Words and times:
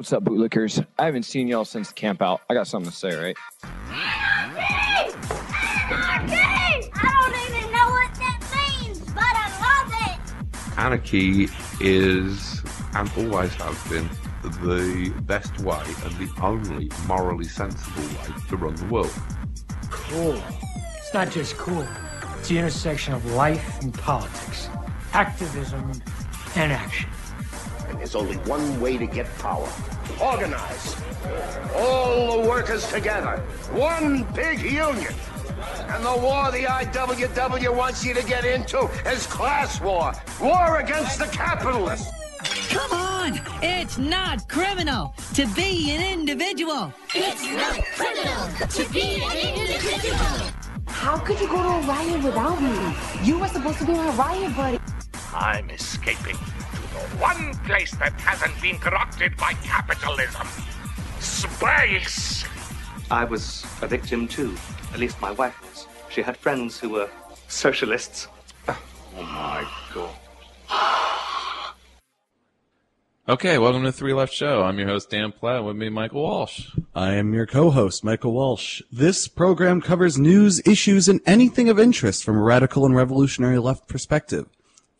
What's 0.00 0.14
up, 0.14 0.24
bootlickers? 0.24 0.82
I 0.98 1.04
haven't 1.04 1.24
seen 1.24 1.46
y'all 1.46 1.66
since 1.66 1.88
the 1.88 1.92
camp 1.94 2.22
out. 2.22 2.40
I 2.48 2.54
got 2.54 2.66
something 2.66 2.90
to 2.90 2.96
say, 2.96 3.14
right? 3.14 3.36
Anarchy! 3.90 5.14
Anarchy! 5.90 6.90
I 6.94 7.04
don't 7.20 7.36
even 7.50 7.70
know 7.70 7.86
what 7.90 8.14
that 8.14 8.40
means, 8.80 8.98
but 9.12 9.22
I 9.22 9.48
love 9.60 9.92
it! 10.08 10.78
Anarchy 10.78 11.48
is, 11.82 12.62
and 12.94 13.10
always 13.18 13.52
has 13.56 13.88
been, 13.90 14.08
the 14.62 15.12
best 15.24 15.60
way 15.60 15.84
and 16.06 16.14
the 16.16 16.32
only 16.40 16.90
morally 17.06 17.44
sensible 17.44 18.00
way 18.00 18.34
to 18.48 18.56
run 18.56 18.76
the 18.76 18.86
world. 18.86 19.12
Cool. 19.90 20.42
It's 20.96 21.12
not 21.12 21.30
just 21.30 21.58
cool. 21.58 21.86
It's 22.38 22.48
the 22.48 22.56
intersection 22.56 23.12
of 23.12 23.22
life 23.32 23.82
and 23.82 23.92
politics, 23.92 24.70
activism 25.12 25.92
and 26.56 26.72
action. 26.72 27.10
And 28.00 28.08
there's 28.08 28.14
only 28.14 28.36
one 28.48 28.80
way 28.80 28.96
to 28.96 29.06
get 29.06 29.26
power. 29.40 29.68
Organize. 30.22 30.96
All 31.76 32.40
the 32.40 32.48
workers 32.48 32.90
together. 32.90 33.40
One 33.72 34.22
big 34.32 34.62
union. 34.62 35.12
And 35.88 36.02
the 36.02 36.16
war 36.16 36.50
the 36.50 36.64
IWW 36.64 37.76
wants 37.76 38.02
you 38.02 38.14
to 38.14 38.24
get 38.24 38.46
into 38.46 38.88
is 39.04 39.26
class 39.26 39.82
war. 39.82 40.14
War 40.40 40.78
against 40.78 41.18
the 41.18 41.26
capitalists. 41.26 42.10
Come 42.70 42.90
on! 42.92 43.38
It's 43.62 43.98
not 43.98 44.48
criminal 44.48 45.14
to 45.34 45.46
be 45.48 45.90
an 45.90 46.02
individual. 46.02 46.94
It's 47.14 47.44
not 47.52 47.84
criminal 47.96 48.48
to 48.66 48.92
be 48.94 49.22
an 49.22 49.36
individual! 49.36 50.50
How 50.86 51.18
could 51.18 51.38
you 51.38 51.48
go 51.48 51.62
to 51.62 51.68
a 51.68 51.80
riot 51.82 52.24
without 52.24 52.62
me? 52.62 52.94
You 53.22 53.38
were 53.40 53.48
supposed 53.48 53.78
to 53.80 53.84
be 53.84 53.92
my 53.92 54.08
riot 54.16 54.56
buddy. 54.56 54.80
I'm 55.34 55.68
escaping 55.68 56.36
to 56.36 56.44
the 56.44 56.59
one 57.20 57.54
place 57.66 57.90
that 57.96 58.18
hasn't 58.18 58.60
been 58.62 58.78
corrupted 58.78 59.36
by 59.36 59.52
capitalism. 59.62 60.46
Space! 61.20 62.44
I 63.10 63.24
was 63.24 63.66
a 63.82 63.86
victim 63.86 64.26
too. 64.26 64.56
At 64.94 65.00
least 65.00 65.20
my 65.20 65.30
wife 65.32 65.60
was. 65.60 65.86
She 66.08 66.22
had 66.22 66.36
friends 66.38 66.80
who 66.80 66.88
were 66.88 67.10
socialists. 67.48 68.28
Oh 68.68 68.78
my 69.16 69.66
god. 69.94 70.16
Okay, 73.28 73.58
welcome 73.58 73.84
to 73.84 73.92
Three 73.92 74.12
Left 74.12 74.32
Show. 74.32 74.64
I'm 74.64 74.76
your 74.76 74.88
host 74.88 75.10
Dan 75.10 75.30
Platt. 75.30 75.62
With 75.62 75.76
me, 75.76 75.88
Michael 75.88 76.22
Walsh. 76.22 76.70
I 76.96 77.12
am 77.12 77.32
your 77.32 77.46
co-host, 77.46 78.02
Michael 78.02 78.32
Walsh. 78.32 78.82
This 78.90 79.28
program 79.28 79.80
covers 79.80 80.18
news, 80.18 80.60
issues, 80.66 81.08
and 81.08 81.20
anything 81.26 81.68
of 81.68 81.78
interest 81.78 82.24
from 82.24 82.36
a 82.36 82.42
radical 82.42 82.84
and 82.84 82.96
revolutionary 82.96 83.58
left 83.58 83.86
perspective. 83.86 84.48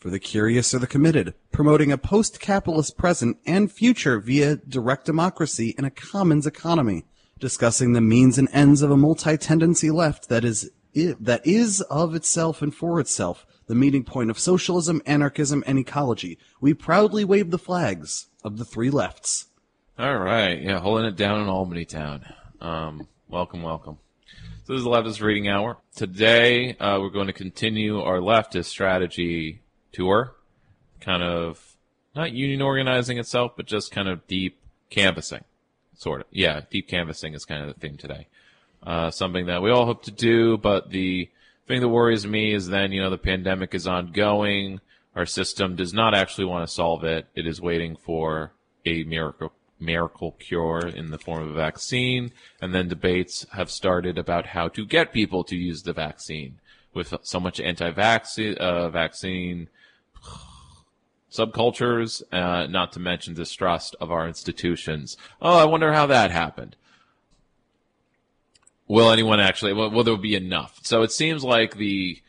For 0.00 0.08
the 0.08 0.18
curious 0.18 0.72
or 0.72 0.78
the 0.78 0.86
committed, 0.86 1.34
promoting 1.52 1.92
a 1.92 1.98
post-capitalist 1.98 2.96
present 2.96 3.36
and 3.44 3.70
future 3.70 4.18
via 4.18 4.56
direct 4.56 5.04
democracy 5.04 5.74
in 5.76 5.84
a 5.84 5.90
commons 5.90 6.46
economy, 6.46 7.04
discussing 7.38 7.92
the 7.92 8.00
means 8.00 8.38
and 8.38 8.48
ends 8.50 8.80
of 8.80 8.90
a 8.90 8.96
multi-tendency 8.96 9.90
left 9.90 10.30
that 10.30 10.42
is 10.42 10.70
that 10.94 11.46
is 11.46 11.82
of 11.82 12.14
itself 12.14 12.62
and 12.62 12.74
for 12.74 12.98
itself 12.98 13.44
the 13.66 13.74
meeting 13.74 14.02
point 14.02 14.30
of 14.30 14.38
socialism, 14.38 15.02
anarchism, 15.04 15.62
and 15.66 15.78
ecology. 15.78 16.38
We 16.62 16.72
proudly 16.72 17.22
wave 17.22 17.50
the 17.50 17.58
flags 17.58 18.28
of 18.42 18.56
the 18.56 18.64
three 18.64 18.88
lefts. 18.88 19.48
All 19.98 20.16
right, 20.16 20.62
yeah, 20.62 20.80
holding 20.80 21.04
it 21.04 21.16
down 21.16 21.42
in 21.42 21.48
Albany 21.48 21.84
town. 21.84 22.24
Um, 22.62 23.06
welcome, 23.28 23.62
welcome. 23.62 23.98
So 24.64 24.72
this 24.72 24.78
is 24.78 24.84
the 24.84 24.90
Leftist 24.90 25.20
Reading 25.20 25.48
Hour. 25.48 25.76
Today, 25.94 26.74
uh, 26.78 26.98
we're 27.00 27.10
going 27.10 27.26
to 27.26 27.34
continue 27.34 28.00
our 28.00 28.16
leftist 28.16 28.64
strategy 28.64 29.60
tour, 29.92 30.34
kind 31.00 31.22
of 31.22 31.76
not 32.14 32.32
union 32.32 32.62
organizing 32.62 33.18
itself, 33.18 33.52
but 33.56 33.66
just 33.66 33.92
kind 33.92 34.08
of 34.08 34.26
deep 34.26 34.58
canvassing, 34.90 35.44
sort 35.96 36.22
of. 36.22 36.26
Yeah, 36.30 36.62
deep 36.70 36.88
canvassing 36.88 37.34
is 37.34 37.44
kind 37.44 37.62
of 37.62 37.68
the 37.74 37.80
theme 37.80 37.96
today. 37.96 38.26
Uh, 38.82 39.10
something 39.10 39.46
that 39.46 39.62
we 39.62 39.70
all 39.70 39.86
hope 39.86 40.02
to 40.04 40.10
do, 40.10 40.56
but 40.56 40.90
the 40.90 41.28
thing 41.68 41.80
that 41.80 41.88
worries 41.88 42.26
me 42.26 42.52
is 42.52 42.68
then, 42.68 42.92
you 42.92 43.00
know, 43.02 43.10
the 43.10 43.18
pandemic 43.18 43.74
is 43.74 43.86
ongoing. 43.86 44.80
Our 45.14 45.26
system 45.26 45.76
does 45.76 45.92
not 45.92 46.14
actually 46.14 46.46
want 46.46 46.66
to 46.66 46.74
solve 46.74 47.04
it. 47.04 47.26
It 47.34 47.46
is 47.46 47.60
waiting 47.60 47.96
for 47.96 48.52
a 48.86 49.04
miracle 49.04 49.52
miracle 49.82 50.32
cure 50.32 50.86
in 50.86 51.10
the 51.10 51.18
form 51.18 51.42
of 51.42 51.50
a 51.50 51.54
vaccine, 51.54 52.32
and 52.60 52.74
then 52.74 52.88
debates 52.88 53.46
have 53.52 53.70
started 53.70 54.18
about 54.18 54.46
how 54.46 54.68
to 54.68 54.84
get 54.84 55.12
people 55.12 55.42
to 55.44 55.56
use 55.56 55.82
the 55.82 55.92
vaccine. 55.92 56.58
With 56.92 57.14
so 57.22 57.38
much 57.38 57.60
anti-vaccine 57.60 58.56
uh, 58.56 58.88
vaccine 58.88 59.68
subcultures, 61.30 62.22
uh, 62.32 62.66
not 62.66 62.92
to 62.92 63.00
mention 63.00 63.34
distrust 63.34 63.96
of 64.00 64.10
our 64.10 64.26
institutions. 64.26 65.16
Oh, 65.40 65.58
I 65.58 65.64
wonder 65.64 65.92
how 65.92 66.06
that 66.06 66.30
happened. 66.30 66.76
Will 68.88 69.10
anyone 69.10 69.38
actually? 69.38 69.72
Will, 69.72 69.90
will 69.90 70.04
there 70.04 70.16
be 70.16 70.34
enough? 70.34 70.80
So 70.82 71.02
it 71.02 71.12
seems 71.12 71.44
like 71.44 71.76
the, 71.76 72.20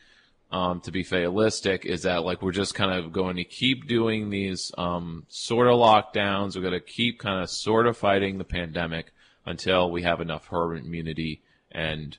um, 0.52 0.80
to 0.82 0.92
be 0.92 1.02
fatalistic, 1.02 1.84
is 1.84 2.02
that 2.02 2.22
like 2.22 2.40
we're 2.40 2.52
just 2.52 2.74
kind 2.74 2.92
of 2.92 3.12
going 3.12 3.36
to 3.36 3.44
keep 3.44 3.88
doing 3.88 4.30
these 4.30 4.70
um, 4.78 5.26
sort 5.28 5.66
of 5.66 5.74
lockdowns. 5.74 6.54
We're 6.54 6.62
going 6.62 6.72
to 6.74 6.80
keep 6.80 7.18
kind 7.18 7.42
of 7.42 7.50
sort 7.50 7.88
of 7.88 7.96
fighting 7.96 8.38
the 8.38 8.44
pandemic 8.44 9.12
until 9.44 9.90
we 9.90 10.02
have 10.02 10.20
enough 10.20 10.46
herd 10.46 10.76
immunity, 10.76 11.42
and 11.72 12.16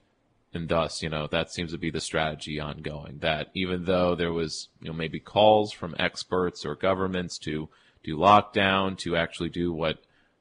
and 0.53 0.69
thus, 0.69 1.01
you 1.01 1.09
know, 1.09 1.27
that 1.27 1.51
seems 1.51 1.71
to 1.71 1.77
be 1.77 1.89
the 1.89 2.01
strategy 2.01 2.59
ongoing. 2.59 3.19
That 3.19 3.49
even 3.53 3.85
though 3.85 4.15
there 4.15 4.31
was, 4.31 4.69
you 4.81 4.87
know, 4.87 4.93
maybe 4.93 5.19
calls 5.19 5.71
from 5.71 5.95
experts 5.97 6.65
or 6.65 6.75
governments 6.75 7.37
to 7.39 7.69
do 8.03 8.17
lockdown, 8.17 8.97
to 8.99 9.15
actually 9.15 9.49
do 9.49 9.73
what 9.73 9.99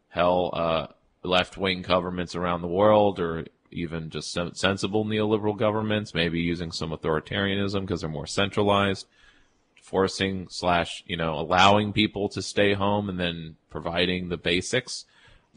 hell 0.08 0.50
uh, 0.52 0.86
left 1.22 1.56
wing 1.56 1.82
governments 1.82 2.34
around 2.34 2.60
the 2.60 2.68
world 2.68 3.18
or 3.18 3.46
even 3.70 4.10
just 4.10 4.32
sensible 4.32 5.04
neoliberal 5.04 5.56
governments, 5.56 6.12
maybe 6.14 6.40
using 6.40 6.70
some 6.70 6.90
authoritarianism 6.90 7.80
because 7.80 8.02
they're 8.02 8.10
more 8.10 8.26
centralized, 8.26 9.06
forcing 9.82 10.46
slash, 10.50 11.02
you 11.06 11.16
know, 11.16 11.38
allowing 11.38 11.92
people 11.92 12.28
to 12.28 12.42
stay 12.42 12.74
home 12.74 13.08
and 13.08 13.18
then 13.18 13.56
providing 13.70 14.28
the 14.28 14.36
basics. 14.36 15.06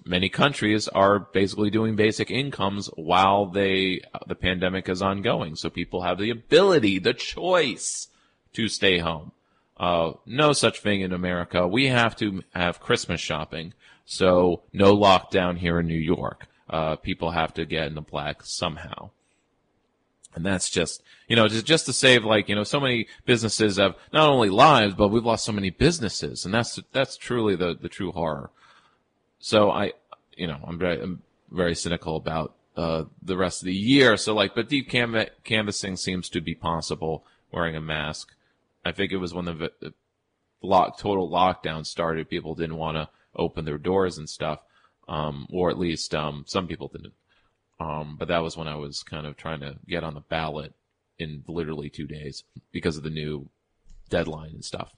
Many 0.03 0.29
countries 0.29 0.87
are 0.87 1.19
basically 1.19 1.69
doing 1.69 1.95
basic 1.95 2.29
incomes 2.29 2.87
while 2.95 3.47
they, 3.47 4.01
the 4.27 4.35
pandemic 4.35 4.87
is 4.89 5.01
ongoing. 5.01 5.55
So 5.55 5.69
people 5.69 6.03
have 6.03 6.19
the 6.19 6.29
ability, 6.29 6.99
the 6.99 7.13
choice 7.13 8.07
to 8.53 8.67
stay 8.67 8.99
home. 8.99 9.31
Uh, 9.77 10.13
no 10.25 10.53
such 10.53 10.79
thing 10.79 11.01
in 11.01 11.11
America. 11.11 11.67
We 11.67 11.87
have 11.87 12.15
to 12.17 12.43
have 12.53 12.79
Christmas 12.79 13.19
shopping. 13.19 13.73
So 14.05 14.61
no 14.71 14.95
lockdown 14.95 15.57
here 15.57 15.79
in 15.79 15.87
New 15.87 15.95
York 15.95 16.47
uh, 16.69 16.95
people 16.95 17.31
have 17.31 17.53
to 17.53 17.65
get 17.65 17.87
in 17.87 17.95
the 17.95 18.01
black 18.01 18.43
somehow. 18.43 19.11
And 20.33 20.45
that's 20.45 20.69
just, 20.69 21.01
you 21.27 21.35
know, 21.35 21.47
just, 21.47 21.65
just 21.65 21.85
to 21.85 21.93
save 21.93 22.25
like, 22.25 22.49
you 22.49 22.55
know, 22.55 22.63
so 22.63 22.79
many 22.79 23.07
businesses 23.25 23.77
have 23.77 23.95
not 24.11 24.27
only 24.27 24.49
lives, 24.49 24.93
but 24.93 25.07
we've 25.07 25.23
lost 25.23 25.45
so 25.45 25.53
many 25.53 25.69
businesses. 25.69 26.43
And 26.43 26.53
that's, 26.53 26.79
that's 26.91 27.15
truly 27.15 27.55
the, 27.55 27.77
the 27.79 27.87
true 27.87 28.11
horror. 28.11 28.49
So 29.39 29.71
I, 29.71 29.93
you 30.35 30.47
know, 30.47 30.59
I'm 30.65 30.77
very, 30.77 31.01
I'm 31.01 31.21
very 31.51 31.75
cynical 31.75 32.15
about, 32.15 32.55
uh, 32.75 33.05
the 33.21 33.37
rest 33.37 33.61
of 33.61 33.67
the 33.67 33.73
year. 33.73 34.17
So 34.17 34.33
like, 34.33 34.55
but 34.55 34.69
deep 34.69 34.89
canva- 34.89 35.29
canvassing 35.43 35.95
seems 35.95 36.29
to 36.29 36.41
be 36.41 36.55
possible 36.55 37.25
wearing 37.51 37.75
a 37.75 37.81
mask. 37.81 38.33
I 38.83 38.91
think 38.91 39.11
it 39.11 39.17
was 39.17 39.33
when 39.33 39.45
the, 39.45 39.71
the 39.79 39.93
lock, 40.61 40.97
total 40.97 41.29
lockdown 41.29 41.85
started, 41.85 42.29
people 42.29 42.55
didn't 42.55 42.77
want 42.77 42.97
to 42.97 43.09
open 43.35 43.65
their 43.65 43.77
doors 43.77 44.17
and 44.17 44.29
stuff 44.29 44.59
um, 45.07 45.47
or 45.51 45.69
at 45.69 45.77
least 45.77 46.13
um, 46.15 46.43
some 46.47 46.67
people 46.67 46.87
didn't. 46.87 47.13
Um, 47.79 48.15
but 48.17 48.29
that 48.29 48.41
was 48.41 48.55
when 48.55 48.67
I 48.67 48.75
was 48.75 49.03
kind 49.03 49.27
of 49.27 49.35
trying 49.35 49.59
to 49.59 49.75
get 49.87 50.03
on 50.03 50.13
the 50.13 50.21
ballot 50.21 50.73
in 51.19 51.43
literally 51.47 51.89
two 51.89 52.07
days 52.07 52.43
because 52.71 52.97
of 52.97 53.03
the 53.03 53.09
new 53.09 53.49
deadline 54.09 54.51
and 54.51 54.65
stuff. 54.65 54.95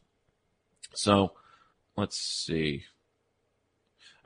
So 0.94 1.34
let's 1.96 2.18
see. 2.18 2.86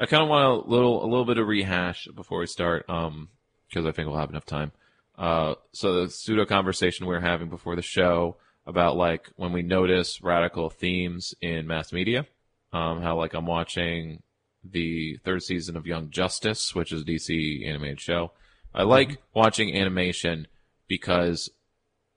I 0.02 0.08
kind 0.08 0.24
of 0.24 0.30
want 0.30 0.66
a 0.66 0.70
little 0.70 1.06
a 1.06 1.06
little 1.06 1.26
bit 1.26 1.38
of 1.38 1.48
rehash 1.48 2.08
before 2.16 2.40
we 2.40 2.48
start, 2.48 2.90
um, 2.90 3.30
because 3.70 3.86
I 3.86 3.92
think 3.92 4.08
we'll 4.08 4.18
have 4.18 4.32
enough 4.32 4.48
time. 4.48 4.72
Uh, 5.16 5.54
so 5.74 6.02
the 6.02 6.10
pseudo 6.10 6.44
conversation 6.46 7.06
we 7.06 7.14
are 7.14 7.22
having 7.22 7.50
before 7.50 7.76
the 7.76 7.84
show 7.84 8.38
about 8.66 8.98
like 8.98 9.30
when 9.36 9.52
we 9.52 9.62
notice 9.62 10.20
radical 10.24 10.72
themes 10.72 11.36
in 11.40 11.68
mass 11.68 11.94
media, 11.94 12.26
um, 12.74 13.04
how 13.04 13.16
like 13.16 13.36
I'm 13.36 13.46
watching 13.46 14.24
the 14.64 15.18
third 15.24 15.44
season 15.44 15.78
of 15.78 15.86
Young 15.86 16.10
Justice, 16.10 16.74
which 16.74 16.92
is 16.92 17.04
a 17.04 17.06
DC 17.06 17.68
animated 17.68 18.02
show. 18.02 18.32
I 18.74 18.82
like 18.82 19.10
mm-hmm. 19.10 19.40
watching 19.40 19.78
animation 19.78 20.48
because 20.88 21.48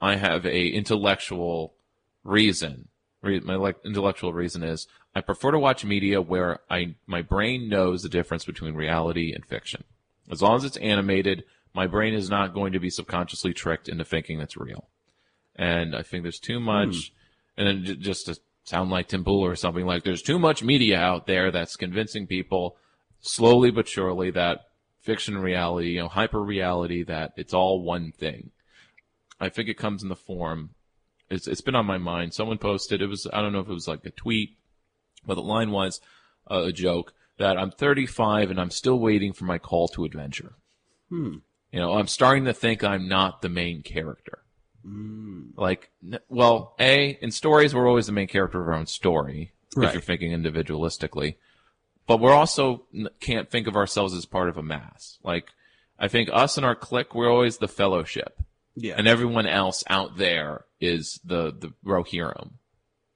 I 0.01 0.17
have 0.17 0.47
a 0.47 0.69
intellectual 0.69 1.75
reason. 2.23 2.89
My 3.23 3.57
like 3.57 3.77
intellectual 3.85 4.33
reason 4.33 4.63
is 4.63 4.87
I 5.15 5.21
prefer 5.21 5.53
to 5.53 5.59
watch 5.59 5.85
media 5.85 6.21
where 6.21 6.61
I 6.69 6.97
my 7.07 7.23
brain 7.23 7.69
knows 7.69 8.03
the 8.03 8.09
difference 8.09 8.45
between 8.45 8.75
reality 8.75 9.33
and 9.33 9.45
fiction. 9.45 9.85
As 10.31 10.43
long 10.43 10.57
as 10.57 10.65
it's 10.65 10.77
animated, 10.79 11.45
my 11.75 11.87
brain 11.87 12.15
is 12.15 12.31
not 12.31 12.55
going 12.55 12.73
to 12.73 12.81
be 12.81 12.91
subconsciously 12.91 13.53
tricked 13.53 13.89
into 13.89 14.05
thinking 14.05 14.39
that's 14.39 14.57
real. 14.57 14.89
And 15.57 15.95
I 15.95 16.03
think 16.03 16.23
there's 16.23 16.39
too 16.39 16.61
much. 16.61 16.89
Mm. 16.89 17.11
And 17.57 17.67
then 17.67 18.01
just 18.01 18.27
to 18.27 18.37
sound 18.65 18.91
like 18.91 19.09
Tim 19.09 19.25
Pool 19.25 19.45
or 19.45 19.55
something 19.55 19.87
like 19.87 20.03
there's 20.03 20.23
too 20.23 20.39
much 20.39 20.63
media 20.63 20.99
out 20.99 21.27
there 21.27 21.51
that's 21.51 21.77
convincing 21.77 22.27
people 22.27 22.77
slowly 23.21 23.71
but 23.71 23.89
surely 23.89 24.31
that 24.33 24.61
fiction 25.01 25.39
reality, 25.39 25.91
you 25.91 26.01
know, 26.01 26.09
hyper 26.09 26.43
reality, 26.43 27.05
that 27.05 27.33
it's 27.37 27.55
all 27.55 27.83
one 27.83 28.11
thing. 28.13 28.51
I 29.39 29.49
think 29.49 29.69
it 29.69 29.79
comes 29.79 30.03
in 30.03 30.09
the 30.09 30.17
form. 30.17 30.71
It's 31.31 31.47
it's 31.47 31.61
been 31.61 31.75
on 31.75 31.87
my 31.87 31.99
mind. 31.99 32.35
Someone 32.35 32.59
posted. 32.59 33.03
It 33.03 33.07
was 33.07 33.27
I 33.33 33.43
don't 33.43 33.53
know 33.53 33.61
if 33.61 33.69
it 33.69 33.73
was 33.73 33.89
like 33.89 34.05
a 34.05 34.11
tweet, 34.11 34.57
but 35.27 35.35
the 35.35 35.43
line 35.43 35.71
was 35.71 36.01
uh, 36.51 36.63
a 36.67 36.73
joke 36.73 37.13
that 37.39 37.59
I'm 37.59 37.71
35 37.71 38.51
and 38.51 38.61
I'm 38.61 38.71
still 38.71 38.99
waiting 38.99 39.33
for 39.33 39.45
my 39.45 39.59
call 39.59 39.89
to 39.89 40.05
adventure. 40.05 40.55
Hmm. 41.09 41.37
You 41.73 41.81
know, 41.81 41.95
I'm 41.95 42.07
starting 42.07 42.45
to 42.45 42.53
think 42.53 42.85
I'm 42.85 43.09
not 43.09 43.43
the 43.43 43.49
main 43.49 43.83
character. 43.83 44.39
Mm. 44.87 45.57
Like, 45.57 45.91
well, 46.29 46.75
A, 46.79 47.19
in 47.21 47.31
stories, 47.31 47.75
we're 47.75 47.89
always 47.89 48.07
the 48.07 48.13
main 48.13 48.29
character 48.29 48.61
of 48.61 48.69
our 48.69 48.75
own 48.75 48.87
story, 48.87 49.53
Right. 49.75 49.89
if 49.89 49.95
you're 49.95 50.01
thinking 50.03 50.31
individualistically. 50.31 51.37
But 52.07 52.21
we're 52.21 52.33
also 52.35 52.85
can't 53.19 53.51
think 53.51 53.67
of 53.67 53.77
ourselves 53.77 54.15
as 54.15 54.27
part 54.27 54.49
of 54.49 54.57
a 54.57 54.63
mass. 54.63 55.19
Like, 55.25 55.49
I 55.99 56.07
think 56.09 56.29
us 56.33 56.57
and 56.57 56.67
our 56.67 56.75
clique, 56.77 57.15
we're 57.15 57.31
always 57.31 57.59
the 57.59 57.67
fellowship. 57.69 58.41
Yeah. 58.77 58.95
And 58.97 59.09
everyone 59.09 59.47
else 59.47 59.83
out 59.89 60.17
there 60.17 60.65
is 60.81 61.19
the, 61.25 61.53
the 61.53 61.73
Rohirrim 61.85 62.51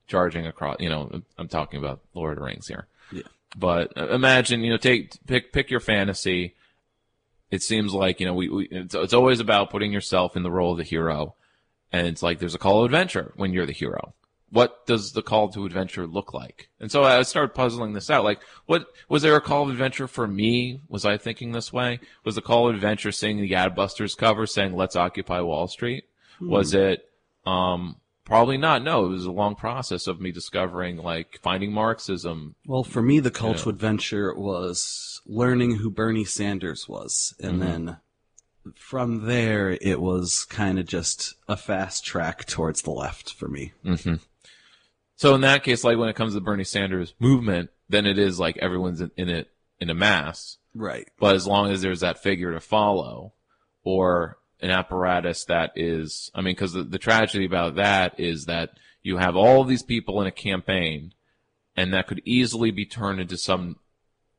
charging 0.08 0.46
across, 0.46 0.76
you 0.80 0.88
know, 0.88 1.22
I'm 1.36 1.48
talking 1.48 1.78
about 1.78 2.00
Lord 2.14 2.32
of 2.32 2.38
the 2.38 2.44
Rings 2.44 2.66
here. 2.66 2.88
Yeah. 3.12 3.22
But 3.56 3.96
uh, 3.96 4.08
imagine, 4.08 4.62
you 4.62 4.70
know, 4.70 4.76
take 4.76 5.14
pick 5.26 5.52
pick 5.52 5.70
your 5.70 5.80
fantasy. 5.80 6.54
It 7.50 7.62
seems 7.62 7.94
like 7.94 8.20
you 8.20 8.26
know 8.26 8.34
we, 8.34 8.48
we 8.48 8.68
it's, 8.70 8.94
it's 8.94 9.14
always 9.14 9.40
about 9.40 9.70
putting 9.70 9.92
yourself 9.92 10.36
in 10.36 10.42
the 10.42 10.50
role 10.50 10.72
of 10.72 10.78
the 10.78 10.84
hero, 10.84 11.34
and 11.92 12.06
it's 12.06 12.22
like 12.22 12.38
there's 12.38 12.54
a 12.54 12.58
call 12.58 12.80
to 12.80 12.84
adventure 12.84 13.32
when 13.36 13.52
you're 13.52 13.66
the 13.66 13.72
hero. 13.72 14.14
What 14.50 14.86
does 14.86 15.12
the 15.12 15.22
call 15.22 15.50
to 15.50 15.66
adventure 15.66 16.06
look 16.06 16.32
like? 16.32 16.70
And 16.80 16.90
so 16.90 17.04
I 17.04 17.20
started 17.22 17.54
puzzling 17.54 17.92
this 17.92 18.08
out. 18.08 18.24
Like, 18.24 18.40
what 18.64 18.86
was 19.06 19.20
there 19.20 19.36
a 19.36 19.42
call 19.42 19.64
of 19.64 19.68
adventure 19.68 20.08
for 20.08 20.26
me? 20.26 20.80
Was 20.88 21.04
I 21.04 21.18
thinking 21.18 21.52
this 21.52 21.70
way? 21.70 22.00
Was 22.24 22.34
the 22.34 22.40
call 22.40 22.68
of 22.68 22.74
adventure 22.74 23.12
seeing 23.12 23.38
the 23.38 23.50
Adbusters 23.50 24.16
cover 24.16 24.46
saying 24.46 24.74
"Let's 24.74 24.96
occupy 24.96 25.40
Wall 25.40 25.68
Street"? 25.68 26.04
Hmm. 26.38 26.50
Was 26.50 26.74
it 26.74 27.08
um, 27.46 27.96
probably 28.28 28.56
not? 28.58 28.82
No, 28.84 29.06
it 29.06 29.08
was 29.08 29.24
a 29.24 29.32
long 29.32 29.54
process 29.56 30.06
of 30.06 30.20
me 30.20 30.30
discovering 30.30 30.98
like 30.98 31.40
finding 31.42 31.72
Marxism, 31.72 32.54
Well, 32.66 32.84
for 32.84 33.02
me, 33.02 33.18
the 33.20 33.30
call 33.30 33.50
Yeah. 33.52 33.56
to 33.56 33.68
adventure 33.70 34.34
was 34.34 35.20
learning 35.26 35.76
who 35.76 35.90
Bernie 35.90 36.24
Sanders 36.24 36.88
was. 36.88 37.34
And 37.40 37.56
Mhm. 37.56 37.60
then 37.60 37.96
from 38.76 39.26
there, 39.26 39.78
it 39.80 40.00
was 40.00 40.44
kind 40.44 40.78
of 40.78 40.86
just 40.86 41.34
a 41.48 41.56
fast 41.56 42.04
track 42.04 42.44
towards 42.46 42.82
the 42.82 42.90
left 42.90 43.32
for 43.32 43.48
me. 43.48 43.72
hmm 43.82 44.14
So 45.16 45.34
in 45.34 45.40
that 45.40 45.64
case, 45.64 45.82
like 45.82 45.98
when 45.98 46.08
it 46.08 46.14
comes 46.16 46.32
to 46.32 46.34
the 46.40 46.44
Bernie 46.44 46.62
Sanders 46.64 47.14
movement, 47.18 47.70
then 47.88 48.06
it 48.06 48.18
is 48.18 48.38
like 48.38 48.56
everyone's 48.58 49.00
in 49.00 49.10
it 49.28 49.50
in 49.80 49.90
a 49.90 49.94
mass. 49.94 50.58
Right. 50.74 51.08
But 51.18 51.34
as 51.34 51.46
long 51.46 51.70
as 51.70 51.82
there's 51.82 52.00
that 52.00 52.22
figure 52.22 52.52
to 52.52 52.60
follow, 52.60 53.32
or 53.82 54.37
an 54.60 54.70
apparatus 54.70 55.44
that 55.44 55.72
is, 55.76 56.30
I 56.34 56.40
mean, 56.40 56.54
because 56.54 56.72
the, 56.72 56.82
the 56.82 56.98
tragedy 56.98 57.44
about 57.44 57.76
that 57.76 58.18
is 58.18 58.46
that 58.46 58.70
you 59.02 59.18
have 59.18 59.36
all 59.36 59.64
these 59.64 59.82
people 59.82 60.20
in 60.20 60.26
a 60.26 60.32
campaign, 60.32 61.12
and 61.76 61.92
that 61.92 62.06
could 62.06 62.20
easily 62.24 62.70
be 62.70 62.84
turned 62.84 63.20
into 63.20 63.36
some 63.36 63.76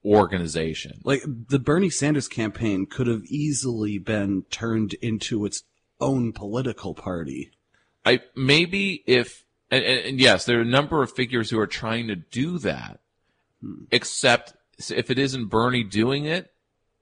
organization. 0.04 1.02
Like, 1.04 1.24
the 1.26 1.60
Bernie 1.60 1.90
Sanders 1.90 2.28
campaign 2.28 2.86
could 2.86 3.08
have 3.08 3.24
easily 3.26 3.98
been 3.98 4.44
turned 4.50 4.94
into 4.96 5.46
its 5.46 5.64
own 6.02 6.34
political 6.34 6.94
party. 6.94 7.52
I 8.06 8.22
maybe 8.36 9.04
if 9.06 9.44
and, 9.72 9.84
and, 9.84 10.20
yes, 10.20 10.46
there 10.46 10.58
are 10.58 10.64
a 10.64 10.66
number 10.66 11.04
of 11.04 11.12
figures 11.12 11.50
who 11.50 11.60
are 11.60 11.68
trying 11.68 12.08
to 12.08 12.16
do 12.16 12.58
that, 12.60 13.00
Hmm. 13.62 13.84
except 13.92 14.54
if 14.90 15.12
it 15.12 15.20
isn't 15.20 15.48
Bernie 15.48 15.84
doing 15.84 16.26
it, 16.26 16.54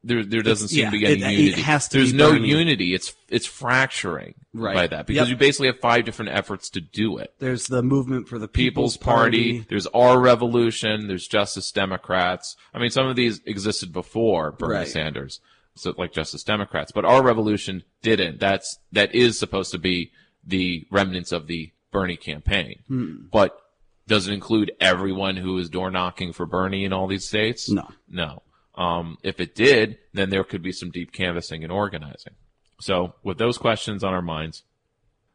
there 0.08 0.24
there 0.24 0.42
doesn't 0.42 0.70
seem 0.70 0.80
yeah, 0.86 0.90
to 0.90 0.98
be 0.98 1.06
any 1.06 1.14
it- 1.22 1.22
it 1.22 1.40
unity. 1.42 1.62
has 1.62 1.88
to 1.90 1.98
There's 1.98 2.14
no 2.14 2.32
Bernie. 2.32 2.50
unity. 2.50 2.94
It's 2.94 3.14
it's 3.30 3.46
fracturing 3.46 4.34
Right. 4.54 4.74
by 4.76 4.88
that 4.88 5.06
because 5.08 5.28
Yep. 5.28 5.30
you 5.30 5.36
basically 5.38 5.68
have 5.68 5.80
five 5.80 6.06
different 6.06 6.32
efforts 6.32 6.70
to 6.72 6.82
do 6.82 7.18
it. 7.18 7.34
There's 7.40 7.68
the 7.68 7.84
movement 7.84 8.28
for 8.28 8.40
the 8.40 8.48
People's 8.48 8.96
People's, 8.96 8.98
Party, 8.98 9.66
there's 9.70 9.88
Our 9.88 10.20
Revolution, 10.20 11.08
there's 11.08 11.28
Justice 11.28 11.72
Democrats. 11.72 12.56
I 12.74 12.80
mean, 12.80 12.90
some 12.90 13.08
of 13.08 13.16
these 13.16 13.42
existed 13.46 13.92
before 13.94 14.52
Bernie 14.52 14.74
Right. 14.76 14.88
Sanders, 14.88 15.40
so 15.76 15.94
like 15.98 16.14
Justice 16.14 16.44
Democrats, 16.44 16.92
but 16.92 17.06
Our 17.06 17.22
Revolution 17.22 17.84
didn't. 18.02 18.40
That's 18.40 18.80
that 18.94 19.14
is 19.14 19.38
supposed 19.38 19.72
to 19.72 19.78
be 19.78 20.12
the 20.46 20.88
remnants 20.90 21.32
of 21.32 21.48
the 21.48 21.72
Bernie 21.92 22.18
campaign, 22.18 22.80
Hmm. 22.88 23.16
but 23.32 23.60
does 24.08 24.28
it 24.28 24.34
include 24.34 24.72
everyone 24.80 25.36
who 25.36 25.58
is 25.58 25.70
door 25.70 25.92
knocking 25.92 26.32
for 26.32 26.46
Bernie 26.46 26.86
in 26.86 26.94
all 26.94 27.08
these 27.08 27.28
states? 27.28 27.70
No. 27.70 27.90
No. 28.10 28.42
Um, 28.78 29.18
if 29.24 29.40
it 29.40 29.56
did, 29.56 29.98
then 30.14 30.30
there 30.30 30.44
could 30.44 30.62
be 30.62 30.72
some 30.72 30.92
deep 30.92 31.12
canvassing 31.12 31.64
and 31.64 31.72
organizing. 31.72 32.36
So, 32.80 33.16
with 33.24 33.40
those 33.40 33.58
questions 33.58 34.04
on 34.04 34.14
our 34.14 34.22
minds, 34.22 34.64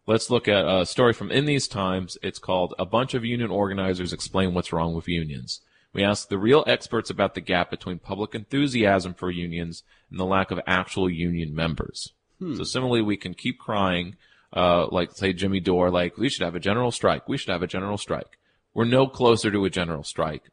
let's 0.07 0.31
look 0.31 0.47
at 0.47 0.65
a 0.65 0.87
story 0.87 1.13
from 1.13 1.33
In 1.33 1.45
These 1.45 1.67
Times. 1.67 2.17
It's 2.23 2.39
called 2.39 2.73
A 2.79 2.87
Bunch 2.87 3.15
of 3.15 3.25
Union 3.25 3.51
Organizers 3.51 4.13
Explain 4.13 4.55
What's 4.55 4.73
Wrong 4.73 4.95
with 4.95 5.09
Unions. 5.09 5.61
We 5.93 6.05
asked 6.05 6.29
the 6.29 6.39
real 6.39 6.63
experts 6.69 7.11
about 7.11 7.35
the 7.35 7.41
gap 7.41 7.69
between 7.69 7.99
public 7.99 8.35
enthusiasm 8.35 9.13
for 9.13 9.31
unions 9.31 9.83
and 10.09 10.21
the 10.21 10.25
lack 10.25 10.51
of 10.53 10.61
actual 10.67 11.11
union 11.11 11.55
members. 11.55 12.13
Hmm. 12.39 12.55
So, 12.55 12.63
similarly, 12.63 13.03
we 13.03 13.17
can 13.17 13.35
keep 13.35 13.59
crying, 13.59 14.15
uh, 14.53 14.87
like, 14.93 15.11
say, 15.13 15.33
Jimmy 15.33 15.59
Dore, 15.59 15.91
like, 15.91 16.17
we 16.17 16.29
should 16.29 16.45
have 16.45 16.55
a 16.55 16.61
general 16.61 16.93
strike. 16.93 17.29
We 17.29 17.39
should 17.39 17.51
have 17.51 17.63
a 17.65 17.67
general 17.67 17.99
strike. 17.99 18.39
We're 18.73 18.85
no 18.85 19.09
closer 19.09 19.51
to 19.51 19.65
a 19.65 19.71
general 19.71 20.05
strike 20.05 20.45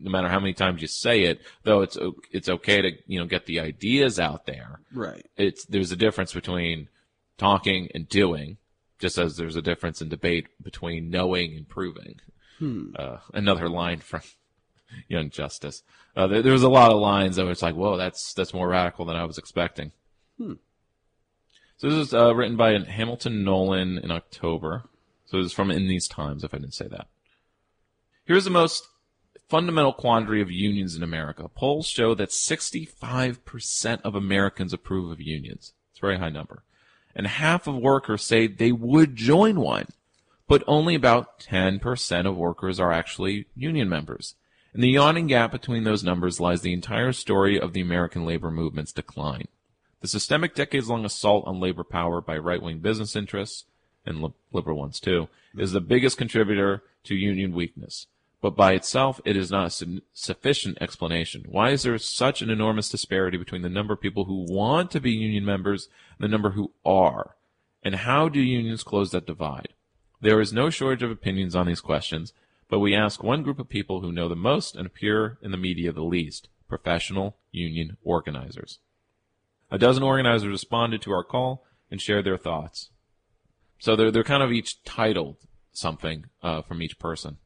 no 0.00 0.10
matter 0.10 0.28
how 0.28 0.40
many 0.40 0.52
times 0.52 0.82
you 0.82 0.88
say 0.88 1.24
it, 1.24 1.40
though 1.64 1.82
it's 1.82 1.98
it's 2.30 2.48
okay 2.48 2.82
to 2.82 2.92
you 3.06 3.18
know 3.18 3.26
get 3.26 3.46
the 3.46 3.60
ideas 3.60 4.18
out 4.18 4.46
there. 4.46 4.80
Right. 4.92 5.26
It's 5.36 5.64
there's 5.66 5.92
a 5.92 5.96
difference 5.96 6.32
between 6.32 6.88
talking 7.38 7.88
and 7.94 8.08
doing, 8.08 8.58
just 8.98 9.18
as 9.18 9.36
there's 9.36 9.56
a 9.56 9.62
difference 9.62 10.00
in 10.00 10.08
debate 10.08 10.48
between 10.62 11.10
knowing 11.10 11.56
and 11.56 11.68
proving. 11.68 12.20
Hmm. 12.58 12.92
Uh, 12.96 13.18
another 13.34 13.68
line 13.68 13.98
from 13.98 14.22
Young 15.08 15.30
Justice. 15.30 15.82
Uh, 16.14 16.26
there, 16.26 16.42
there 16.42 16.52
was 16.52 16.62
a 16.62 16.68
lot 16.68 16.92
of 16.92 17.00
lines 17.00 17.36
that 17.36 17.46
was 17.46 17.62
like, 17.62 17.74
"Whoa, 17.74 17.96
that's 17.96 18.32
that's 18.34 18.54
more 18.54 18.68
radical 18.68 19.04
than 19.04 19.16
I 19.16 19.24
was 19.24 19.38
expecting." 19.38 19.92
Hmm. 20.38 20.54
So 21.76 21.88
this 21.88 21.98
is 22.08 22.14
uh, 22.14 22.34
written 22.34 22.56
by 22.56 22.78
Hamilton 22.78 23.42
Nolan 23.42 23.98
in 23.98 24.10
October. 24.10 24.84
So 25.26 25.38
this 25.38 25.46
is 25.46 25.52
from 25.52 25.70
In 25.70 25.88
These 25.88 26.06
Times, 26.06 26.44
if 26.44 26.54
I 26.54 26.58
didn't 26.58 26.74
say 26.74 26.86
that. 26.88 27.08
Here's 28.24 28.44
the 28.44 28.50
most 28.50 28.86
fundamental 29.48 29.92
quandary 29.92 30.40
of 30.40 30.50
unions 30.50 30.96
in 30.96 31.02
America. 31.02 31.48
Polls 31.48 31.86
show 31.86 32.14
that 32.14 32.30
65% 32.30 34.00
of 34.02 34.14
Americans 34.14 34.72
approve 34.72 35.10
of 35.10 35.20
unions. 35.20 35.72
It's 35.90 35.98
a 35.98 36.06
very 36.06 36.18
high 36.18 36.30
number. 36.30 36.62
And 37.14 37.26
half 37.26 37.66
of 37.66 37.76
workers 37.76 38.22
say 38.22 38.46
they 38.46 38.72
would 38.72 39.16
join 39.16 39.60
one, 39.60 39.88
but 40.48 40.64
only 40.66 40.94
about 40.94 41.38
10% 41.40 42.26
of 42.26 42.36
workers 42.36 42.80
are 42.80 42.92
actually 42.92 43.46
union 43.54 43.88
members. 43.88 44.34
In 44.74 44.80
the 44.80 44.88
yawning 44.88 45.26
gap 45.26 45.52
between 45.52 45.84
those 45.84 46.02
numbers 46.02 46.40
lies 46.40 46.62
the 46.62 46.72
entire 46.72 47.12
story 47.12 47.60
of 47.60 47.74
the 47.74 47.82
American 47.82 48.24
labor 48.24 48.50
movement's 48.50 48.92
decline. 48.92 49.48
The 50.00 50.08
systemic 50.08 50.54
decades 50.54 50.88
long 50.88 51.04
assault 51.04 51.46
on 51.46 51.60
labor 51.60 51.84
power 51.84 52.22
by 52.22 52.38
right 52.38 52.62
wing 52.62 52.78
business 52.78 53.14
interests, 53.14 53.66
and 54.06 54.32
liberal 54.50 54.78
ones 54.78 54.98
too, 54.98 55.28
is 55.56 55.72
the 55.72 55.80
biggest 55.80 56.16
contributor 56.16 56.82
to 57.04 57.14
union 57.14 57.52
weakness. 57.52 58.06
But 58.42 58.56
by 58.56 58.72
itself, 58.72 59.20
it 59.24 59.36
is 59.36 59.52
not 59.52 59.66
a 59.66 59.70
su- 59.70 60.02
sufficient 60.12 60.76
explanation. 60.80 61.44
Why 61.48 61.70
is 61.70 61.84
there 61.84 61.96
such 61.96 62.42
an 62.42 62.50
enormous 62.50 62.88
disparity 62.88 63.38
between 63.38 63.62
the 63.62 63.70
number 63.70 63.94
of 63.94 64.00
people 64.00 64.24
who 64.24 64.46
want 64.52 64.90
to 64.90 65.00
be 65.00 65.12
union 65.12 65.44
members 65.44 65.88
and 66.18 66.24
the 66.24 66.30
number 66.30 66.50
who 66.50 66.72
are? 66.84 67.36
And 67.84 67.94
how 67.94 68.28
do 68.28 68.40
unions 68.40 68.82
close 68.82 69.12
that 69.12 69.26
divide? 69.26 69.68
There 70.20 70.40
is 70.40 70.52
no 70.52 70.70
shortage 70.70 71.04
of 71.04 71.10
opinions 71.12 71.54
on 71.54 71.68
these 71.68 71.80
questions, 71.80 72.32
but 72.68 72.80
we 72.80 72.96
ask 72.96 73.22
one 73.22 73.44
group 73.44 73.60
of 73.60 73.68
people 73.68 74.00
who 74.00 74.10
know 74.10 74.28
the 74.28 74.36
most 74.36 74.74
and 74.74 74.86
appear 74.86 75.38
in 75.40 75.52
the 75.52 75.56
media 75.56 75.92
the 75.92 76.02
least 76.02 76.48
professional 76.68 77.36
union 77.52 77.96
organizers. 78.02 78.80
A 79.70 79.78
dozen 79.78 80.02
organizers 80.02 80.48
responded 80.48 81.00
to 81.02 81.12
our 81.12 81.24
call 81.24 81.64
and 81.92 82.00
shared 82.00 82.24
their 82.24 82.36
thoughts. 82.36 82.90
So 83.78 83.94
they're, 83.94 84.10
they're 84.10 84.24
kind 84.24 84.42
of 84.42 84.50
each 84.50 84.82
titled 84.82 85.36
something 85.72 86.26
uh, 86.42 86.62
from 86.62 86.82
each 86.82 86.98
person. 86.98 87.38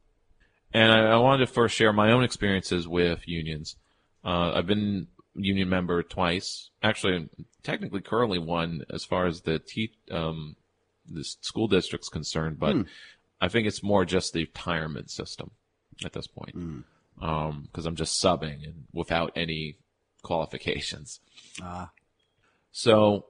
And 0.73 0.91
I, 0.91 1.11
I 1.11 1.17
wanted 1.17 1.45
to 1.47 1.51
first 1.53 1.75
share 1.75 1.93
my 1.93 2.11
own 2.11 2.23
experiences 2.23 2.87
with 2.87 3.27
unions. 3.27 3.75
Uh, 4.23 4.51
I've 4.53 4.67
been 4.67 5.07
union 5.35 5.69
member 5.69 6.03
twice. 6.03 6.69
Actually, 6.83 7.29
technically, 7.63 8.01
currently 8.01 8.39
one 8.39 8.83
as 8.89 9.05
far 9.05 9.25
as 9.27 9.41
the 9.41 9.59
te- 9.59 9.93
um, 10.11 10.55
the 11.09 11.23
school 11.23 11.67
district's 11.67 12.09
concerned, 12.09 12.59
but 12.59 12.73
Hmm. 12.75 12.81
I 13.39 13.47
think 13.47 13.67
it's 13.67 13.83
more 13.83 14.03
just 14.03 14.33
the 14.33 14.41
retirement 14.41 15.09
system 15.11 15.51
at 16.03 16.13
this 16.13 16.27
point. 16.27 16.53
Hmm. 16.55 16.79
Um, 17.21 17.63
because 17.63 17.85
I'm 17.85 17.95
just 17.95 18.21
subbing 18.21 18.63
and 18.63 18.85
without 18.93 19.31
any 19.35 19.77
qualifications. 20.21 21.19
Ah. 21.61 21.91
So, 22.71 23.27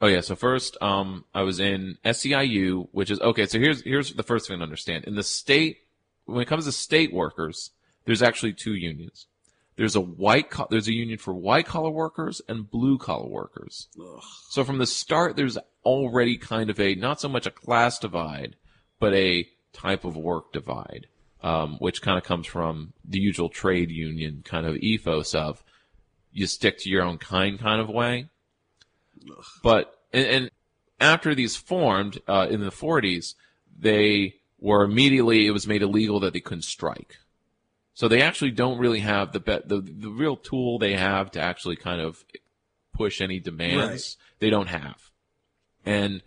oh 0.00 0.06
yeah. 0.06 0.20
So 0.20 0.34
first, 0.34 0.76
um, 0.80 1.24
I 1.34 1.42
was 1.42 1.60
in 1.60 1.98
SEIU, 2.04 2.88
which 2.92 3.10
is 3.10 3.20
okay. 3.20 3.46
So 3.46 3.58
here's 3.60 3.82
here's 3.82 4.14
the 4.14 4.22
first 4.24 4.48
thing 4.48 4.58
to 4.58 4.62
understand. 4.64 5.04
In 5.04 5.14
the 5.14 5.22
state, 5.22 5.78
when 6.28 6.42
it 6.42 6.48
comes 6.48 6.64
to 6.66 6.72
state 6.72 7.12
workers, 7.12 7.70
there's 8.04 8.22
actually 8.22 8.52
two 8.52 8.74
unions. 8.74 9.26
there's 9.76 9.94
a 9.96 10.00
white 10.00 10.50
co- 10.50 10.66
there's 10.70 10.88
a 10.88 10.92
union 10.92 11.18
for 11.18 11.32
white 11.32 11.64
collar 11.66 11.90
workers 11.90 12.42
and 12.48 12.68
blue 12.70 12.98
collar 12.98 13.28
workers. 13.28 13.86
So 14.50 14.64
from 14.64 14.78
the 14.78 14.86
start, 14.86 15.36
there's 15.36 15.56
already 15.84 16.36
kind 16.36 16.68
of 16.68 16.80
a 16.80 16.94
not 16.96 17.20
so 17.20 17.28
much 17.28 17.46
a 17.46 17.50
class 17.50 17.98
divide, 17.98 18.56
but 18.98 19.14
a 19.14 19.48
type 19.72 20.04
of 20.04 20.16
work 20.16 20.52
divide, 20.52 21.06
um, 21.42 21.76
which 21.78 22.02
kind 22.02 22.18
of 22.18 22.24
comes 22.24 22.46
from 22.46 22.92
the 23.04 23.20
usual 23.20 23.48
trade 23.48 23.90
union 23.90 24.42
kind 24.44 24.66
of 24.66 24.76
ethos 24.76 25.34
of 25.34 25.62
you 26.32 26.46
stick 26.46 26.78
to 26.78 26.90
your 26.90 27.02
own 27.04 27.18
kind 27.18 27.58
kind 27.58 27.80
of 27.80 27.88
way. 27.88 28.28
But 29.62 29.94
and, 30.12 30.26
and 30.26 30.50
after 31.00 31.34
these 31.34 31.54
formed 31.56 32.20
uh, 32.26 32.48
in 32.50 32.60
the 32.60 32.70
40s, 32.70 33.34
they 33.78 34.34
were 34.60 34.82
immediately 34.84 35.46
it 35.46 35.52
was 35.52 35.66
made 35.66 35.82
illegal 35.82 36.20
that 36.20 36.32
they 36.32 36.40
couldn't 36.40 36.62
strike. 36.62 37.18
So 37.94 38.06
they 38.06 38.22
actually 38.22 38.52
don't 38.52 38.78
really 38.78 39.00
have 39.00 39.32
the 39.32 39.40
be- 39.40 39.60
the 39.64 39.80
the 39.80 40.10
real 40.10 40.36
tool 40.36 40.78
they 40.78 40.94
have 40.94 41.30
to 41.32 41.40
actually 41.40 41.76
kind 41.76 42.00
of 42.00 42.24
push 42.94 43.20
any 43.20 43.40
demands. 43.40 44.16
They 44.38 44.50
don't 44.50 44.68
have, 44.68 45.10
and 45.84 46.22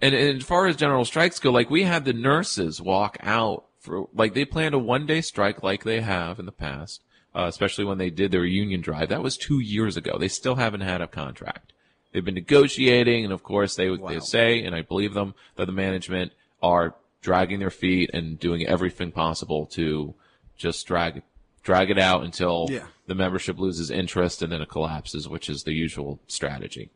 and 0.00 0.14
and 0.14 0.38
as 0.38 0.44
far 0.44 0.66
as 0.66 0.76
general 0.76 1.04
strikes 1.04 1.40
go, 1.40 1.50
like 1.50 1.70
we 1.70 1.82
had 1.82 2.04
the 2.04 2.12
nurses 2.12 2.80
walk 2.80 3.16
out 3.20 3.64
for 3.80 4.06
like 4.14 4.34
they 4.34 4.44
planned 4.44 4.74
a 4.74 4.78
one 4.78 5.06
day 5.06 5.20
strike 5.20 5.62
like 5.62 5.82
they 5.82 6.00
have 6.02 6.38
in 6.38 6.46
the 6.46 6.52
past, 6.52 7.02
uh, 7.34 7.46
especially 7.48 7.84
when 7.84 7.98
they 7.98 8.10
did 8.10 8.30
their 8.30 8.44
union 8.44 8.80
drive. 8.80 9.08
That 9.08 9.24
was 9.24 9.36
two 9.36 9.58
years 9.58 9.96
ago. 9.96 10.18
They 10.18 10.28
still 10.28 10.54
haven't 10.54 10.82
had 10.82 11.00
a 11.00 11.08
contract. 11.08 11.72
They've 12.12 12.24
been 12.24 12.34
negotiating, 12.34 13.24
and 13.24 13.32
of 13.32 13.42
course 13.42 13.74
they 13.74 13.88
they 13.96 14.20
say, 14.20 14.62
and 14.62 14.74
I 14.74 14.82
believe 14.82 15.14
them, 15.14 15.34
that 15.56 15.66
the 15.66 15.72
management 15.72 16.32
are 16.62 16.94
dragging 17.22 17.58
their 17.60 17.70
feet 17.70 18.10
and 18.12 18.38
doing 18.38 18.66
everything 18.66 19.10
possible 19.12 19.64
to 19.66 20.14
just 20.56 20.86
drag 20.86 21.22
drag 21.62 21.90
it 21.90 21.98
out 21.98 22.24
until 22.24 22.66
Yeah. 22.68 22.86
the 23.06 23.14
membership 23.14 23.56
loses 23.56 23.88
interest 23.88 24.42
and 24.42 24.50
then 24.52 24.60
it 24.60 24.68
collapses, 24.68 25.28
which 25.28 25.48
is 25.48 25.62
the 25.62 25.72
usual 25.72 26.18
strategy. 26.26 26.90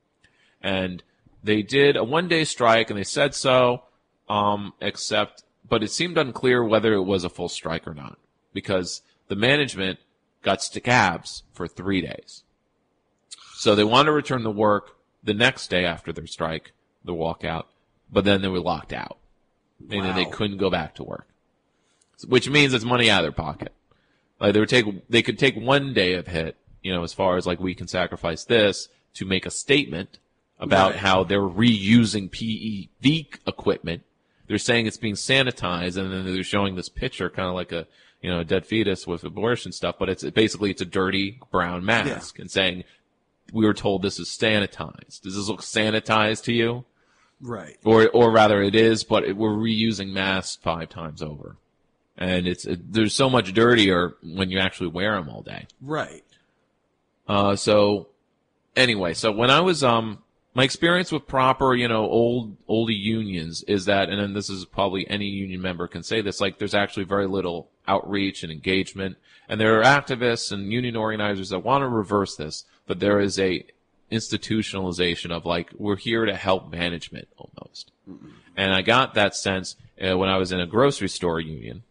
And 0.61 1.04
they 1.45 1.62
did 1.62 1.97
a 1.97 2.02
one 2.02 2.26
day 2.26 2.42
strike 2.45 2.90
and 2.90 2.99
they 2.99 3.04
said 3.04 3.33
so, 3.35 3.85
um, 4.28 4.73
except, 4.80 5.45
but 5.68 5.85
it 5.85 5.92
seemed 5.92 6.18
unclear 6.18 6.64
whether 6.64 6.92
it 6.95 7.02
was 7.04 7.23
a 7.23 7.28
full 7.28 7.49
strike 7.49 7.87
or 7.87 7.95
not 7.95 8.18
because 8.52 9.02
the 9.28 9.37
management 9.37 10.00
got 10.42 10.61
scabs 10.62 11.45
for 11.52 11.68
three 11.68 12.00
days. 12.00 12.42
So 13.54 13.76
they 13.76 13.85
wanted 13.85 14.06
to 14.06 14.12
return 14.12 14.42
to 14.42 14.50
work 14.50 14.97
the 15.23 15.35
next 15.35 15.68
day 15.71 15.85
after 15.85 16.12
their 16.12 16.26
strike, 16.26 16.73
the 17.04 17.14
walkout, 17.14 17.66
but 18.11 18.25
then 18.25 18.42
they 18.42 18.49
were 18.49 18.59
locked 18.61 18.92
out. 18.92 19.18
Meaning 19.80 20.14
they 20.14 20.25
couldn't 20.25 20.59
go 20.59 20.71
back 20.71 20.95
to 20.97 21.04
work. 21.04 21.26
Which 22.26 22.49
means 22.49 22.73
it's 22.73 22.85
money 22.85 23.11
out 23.11 23.21
of 23.21 23.25
their 23.25 23.45
pocket. 23.45 23.73
Like 24.40 24.54
they 24.54 24.61
would 24.61 24.68
take, 24.68 24.87
they 25.09 25.23
could 25.23 25.38
take 25.38 25.56
one 25.56 25.92
day 25.92 26.14
of 26.14 26.26
hit, 26.26 26.56
you 26.83 26.92
know, 26.95 27.02
as 27.02 27.12
far 27.12 27.37
as 27.37 27.47
like 27.47 27.61
we 27.61 27.75
can 27.75 27.87
sacrifice 27.88 28.45
this 28.45 28.88
to 29.14 29.25
make 29.25 29.45
a 29.47 29.50
statement 29.50 30.18
about 30.59 30.92
Right. 30.92 31.00
how 31.00 31.25
they're 31.25 31.40
reusing 31.40 32.30
PPE 32.30 33.38
equipment. 33.47 34.02
They're 34.47 34.59
saying 34.59 34.87
it's 34.87 34.97
being 34.97 35.14
sanitized, 35.14 35.97
and 35.97 36.12
then 36.12 36.25
they're 36.25 36.42
showing 36.42 36.76
this 36.76 36.88
picture, 36.88 37.28
kind 37.28 37.49
of 37.49 37.54
like 37.54 37.73
a 37.73 37.87
you 38.23 38.30
know 38.30 38.40
a 38.40 38.45
dead 38.45 38.64
fetus 38.64 39.06
with 39.06 39.25
abortion 39.25 39.73
stuff, 39.73 39.97
but 39.99 40.09
it's 40.09 40.23
basically 40.30 40.71
it's 40.71 40.80
a 40.80 40.87
dirty 40.87 41.40
brown 41.50 41.85
mask, 41.85 42.38
and 42.38 42.50
saying 42.50 42.85
we 43.52 43.66
were 43.66 43.75
told 43.75 44.02
this 44.02 44.18
is 44.18 44.28
sanitized. 44.28 45.23
Does 45.23 45.35
this 45.37 45.49
look 45.49 45.62
sanitized 45.62 46.45
to 46.45 46.52
you? 46.52 46.85
Right. 47.40 47.76
or 47.85 48.09
or 48.09 48.31
rather 48.31 48.62
it 48.62 48.75
is, 48.75 49.05
but 49.05 49.25
it, 49.25 49.37
we're 49.37 49.50
reusing 49.50 50.12
masks 50.12 50.57
five 50.62 50.88
times 50.88 51.23
over, 51.23 51.57
and 52.16 52.47
it's 52.47 52.64
it, 52.64 52.93
there's 52.93 53.14
so 53.14 53.28
much 53.28 53.52
dirtier 53.52 54.16
when 54.23 54.50
you 54.50 54.59
actually 54.59 54.88
wear 54.88 55.14
them 55.16 55.28
all 55.28 55.43
day. 55.43 55.66
Right. 55.81 56.25
Uh, 57.28 57.57
so 57.57 58.09
anyway, 58.75 59.14
so 59.14 59.33
when 59.33 59.50
I 59.50 59.61
was 59.61 59.85
um 59.85 60.23
my 60.55 60.64
experience 60.64 61.12
with 61.12 61.26
proper 61.26 61.75
you 61.75 61.88
know 61.88 62.05
old 62.09 62.57
oldie 62.66 62.99
unions 62.99 63.62
is 63.64 63.85
that, 63.85 64.09
and 64.09 64.19
then 64.19 64.33
this 64.33 64.49
is 64.49 64.64
probably 64.64 65.09
any 65.11 65.26
union 65.26 65.61
member 65.61 65.87
can 65.87 66.02
say 66.02 66.23
this, 66.23 66.40
like 66.40 66.59
there's 66.59 66.75
actually 66.75 67.05
very 67.05 67.26
little 67.26 67.69
outreach 67.87 68.43
and 68.43 68.50
engagement, 68.50 69.16
and 69.49 69.61
there 69.61 69.78
are 69.78 69.85
activists 69.85 70.50
and 70.50 70.73
union 70.73 70.97
organizers 70.97 71.50
that 71.50 71.59
want 71.59 71.83
to 71.83 71.88
reverse 71.88 72.35
this, 72.37 72.64
but 72.87 72.99
there 72.99 73.21
is 73.21 73.38
a 73.38 73.66
institutionalization 74.10 75.30
of 75.30 75.44
like 75.44 75.70
we're 75.76 75.96
here 75.96 76.25
to 76.25 76.34
help 76.34 76.70
management 76.70 77.28
almost. 77.36 77.90
And 78.56 78.72
I 78.72 78.82
got 78.82 79.14
that 79.14 79.34
sense 79.34 79.76
uh, 80.00 80.16
when 80.16 80.28
I 80.28 80.36
was 80.36 80.52
in 80.52 80.60
a 80.60 80.66
grocery 80.66 81.08
store 81.08 81.40
union, 81.40 81.82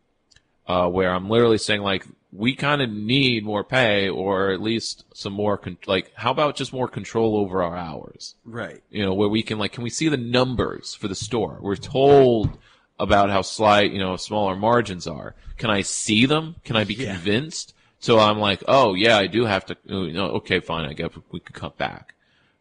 uh, 0.67 0.88
where 0.89 1.12
I'm 1.12 1.29
literally 1.29 1.57
saying 1.57 1.81
like, 1.81 2.05
we 2.31 2.55
kind 2.55 2.81
of 2.81 2.89
need 2.89 3.45
more 3.45 3.63
pay 3.63 4.10
or 4.10 4.51
at 4.51 4.62
least 4.62 5.05
some 5.13 5.31
more, 5.31 5.57
con- 5.57 5.77
like, 5.86 6.12
how 6.15 6.31
about 6.31 6.55
just 6.55 6.74
more 6.74 6.88
control 6.88 7.38
over 7.38 7.63
our 7.63 7.77
hours? 7.77 8.36
Right. 8.43 8.81
You 8.89 9.05
know, 9.05 9.13
where 9.13 9.29
we 9.29 9.43
can 9.43 9.60
like, 9.60 9.74
can 9.74 9.84
we 9.84 9.89
see 9.89 10.10
the 10.10 10.17
numbers 10.17 10.95
for 10.95 11.07
the 11.07 11.15
store? 11.15 11.60
We're 11.62 11.75
told 11.75 12.57
about 13.00 13.29
how 13.29 13.41
slight, 13.41 13.91
you 13.91 14.00
know, 14.00 14.15
small 14.17 14.48
our 14.48 14.55
margins 14.55 15.05
are. 15.05 15.36
Can 15.57 15.69
I 15.69 15.81
see 15.81 16.25
them? 16.25 16.55
Can 16.63 16.75
I 16.75 16.84
be 16.84 16.95
convinced? 16.95 17.74
So 18.00 18.20
I'm 18.20 18.40
like, 18.40 18.64
oh 18.68 18.94
yeah, 18.94 19.18
I 19.18 19.28
do 19.28 19.46
have 19.46 19.66
to, 19.68 19.78
you 19.86 20.14
know, 20.14 20.25
okay, 20.38 20.60
fine, 20.60 20.86
I 20.86 20.94
guess 20.94 21.12
we 21.32 21.40
could 21.40 21.56
cut 21.56 21.78
back. 21.78 22.14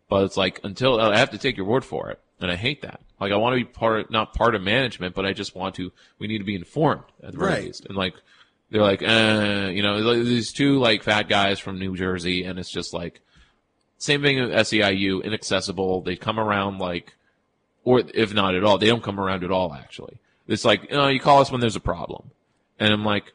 But 0.08 0.24
it's 0.24 0.36
like 0.36 0.60
until 0.64 1.00
I 1.00 1.16
have 1.18 1.30
to 1.30 1.38
take 1.38 1.56
your 1.56 1.66
word 1.66 1.84
for 1.84 2.10
it, 2.10 2.20
and 2.40 2.50
I 2.50 2.56
hate 2.56 2.82
that. 2.82 3.00
Like 3.20 3.32
I 3.32 3.36
want 3.36 3.54
to 3.58 3.64
be 3.64 3.70
part, 3.70 4.10
not 4.10 4.34
part 4.34 4.54
of 4.54 4.62
management, 4.62 5.14
but 5.14 5.24
I 5.26 5.32
just 5.32 5.54
want 5.54 5.74
to. 5.76 5.92
We 6.18 6.26
need 6.26 6.38
to 6.38 6.44
be 6.44 6.54
informed 6.54 7.02
at 7.22 7.32
the 7.32 7.38
very 7.38 7.50
Right. 7.52 7.64
least. 7.64 7.86
And 7.86 7.96
like 7.96 8.14
they're 8.70 8.82
like, 8.82 9.02
uh, 9.02 9.70
you 9.72 9.82
know, 9.82 10.22
these 10.22 10.52
two 10.52 10.78
like 10.78 11.02
fat 11.02 11.28
guys 11.28 11.58
from 11.58 11.78
New 11.78 11.96
Jersey, 11.96 12.44
and 12.44 12.58
it's 12.58 12.70
just 12.70 12.92
like 12.92 13.20
same 13.98 14.22
thing 14.22 14.40
with 14.40 14.50
SEIU, 14.50 15.22
inaccessible. 15.24 16.02
They 16.02 16.16
come 16.16 16.38
around 16.38 16.78
like, 16.78 17.14
or 17.84 18.02
if 18.14 18.34
not 18.34 18.54
at 18.54 18.64
all, 18.64 18.78
they 18.78 18.86
don't 18.88 19.02
come 19.02 19.18
around 19.20 19.44
at 19.44 19.50
all. 19.50 19.72
Actually, 19.72 20.18
it's 20.46 20.64
like, 20.64 20.84
you 20.90 20.96
know, 20.96 21.08
you 21.08 21.20
call 21.20 21.40
us 21.40 21.50
when 21.50 21.60
there's 21.60 21.76
a 21.76 21.80
problem, 21.80 22.30
and 22.78 22.92
I'm 22.92 23.04
like, 23.04 23.32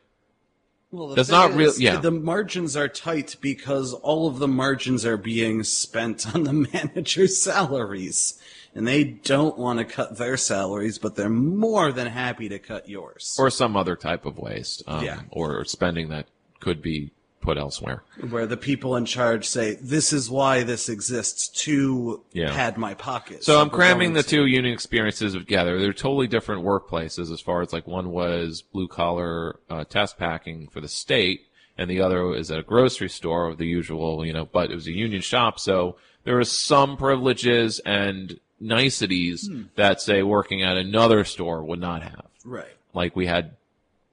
Well, 0.91 1.09
the 1.09 1.15
That's 1.15 1.29
not 1.29 1.53
real- 1.53 1.73
yeah. 1.77 1.97
The 1.99 2.11
margins 2.11 2.75
are 2.75 2.87
tight 2.87 3.35
because 3.41 3.93
all 3.93 4.27
of 4.27 4.39
the 4.39 4.47
margins 4.47 5.05
are 5.05 5.17
being 5.17 5.63
spent 5.63 6.33
on 6.33 6.43
the 6.43 6.53
manager's 6.73 7.41
salaries. 7.41 8.39
And 8.75 8.87
they 8.87 9.03
don't 9.03 9.57
want 9.57 9.79
to 9.79 9.85
cut 9.85 10.17
their 10.17 10.37
salaries, 10.37 10.99
but 10.99 11.15
they're 11.15 11.27
more 11.29 11.91
than 11.91 12.05
happy 12.07 12.49
to 12.49 12.59
cut 12.59 12.87
yours. 12.87 13.35
or 13.39 13.49
some 13.49 13.75
other 13.75 13.95
type 13.95 14.25
of 14.27 14.37
waste, 14.37 14.83
um, 14.87 15.03
Yeah. 15.03 15.21
or 15.31 15.65
spending 15.65 16.09
that 16.09 16.27
could 16.59 16.81
be 16.81 17.11
put 17.49 17.57
elsewhere. 17.57 18.03
Where 18.29 18.45
the 18.45 18.57
people 18.57 18.95
in 18.95 19.05
charge 19.05 19.47
say, 19.47 19.75
this 19.81 20.13
is 20.13 20.29
why 20.29 20.63
this 20.63 20.87
exists 20.87 21.47
to 21.63 22.23
Yeah. 22.31 22.53
pad 22.53 22.77
my 22.77 22.93
pockets. 22.93 23.45
So 23.45 23.59
I'm 23.59 23.69
cramming 23.71 24.13
the 24.13 24.21
two 24.23 24.45
union 24.45 24.71
experiences 24.73 25.33
together. 25.33 25.79
They're 25.79 25.93
totally 25.93 26.27
different 26.27 26.63
workplaces 26.63 27.31
as 27.31 27.41
far 27.41 27.61
as 27.61 27.73
like 27.73 27.87
one 27.87 28.11
was 28.11 28.61
blue 28.61 28.87
collar 28.87 29.59
uh, 29.69 29.83
test 29.85 30.17
packing 30.19 30.67
for 30.67 30.79
the 30.81 30.87
state, 30.87 31.47
and 31.77 31.89
the 31.89 32.01
other 32.01 32.33
is 32.35 32.51
at 32.51 32.59
a 32.59 32.63
grocery 32.63 33.09
store, 33.09 33.55
the 33.55 33.65
usual, 33.65 34.23
you 34.25 34.33
know. 34.33 34.45
But 34.45 34.69
it 34.71 34.75
was 34.75 34.85
a 34.87 34.91
union 34.91 35.21
shop, 35.21 35.59
so 35.59 35.95
there 36.25 36.35
were 36.35 36.43
some 36.43 36.97
privileges 36.97 37.79
and 37.85 38.39
niceties 38.59 39.47
Hmm. 39.47 39.63
that 39.75 40.01
say 40.01 40.21
working 40.21 40.61
at 40.61 40.77
another 40.77 41.23
store 41.23 41.63
would 41.63 41.79
not 41.79 42.03
have. 42.03 42.25
Right. 42.45 42.75
Like 42.93 43.15
we 43.15 43.25
had 43.25 43.55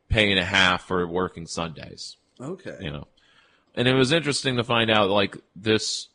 pay 0.09 0.31
and 0.31 0.39
a 0.41 0.45
half 0.45 0.87
for 0.87 1.07
working 1.07 1.47
Sundays 1.47 2.17
Okay. 2.41 2.77
you 2.81 2.91
know. 2.93 3.09
And 3.77 3.87
it 3.87 3.95
was 3.95 4.13
interesting 4.13 4.57
to 4.57 4.65
find 4.65 4.91
out 4.91 5.11
like 5.11 5.37
this 5.55 6.09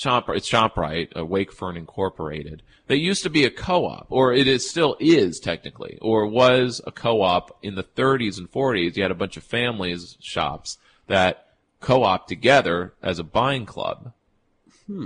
shop 0.00 0.30
it's 0.30 0.48
ShopRite, 0.48 1.14
uh, 1.14 1.24
Wakefern 1.24 1.76
Incorporated. 1.76 2.62
They 2.86 2.96
used 2.96 3.22
to 3.24 3.30
be 3.30 3.44
a 3.44 3.50
co-op, 3.50 4.06
or 4.08 4.32
it 4.32 4.48
is 4.48 4.68
still 4.68 4.96
is 4.98 5.38
technically, 5.38 5.98
or 6.00 6.26
was 6.26 6.80
a 6.86 6.90
co-op 6.90 7.56
in 7.62 7.74
the 7.74 7.84
30s 7.84 8.38
and 8.38 8.50
40s. 8.50 8.96
You 8.96 9.02
had 9.02 9.12
a 9.12 9.14
bunch 9.14 9.36
of 9.36 9.44
families 9.44 10.16
shops 10.20 10.78
that 11.06 11.48
co-op 11.80 12.26
together 12.26 12.94
as 13.02 13.18
a 13.18 13.24
buying 13.24 13.66
club. 13.66 14.12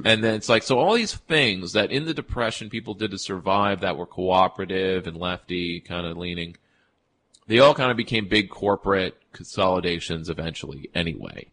And 0.07 0.25
then 0.25 0.35
it's 0.35 0.49
like, 0.49 0.63
so 0.63 0.79
all 0.79 0.95
these 0.95 1.15
things 1.15 1.73
that 1.73 1.91
in 1.91 2.07
the 2.07 2.15
Depression 2.15 2.71
people 2.71 2.95
did 2.95 3.11
to 3.11 3.19
survive 3.19 3.81
that 3.81 3.99
were 3.99 4.07
cooperative 4.07 5.07
and 5.07 5.17
lefty 5.17 5.81
kind 5.81 6.07
of 6.07 6.17
leaning, 6.17 6.57
they 7.49 7.59
all 7.59 7.75
kind 7.75 7.91
of 7.91 7.97
became 7.97 8.29
big 8.29 8.49
corporate 8.49 9.21
consolidations 9.33 10.31
eventually 10.31 10.89
anyway. 10.95 11.49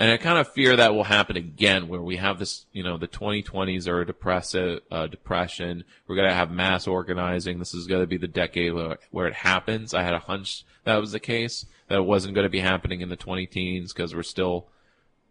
And 0.00 0.12
I 0.12 0.16
kind 0.16 0.38
of 0.38 0.52
fear 0.52 0.76
that 0.76 0.94
will 0.94 1.04
happen 1.04 1.36
again 1.36 1.88
where 1.88 2.00
we 2.00 2.16
have 2.16 2.38
this, 2.38 2.66
you 2.72 2.84
know, 2.84 2.98
the 2.98 3.08
2020s 3.08 3.88
are 3.88 4.02
a 4.02 4.06
depressive, 4.06 4.80
uh, 4.92 5.08
depression. 5.08 5.82
We're 6.06 6.14
going 6.14 6.28
to 6.28 6.34
have 6.34 6.52
mass 6.52 6.86
organizing. 6.86 7.58
This 7.58 7.74
is 7.74 7.88
going 7.88 8.02
to 8.02 8.06
be 8.06 8.16
the 8.16 8.28
decade 8.28 8.74
where, 8.74 8.98
where 9.10 9.26
it 9.26 9.34
happens. 9.34 9.94
I 9.94 10.02
had 10.04 10.14
a 10.14 10.20
hunch 10.20 10.64
that 10.84 11.00
was 11.00 11.12
the 11.12 11.20
case, 11.20 11.66
that 11.88 11.98
it 11.98 12.04
wasn't 12.04 12.34
going 12.34 12.44
to 12.44 12.50
be 12.50 12.60
happening 12.60 13.00
in 13.00 13.08
the 13.08 13.16
20 13.16 13.46
teens 13.46 13.92
because 13.92 14.14
we're 14.14 14.22
still 14.22 14.66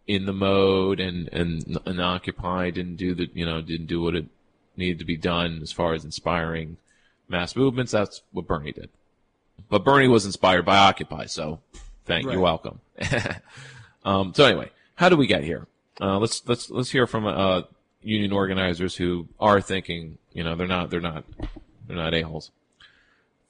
in 0.06 0.26
the 0.26 0.32
mode 0.34 1.00
and, 1.00 1.28
and, 1.32 1.78
and 1.86 2.00
occupied 2.00 2.76
and 2.76 2.96
do 2.98 3.14
the, 3.14 3.30
you 3.32 3.46
know, 3.46 3.62
didn't 3.62 3.86
do 3.86 4.02
what 4.02 4.14
it 4.14 4.26
needed 4.76 4.98
to 4.98 5.04
be 5.04 5.16
done 5.16 5.60
as 5.62 5.72
far 5.72 5.94
as 5.94 6.04
inspiring 6.04 6.76
mass 7.26 7.56
movements. 7.56 7.92
That's 7.92 8.22
what 8.32 8.46
Bernie 8.46 8.72
did. 8.72 8.90
But 9.68 9.84
Bernie 9.84 10.08
was 10.08 10.26
inspired 10.26 10.64
by 10.64 10.76
Occupy, 10.76 11.26
so 11.26 11.60
thank 12.04 12.26
Right. 12.26 12.34
you're 12.34 12.42
welcome. 12.42 12.80
Um, 14.08 14.32
so 14.34 14.44
anyway, 14.44 14.70
how 14.94 15.10
do 15.10 15.16
we 15.16 15.26
get 15.26 15.44
here? 15.44 15.66
Uh, 16.00 16.18
let's 16.18 16.42
let's 16.48 16.70
let's 16.70 16.90
hear 16.90 17.06
from 17.06 17.26
uh, 17.26 17.62
union 18.02 18.32
organizers 18.32 18.96
who 18.96 19.28
are 19.38 19.60
thinking, 19.60 20.16
you 20.32 20.42
know, 20.42 20.56
they're 20.56 20.66
not 20.66 20.88
they're 20.88 21.00
not 21.00 21.24
they're 21.86 21.96
not 21.96 22.14
a 22.14 22.22
holes. 22.22 22.50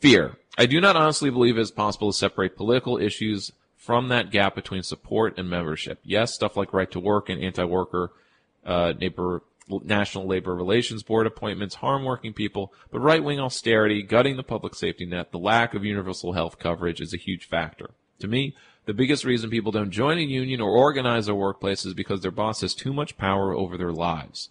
Fear. 0.01 0.37
I 0.57 0.67
do 0.67 0.81
not 0.81 0.97
honestly 0.97 1.31
believe 1.31 1.57
it's 1.57 1.71
possible 1.71 2.11
to 2.11 2.19
separate 2.19 2.57
political 2.57 2.99
issues 2.99 3.53
from 3.77 4.09
that 4.09 4.33
gap 4.33 4.57
between 4.57 4.83
support 4.83 5.39
and 5.39 5.49
membership. 5.49 6.01
Yes, 6.03 6.35
stuff 6.35 6.57
like 6.57 6.73
right 6.73 6.91
to 6.91 6.99
work 6.99 7.29
and 7.29 7.41
anti-worker, 7.41 8.11
uh, 8.67 8.93
neighbor, 9.01 9.43
National 9.69 10.27
Labor 10.27 10.55
Relations 10.57 11.05
Board 11.05 11.29
appointments 11.29 11.77
harm 11.77 12.05
working 12.05 12.33
people, 12.33 12.73
but 12.91 12.99
right-wing 12.99 13.39
austerity, 13.39 14.03
gutting 14.03 14.37
the 14.37 14.43
public 14.43 14.75
safety 14.75 15.07
net, 15.07 15.31
the 15.31 15.39
lack 15.39 15.75
of 15.75 15.85
universal 15.85 16.33
health 16.33 16.59
coverage 16.59 17.01
is 17.01 17.15
a 17.15 17.19
huge 17.19 17.47
factor. 17.47 17.91
To 18.19 18.27
me, 18.27 18.57
the 18.89 18.95
biggest 18.95 19.27
reason 19.27 19.51
people 19.51 19.71
don't 19.71 19.91
join 19.91 20.17
a 20.17 20.23
union 20.23 20.63
or 20.63 20.71
organize 20.71 21.27
their 21.27 21.35
workplace 21.35 21.85
is 21.85 21.93
because 21.93 22.23
their 22.23 22.31
boss 22.31 22.63
has 22.63 22.73
too 22.73 22.91
much 22.91 23.19
power 23.19 23.53
over 23.53 23.77
their 23.77 23.93
lives. 23.93 24.49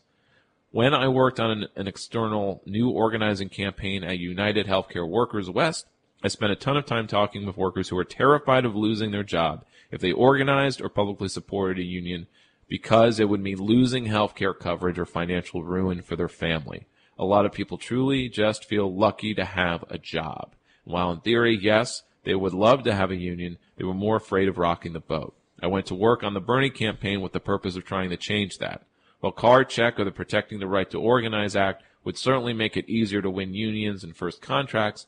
When 0.70 0.94
I 0.94 1.08
worked 1.08 1.40
on 1.40 1.50
an, 1.50 1.68
an 1.76 1.88
external 1.88 2.62
new 2.64 2.92
organizing 2.92 3.50
campaign 3.50 4.04
at 4.04 4.20
United 4.20 4.68
Healthcare 4.68 5.10
Workers 5.10 5.50
West, 5.50 5.88
I 6.24 6.28
spent 6.28 6.52
a 6.52 6.56
ton 6.56 6.78
of 6.78 6.86
time 6.86 7.08
talking 7.08 7.48
with 7.48 7.58
workers 7.58 7.90
who 7.90 7.96
were 7.96 8.04
terrified 8.04 8.64
of 8.64 8.76
losing 8.76 9.10
their 9.10 9.24
job 9.24 9.66
if 9.90 10.02
they 10.02 10.12
organized 10.12 10.82
or 10.82 10.90
publicly 10.90 11.30
supported 11.30 11.80
a 11.80 11.84
union 11.84 12.28
because 12.70 13.20
it 13.20 13.30
would 13.30 13.42
mean 13.42 13.58
losing 13.58 14.06
healthcare 14.06 14.54
coverage 14.58 15.00
or 15.00 15.08
financial 15.08 15.64
ruin 15.64 16.04
for 16.04 16.16
their 16.16 16.30
family. 16.30 16.86
A 17.18 17.26
lot 17.26 17.48
of 17.48 17.54
people 17.54 17.80
truly 17.80 18.30
just 18.30 18.66
feel 18.66 18.96
lucky 18.96 19.34
to 19.34 19.46
have 19.46 19.84
a 19.90 19.98
job. 19.98 20.54
While 20.84 21.10
in 21.10 21.22
theory, 21.22 21.58
yes, 21.60 22.04
they 22.24 22.36
would 22.36 22.54
love 22.54 22.84
to 22.84 22.94
have 22.94 23.12
a 23.12 23.16
union, 23.16 23.58
they 23.78 23.84
were 23.84 23.94
more 23.94 24.18
afraid 24.18 24.48
of 24.48 24.58
rocking 24.58 24.94
the 24.94 25.00
boat. 25.00 25.36
I 25.62 25.68
went 25.68 25.88
to 25.88 25.96
work 25.96 26.24
on 26.24 26.34
the 26.34 26.40
Bernie 26.40 26.70
campaign 26.70 27.22
with 27.22 27.32
the 27.32 27.40
purpose 27.40 27.76
of 27.76 27.86
trying 27.86 28.10
to 28.12 28.18
change 28.18 28.58
that. 28.58 28.84
While 29.20 29.32
Card 29.32 29.70
Check 29.70 30.00
or 30.00 30.04
the 30.04 30.12
Protecting 30.12 30.60
the 30.60 30.68
Right 30.68 30.90
to 30.92 31.00
Organize 31.00 31.56
Act 31.56 31.84
would 32.04 32.18
certainly 32.18 32.54
make 32.54 32.78
it 32.78 32.88
easier 32.88 33.22
to 33.22 33.30
win 33.30 33.54
unions 33.54 34.04
and 34.04 34.16
first 34.16 34.42
contracts, 34.42 35.08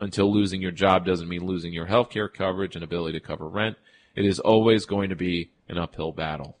until 0.00 0.32
losing 0.32 0.62
your 0.62 0.70
job 0.70 1.04
doesn't 1.04 1.28
mean 1.28 1.44
losing 1.44 1.72
your 1.72 1.86
health 1.86 2.10
care 2.10 2.28
coverage 2.28 2.74
and 2.74 2.82
ability 2.82 3.18
to 3.18 3.24
cover 3.24 3.46
rent. 3.46 3.76
It 4.16 4.24
is 4.24 4.40
always 4.40 4.86
going 4.86 5.10
to 5.10 5.16
be 5.16 5.50
an 5.68 5.78
uphill 5.78 6.12
battle, 6.12 6.56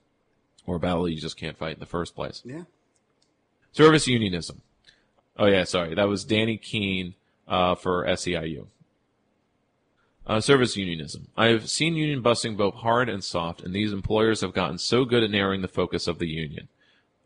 or 0.66 0.76
a 0.76 0.80
battle 0.80 1.08
you 1.08 1.20
just 1.20 1.38
can't 1.38 1.56
fight 1.56 1.74
in 1.74 1.80
the 1.80 1.86
first 1.86 2.14
place. 2.14 2.42
Yeah. 2.44 2.64
Service 3.72 4.06
unionism. 4.06 4.60
Oh 5.38 5.46
yeah, 5.46 5.64
sorry, 5.64 5.94
that 5.94 6.08
was 6.08 6.24
Danny 6.24 6.58
Keene 6.58 7.14
uh, 7.48 7.74
for 7.74 8.04
SEIU. 8.04 8.66
Uh, 10.30 10.40
service 10.40 10.76
unionism. 10.76 11.26
I 11.36 11.46
have 11.46 11.68
seen 11.68 11.96
union 11.96 12.22
busting 12.22 12.54
both 12.54 12.74
hard 12.74 13.08
and 13.08 13.24
soft, 13.24 13.62
and 13.62 13.74
these 13.74 13.92
employers 13.92 14.42
have 14.42 14.52
gotten 14.52 14.78
so 14.78 15.04
good 15.04 15.24
at 15.24 15.30
narrowing 15.32 15.60
the 15.60 15.66
focus 15.66 16.06
of 16.06 16.20
the 16.20 16.28
union. 16.28 16.68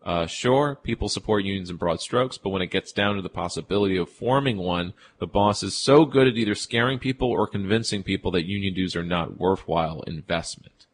Uh, 0.02 0.24
sure, 0.24 0.74
people 0.82 1.10
support 1.10 1.44
unions 1.44 1.68
in 1.68 1.76
broad 1.76 2.00
strokes, 2.00 2.38
but 2.38 2.48
when 2.48 2.62
it 2.62 2.70
gets 2.70 2.92
down 2.92 3.16
to 3.16 3.20
the 3.20 3.28
possibility 3.28 3.98
of 3.98 4.08
forming 4.08 4.56
one, 4.56 4.94
the 5.18 5.26
boss 5.26 5.62
is 5.62 5.76
so 5.76 6.06
good 6.06 6.26
at 6.26 6.38
either 6.38 6.54
scaring 6.54 6.98
people 6.98 7.28
or 7.28 7.46
convincing 7.46 8.02
people 8.02 8.30
that 8.30 8.46
union 8.46 8.72
dues 8.72 8.96
are 8.96 9.04
not 9.04 9.38
worthwhile 9.38 10.00
investment. 10.06 10.86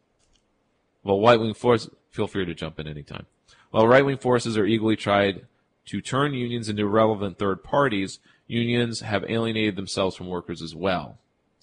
Well, 1.05 1.21
right 1.21 1.38
wing 1.38 1.55
forces, 1.55 1.95
feel 2.11 2.26
free 2.26 2.45
to 2.45 2.55
jump 2.55 2.81
in 2.81 2.88
anytime. 2.88 3.26
While 3.71 3.87
right 3.87 4.05
wing 4.05 4.19
forces 4.19 4.59
are 4.59 4.67
eagerly 4.67 4.97
tried 4.97 5.47
to 5.87 6.00
turn 6.00 6.35
unions 6.35 6.69
into 6.69 6.83
irrelevant 6.83 7.38
third 7.38 7.62
parties, 7.62 8.19
unions 8.49 8.99
have 8.99 9.31
alienated 9.31 9.76
themselves 9.76 10.17
from 10.17 10.26
workers 10.26 10.61
as 10.61 10.75
well. 10.75 11.17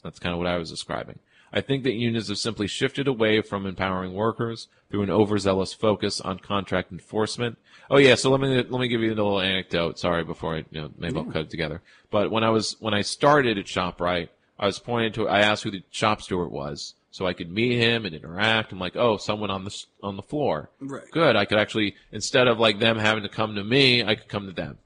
That's 0.08 0.20
kind 0.20 0.34
of 0.34 0.40
what 0.40 0.48
I 0.48 0.58
was 0.58 0.70
describing. 0.70 1.20
I 1.52 1.62
think 1.62 1.84
that 1.84 1.94
unions 1.94 2.28
have 2.28 2.38
simply 2.38 2.68
shifted 2.68 3.08
away 3.08 3.42
from 3.42 3.66
empowering 3.66 4.14
workers 4.14 4.68
through 4.90 5.04
an 5.04 5.10
overzealous 5.10 5.74
focus 5.74 6.20
on 6.22 6.40
contract 6.40 6.92
enforcement. 6.92 7.58
Oh 7.90 7.98
yeah, 7.98 8.16
so 8.16 8.30
let 8.32 8.42
me 8.42 8.56
let 8.56 8.82
me 8.82 8.88
give 8.88 9.02
you 9.02 9.14
a 9.14 9.16
little 9.16 9.40
anecdote. 9.40 9.98
Sorry, 9.98 10.24
before 10.24 10.56
I 10.56 10.66
you 10.72 10.82
know 10.82 10.92
maybe 10.98 11.18
I'll 11.18 11.26
cut 11.26 11.44
it 11.44 11.50
together. 11.50 11.82
But 12.12 12.32
when 12.32 12.44
I 12.44 12.50
was 12.50 12.76
when 12.80 12.94
I 12.94 13.02
started 13.02 13.58
at 13.58 13.66
ShopRite, 13.66 14.30
I 14.60 14.66
was 14.66 14.80
pointed 14.80 15.14
to. 15.16 15.30
I 15.30 15.40
asked 15.40 15.64
who 15.64 15.72
the 15.72 15.84
shop 15.90 16.22
steward 16.22 16.52
was, 16.52 16.96
so 17.12 17.26
I 17.26 17.34
could 17.34 17.50
meet 17.50 17.78
him 17.78 18.06
and 18.06 18.14
interact. 18.14 18.72
I'm 18.72 18.80
like, 18.80 18.96
oh, 18.96 19.18
someone 19.18 19.52
on 19.52 19.64
the 19.64 19.84
on 20.04 20.18
the 20.18 20.22
floor. 20.24 20.70
Right. 20.82 21.10
Good. 21.12 21.36
I 21.36 21.46
could 21.46 21.60
actually 21.60 21.96
instead 22.12 22.48
of 22.48 22.60
like 22.60 22.80
them 22.80 22.98
having 22.98 23.24
to 23.24 23.30
come 23.30 23.56
to 23.56 23.64
me, 23.64 24.04
I 24.04 24.16
could 24.16 24.28
come 24.28 24.48
to 24.48 24.54
them, 24.54 24.80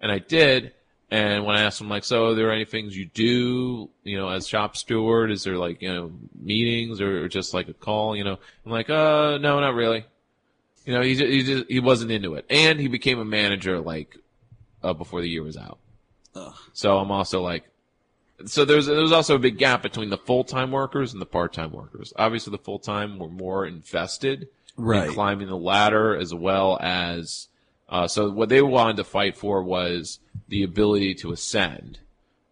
and 0.00 0.10
I 0.10 0.18
did. 0.18 0.72
And 1.10 1.44
when 1.44 1.54
I 1.54 1.62
asked 1.62 1.80
him, 1.80 1.88
like, 1.88 2.02
so 2.02 2.26
are 2.30 2.34
there 2.34 2.50
any 2.50 2.64
things 2.64 2.96
you 2.96 3.06
do, 3.06 3.88
you 4.02 4.18
know, 4.18 4.28
as 4.28 4.48
shop 4.48 4.76
steward? 4.76 5.30
Is 5.30 5.44
there 5.44 5.56
like, 5.56 5.80
you 5.80 5.92
know, 5.92 6.12
meetings 6.40 7.00
or, 7.00 7.24
or 7.24 7.28
just 7.28 7.54
like 7.54 7.68
a 7.68 7.72
call? 7.74 8.16
You 8.16 8.24
know, 8.24 8.38
I'm 8.64 8.72
like, 8.72 8.90
uh, 8.90 9.38
no, 9.38 9.60
not 9.60 9.74
really. 9.74 10.04
You 10.84 10.92
know, 10.94 11.02
he 11.02 11.14
he 11.14 11.42
just, 11.44 11.64
he 11.68 11.78
wasn't 11.80 12.10
into 12.10 12.34
it, 12.34 12.44
and 12.50 12.78
he 12.80 12.88
became 12.88 13.18
a 13.20 13.24
manager 13.24 13.80
like 13.80 14.16
uh, 14.82 14.92
before 14.94 15.20
the 15.20 15.28
year 15.28 15.42
was 15.42 15.56
out. 15.56 15.78
Ugh. 16.34 16.54
So 16.72 16.98
I'm 16.98 17.10
also 17.10 17.40
like, 17.40 17.64
so 18.44 18.64
there's 18.64 18.86
there's 18.86 19.12
also 19.12 19.36
a 19.36 19.38
big 19.40 19.58
gap 19.58 19.82
between 19.82 20.10
the 20.10 20.18
full 20.18 20.42
time 20.44 20.70
workers 20.72 21.12
and 21.12 21.22
the 21.22 21.26
part 21.26 21.52
time 21.52 21.72
workers. 21.72 22.12
Obviously, 22.16 22.50
the 22.50 22.58
full 22.62 22.78
time 22.80 23.18
were 23.18 23.28
more 23.28 23.64
invested 23.66 24.48
Right. 24.76 25.08
in 25.08 25.14
climbing 25.14 25.46
the 25.48 25.56
ladder 25.56 26.16
as 26.16 26.34
well 26.34 26.78
as. 26.80 27.46
Uh, 27.88 28.08
so 28.08 28.30
what 28.30 28.48
they 28.48 28.62
wanted 28.62 28.96
to 28.96 29.04
fight 29.04 29.36
for 29.36 29.62
was 29.62 30.18
the 30.48 30.62
ability 30.62 31.14
to 31.14 31.32
ascend, 31.32 32.00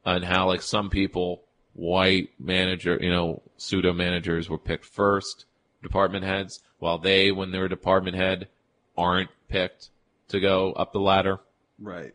and 0.04 0.24
how 0.24 0.46
like 0.46 0.62
some 0.62 0.90
people, 0.90 1.42
white 1.72 2.28
manager, 2.38 2.98
you 3.00 3.10
know, 3.10 3.42
pseudo 3.56 3.92
managers 3.92 4.48
were 4.48 4.58
picked 4.58 4.84
first, 4.84 5.44
department 5.82 6.24
heads, 6.24 6.60
while 6.78 6.98
they, 6.98 7.32
when 7.32 7.50
they're 7.50 7.64
a 7.64 7.68
department 7.68 8.16
head, 8.16 8.48
aren't 8.96 9.30
picked 9.48 9.90
to 10.28 10.40
go 10.40 10.72
up 10.72 10.92
the 10.92 11.00
ladder 11.00 11.40
Right. 11.80 12.14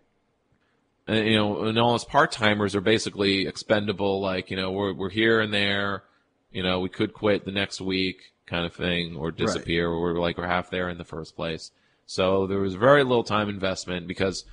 and, 1.07 1.27
you 1.27 1.35
know, 1.35 1.63
and 1.63 1.77
all 1.77 1.93
us 1.95 2.05
part 2.05 2.31
timers 2.31 2.75
are 2.75 2.81
basically 2.81 3.47
expendable. 3.47 4.21
Like, 4.21 4.49
you 4.49 4.57
know, 4.57 4.71
we're 4.71 4.93
we're 4.93 5.09
here 5.09 5.41
and 5.41 5.53
there. 5.53 6.03
You 6.51 6.63
know, 6.63 6.79
we 6.79 6.89
could 6.89 7.13
quit 7.13 7.45
the 7.45 7.51
next 7.51 7.81
week, 7.81 8.31
kind 8.45 8.65
of 8.65 8.73
thing, 8.73 9.15
or 9.15 9.31
disappear. 9.31 9.89
Or 9.89 10.01
we're 10.01 10.19
like 10.19 10.37
we're 10.37 10.47
half 10.47 10.69
there 10.69 10.89
in 10.89 10.97
the 10.97 11.03
first 11.03 11.35
place. 11.35 11.71
So 12.09 12.47
there 12.47 12.57
was 12.57 12.73
very 12.73 13.03
little 13.03 13.23
time 13.23 13.49
investment 13.49 14.07
because, 14.07 14.43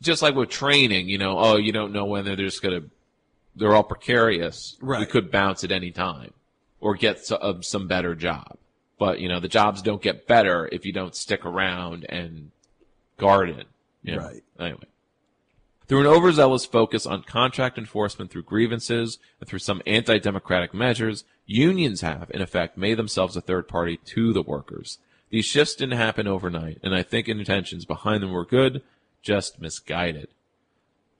just 0.00 0.22
like 0.22 0.34
with 0.34 0.48
training, 0.48 1.06
you 1.06 1.18
know, 1.18 1.38
oh, 1.38 1.56
you 1.58 1.70
don't 1.70 1.92
know 1.92 2.06
when 2.06 2.24
they're 2.24 2.34
just 2.34 2.62
gonna, 2.62 2.80
they're 3.54 3.74
all 3.74 3.82
precarious. 3.82 4.78
We 4.80 5.04
could 5.04 5.30
bounce 5.30 5.64
at 5.64 5.70
any 5.70 5.90
time, 5.90 6.32
or 6.80 6.94
get 6.94 7.30
uh, 7.30 7.60
some 7.60 7.88
better 7.88 8.14
job. 8.14 8.56
But 8.98 9.20
you 9.20 9.28
know, 9.28 9.38
the 9.38 9.48
jobs 9.48 9.82
don't 9.82 10.00
get 10.00 10.26
better 10.26 10.66
if 10.72 10.86
you 10.86 10.94
don't 10.94 11.14
stick 11.14 11.44
around 11.44 12.06
and 12.08 12.52
garden. 13.18 13.66
You 14.02 14.16
know? 14.16 14.22
Right. 14.22 14.42
Anyway. 14.58 14.86
Through 15.88 16.00
an 16.00 16.06
overzealous 16.06 16.64
focus 16.64 17.04
on 17.04 17.22
contract 17.24 17.76
enforcement 17.76 18.30
through 18.30 18.44
grievances 18.44 19.18
and 19.40 19.46
through 19.46 19.58
some 19.58 19.82
anti-democratic 19.86 20.72
measures, 20.72 21.24
unions 21.44 22.00
have, 22.00 22.30
in 22.30 22.40
effect, 22.40 22.78
made 22.78 22.96
themselves 22.96 23.36
a 23.36 23.42
third 23.42 23.68
party 23.68 23.98
to 24.06 24.32
the 24.32 24.40
workers. 24.40 24.98
These 25.32 25.46
shifts 25.46 25.74
didn't 25.74 25.96
happen 25.96 26.28
overnight, 26.28 26.78
and 26.82 26.94
I 26.94 27.02
think 27.02 27.26
intentions 27.26 27.86
behind 27.86 28.22
them 28.22 28.32
were 28.32 28.44
good, 28.44 28.82
just 29.22 29.58
misguided. 29.58 30.28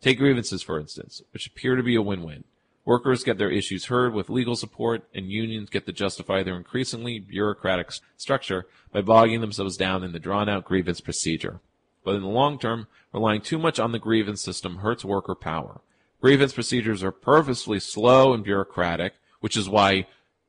Take 0.02 0.18
grievances, 0.18 0.62
for 0.62 0.78
instance, 0.78 1.22
which 1.32 1.46
appear 1.46 1.76
to 1.76 1.82
be 1.82 1.94
a 1.94 2.02
win-win. 2.02 2.44
Workers 2.84 3.24
get 3.24 3.38
their 3.38 3.50
issues 3.50 3.86
heard 3.86 4.12
with 4.12 4.28
legal 4.28 4.54
support, 4.54 5.04
and 5.14 5.30
unions 5.30 5.70
get 5.70 5.86
to 5.86 5.92
justify 5.92 6.42
their 6.42 6.58
increasingly 6.58 7.20
bureaucratic 7.20 7.86
s- 7.86 8.00
structure 8.18 8.66
by 8.92 9.00
bogging 9.00 9.40
themselves 9.40 9.78
down 9.78 10.04
in 10.04 10.12
the 10.12 10.18
drawn-out 10.18 10.66
grievance 10.66 11.00
procedure. 11.00 11.60
But 12.04 12.16
in 12.16 12.20
the 12.20 12.28
long 12.28 12.58
term, 12.58 12.88
relying 13.14 13.40
too 13.40 13.56
much 13.56 13.78
on 13.78 13.92
the 13.92 13.98
grievance 13.98 14.42
system 14.42 14.78
hurts 14.78 15.06
worker 15.06 15.34
power. 15.34 15.80
Grievance 16.20 16.52
procedures 16.52 17.02
are 17.02 17.12
purposefully 17.12 17.80
slow 17.80 18.34
and 18.34 18.44
bureaucratic, 18.44 19.14
which 19.40 19.56
is 19.56 19.70
why 19.70 20.06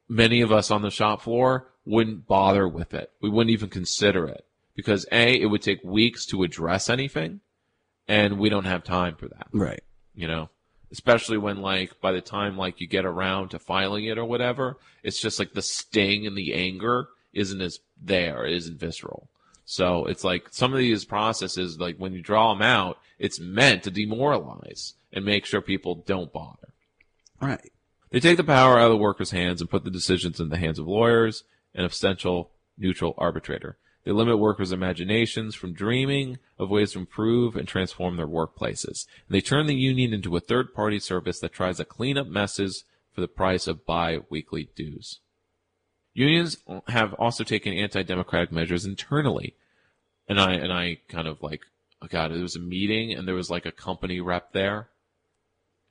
many 0.10 0.42
of 0.42 0.52
us 0.52 0.70
on 0.70 0.82
the 0.82 0.92
shop 0.92 1.22
floor 1.22 1.70
wouldn't 1.86 2.28
bother 2.28 2.68
with 2.68 2.94
it. 2.94 3.12
We 3.22 3.30
wouldn't 3.30 3.52
even 3.52 3.70
consider 3.70 4.26
it. 4.28 4.46
Because 4.76 5.06
A, 5.12 5.40
it 5.40 5.46
would 5.48 5.62
take 5.62 5.84
weeks 5.84 6.26
to 6.28 6.44
address 6.44 6.90
anything, 6.90 7.42
and 8.08 8.40
we 8.40 8.50
don't 8.50 8.66
have 8.66 8.84
time 8.84 9.16
for 9.16 9.28
that 9.28 9.48
Right. 9.54 9.84
you 10.16 10.28
know 10.28 10.50
especially 10.92 11.38
when 11.38 11.62
like 11.62 12.00
by 12.02 12.12
the 12.12 12.22
time 12.22 12.58
like 12.58 12.80
you 12.82 12.86
get 12.88 13.06
around 13.06 13.50
to 13.50 13.58
filing 13.60 14.06
it 14.06 14.18
or 14.18 14.26
whatever 14.26 14.78
it's 15.04 15.20
just 15.22 15.40
like 15.40 15.54
the 15.54 15.62
sting 15.62 16.28
and 16.28 16.38
the 16.38 16.54
anger 16.54 17.08
isn't 17.34 17.62
as 17.62 17.80
there 18.02 18.46
it 18.46 18.54
isn't 18.54 18.78
visceral 18.80 19.30
so 19.66 20.06
it's 20.06 20.24
like 20.26 20.48
some 20.52 20.74
of 20.74 20.80
these 20.80 21.06
processes 21.06 21.80
like 21.80 21.96
when 21.98 22.14
you 22.14 22.22
draw 22.22 22.54
them 22.54 22.62
out 22.62 22.98
it's 23.18 23.40
meant 23.40 23.84
to 23.84 23.90
demoralize 23.92 24.94
and 25.14 25.24
make 25.24 25.46
sure 25.46 25.62
people 25.62 25.96
don't 26.06 26.34
bother 26.34 26.74
Right. 27.42 27.72
they 28.12 28.20
take 28.20 28.38
the 28.38 28.44
power 28.44 28.78
out 28.78 28.86
of 28.88 28.92
the 28.92 28.98
workers' 28.98 29.32
hands 29.32 29.62
and 29.62 29.70
put 29.70 29.84
the 29.86 29.90
decisions 29.92 30.40
in 30.40 30.50
the 30.50 30.58
hands 30.58 30.78
of 30.78 30.88
lawyers 30.88 31.44
and 31.76 31.86
essential 31.86 32.52
neutral 32.78 33.14
arbitrator. 33.18 33.78
They 34.04 34.12
limit 34.12 34.38
workers' 34.38 34.72
imaginations 34.72 35.56
from 35.56 35.74
dreaming 35.74 36.40
of 36.60 36.70
ways 36.70 36.92
to 36.92 37.00
improve 37.00 37.56
and 37.56 37.68
transform 37.68 38.18
their 38.18 38.28
workplaces. 38.28 39.06
And 39.28 39.36
they 39.36 39.42
turn 39.42 39.66
the 39.66 39.76
union 39.76 40.14
into 40.14 40.36
a 40.36 40.42
third 40.42 40.74
party 40.74 41.00
service 41.00 41.40
that 41.40 41.54
tries 41.54 41.78
to 41.78 41.86
clean 41.86 42.18
up 42.18 42.28
messes 42.28 42.84
for 43.14 43.22
the 43.22 43.28
price 43.28 43.68
of 43.68 43.86
bi 43.86 44.20
weekly 44.30 44.70
dues. 44.76 45.20
Unions 46.14 46.58
have 46.88 47.14
also 47.14 47.44
taken 47.44 47.74
anti-democratic 47.74 48.52
measures 48.52 48.86
internally, 48.86 49.56
and 50.28 50.40
I 50.40 50.54
and 50.54 50.72
I 50.72 51.00
kind 51.08 51.28
of 51.28 51.42
like, 51.42 51.62
oh 52.02 52.08
god, 52.08 52.32
there 52.32 52.42
was 52.42 52.56
a 52.56 52.60
meeting 52.60 53.14
and 53.14 53.28
there 53.28 53.36
was 53.36 53.50
like 53.50 53.66
a 53.66 53.72
company 53.72 54.20
rep 54.20 54.52
there, 54.52 54.90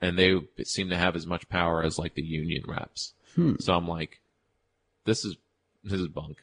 and 0.01 0.19
they 0.19 0.39
seem 0.65 0.91
to 0.91 0.97
have 0.97 1.17
as 1.17 1.27
much 1.27 1.49
power 1.49 1.83
as 1.83 1.99
like 1.99 2.15
the 2.15 2.23
union 2.23 2.63
reps. 2.69 3.15
Hmm. 3.35 3.55
So 3.59 3.75
I'm 3.75 3.89
like, 3.89 4.21
this 5.07 5.25
is 5.25 5.37
this 5.85 6.01
is 6.01 6.09
bunk. 6.09 6.39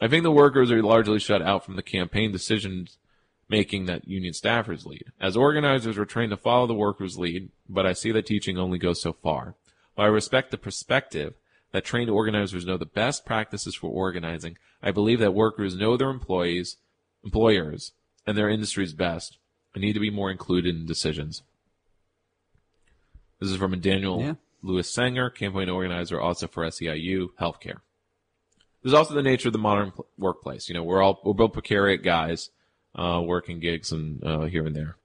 I 0.00 0.08
think 0.08 0.22
the 0.22 0.30
workers 0.30 0.70
are 0.70 0.82
largely 0.82 1.18
shut 1.18 1.42
out 1.42 1.64
from 1.64 1.76
the 1.76 1.82
campaign 1.82 2.32
decisions 2.32 2.98
making 3.48 3.86
that 3.86 4.08
union 4.08 4.32
staffers 4.32 4.84
lead. 4.84 5.04
As 5.20 5.36
organizers, 5.36 5.96
we're 5.96 6.04
trained 6.04 6.30
to 6.30 6.36
follow 6.36 6.66
the 6.66 6.74
workers' 6.74 7.16
lead, 7.16 7.50
but 7.68 7.86
I 7.86 7.92
see 7.92 8.10
that 8.12 8.26
teaching 8.26 8.58
only 8.58 8.78
goes 8.78 9.00
so 9.00 9.12
far. 9.12 9.54
While 9.94 10.08
I 10.08 10.10
respect 10.10 10.50
the 10.50 10.58
perspective 10.58 11.34
that 11.72 11.84
trained 11.84 12.10
organizers 12.10 12.66
know 12.66 12.76
the 12.76 12.86
best 12.86 13.24
practices 13.24 13.74
for 13.74 13.88
organizing, 13.88 14.58
I 14.82 14.90
believe 14.90 15.20
that 15.20 15.32
workers 15.34 15.76
know 15.76 15.96
their 15.96 16.10
employees, 16.10 16.76
employers, 17.24 17.92
and 18.26 18.36
their 18.36 18.50
industries 18.50 18.92
best 18.92 19.38
and 19.74 19.82
need 19.82 19.92
to 19.92 20.00
be 20.00 20.10
more 20.10 20.30
included 20.30 20.74
in 20.74 20.86
decisions. 20.86 21.42
This 23.40 23.50
is 23.50 23.56
from 23.56 23.78
Daniel 23.80 24.20
Yeah. 24.20 24.34
Lewis 24.62 24.92
Sanger, 24.92 25.30
campaign 25.30 25.68
organizer 25.68 26.20
also 26.20 26.48
for 26.48 26.64
SEIU 26.64 27.28
Healthcare. 27.40 27.80
There's 28.86 28.94
also 28.94 29.14
the 29.14 29.22
nature 29.22 29.48
of 29.48 29.52
the 29.52 29.58
modern 29.58 29.90
pl- 29.90 30.06
workplace. 30.16 30.68
You 30.68 30.76
know, 30.76 30.84
we're 30.84 31.02
all 31.02 31.20
we're 31.24 31.32
both 31.32 31.54
precariat 31.54 32.04
guys, 32.04 32.50
uh, 32.94 33.20
working 33.20 33.58
gigs 33.58 33.90
and 33.90 34.22
uh, 34.22 34.42
here 34.42 34.64
and 34.64 34.76
there. 34.76 34.96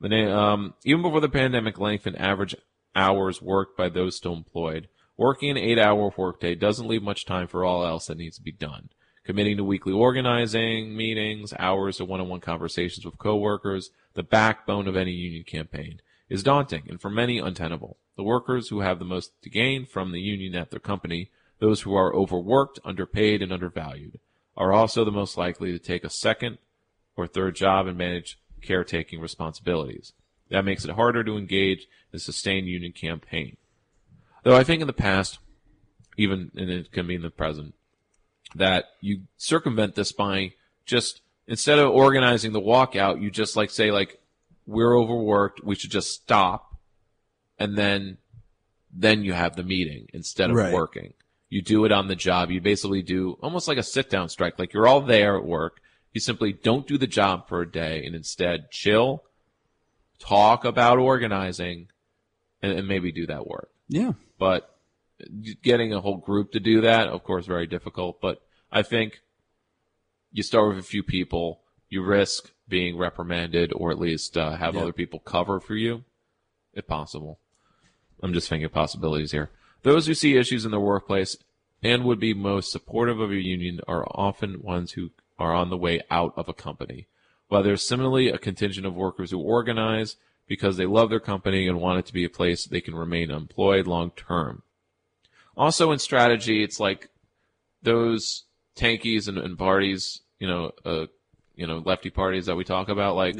The 0.00 0.08
na- 0.08 0.52
um, 0.52 0.74
even 0.84 1.02
before 1.02 1.20
the 1.20 1.28
pandemic 1.28 1.80
lengthened 1.80 2.16
average 2.16 2.54
hours 2.94 3.42
worked 3.42 3.76
by 3.76 3.88
those 3.88 4.14
still 4.14 4.34
employed, 4.34 4.86
working 5.16 5.50
an 5.50 5.56
eight-hour 5.56 6.14
workday 6.16 6.54
doesn't 6.54 6.86
leave 6.86 7.02
much 7.02 7.26
time 7.26 7.48
for 7.48 7.64
all 7.64 7.84
else 7.84 8.06
that 8.06 8.18
needs 8.18 8.36
to 8.36 8.42
be 8.42 8.52
done. 8.52 8.90
Committing 9.24 9.56
to 9.56 9.64
weekly 9.64 9.92
organizing, 9.92 10.96
meetings, 10.96 11.52
hours 11.58 11.98
of 11.98 12.06
one-on-one 12.06 12.38
conversations 12.38 13.04
with 13.04 13.18
coworkers, 13.18 13.90
the 14.12 14.22
backbone 14.22 14.86
of 14.86 14.94
any 14.94 15.10
union 15.10 15.42
campaign, 15.42 16.00
is 16.28 16.44
daunting 16.44 16.84
and 16.88 17.00
for 17.00 17.10
many 17.10 17.40
untenable. 17.40 17.96
The 18.16 18.22
workers 18.22 18.68
who 18.68 18.82
have 18.82 19.00
the 19.00 19.04
most 19.04 19.32
to 19.42 19.50
gain 19.50 19.86
from 19.86 20.12
the 20.12 20.20
union 20.20 20.54
at 20.54 20.70
their 20.70 20.78
company, 20.78 21.32
those 21.58 21.82
who 21.82 21.94
are 21.94 22.14
overworked, 22.14 22.80
underpaid, 22.84 23.42
and 23.42 23.52
undervalued, 23.52 24.18
are 24.56 24.72
also 24.72 25.04
the 25.04 25.10
most 25.10 25.36
likely 25.36 25.72
to 25.72 25.78
take 25.78 26.04
a 26.04 26.10
second 26.10 26.58
or 27.16 27.26
third 27.26 27.54
job 27.56 27.86
and 27.86 27.96
manage 27.96 28.38
caretaking 28.62 29.20
responsibilities. 29.20 30.12
That 30.50 30.64
makes 30.64 30.84
it 30.84 30.92
harder 30.92 31.24
to 31.24 31.36
engage 31.36 31.86
in 32.12 32.16
a 32.16 32.18
sustained 32.18 32.66
union 32.66 32.92
campaign. 32.92 33.56
Though 34.42 34.56
I 34.56 34.64
think 34.64 34.80
in 34.80 34.86
the 34.86 34.92
past, 34.92 35.38
even 36.16 36.50
and 36.54 36.70
it 36.70 36.92
can 36.92 37.06
be 37.06 37.14
in 37.14 37.22
the 37.22 37.30
present, 37.30 37.74
that 38.54 38.86
you 39.00 39.22
circumvent 39.36 39.94
this 39.94 40.12
by 40.12 40.52
just 40.84 41.22
instead 41.46 41.78
of 41.78 41.90
organizing 41.90 42.52
the 42.52 42.60
walkout, 42.60 43.20
you 43.20 43.30
just 43.30 43.56
like 43.56 43.70
say 43.70 43.90
like 43.90 44.20
we're 44.66 44.98
overworked, 44.98 45.64
we 45.64 45.74
should 45.74 45.90
just 45.90 46.10
stop, 46.10 46.76
and 47.58 47.76
then 47.76 48.18
then 48.92 49.24
you 49.24 49.32
have 49.32 49.56
the 49.56 49.64
meeting 49.64 50.08
instead 50.12 50.50
of 50.50 50.56
Right. 50.56 50.72
working. 50.72 51.14
You 51.54 51.62
do 51.62 51.84
it 51.84 51.92
on 51.92 52.08
the 52.08 52.16
job. 52.16 52.50
You 52.50 52.60
basically 52.60 53.02
do 53.02 53.38
almost 53.40 53.68
like 53.68 53.78
a 53.78 53.82
sit 53.84 54.10
down 54.10 54.28
strike. 54.28 54.58
Like 54.58 54.72
you're 54.72 54.88
all 54.88 55.00
there 55.00 55.36
at 55.36 55.44
work. 55.44 55.80
You 56.12 56.20
simply 56.20 56.52
don't 56.52 56.84
do 56.84 56.98
the 56.98 57.06
job 57.06 57.46
for 57.46 57.60
a 57.60 57.70
day 57.70 58.04
and 58.04 58.16
instead 58.16 58.72
chill, 58.72 59.22
talk 60.18 60.64
about 60.64 60.98
organizing, 60.98 61.86
and, 62.60 62.72
and 62.72 62.88
maybe 62.88 63.12
do 63.12 63.28
that 63.28 63.46
work. 63.46 63.70
Yeah. 63.88 64.14
But 64.36 64.68
getting 65.62 65.94
a 65.94 66.00
whole 66.00 66.16
group 66.16 66.50
to 66.54 66.58
do 66.58 66.80
that, 66.80 67.06
of 67.06 67.22
course, 67.22 67.46
very 67.46 67.68
difficult. 67.68 68.20
But 68.20 68.42
I 68.72 68.82
think 68.82 69.20
you 70.32 70.42
start 70.42 70.74
with 70.74 70.84
a 70.84 70.88
few 70.88 71.04
people, 71.04 71.60
you 71.88 72.02
risk 72.02 72.50
being 72.66 72.98
reprimanded 72.98 73.72
or 73.72 73.92
at 73.92 74.00
least 74.00 74.36
uh, 74.36 74.56
have 74.56 74.76
other 74.76 74.92
people 74.92 75.20
cover 75.20 75.60
for 75.60 75.76
you, 75.76 76.02
if 76.72 76.88
possible. 76.88 77.38
I'm 78.20 78.32
just 78.32 78.48
thinking 78.48 78.64
of 78.64 78.72
possibilities 78.72 79.30
here. 79.30 79.50
Those 79.84 80.06
who 80.06 80.14
see 80.14 80.36
issues 80.36 80.64
in 80.64 80.70
their 80.70 80.80
workplace 80.80 81.36
and 81.84 82.02
would 82.02 82.18
be 82.18 82.32
most 82.32 82.72
supportive 82.72 83.20
of 83.20 83.30
a 83.30 83.36
union 83.36 83.78
are 83.86 84.06
often 84.10 84.62
ones 84.62 84.92
who 84.92 85.10
are 85.38 85.54
on 85.54 85.68
the 85.68 85.76
way 85.76 86.00
out 86.10 86.32
of 86.34 86.48
a 86.48 86.54
company. 86.54 87.06
While 87.48 87.62
there's 87.62 87.86
similarly 87.86 88.30
a 88.30 88.38
contingent 88.38 88.86
of 88.86 88.96
workers 88.96 89.30
who 89.30 89.38
organize 89.38 90.16
because 90.48 90.78
they 90.78 90.86
love 90.86 91.10
their 91.10 91.20
company 91.20 91.68
and 91.68 91.80
want 91.80 91.98
it 91.98 92.06
to 92.06 92.14
be 92.14 92.24
a 92.24 92.30
place 92.30 92.64
they 92.64 92.80
can 92.80 92.94
remain 92.94 93.30
employed 93.30 93.86
long 93.86 94.10
term. 94.12 94.62
Also 95.56 95.92
in 95.92 95.98
strategy, 95.98 96.64
it's 96.64 96.80
like 96.80 97.10
those 97.82 98.44
tankies 98.76 99.28
and, 99.28 99.36
and 99.38 99.58
parties, 99.58 100.22
you 100.38 100.48
know, 100.48 100.72
uh, 100.84 101.06
you 101.54 101.66
know, 101.66 101.82
lefty 101.84 102.10
parties 102.10 102.46
that 102.46 102.56
we 102.56 102.64
talk 102.64 102.88
about, 102.88 103.14
like, 103.14 103.36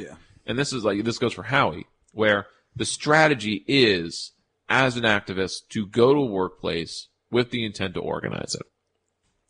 and 0.47 0.59
this 0.59 0.73
is 0.73 0.85
like, 0.85 1.03
this 1.03 1.19
goes 1.19 1.33
for 1.33 1.43
Howie, 1.45 1.87
where 2.13 2.47
the 2.77 2.85
strategy 2.85 3.65
is, 3.67 4.33
as 4.69 4.97
an 4.97 5.03
activist, 5.03 5.69
to 5.71 5.87
go 5.87 6.13
to 6.13 6.21
a 6.21 6.27
workplace 6.27 7.09
with 7.35 7.51
the 7.51 7.67
intent 7.67 7.95
to 7.95 8.01
organize 8.01 8.55
it. 8.55 8.63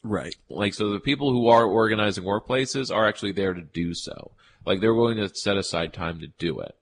Right. 0.02 0.34
Like, 0.48 0.72
so 0.72 0.90
the 0.90 1.00
people 1.00 1.32
who 1.32 1.48
are 1.48 1.66
organizing 1.66 2.24
workplaces 2.24 2.90
are 2.90 3.06
actually 3.06 3.32
there 3.32 3.52
to 3.52 3.60
do 3.60 3.92
so. 3.92 4.32
Like, 4.64 4.80
they're 4.80 4.94
willing 4.94 5.18
to 5.18 5.28
set 5.34 5.58
aside 5.58 5.92
time 5.92 6.18
to 6.20 6.28
do 6.38 6.60
it. 6.60 6.74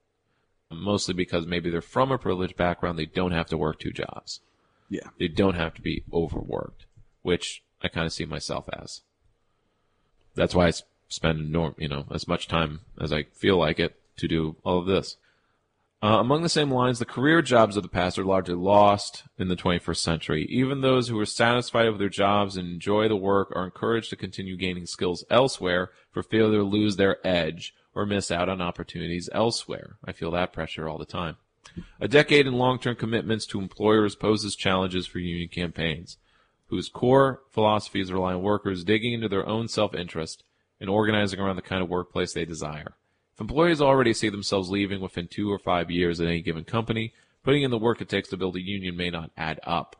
Mostly 0.70 1.12
because 1.12 1.44
maybe 1.44 1.70
they're 1.70 1.82
from 1.82 2.12
a 2.12 2.18
privileged 2.18 2.56
background, 2.56 2.96
they 2.96 3.06
don't 3.06 3.32
have 3.32 3.48
to 3.48 3.58
work 3.58 3.80
two 3.80 3.90
jobs. 3.90 4.40
Yeah. 4.88 5.08
They 5.18 5.26
don't 5.26 5.56
have 5.56 5.74
to 5.74 5.82
be 5.82 6.04
overworked, 6.12 6.86
which 7.22 7.64
I 7.82 7.88
kind 7.88 8.06
of 8.06 8.12
see 8.12 8.24
myself 8.24 8.68
as. 8.72 9.00
That's 10.36 10.54
why 10.54 10.68
I 10.68 10.72
spend 11.08 11.50
norm, 11.50 11.74
you 11.78 11.88
know, 11.88 12.06
as 12.14 12.28
much 12.28 12.46
time 12.46 12.80
as 13.00 13.12
I 13.12 13.24
feel 13.24 13.58
like 13.58 13.80
it 13.80 13.98
to 14.18 14.28
do 14.28 14.54
all 14.62 14.78
of 14.78 14.86
this. 14.86 15.16
Uh, 16.02 16.18
among 16.18 16.42
the 16.42 16.48
same 16.48 16.68
lines, 16.68 16.98
the 16.98 17.04
career 17.04 17.40
jobs 17.40 17.76
of 17.76 17.84
the 17.84 17.88
past 17.88 18.18
are 18.18 18.24
largely 18.24 18.56
lost 18.56 19.22
in 19.38 19.46
the 19.46 19.54
21st 19.54 19.98
century. 19.98 20.46
Even 20.50 20.80
those 20.80 21.06
who 21.06 21.18
are 21.20 21.26
satisfied 21.26 21.88
with 21.88 22.00
their 22.00 22.08
jobs 22.08 22.56
and 22.56 22.68
enjoy 22.68 23.06
the 23.06 23.14
work 23.14 23.52
are 23.54 23.64
encouraged 23.64 24.10
to 24.10 24.16
continue 24.16 24.56
gaining 24.56 24.84
skills 24.84 25.24
elsewhere 25.30 25.90
for 26.10 26.24
fear 26.24 26.50
they'll 26.50 26.64
lose 26.64 26.96
their 26.96 27.24
edge 27.24 27.72
or 27.94 28.04
miss 28.04 28.32
out 28.32 28.48
on 28.48 28.60
opportunities 28.60 29.30
elsewhere. 29.32 29.96
I 30.04 30.10
feel 30.10 30.32
that 30.32 30.52
pressure 30.52 30.88
all 30.88 30.98
the 30.98 31.04
time. 31.04 31.36
A 32.00 32.08
decade 32.08 32.48
in 32.48 32.54
long-term 32.54 32.96
commitments 32.96 33.46
to 33.46 33.60
employers 33.60 34.16
poses 34.16 34.56
challenges 34.56 35.06
for 35.06 35.20
union 35.20 35.48
campaigns, 35.48 36.18
whose 36.66 36.88
core 36.88 37.42
philosophies 37.50 38.12
rely 38.12 38.32
on 38.32 38.42
workers 38.42 38.82
digging 38.82 39.12
into 39.12 39.28
their 39.28 39.46
own 39.46 39.68
self-interest 39.68 40.42
and 40.80 40.90
organizing 40.90 41.38
around 41.38 41.54
the 41.54 41.62
kind 41.62 41.80
of 41.80 41.88
workplace 41.88 42.32
they 42.32 42.44
desire. 42.44 42.96
If 43.34 43.40
employees 43.40 43.80
already 43.80 44.12
see 44.12 44.28
themselves 44.28 44.70
leaving 44.70 45.00
within 45.00 45.28
two 45.28 45.50
or 45.50 45.58
five 45.58 45.90
years 45.90 46.20
at 46.20 46.26
any 46.26 46.42
given 46.42 46.64
company, 46.64 47.12
putting 47.42 47.62
in 47.62 47.70
the 47.70 47.78
work 47.78 48.00
it 48.00 48.08
takes 48.08 48.28
to 48.30 48.36
build 48.36 48.56
a 48.56 48.60
union 48.60 48.96
may 48.96 49.10
not 49.10 49.30
add 49.36 49.60
up. 49.64 49.96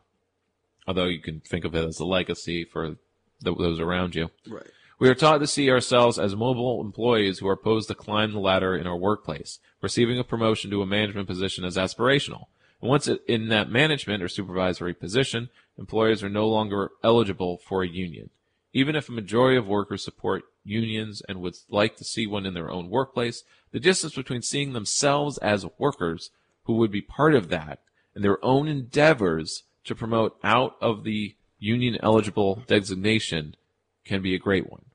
Although 0.87 1.05
you 1.05 1.19
can 1.19 1.39
think 1.39 1.65
of 1.65 1.75
it 1.75 1.85
as 1.85 1.99
a 1.99 2.05
legacy 2.05 2.63
for 2.63 2.97
th- 3.43 3.57
those 3.57 3.79
around 3.79 4.15
you. 4.15 4.29
Right. 4.47 4.67
We 4.99 5.09
are 5.09 5.15
taught 5.15 5.39
to 5.39 5.47
see 5.47 5.69
ourselves 5.69 6.19
as 6.19 6.35
mobile 6.35 6.79
employees 6.79 7.39
who 7.39 7.47
are 7.47 7.57
posed 7.57 7.87
to 7.87 7.95
climb 7.95 8.31
the 8.31 8.39
ladder 8.39 8.75
in 8.75 8.87
our 8.87 8.95
workplace. 8.95 9.59
Receiving 9.81 10.19
a 10.19 10.23
promotion 10.23 10.69
to 10.71 10.81
a 10.81 10.85
management 10.85 11.27
position 11.27 11.65
is 11.65 11.75
aspirational. 11.75 12.45
And 12.81 12.89
once 12.89 13.09
in 13.27 13.49
that 13.49 13.69
management 13.69 14.21
or 14.21 14.27
supervisory 14.27 14.93
position, 14.93 15.49
employers 15.77 16.23
are 16.23 16.29
no 16.29 16.47
longer 16.47 16.91
eligible 17.03 17.57
for 17.57 17.83
a 17.83 17.87
union. 17.87 18.29
Even 18.71 18.95
if 18.95 19.09
a 19.09 19.13
majority 19.13 19.57
of 19.57 19.67
workers 19.67 20.03
support 20.03 20.43
unions 20.63 21.21
and 21.27 21.41
would 21.41 21.55
like 21.69 21.95
to 21.97 22.03
see 22.03 22.27
one 22.27 22.45
in 22.45 22.53
their 22.53 22.69
own 22.69 22.89
workplace, 22.89 23.43
the 23.71 23.79
distance 23.79 24.15
between 24.15 24.41
seeing 24.41 24.73
themselves 24.73 25.37
as 25.39 25.65
workers 25.77 26.31
who 26.63 26.73
would 26.75 26.91
be 26.91 27.01
part 27.01 27.35
of 27.35 27.49
that 27.49 27.79
and 28.15 28.23
their 28.23 28.43
own 28.43 28.67
endeavors 28.67 29.63
to 29.83 29.95
promote 29.95 30.37
out 30.43 30.75
of 30.81 31.03
the 31.03 31.35
union 31.59 31.97
eligible 32.01 32.63
designation 32.67 33.55
can 34.05 34.21
be 34.21 34.35
a 34.35 34.39
great 34.39 34.69
one. 34.69 34.85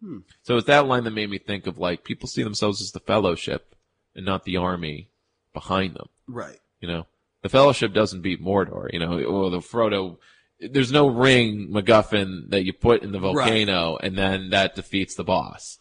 Hmm. 0.00 0.18
So 0.42 0.56
it's 0.56 0.66
that 0.66 0.86
line 0.86 1.04
that 1.04 1.12
made 1.12 1.30
me 1.30 1.38
think 1.38 1.66
of 1.66 1.78
like 1.78 2.04
people 2.04 2.28
see 2.28 2.42
themselves 2.42 2.80
as 2.80 2.92
the 2.92 3.00
fellowship 3.00 3.74
and 4.14 4.24
not 4.24 4.44
the 4.44 4.56
army 4.56 5.08
behind 5.52 5.94
them. 5.94 6.08
Right. 6.26 6.60
You 6.80 6.88
know, 6.88 7.06
the 7.42 7.48
fellowship 7.48 7.92
doesn't 7.92 8.22
beat 8.22 8.42
Mordor. 8.42 8.92
You 8.92 8.98
know, 8.98 9.22
or 9.22 9.50
the 9.50 9.58
Frodo. 9.58 10.18
There's 10.58 10.90
no 10.92 11.06
ring 11.08 11.68
MacGuffin 11.70 12.50
that 12.50 12.64
you 12.64 12.72
put 12.72 13.02
in 13.02 13.12
the 13.12 13.20
Right. 13.20 13.34
volcano 13.34 13.96
and 13.98 14.16
then 14.16 14.50
that 14.50 14.74
defeats 14.74 15.14
the 15.14 15.24
boss. 15.24 15.78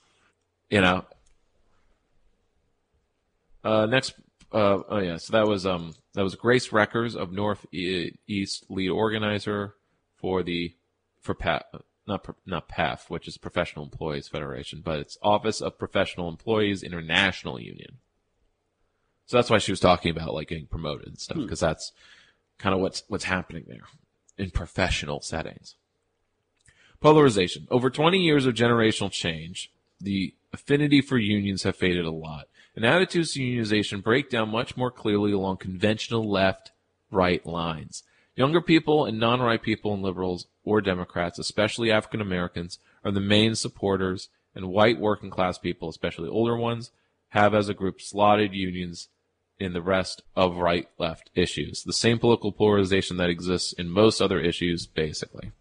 You 0.69 0.81
know. 0.81 1.05
Uh, 3.63 3.85
next, 3.87 4.13
uh, 4.51 4.79
oh 4.89 4.99
yeah, 4.99 5.17
so 5.17 5.31
that 5.33 5.47
was 5.47 5.65
um 5.65 5.95
that 6.13 6.23
was 6.23 6.35
Grace 6.35 6.71
Reckers 6.71 7.15
of 7.15 7.31
Northeast 7.31 8.65
lead 8.69 8.89
organizer 8.89 9.75
for 10.17 10.43
the 10.43 10.75
for 11.21 11.33
PAF, 11.33 11.61
not 12.07 12.27
not 12.45 12.69
PAF, 12.69 13.09
which 13.09 13.27
is 13.27 13.37
Professional 13.37 13.85
Employees 13.85 14.27
Federation, 14.27 14.81
but 14.83 14.99
it's 14.99 15.17
Office 15.23 15.61
of 15.61 15.79
Professional 15.79 16.29
Employees 16.29 16.83
International 16.83 17.59
Union. 17.59 17.97
So 19.25 19.37
that's 19.37 19.49
why 19.49 19.57
she 19.57 19.71
was 19.71 19.79
talking 19.79 20.11
about 20.11 20.33
like 20.35 20.49
getting 20.49 20.67
promoted 20.67 21.07
and 21.07 21.19
stuff, 21.19 21.37
Hmm. 21.37 21.43
because 21.43 21.59
that's 21.59 21.91
kind 22.59 22.75
of 22.75 22.81
what's 22.81 23.03
what's 23.07 23.23
happening 23.23 23.65
there 23.67 23.85
in 24.37 24.51
professional 24.51 25.21
settings. 25.21 25.75
Polarization. 26.99 27.67
Over 27.69 27.89
20 27.89 28.17
years 28.17 28.45
of 28.45 28.53
generational 28.53 29.11
change, 29.11 29.71
the 29.99 30.33
affinity 30.53 31.01
for 31.01 31.17
unions 31.17 31.63
have 31.63 31.75
faded 31.75 32.05
a 32.05 32.11
lot. 32.11 32.47
And 32.75 32.85
attitudes 32.85 33.33
to 33.33 33.39
unionization 33.39 34.03
break 34.03 34.29
down 34.29 34.49
much 34.49 34.75
more 34.75 34.91
clearly 34.91 35.31
along 35.31 35.57
conventional 35.57 36.29
left 36.29 36.71
right 37.11 37.45
lines. 37.45 38.03
Younger 38.35 38.61
people 38.61 39.05
and 39.05 39.17
non 39.17 39.41
right 39.41 39.61
people 39.61 39.93
and 39.93 40.03
liberals 40.03 40.47
or 40.63 40.81
Democrats, 40.81 41.39
especially 41.39 41.91
African 41.91 42.19
Americans, 42.19 42.79
are 43.03 43.11
the 43.11 43.21
main 43.21 43.55
supporters, 43.55 44.29
and 44.53 44.69
white 44.69 44.99
working 44.99 45.29
class 45.29 45.57
people, 45.57 45.89
especially 45.89 46.29
older 46.29 46.57
ones, 46.57 46.91
have 47.29 47.53
as 47.53 47.69
a 47.69 47.73
group 47.73 48.01
slotted 48.01 48.53
unions 48.53 49.09
in 49.59 49.73
the 49.73 49.81
rest 49.81 50.21
of 50.35 50.57
right 50.57 50.87
left 50.97 51.29
issues. 51.35 51.83
The 51.83 51.93
same 51.93 52.19
political 52.19 52.51
polarization 52.51 53.17
that 53.17 53.29
exists 53.29 53.73
in 53.73 53.89
most 53.89 54.21
other 54.21 54.39
issues, 54.39 54.85
basically. 54.85 55.51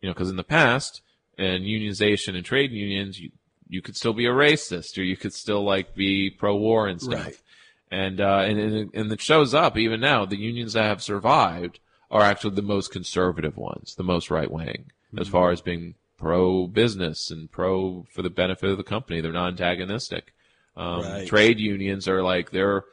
You 0.00 0.08
know, 0.08 0.14
because 0.14 0.30
in 0.30 0.36
the 0.36 0.44
past, 0.44 1.02
in 1.38 1.62
unionization 1.62 2.34
and 2.36 2.44
trade 2.44 2.72
unions, 2.72 3.20
you, 3.20 3.30
you 3.68 3.82
could 3.82 3.96
still 3.96 4.12
be 4.12 4.26
a 4.26 4.30
racist 4.30 4.98
or 4.98 5.02
you 5.02 5.16
could 5.16 5.32
still 5.32 5.64
like 5.64 5.94
be 5.94 6.30
pro 6.30 6.56
war 6.56 6.86
and 6.86 7.00
stuff. 7.00 7.24
Right. 7.24 7.42
And, 7.90 8.20
uh, 8.20 8.38
and, 8.46 8.58
and, 8.58 8.94
and 8.94 9.12
it 9.12 9.20
shows 9.20 9.54
up 9.54 9.76
even 9.76 10.00
now. 10.00 10.24
The 10.24 10.38
unions 10.38 10.72
that 10.72 10.84
have 10.84 11.02
survived 11.02 11.78
are 12.10 12.22
actually 12.22 12.54
the 12.54 12.62
most 12.62 12.92
conservative 12.92 13.56
ones, 13.56 13.94
the 13.96 14.02
most 14.02 14.30
right 14.30 14.50
wing, 14.50 14.90
as 15.18 15.28
far 15.28 15.50
as 15.50 15.60
being 15.60 15.94
pro 16.18 16.66
business 16.66 17.30
and 17.30 17.50
pro 17.50 18.06
for 18.10 18.22
the 18.22 18.30
benefit 18.30 18.70
of 18.70 18.76
the 18.76 18.84
company. 18.84 19.20
They're 19.20 19.32
not 19.32 19.48
antagonistic. 19.48 20.32
Um, 20.76 21.02
Right. 21.02 21.26
Trade 21.28 21.58
unions 21.60 22.08
are 22.08 22.22
like 22.22 22.50
they're 22.50 22.84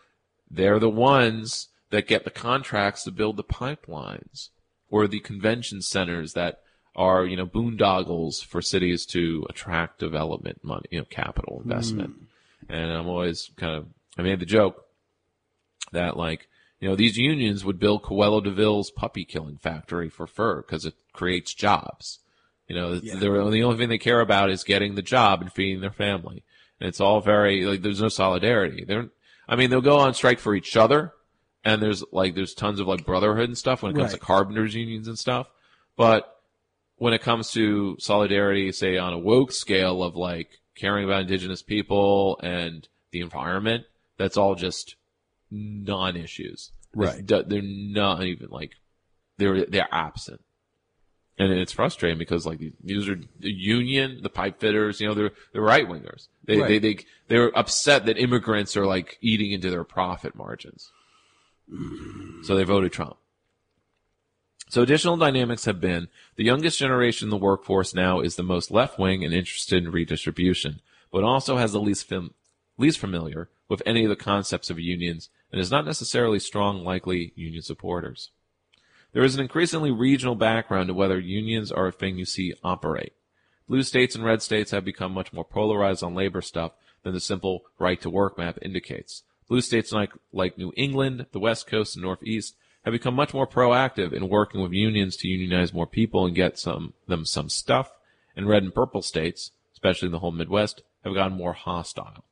they're 0.52 0.80
the 0.80 0.90
ones 0.90 1.68
that 1.92 2.08
get 2.08 2.24
the 2.24 2.32
contracts 2.32 3.04
to 3.04 3.12
build 3.12 3.38
the 3.38 3.44
pipelines 3.44 4.50
or 4.90 5.08
the 5.08 5.20
convention 5.20 5.82
centers 5.82 6.34
that 6.34 6.62
are 6.96 7.26
you 7.26 7.38
know 7.38 7.46
boondoggles 7.46 8.44
for 8.44 8.62
cities 8.62 9.06
to 9.08 9.46
attract 9.50 10.00
development 10.00 10.64
money, 10.64 10.86
you 10.92 11.00
know, 11.00 11.06
capital 11.06 11.62
investment. 11.64 12.14
And 12.68 12.92
I'm 12.92 13.08
always 13.08 13.50
kind 13.56 13.76
of 13.76 13.88
I 14.18 14.22
made 14.24 14.40
the 14.40 14.46
joke 14.46 14.86
that 15.92 16.18
like 16.18 16.48
you 16.80 16.90
know 16.90 16.96
these 16.96 17.18
unions 17.18 17.64
would 17.66 17.80
build 17.80 18.04
Cruella 18.04 18.44
de 18.44 18.52
Vil's 18.52 18.92
puppy 18.92 19.24
killing 19.26 19.58
factory 19.58 20.10
for 20.10 20.28
fur 20.28 20.62
because 20.62 20.86
it 20.86 20.96
creates 21.14 21.54
jobs. 21.54 22.20
You 22.68 22.76
know, 22.76 23.00
Yeah. 23.02 23.16
the 23.16 23.28
only 23.64 23.78
thing 23.78 23.90
they 23.90 23.98
care 23.98 24.20
about 24.22 24.50
is 24.50 24.64
getting 24.64 24.96
the 24.96 25.02
job 25.02 25.42
and 25.42 25.52
feeding 25.52 25.82
their 25.82 25.92
family. 25.92 26.44
It's 26.80 27.00
all 27.02 27.22
very 27.22 27.66
like 27.66 27.82
there's 27.82 28.02
no 28.02 28.10
solidarity. 28.10 28.84
They're 28.86 29.10
I 29.48 29.56
mean 29.56 29.70
they'll 29.70 29.82
go 29.82 29.98
on 30.00 30.14
strike 30.14 30.40
for 30.40 30.56
each 30.56 30.78
other, 30.78 31.14
and 31.64 31.82
there's 31.82 32.04
like 32.12 32.36
there's 32.36 32.54
tons 32.54 32.80
of 32.80 32.88
like 32.88 33.06
brotherhood 33.06 33.50
and 33.50 33.58
stuff 33.58 33.82
when 33.84 33.92
it 33.92 33.96
comes 33.96 34.12
Right. 34.14 34.20
to 34.20 34.26
carpenters 34.26 34.76
unions 34.76 35.08
and 35.08 35.18
stuff. 35.20 35.48
But 35.98 36.34
when 36.98 37.14
it 37.14 37.22
comes 37.22 37.52
to 37.52 37.98
solidarity, 38.00 38.72
say 38.72 38.98
on 38.98 39.14
a 39.14 39.18
woke 39.18 39.52
scale 39.52 40.04
of 40.04 40.16
like 40.16 40.60
caring 40.76 41.04
about 41.06 41.22
indigenous 41.22 41.62
people 41.62 42.40
and 42.44 42.88
the 43.12 43.22
environment, 43.22 43.86
that's 44.18 44.38
all 44.38 44.56
just 44.56 44.96
non-issues. 45.52 46.72
Right. 46.96 47.20
It's- 47.20 47.46
They're 47.48 47.62
not 47.62 48.24
even 48.24 48.50
like 48.50 48.74
they're 49.38 49.66
they're 49.66 49.88
absent, 49.92 50.42
and 51.40 51.54
it's 51.54 51.72
frustrating 51.72 52.20
because 52.20 52.46
like 52.46 52.60
these 52.84 53.08
are 53.08 53.20
the 53.40 53.50
union, 53.50 54.20
the 54.22 54.30
pipe 54.30 54.60
fitters, 54.60 55.00
you 55.00 55.08
know, 55.08 55.14
they're 55.14 55.32
they're 55.54 55.62
right 55.62 55.88
wingers. 55.88 56.28
They 56.44 56.58
they 56.68 56.80
they 56.80 57.06
they're 57.30 57.58
upset 57.58 58.06
that 58.06 58.18
immigrants 58.18 58.76
are 58.76 58.86
like 58.86 59.18
eating 59.22 59.52
into 59.54 59.72
their 59.72 59.86
profit 59.86 60.36
margins, 60.36 60.92
so 62.44 62.56
they 62.56 62.66
voted 62.66 62.92
Trump. 62.92 63.16
So 64.68 64.84
additional 64.84 65.18
dynamics 65.18 65.66
have 65.66 65.80
been 65.80 66.10
the 66.36 66.44
youngest 66.44 66.78
generation 66.78 67.28
in 67.28 67.32
the 67.32 67.38
workforce 67.38 67.96
now 67.96 68.20
is 68.20 68.36
the 68.36 68.44
most 68.44 68.70
left 68.70 69.00
wing 69.00 69.24
and 69.24 69.34
interested 69.34 69.84
in 69.84 69.92
redistribution, 69.92 70.82
but 71.12 71.24
also 71.24 71.56
has 71.56 71.72
the 71.72 71.80
least 71.80 72.08
fam- 72.08 72.34
least 72.78 73.00
familiar 73.00 73.50
with 73.70 73.82
any 73.86 74.04
of 74.04 74.10
the 74.10 74.16
concepts 74.16 74.70
of 74.70 74.78
unions 74.78 75.30
and 75.52 75.62
is 75.62 75.72
not 75.72 75.86
necessarily 75.86 76.38
strong 76.38 76.84
likely 76.84 77.32
union 77.36 77.62
supporters. 77.64 78.32
There 79.12 79.24
is 79.24 79.36
an 79.36 79.42
increasingly 79.42 79.92
regional 79.92 80.36
background 80.36 80.88
to 80.88 80.94
whether 80.94 81.20
unions 81.20 81.72
are 81.72 81.88
a 81.88 81.92
thing 81.92 82.18
you 82.18 82.26
see 82.26 82.54
operate. 82.64 83.14
Blue 83.68 83.84
states 83.84 84.16
and 84.16 84.24
red 84.24 84.42
states 84.42 84.72
have 84.72 84.86
become 84.86 85.12
much 85.12 85.34
more 85.34 85.44
polarized 85.44 86.04
on 86.04 86.16
labor 86.16 86.42
stuff 86.42 86.74
than 87.04 87.14
the 87.14 87.20
simple 87.20 87.64
right 87.80 88.00
to 88.02 88.10
work 88.10 88.38
map 88.38 88.58
indicates. 88.62 89.24
Blue 89.48 89.62
states 89.62 89.92
like, 89.92 90.12
like 90.32 90.58
New 90.58 90.72
England, 90.78 91.26
the 91.32 91.40
West 91.40 91.66
Coast, 91.68 91.96
and 91.96 92.04
Northeast 92.04 92.56
have 92.84 92.92
become 92.92 93.16
much 93.16 93.34
more 93.34 93.48
proactive 93.48 94.14
in 94.14 94.30
working 94.30 94.62
with 94.62 94.72
unions 94.72 95.18
to 95.18 95.28
unionize 95.28 95.74
more 95.74 95.88
people 95.88 96.26
and 96.26 96.36
get 96.36 96.60
some 96.60 96.94
them 97.08 97.26
some 97.26 97.50
stuff. 97.50 97.92
And 98.36 98.48
red 98.48 98.64
and 98.64 98.74
purple 98.74 99.02
states, 99.02 99.52
especially 99.74 100.08
in 100.08 100.12
the 100.12 100.20
whole 100.20 100.32
Midwest, 100.32 100.84
have 101.04 101.14
gotten 101.14 101.38
more 101.38 101.54
hostile. 101.54 102.24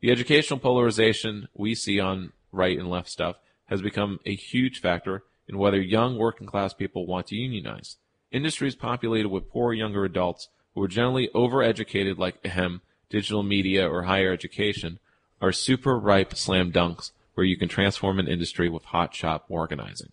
The 0.00 0.10
educational 0.10 0.60
polarization 0.60 1.48
we 1.54 1.74
see 1.74 1.98
on 1.98 2.32
right 2.52 2.78
and 2.78 2.90
left 2.90 3.08
stuff 3.08 3.36
has 3.66 3.80
become 3.80 4.20
a 4.26 4.34
huge 4.34 4.80
factor 4.80 5.24
in 5.48 5.58
whether 5.58 5.80
young 5.80 6.16
working 6.16 6.46
class 6.46 6.72
people 6.74 7.06
want 7.06 7.26
to 7.28 7.36
unionize. 7.36 7.96
Industries 8.30 8.74
populated 8.74 9.28
with 9.28 9.50
poor 9.50 9.72
younger 9.72 10.04
adults 10.04 10.48
who 10.74 10.82
are 10.82 10.88
generally 10.88 11.28
overeducated 11.34 12.18
like 12.18 12.40
ahem, 12.44 12.80
digital 13.08 13.42
media 13.42 13.88
or 13.88 14.04
higher 14.04 14.32
education 14.32 14.98
are 15.40 15.52
super 15.52 15.98
ripe 15.98 16.34
slam 16.34 16.72
dunks 16.72 17.12
where 17.34 17.46
you 17.46 17.56
can 17.56 17.68
transform 17.68 18.18
an 18.18 18.28
industry 18.28 18.68
with 18.68 18.84
hot 18.84 19.14
shop 19.14 19.44
organizing, 19.48 20.12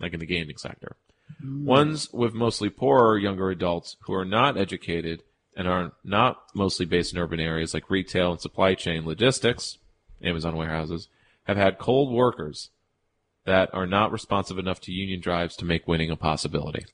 like 0.00 0.12
in 0.12 0.20
the 0.20 0.26
gaming 0.26 0.56
sector. 0.56 0.96
Mm. 1.42 1.64
Ones 1.64 2.12
with 2.12 2.34
mostly 2.34 2.70
poorer 2.70 3.18
younger 3.18 3.50
adults 3.50 3.96
who 4.00 4.14
are 4.14 4.24
not 4.24 4.56
educated 4.56 5.22
and 5.56 5.68
are 5.68 5.92
not 6.02 6.42
mostly 6.54 6.86
based 6.86 7.12
in 7.12 7.18
urban 7.18 7.40
areas 7.40 7.74
like 7.74 7.90
retail 7.90 8.32
and 8.32 8.40
supply 8.40 8.74
chain 8.74 9.06
logistics, 9.06 9.78
Amazon 10.22 10.56
warehouses, 10.56 11.08
have 11.44 11.56
had 11.56 11.78
cold 11.78 12.12
workers 12.12 12.70
that 13.44 13.72
are 13.72 13.86
not 13.86 14.12
responsive 14.12 14.58
enough 14.58 14.80
to 14.80 14.92
union 14.92 15.20
drives 15.20 15.56
to 15.56 15.64
make 15.64 15.86
winning 15.86 16.10
a 16.10 16.16
possibility. 16.16 16.84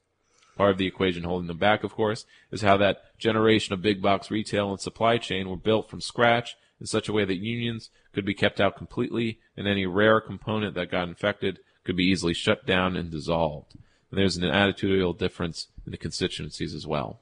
Part 0.56 0.72
of 0.72 0.78
the 0.78 0.86
equation 0.86 1.24
holding 1.24 1.46
them 1.46 1.58
back, 1.58 1.84
of 1.84 1.94
course, 1.94 2.26
is 2.50 2.62
how 2.62 2.76
that 2.78 2.98
generation 3.18 3.72
of 3.72 3.82
big 3.82 4.02
box 4.02 4.30
retail 4.30 4.70
and 4.70 4.80
supply 4.80 5.16
chain 5.16 5.48
were 5.48 5.56
built 5.56 5.88
from 5.88 6.00
scratch 6.00 6.56
in 6.80 6.86
such 6.86 7.08
a 7.08 7.12
way 7.12 7.24
that 7.24 7.36
unions 7.36 7.90
could 8.12 8.24
be 8.24 8.34
kept 8.34 8.60
out 8.60 8.76
completely 8.76 9.38
and 9.56 9.66
any 9.66 9.86
rare 9.86 10.20
component 10.20 10.74
that 10.74 10.90
got 10.90 11.08
infected 11.08 11.60
could 11.84 11.96
be 11.96 12.04
easily 12.04 12.34
shut 12.34 12.66
down 12.66 12.96
and 12.96 13.10
dissolved. 13.10 13.74
And 14.10 14.18
there's 14.18 14.36
an 14.36 14.42
attitudinal 14.42 15.16
difference 15.16 15.68
in 15.86 15.92
the 15.92 15.98
constituencies 15.98 16.74
as 16.74 16.86
well. 16.86 17.20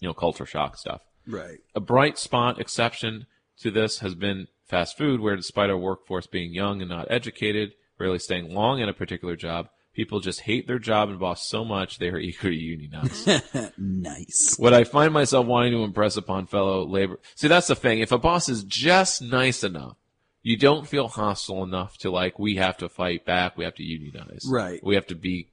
You 0.00 0.08
know, 0.08 0.14
culture 0.14 0.46
shock 0.46 0.76
stuff. 0.76 1.02
Right. 1.26 1.58
A 1.74 1.80
bright 1.80 2.18
spot 2.18 2.60
exception 2.60 3.26
to 3.58 3.70
this 3.70 4.00
has 4.00 4.14
been 4.14 4.48
fast 4.66 4.96
food, 4.96 5.20
where 5.20 5.36
despite 5.36 5.70
our 5.70 5.76
workforce 5.76 6.26
being 6.26 6.52
young 6.52 6.80
and 6.80 6.90
not 6.90 7.06
educated, 7.10 7.72
rarely 7.98 8.18
staying 8.18 8.52
long 8.52 8.80
in 8.80 8.88
a 8.88 8.94
particular 8.94 9.36
job, 9.36 9.68
people 9.94 10.20
just 10.20 10.40
hate 10.40 10.66
their 10.66 10.78
job 10.78 11.08
and 11.08 11.18
boss 11.18 11.48
so 11.48 11.64
much 11.64 11.98
they 11.98 12.08
are 12.08 12.18
eager 12.18 12.50
to 12.50 12.54
unionize. 12.54 13.26
nice. 13.78 14.56
What 14.58 14.74
I 14.74 14.84
find 14.84 15.12
myself 15.12 15.46
wanting 15.46 15.72
to 15.72 15.84
impress 15.84 16.16
upon 16.16 16.46
fellow 16.46 16.84
labor. 16.86 17.18
See, 17.34 17.48
that's 17.48 17.68
the 17.68 17.76
thing. 17.76 18.00
If 18.00 18.12
a 18.12 18.18
boss 18.18 18.48
is 18.48 18.64
just 18.64 19.22
nice 19.22 19.64
enough, 19.64 19.96
you 20.42 20.58
don't 20.58 20.86
feel 20.86 21.08
hostile 21.08 21.64
enough 21.64 21.96
to 21.98 22.10
like, 22.10 22.38
we 22.38 22.56
have 22.56 22.76
to 22.78 22.88
fight 22.88 23.24
back, 23.24 23.56
we 23.56 23.64
have 23.64 23.76
to 23.76 23.82
unionize. 23.82 24.42
Right. 24.46 24.84
We 24.84 24.94
have 24.94 25.06
to 25.06 25.14
be 25.14 25.48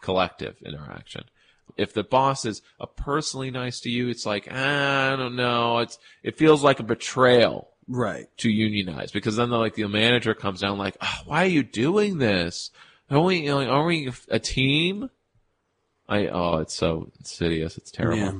collective 0.00 0.56
in 0.62 0.76
our 0.76 0.92
action. 0.92 1.24
If 1.76 1.92
the 1.92 2.04
boss 2.04 2.44
is 2.44 2.62
a 2.78 2.86
personally 2.86 3.50
nice 3.50 3.80
to 3.80 3.90
you, 3.90 4.08
it's 4.08 4.24
like, 4.24 4.46
ah, 4.50 5.12
I 5.12 5.16
don't 5.16 5.34
know. 5.34 5.78
It's, 5.78 5.98
it 6.22 6.38
feels 6.38 6.62
like 6.62 6.78
a 6.78 6.84
betrayal 6.84 7.68
Right. 7.88 8.26
to 8.38 8.50
unionize 8.50 9.12
because 9.12 9.36
then 9.36 9.50
the, 9.50 9.56
like 9.58 9.74
the 9.74 9.86
manager 9.88 10.34
comes 10.34 10.60
down 10.60 10.78
like, 10.78 10.96
oh, 11.00 11.18
why 11.26 11.44
are 11.44 11.48
you 11.48 11.62
doing 11.62 12.18
this? 12.18 12.70
Are 13.10 13.20
we, 13.20 13.46
know, 13.46 13.60
are 13.68 13.84
we 13.84 14.10
a 14.28 14.38
team? 14.38 15.10
I, 16.08 16.26
oh, 16.28 16.58
it's 16.58 16.74
so 16.74 17.10
insidious. 17.18 17.76
It's 17.78 17.90
terrible. 17.90 18.18
Yeah. 18.18 18.32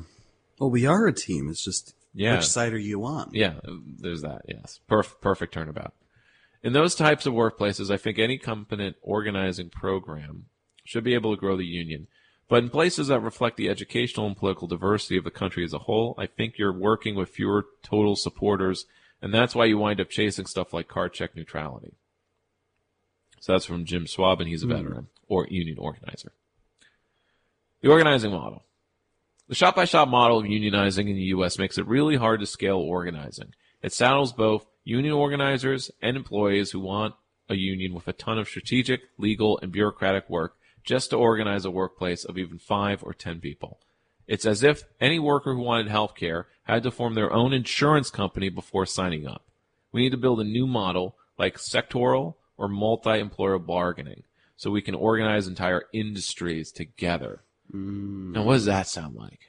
Well, 0.59 0.71
we 0.71 0.87
are 0.87 1.07
a 1.07 1.13
team. 1.13 1.49
It's 1.51 1.65
just 1.65 1.95
Yeah. 2.15 2.37
which 2.37 2.47
side 2.47 2.73
are 2.73 2.79
you 2.79 3.05
on? 3.05 3.31
Yeah, 3.33 3.55
there's 3.99 4.23
that. 4.23 4.43
Yes, 4.49 4.81
Perf- 4.91 5.21
perfect 5.21 5.53
turnabout. 5.55 5.95
In 6.63 6.73
those 6.73 6.95
types 6.97 7.27
of 7.27 7.35
workplaces, 7.35 7.91
I 7.93 7.97
think 7.97 8.19
any 8.19 8.39
competent 8.39 8.97
organizing 9.03 9.69
program 9.71 10.47
should 10.85 11.05
be 11.05 11.15
able 11.15 11.35
to 11.35 11.41
grow 11.41 11.57
the 11.57 11.65
union. 11.65 12.09
But 12.49 12.63
in 12.63 12.71
places 12.71 13.09
that 13.09 13.21
reflect 13.21 13.57
the 13.57 13.69
educational 13.69 14.27
and 14.27 14.37
political 14.37 14.67
diversity 14.69 15.17
of 15.17 15.25
the 15.25 15.31
country 15.31 15.65
as 15.65 15.73
a 15.73 15.81
whole, 15.81 16.15
I 16.19 16.27
think 16.27 16.59
you're 16.59 16.73
working 16.73 17.15
with 17.17 17.29
fewer 17.31 17.67
total 17.83 18.15
supporters, 18.17 18.87
and 19.23 19.33
that's 19.33 19.55
why 19.55 19.65
you 19.65 19.79
wind 19.79 20.01
up 20.01 20.09
chasing 20.11 20.47
stuff 20.47 20.73
like 20.73 20.89
card 20.89 21.13
check 21.13 21.35
neutrality. 21.37 21.95
So 23.41 23.53
that's 23.53 23.65
from 23.65 23.85
Jim 23.85 24.07
Schwab, 24.07 24.41
and 24.41 24.49
he's 24.49 24.63
a 24.63 24.67
Hmm. 24.67 24.73
veteran 24.73 25.07
or 25.29 25.47
union 25.49 25.79
organizer. 25.79 26.33
The 27.81 27.91
organizing 27.91 28.33
model. 28.33 28.65
The 29.49 29.55
shop 29.55 29.77
by 29.77 29.85
shop 29.85 30.09
model 30.09 30.39
of 30.39 30.47
unionizing 30.47 31.09
in 31.09 31.15
the 31.15 31.31
U.S. 31.37 31.59
makes 31.59 31.79
it 31.79 31.87
really 31.87 32.17
hard 32.17 32.41
to 32.41 32.47
scale 32.47 32.79
organizing. 32.79 33.55
It 33.83 33.93
saddles 33.93 34.33
both 34.33 34.67
union 34.83 35.13
organizers 35.13 35.91
and 36.03 36.17
employees 36.17 36.73
who 36.73 36.81
want 36.81 37.15
a 37.49 37.55
union 37.55 37.95
with 37.95 38.09
a 38.09 38.13
ton 38.13 38.39
of 38.39 38.49
strategic, 38.49 39.03
legal, 39.19 39.59
and 39.63 39.71
bureaucratic 39.71 40.29
work 40.29 40.57
just 40.83 41.11
to 41.11 41.17
organize 41.17 41.65
a 41.65 41.71
workplace 41.71 42.25
of 42.25 42.39
even 42.39 42.59
five 42.59 43.05
or 43.05 43.13
ten 43.15 43.41
people. 43.41 43.79
It's 44.27 44.47
as 44.47 44.63
if 44.63 44.85
any 45.01 45.19
worker 45.19 45.55
who 45.55 45.63
wanted 45.63 45.89
health 45.89 46.15
care 46.15 46.49
had 46.65 46.83
to 46.83 46.91
form 46.91 47.15
their 47.15 47.33
own 47.33 47.53
insurance 47.53 48.11
company 48.11 48.49
before 48.49 48.87
signing 48.87 49.27
up. 49.27 49.45
We 49.93 50.03
need 50.03 50.11
to 50.11 50.17
build 50.17 50.41
a 50.41 50.45
new 50.45 50.67
model 50.67 51.17
like 51.39 51.59
sectoral 51.59 52.35
or 52.57 52.69
multi-employer 52.69 53.59
bargaining 53.59 54.25
so 54.57 54.71
we 54.71 54.83
can 54.83 54.95
organize 54.95 55.47
entire 55.47 55.85
industries 55.93 56.73
together. 56.73 57.43
Mm. 57.73 58.33
Now, 58.33 58.45
what 58.45 58.55
does 58.55 58.65
that 58.65 58.89
sound 58.89 59.15
like? 59.15 59.41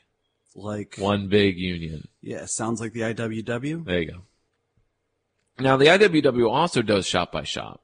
Like 0.55 0.95
One 0.97 1.27
big 1.27 1.57
union. 1.57 2.07
Yeah, 2.21 2.45
sounds 2.45 2.81
like 2.81 2.93
the 2.93 3.01
IWW. 3.01 3.85
There 3.85 4.01
you 4.01 4.11
go. 4.11 4.21
Now, 5.59 5.77
the 5.77 5.85
IWW 5.85 6.49
also 6.49 6.81
does 6.81 7.07
shop 7.07 7.31
by 7.31 7.43
shop, 7.43 7.81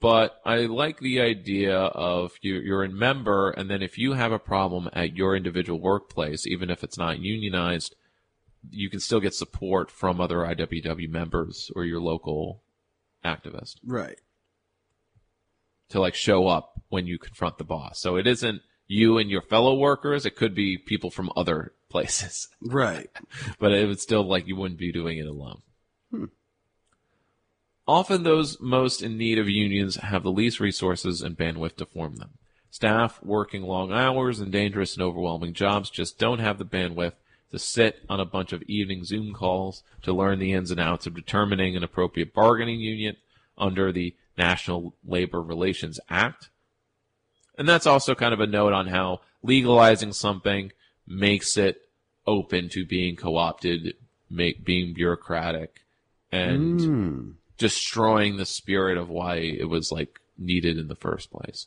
but 0.00 0.40
I 0.44 0.60
like 0.66 0.98
the 1.00 1.20
idea 1.20 1.76
of 1.78 2.32
you, 2.40 2.54
you're 2.56 2.84
a 2.84 2.88
member, 2.88 3.50
and 3.50 3.68
then 3.70 3.82
if 3.82 3.98
you 3.98 4.14
have 4.14 4.32
a 4.32 4.38
problem 4.38 4.88
at 4.92 5.16
your 5.16 5.36
individual 5.36 5.80
workplace, 5.80 6.46
even 6.46 6.70
if 6.70 6.82
it's 6.82 6.98
not 6.98 7.18
unionized, 7.20 7.94
you 8.70 8.90
can 8.90 9.00
still 9.00 9.20
get 9.20 9.34
support 9.34 9.90
from 9.90 10.20
other 10.20 10.38
IWW 10.38 11.08
members 11.08 11.70
or 11.76 11.84
your 11.84 12.00
local 12.00 12.62
activist 13.24 13.76
Right. 13.84 14.18
to 15.90 16.00
like 16.00 16.14
show 16.14 16.46
up 16.48 16.80
when 16.88 17.06
you 17.06 17.18
confront 17.18 17.58
the 17.58 17.64
boss. 17.64 18.00
So 18.00 18.16
it 18.16 18.26
isn't 18.26 18.62
you 18.86 19.18
and 19.18 19.30
your 19.30 19.42
fellow 19.42 19.74
workers; 19.76 20.26
it 20.26 20.36
could 20.36 20.54
be 20.54 20.76
people 20.78 21.10
from 21.10 21.30
other 21.36 21.72
places. 21.90 22.48
Right. 22.62 23.08
but 23.58 23.72
it 23.72 23.86
would 23.86 24.00
still 24.00 24.24
like 24.24 24.46
you 24.46 24.56
wouldn't 24.56 24.80
be 24.80 24.92
doing 24.92 25.18
it 25.18 25.26
alone. 25.26 25.62
Often 27.90 28.22
those 28.22 28.60
most 28.60 29.02
in 29.02 29.18
need 29.18 29.36
of 29.36 29.48
unions 29.48 29.96
have 29.96 30.22
the 30.22 30.30
least 30.30 30.60
resources 30.60 31.22
and 31.22 31.36
bandwidth 31.36 31.74
to 31.78 31.86
form 31.86 32.18
them. 32.18 32.34
Staff 32.70 33.20
working 33.20 33.64
long 33.64 33.90
hours 33.90 34.38
and 34.38 34.52
dangerous 34.52 34.94
and 34.94 35.02
overwhelming 35.02 35.54
jobs 35.54 35.90
just 35.90 36.16
don't 36.16 36.38
have 36.38 36.58
the 36.58 36.64
bandwidth 36.64 37.14
to 37.50 37.58
sit 37.58 38.04
on 38.08 38.20
a 38.20 38.24
bunch 38.24 38.52
of 38.52 38.62
evening 38.68 39.02
Zoom 39.02 39.34
calls 39.34 39.82
to 40.02 40.12
learn 40.12 40.38
the 40.38 40.52
ins 40.52 40.70
and 40.70 40.78
outs 40.78 41.08
of 41.08 41.16
determining 41.16 41.76
an 41.76 41.82
appropriate 41.82 42.32
bargaining 42.32 42.78
union 42.78 43.16
under 43.58 43.90
the 43.90 44.14
National 44.38 44.94
Labor 45.04 45.42
Relations 45.42 45.98
Act. 46.08 46.48
And 47.58 47.68
that's 47.68 47.88
also 47.88 48.14
kind 48.14 48.32
of 48.32 48.38
a 48.38 48.46
note 48.46 48.72
on 48.72 48.86
how 48.86 49.22
legalizing 49.42 50.12
something 50.12 50.70
makes 51.08 51.56
it 51.56 51.88
open 52.24 52.68
to 52.68 52.86
being 52.86 53.16
co-opted, 53.16 53.94
being 54.32 54.94
bureaucratic, 54.94 55.80
and 56.30 56.78
Mm. 56.80 57.34
Destroying 57.60 58.38
the 58.38 58.46
spirit 58.46 58.96
of 58.96 59.10
why 59.10 59.36
it 59.36 59.68
was 59.68 59.92
like 59.92 60.18
needed 60.38 60.78
in 60.78 60.88
the 60.88 60.96
first 60.96 61.30
place. 61.30 61.66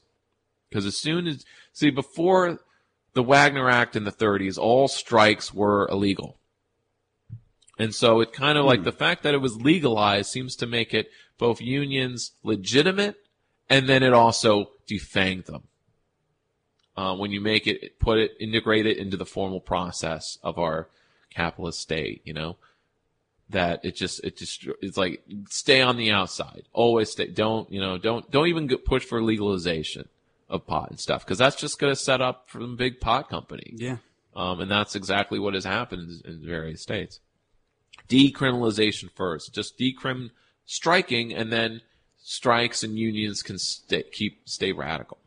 Because 0.68 0.88
as 0.88 0.98
soon 0.98 1.28
as 1.28 1.46
see 1.72 1.92
before 1.92 2.60
the 3.14 3.22
Wagner 3.22 3.70
Act 3.70 3.96
in 3.96 4.04
the 4.04 4.12
30s, 4.12 4.58
all 4.58 4.88
strikes 4.88 5.54
were 5.54 5.88
illegal. 5.90 6.40
And 7.78 7.94
so 7.94 8.22
it 8.22 8.34
kind 8.34 8.58
of 8.58 8.66
like 8.66 8.84
the 8.84 8.92
fact 8.92 9.22
that 9.22 9.36
it 9.36 9.42
was 9.42 9.62
legalized 9.62 10.32
seems 10.32 10.56
to 10.58 10.68
make 10.68 10.96
it 10.96 11.12
both 11.38 11.62
unions 11.62 12.32
legitimate 12.42 13.18
and 13.70 13.88
then 13.88 14.02
it 14.02 14.14
also 14.14 14.72
defanged 14.90 15.46
them. 15.46 15.64
Uh, 16.98 17.16
when 17.16 17.32
you 17.32 17.40
make 17.40 17.68
it, 17.68 18.00
put 18.00 18.18
it, 18.18 18.32
integrate 18.40 18.88
it 18.88 18.98
into 18.98 19.18
the 19.18 19.26
formal 19.26 19.60
process 19.60 20.40
of 20.44 20.58
our 20.58 20.90
capitalist 21.30 21.80
state, 21.80 22.22
you 22.26 22.34
know, 22.34 22.58
that 23.54 23.84
it 23.84 23.96
just, 23.96 24.24
it 24.24 24.38
just, 24.38 24.68
it's 24.82 24.98
like, 24.98 25.24
stay 25.50 25.82
on 25.82 25.98
the 25.98 26.12
outside. 26.12 26.64
Always 26.74 27.12
stay, 27.12 27.28
don't, 27.28 27.72
you 27.72 27.80
know, 27.80 27.98
don't, 27.98 28.30
don't 28.30 28.48
even 28.48 28.68
get 28.68 28.86
push 28.86 29.06
for 29.06 29.24
legalization 29.24 30.10
of 30.50 30.68
pot 30.68 30.90
and 30.90 31.00
stuff, 31.00 31.26
because 31.26 31.38
that's 31.38 31.56
just 31.56 31.80
going 31.80 31.92
to 31.92 32.00
set 32.00 32.22
up 32.22 32.50
for 32.50 32.60
the 32.60 32.68
big 32.68 33.00
pot 33.00 33.30
company. 33.30 33.74
Yeah. 33.76 33.98
Um, 34.36 34.60
and 34.60 34.70
that's 34.70 34.96
exactly 34.96 35.40
what 35.40 35.54
has 35.54 35.64
happened 35.64 36.22
in, 36.26 36.32
in 36.32 36.46
various 36.46 36.82
states. 36.82 37.20
Decriminalization 38.10 39.10
first, 39.16 39.54
just 39.54 39.80
decrim 39.80 40.32
striking, 40.66 41.34
and 41.34 41.52
then 41.52 41.82
strikes 42.22 42.84
and 42.84 42.98
unions 42.98 43.42
can 43.42 43.58
stay, 43.58 44.04
keep 44.04 44.48
stay 44.50 44.72
radical. 44.72 45.18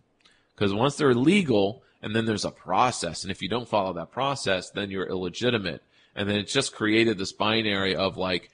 Because 0.54 0.74
once 0.74 0.96
they're 0.96 1.14
legal, 1.14 1.82
and 2.02 2.14
then 2.14 2.26
there's 2.26 2.44
a 2.44 2.50
process, 2.50 3.22
and 3.22 3.30
if 3.30 3.40
you 3.42 3.48
don't 3.48 3.68
follow 3.68 3.92
that 3.94 4.12
process, 4.12 4.70
then 4.70 4.90
you're 4.90 5.08
illegitimate. 5.08 5.82
And 6.16 6.28
then 6.28 6.36
it 6.36 6.48
just 6.48 6.74
created 6.74 7.18
this 7.18 7.32
binary 7.32 7.94
of 7.94 8.16
like, 8.16 8.50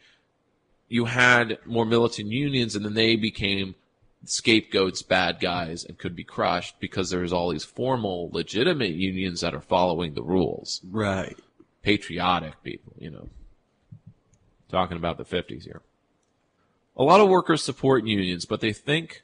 you 0.89 1.07
had 1.07 1.59
more 1.65 1.87
militant 1.87 2.29
unions, 2.31 2.77
and 2.77 2.85
then 2.85 2.95
they 2.95 3.17
became 3.17 3.77
scapegoats, 4.25 5.01
bad 5.03 5.41
guys, 5.41 5.85
and 5.85 5.97
could 5.97 6.15
be 6.15 6.25
crushed 6.25 6.79
because 6.81 7.09
there's 7.09 7.33
all 7.33 7.51
these 7.51 7.65
formal, 7.65 8.29
legitimate 8.33 8.91
unions 8.91 9.41
that 9.41 9.55
are 9.55 9.61
following 9.61 10.15
the 10.15 10.23
rules. 10.23 10.83
Right. 10.91 11.39
Patriotic 11.83 12.63
people, 12.63 12.93
you 12.99 13.11
know. 13.11 13.29
Talking 14.69 14.97
about 14.97 15.17
the 15.17 15.25
50s 15.25 15.65
here. 15.65 15.83
A 16.97 17.05
lot 17.05 17.21
of 17.21 17.29
workers 17.29 17.63
support 17.63 18.05
unions, 18.05 18.45
but 18.45 18.61
they 18.61 18.73
think 18.73 19.23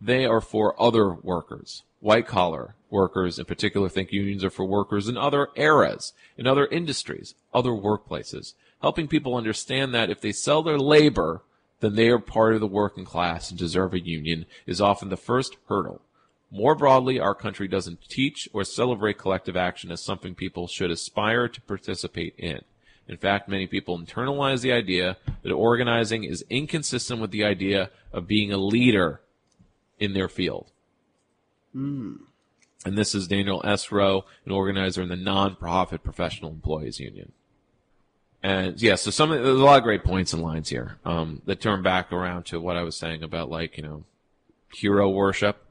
they 0.00 0.24
are 0.24 0.40
for 0.40 0.80
other 0.80 1.12
workers. 1.12 1.82
White 2.00 2.28
collar 2.28 2.74
workers 2.90 3.38
in 3.38 3.44
particular 3.44 3.88
think 3.88 4.12
unions 4.12 4.44
are 4.44 4.50
for 4.50 4.64
workers 4.64 5.08
in 5.08 5.16
other 5.16 5.48
eras, 5.56 6.12
in 6.36 6.46
other 6.46 6.66
industries, 6.66 7.34
other 7.52 7.70
workplaces, 7.70 8.54
helping 8.80 9.08
people 9.08 9.36
understand 9.36 9.94
that 9.94 10.10
if 10.10 10.20
they 10.20 10.32
sell 10.32 10.62
their 10.62 10.78
labor, 10.78 11.42
then 11.80 11.94
they 11.94 12.08
are 12.08 12.18
part 12.18 12.54
of 12.54 12.60
the 12.60 12.66
working 12.66 13.04
class 13.04 13.50
and 13.50 13.58
deserve 13.58 13.94
a 13.94 14.00
union 14.00 14.46
is 14.66 14.80
often 14.80 15.08
the 15.08 15.16
first 15.16 15.56
hurdle. 15.68 16.00
More 16.50 16.74
broadly, 16.74 17.20
our 17.20 17.34
country 17.34 17.68
doesn't 17.68 18.08
teach 18.08 18.48
or 18.52 18.64
celebrate 18.64 19.18
collective 19.18 19.56
action 19.56 19.90
as 19.90 20.02
something 20.02 20.34
people 20.34 20.66
should 20.66 20.90
aspire 20.90 21.46
to 21.46 21.60
participate 21.60 22.34
in. 22.38 22.62
In 23.06 23.16
fact, 23.16 23.48
many 23.48 23.66
people 23.66 23.98
internalize 23.98 24.62
the 24.62 24.72
idea 24.72 25.16
that 25.42 25.52
organizing 25.52 26.24
is 26.24 26.44
inconsistent 26.50 27.20
with 27.20 27.30
the 27.30 27.44
idea 27.44 27.90
of 28.12 28.26
being 28.26 28.52
a 28.52 28.58
leader 28.58 29.20
in 29.98 30.14
their 30.14 30.28
field. 30.28 30.70
Mm. 31.74 32.18
And 32.84 32.96
this 32.96 33.14
is 33.14 33.26
Daniel 33.26 33.60
S. 33.64 33.90
Rowe, 33.90 34.24
an 34.44 34.52
organizer 34.52 35.02
in 35.02 35.08
the 35.08 35.16
non-profit 35.16 36.04
professional 36.04 36.50
employees 36.50 37.00
union. 37.00 37.32
And 38.42 38.80
yeah, 38.80 38.94
so 38.94 39.10
some 39.10 39.30
there's 39.30 39.46
a 39.46 39.64
lot 39.64 39.78
of 39.78 39.82
great 39.82 40.04
points 40.04 40.32
and 40.32 40.42
lines 40.42 40.68
here 40.68 40.98
um, 41.04 41.42
that 41.46 41.60
turn 41.60 41.82
back 41.82 42.12
around 42.12 42.44
to 42.46 42.60
what 42.60 42.76
I 42.76 42.82
was 42.82 42.94
saying 42.94 43.24
about 43.24 43.50
like 43.50 43.76
you 43.76 43.82
know 43.82 44.04
hero 44.72 45.08
worship. 45.08 45.64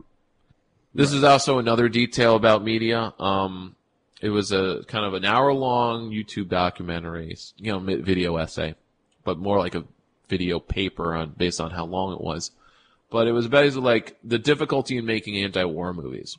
This 0.94 1.14
is 1.14 1.24
also 1.24 1.60
another 1.60 1.88
detail 1.88 2.36
about 2.36 2.64
media. 2.64 3.14
Um, 3.20 3.76
it 4.20 4.30
was 4.30 4.52
a 4.52 4.84
kind 4.88 5.06
of 5.06 5.14
an 5.14 5.24
hour 5.24 5.54
long 5.54 6.12
YouTube 6.12 6.50
documentary, 6.50 7.38
you 7.58 7.72
know, 7.72 7.80
video 7.80 8.36
essay, 8.36 8.76
but 9.24 9.38
more 9.38 9.60
like 9.60 9.76
a 9.76 9.86
video 10.28 10.60
paper 10.60 11.16
on 11.16 11.30
based 11.38 11.62
on 11.62 11.72
how 11.72 11.86
long 11.86 12.14
it 12.14 12.22
was. 12.22 12.52
But 13.10 13.28
it 13.28 13.32
was 13.32 13.48
basically 13.48 13.84
like 13.84 14.18
the 14.26 14.40
difficulty 14.40 14.98
in 14.98 15.06
making 15.06 15.42
anti-war 15.42 15.94
movies 15.94 16.38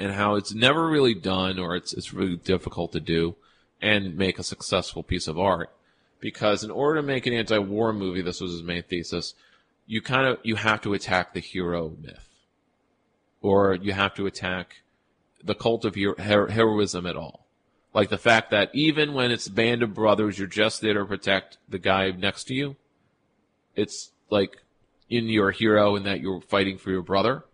and 0.00 0.14
how 0.14 0.34
it's 0.34 0.54
never 0.54 0.88
really 0.88 1.14
done 1.14 1.58
or 1.58 1.76
it's 1.76 1.92
it's 1.92 2.12
really 2.12 2.36
difficult 2.36 2.90
to 2.92 3.00
do 3.00 3.36
and 3.82 4.16
make 4.16 4.38
a 4.38 4.42
successful 4.42 5.02
piece 5.02 5.28
of 5.28 5.38
art. 5.38 5.70
Because 6.18 6.64
in 6.64 6.70
order 6.70 7.00
to 7.00 7.06
make 7.06 7.26
an 7.26 7.34
anti-war 7.34 7.92
movie 7.92 8.22
this 8.22 8.40
was 8.40 8.52
his 8.52 8.62
main 8.62 8.82
thesis 8.82 9.34
you 9.86 10.00
kind 10.00 10.26
of 10.26 10.38
you 10.42 10.56
have 10.56 10.80
to 10.82 10.94
attack 10.94 11.34
the 11.34 11.40
hero 11.40 11.92
myth. 12.00 12.28
Or 13.42 13.74
you 13.74 13.92
have 13.92 14.14
to 14.14 14.26
attack 14.26 14.82
the 15.42 15.54
cult 15.54 15.84
of 15.84 15.94
hero, 15.94 16.14
her- 16.16 16.48
heroism 16.48 17.06
at 17.06 17.16
all. 17.16 17.46
Like 17.92 18.08
the 18.08 18.18
fact 18.18 18.50
that 18.50 18.70
even 18.72 19.14
when 19.14 19.30
it's 19.30 19.46
a 19.46 19.52
band 19.52 19.82
of 19.82 19.94
brothers 19.94 20.38
you're 20.38 20.48
just 20.48 20.80
there 20.80 20.94
to 20.94 21.04
protect 21.04 21.58
the 21.68 21.78
guy 21.78 22.10
next 22.10 22.44
to 22.44 22.54
you 22.54 22.76
it's 23.76 24.12
like 24.30 24.62
in 25.08 25.28
your 25.28 25.50
hero 25.50 25.96
and 25.96 26.06
that 26.06 26.20
you're 26.20 26.40
fighting 26.40 26.78
for 26.78 26.90
your 26.90 27.02
brother 27.02 27.44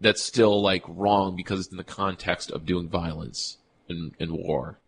that's 0.00 0.22
still 0.22 0.60
like 0.60 0.82
wrong 0.86 1.36
because 1.36 1.60
it's 1.60 1.70
in 1.70 1.76
the 1.76 1.84
context 1.84 2.50
of 2.50 2.66
doing 2.66 2.88
violence 2.88 3.58
and, 3.88 4.12
and 4.20 4.32
war. 4.32 4.78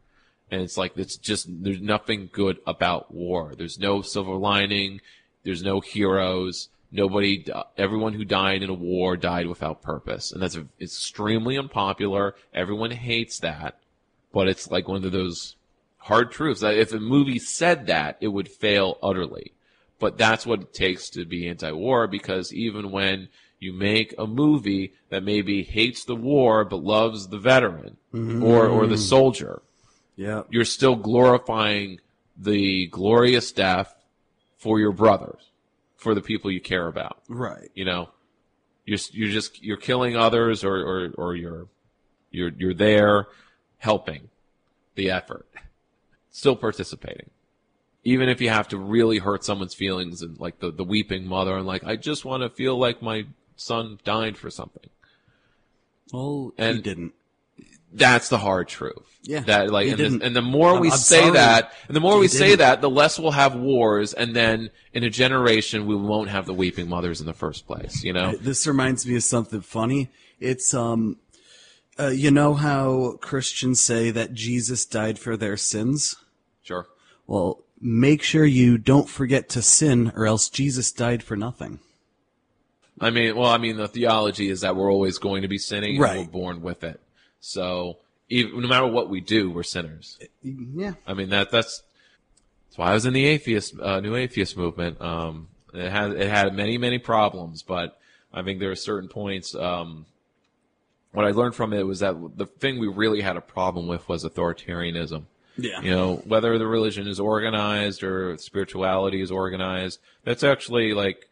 And 0.51 0.63
it's 0.63 0.77
like, 0.77 0.97
it's 0.97 1.17
just, 1.17 1.47
there's 1.63 1.81
nothing 1.81 2.31
good 2.33 2.59
about 2.67 3.13
war. 3.13 3.55
There's 3.57 3.79
no 3.79 4.03
silver 4.03 4.35
lining. 4.35 5.01
There's 5.45 5.63
no 5.63 5.81
heroes. 5.81 6.69
Nobody, 6.91 7.47
everyone 7.77 8.15
who 8.15 8.25
died 8.25 8.63
in 8.63 8.71
a 8.71 8.75
war 8.75 9.17
died 9.17 9.47
without 9.47 9.83
purpose. 9.83 10.33
And 10.33 10.43
that's 10.43 10.57
a, 10.57 10.67
extremely 10.81 11.59
unpopular. 11.59 12.35
Everyone 12.55 12.91
hates 12.91 13.41
that. 13.41 13.79
But 14.33 14.49
it's 14.49 14.71
like 14.71 14.89
one 14.89 15.05
of 15.05 15.13
those 15.13 15.57
hard 15.99 16.33
truths 16.33 16.63
if 16.63 16.93
a 16.93 16.99
movie 16.99 17.39
said 17.39 17.87
that, 17.87 18.17
it 18.21 18.29
would 18.29 18.49
fail 18.49 18.99
utterly. 19.03 19.53
But 19.99 20.17
that's 20.17 20.47
what 20.47 20.61
it 20.61 20.75
takes 20.75 21.11
to 21.11 21.25
be 21.25 21.49
anti-war 21.49 22.07
because 22.07 22.53
even 22.55 22.91
when 22.91 23.29
you 23.61 23.73
make 23.73 24.15
a 24.19 24.27
movie 24.27 24.93
that 25.11 25.23
maybe 25.25 25.63
hates 25.63 26.05
the 26.05 26.15
war 26.17 26.65
but 26.65 26.83
loves 26.83 27.29
the 27.29 27.39
veteran 27.39 27.97
or 28.13 28.67
or 28.69 28.87
the 28.87 28.95
Mm. 28.95 28.99
soldier, 29.09 29.63
Yeah. 30.17 30.43
you're 30.51 30.65
still 30.65 30.97
glorifying 30.97 32.01
the 32.37 32.87
glorious 32.87 33.51
death 33.53 33.95
for 34.57 34.79
your 34.81 34.93
brothers, 34.93 35.51
for 35.97 36.15
the 36.15 36.21
people 36.23 36.51
you 36.51 36.61
care 36.61 36.87
about. 36.87 37.19
Right. 37.29 37.71
You 37.75 37.85
know, 37.85 38.11
you're 38.85 38.99
you're 39.13 39.31
just 39.31 39.63
you're 39.63 39.77
killing 39.77 40.17
others 40.17 40.63
or 40.65 40.77
or 40.77 41.11
or 41.17 41.37
you're 41.37 41.67
You're 42.31 42.51
you're 42.59 42.75
there 42.75 43.27
helping 43.79 44.29
the 44.95 45.11
effort. 45.11 45.47
Still 46.31 46.57
participating. 46.57 47.31
Even 48.05 48.29
if 48.29 48.41
you 48.41 48.49
have 48.51 48.69
to 48.69 48.79
really 48.79 49.19
hurt 49.19 49.45
someone's 49.45 49.75
feelings 49.75 50.23
and 50.23 50.39
like 50.39 50.61
the, 50.61 50.71
the 50.71 50.85
weeping 50.85 51.27
mother 51.27 51.57
and 51.57 51.67
like, 51.67 51.85
I 51.85 51.97
just 51.97 52.25
want 52.25 52.43
to 52.43 52.49
feel 52.51 52.77
like 52.79 53.01
my 53.03 53.27
son 53.59 53.99
died 54.05 54.39
for 54.39 54.51
something. 54.51 54.89
Well, 56.13 56.53
he 56.57 56.63
And- 56.63 56.83
didn't. 56.83 57.13
That's 57.91 58.29
the 58.29 58.37
hard 58.39 58.69
truth. 58.69 59.19
Yeah, 59.23 59.41
That 59.41 59.71
like, 59.71 59.87
he 59.87 59.93
and, 60.05 60.23
and 60.23 60.37
the 60.37 60.43
more 60.43 60.73
I'm- 60.73 60.81
we 60.81 60.91
I'm 60.91 60.99
say 60.99 61.21
sorry. 61.21 61.33
that, 61.33 61.73
and 61.87 61.97
the 61.97 62.01
more 62.01 62.15
He 62.15 62.21
we 62.21 62.29
say 62.29 62.49
didn't. 62.49 62.59
that, 62.59 62.81
the 62.83 62.91
less 62.91 63.19
we'll 63.19 63.31
have 63.31 63.55
wars, 63.57 64.13
and 64.13 64.37
then 64.37 64.69
in 64.93 65.05
a 65.05 65.11
generation 65.11 65.87
we 65.87 65.97
won't 65.97 66.29
have 66.29 66.45
the 66.45 66.53
weeping 66.53 66.87
mothers 66.89 67.21
in 67.21 67.27
the 67.27 67.33
first 67.33 67.67
place. 67.67 68.05
You 68.05 68.13
know? 68.13 68.37
This 68.37 68.67
reminds 68.67 69.07
me 69.07 69.17
of 69.17 69.23
something 69.25 69.63
funny. 69.63 70.11
It's 70.39 70.75
um, 70.75 71.17
uh, 71.99 72.09
you 72.09 72.31
know 72.31 72.53
how 72.55 73.17
Christians 73.23 73.81
say 73.81 74.11
that 74.11 74.35
Jesus 74.35 74.85
died 74.85 75.19
for 75.19 75.35
their 75.39 75.57
sins. 75.57 76.15
Sure. 76.63 76.87
Well, 77.27 77.65
make 77.81 78.23
sure 78.23 78.45
you 78.45 78.77
don't 78.77 79.09
forget 79.09 79.49
to 79.51 79.63
sin, 79.63 80.13
or 80.15 80.27
else 80.27 80.51
Jesus 80.51 80.93
died 80.93 81.23
for 81.23 81.37
nothing. 81.37 81.81
I 83.01 83.11
mean, 83.11 83.37
well, 83.37 83.49
I 83.51 83.59
mean, 83.59 83.77
the 83.77 83.89
theology 83.89 84.49
is 84.51 84.63
that 84.63 84.77
we're 84.77 84.91
always 84.93 85.19
going 85.19 85.43
to 85.43 85.49
be 85.49 85.59
sinning, 85.59 85.97
and 85.97 86.01
Right. 86.01 86.19
we're 86.21 86.33
born 86.33 86.63
with 86.63 86.83
it. 86.85 87.01
So, 87.41 87.99
even, 88.29 88.61
no 88.61 88.69
matter 88.69 88.87
what 88.87 89.09
we 89.09 89.21
do, 89.21 89.51
we're 89.51 89.63
sinners. 89.63 90.19
Yeah. 90.43 90.95
I 91.07 91.15
mean 91.15 91.31
that 91.31 91.51
that's 91.51 91.83
that's 92.69 92.79
why 92.79 92.91
I 92.91 92.95
was 92.95 93.07
in 93.07 93.13
the 93.13 93.25
atheist 93.25 93.79
uh, 93.81 94.01
new 94.01 94.17
atheist 94.17 94.57
movement. 94.57 95.01
Um, 95.01 95.49
it 95.73 95.91
had 95.91 96.13
it 96.13 96.29
had 96.29 96.55
many 96.55 96.77
many 96.79 96.99
problems, 96.99 97.63
but 97.63 97.99
I 98.33 98.43
think 98.43 98.59
there 98.61 98.71
are 98.71 98.77
certain 98.77 99.09
points. 99.09 99.55
Um, 99.55 100.07
what 101.13 101.25
I 101.25 101.31
learned 101.31 101.55
from 101.55 101.73
it 101.73 101.85
was 101.87 102.01
that 102.01 102.15
the 102.37 102.47
thing 102.47 102.79
we 102.79 102.89
really 102.89 103.21
had 103.23 103.37
a 103.37 103.41
problem 103.41 103.87
with 103.87 104.07
was 104.09 104.25
authoritarianism. 104.25 105.25
Yeah. 105.57 105.81
You 105.81 105.91
know, 105.91 106.17
whether 106.27 106.57
the 106.59 106.67
religion 106.67 107.09
is 107.09 107.19
organized 107.19 108.03
or 108.03 108.37
spirituality 108.37 109.21
is 109.21 109.31
organized, 109.31 110.01
that's 110.25 110.45
actually 110.45 110.93
like 110.93 111.28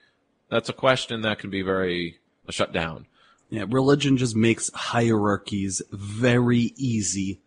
that's 0.49 0.69
a 0.69 0.73
question 0.73 1.23
that 1.23 1.39
can 1.39 1.51
be 1.51 1.63
very 1.63 2.19
shut 2.51 2.73
down. 2.73 3.07
Yeah, 3.51 3.65
religion 3.69 4.17
just 4.17 4.35
makes 4.35 4.71
hierarchies 4.75 5.81
very 5.91 6.73
easy, 6.77 7.41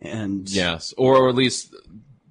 and 0.00 0.48
Yes, 0.48 0.92
or 0.96 1.28
at 1.28 1.34
least 1.34 1.74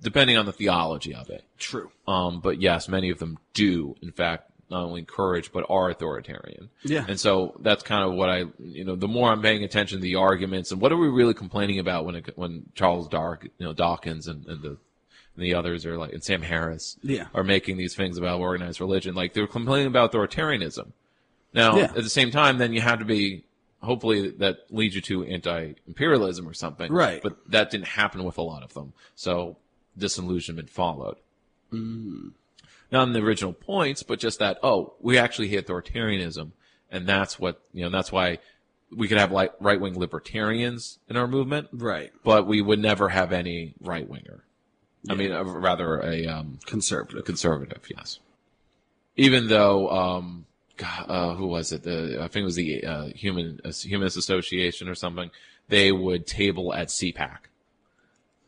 depending 0.02 0.38
on 0.38 0.46
the 0.46 0.52
theology 0.52 1.14
of 1.14 1.30
it. 1.30 1.44
True. 1.58 1.90
Um, 2.08 2.40
but 2.40 2.62
yes, 2.62 2.88
many 2.88 3.10
of 3.10 3.20
them 3.20 3.40
do, 3.54 3.96
in 4.02 4.12
fact, 4.12 4.52
not 4.70 4.84
only 4.84 5.00
encourage 5.00 5.52
but 5.52 5.66
are 5.70 5.90
authoritarian. 5.90 6.70
Yeah. 6.84 7.06
And 7.08 7.20
so 7.20 7.56
that's 7.60 7.84
kind 7.84 8.04
of 8.04 8.14
what 8.14 8.30
I, 8.30 8.46
you 8.60 8.84
know, 8.84 8.96
the 8.96 9.08
more 9.08 9.32
I'm 9.32 9.42
paying 9.42 9.64
attention 9.64 10.00
to 10.00 10.02
the 10.02 10.16
arguments 10.16 10.72
and 10.72 10.82
what 10.82 10.92
are 10.92 10.98
we 10.98 11.08
really 11.08 11.34
complaining 11.34 11.80
about 11.80 12.06
when 12.06 12.16
it, 12.16 12.38
when 12.38 12.66
Charles 12.76 13.08
Dark, 13.08 13.46
you 13.46 13.66
know, 13.66 13.74
Dawkins 13.74 14.28
and, 14.28 14.46
and 14.48 14.62
the 14.62 14.78
and 15.36 15.44
the 15.44 15.54
others 15.54 15.86
are 15.86 15.98
like, 15.98 16.14
and 16.14 16.24
Sam 16.24 16.42
Harris 16.42 16.98
Yeah. 17.02 17.28
are 17.34 17.44
making 17.44 17.78
these 17.78 17.96
things 17.96 18.18
about 18.18 18.40
organized 18.40 18.80
religion. 18.80 19.16
Like 19.16 19.34
they're 19.34 19.48
complaining 19.48 19.88
about 19.88 20.12
authoritarianism. 20.12 20.92
Now, 21.54 21.78
Yeah. 21.78 21.84
at 21.86 21.96
the 21.96 22.10
same 22.10 22.32
time, 22.32 22.58
then 22.58 22.74
you 22.74 22.82
have 22.82 23.00
to 23.00 23.06
be, 23.06 23.46
hopefully 23.82 24.30
that 24.30 24.60
leads 24.70 24.96
you 24.96 25.02
to 25.02 25.24
anti-imperialism 25.26 26.48
or 26.48 26.54
something. 26.54 26.92
Right. 26.92 27.22
But 27.22 27.38
that 27.50 27.70
didn't 27.70 27.88
happen 27.88 28.24
with 28.24 28.38
a 28.38 28.42
lot 28.42 28.64
of 28.64 28.74
them. 28.74 28.94
So 29.16 29.58
disillusionment 29.98 30.70
followed. 30.70 31.18
Mm. 31.72 32.32
Not 32.92 33.08
in 33.08 33.14
the 33.14 33.22
original 33.22 33.54
points, 33.54 34.04
but 34.04 34.20
just 34.20 34.40
that, 34.40 34.58
oh, 34.64 34.94
we 35.00 35.18
actually 35.18 35.48
hate 35.48 35.68
authoritarianism. 35.68 36.52
And 36.92 37.08
that's 37.08 37.40
what, 37.40 37.62
you 37.74 37.84
know, 37.84 37.90
that's 37.90 38.12
why 38.12 38.40
we 38.96 39.08
could 39.08 39.18
have 39.18 39.32
like 39.32 39.54
right-wing 39.60 39.98
libertarians 39.98 41.00
in 41.10 41.18
our 41.18 41.28
movement. 41.28 41.68
Right. 41.74 42.12
But 42.24 42.48
we 42.48 42.62
would 42.62 42.80
never 42.80 43.10
have 43.10 43.32
any 43.32 43.74
right-winger. 45.10 45.36
I 45.36 45.44
mean, 45.44 45.56
uh, 45.56 45.60
rather 45.60 46.00
a, 46.02 46.28
um, 46.28 46.60
conservative. 46.66 47.26
conservative, 47.26 47.82
yes. 47.96 48.20
Even 49.18 49.48
though, 49.48 49.90
um, 49.90 50.46
uh, 50.84 51.36
who 51.36 51.48
was 51.48 51.72
it? 51.72 51.84
The, 51.84 52.18
I 52.22 52.28
think 52.28 52.44
it 52.44 52.46
was 52.46 52.56
the 52.56 52.84
uh, 52.84 53.06
Human 53.08 53.62
uh, 53.64 53.72
Humanist 53.72 54.18
Association 54.18 54.90
or 54.90 54.96
something. 54.96 55.32
They 55.70 55.92
would 55.92 56.28
table 56.28 56.74
at 56.74 56.90
CPAC 56.90 57.38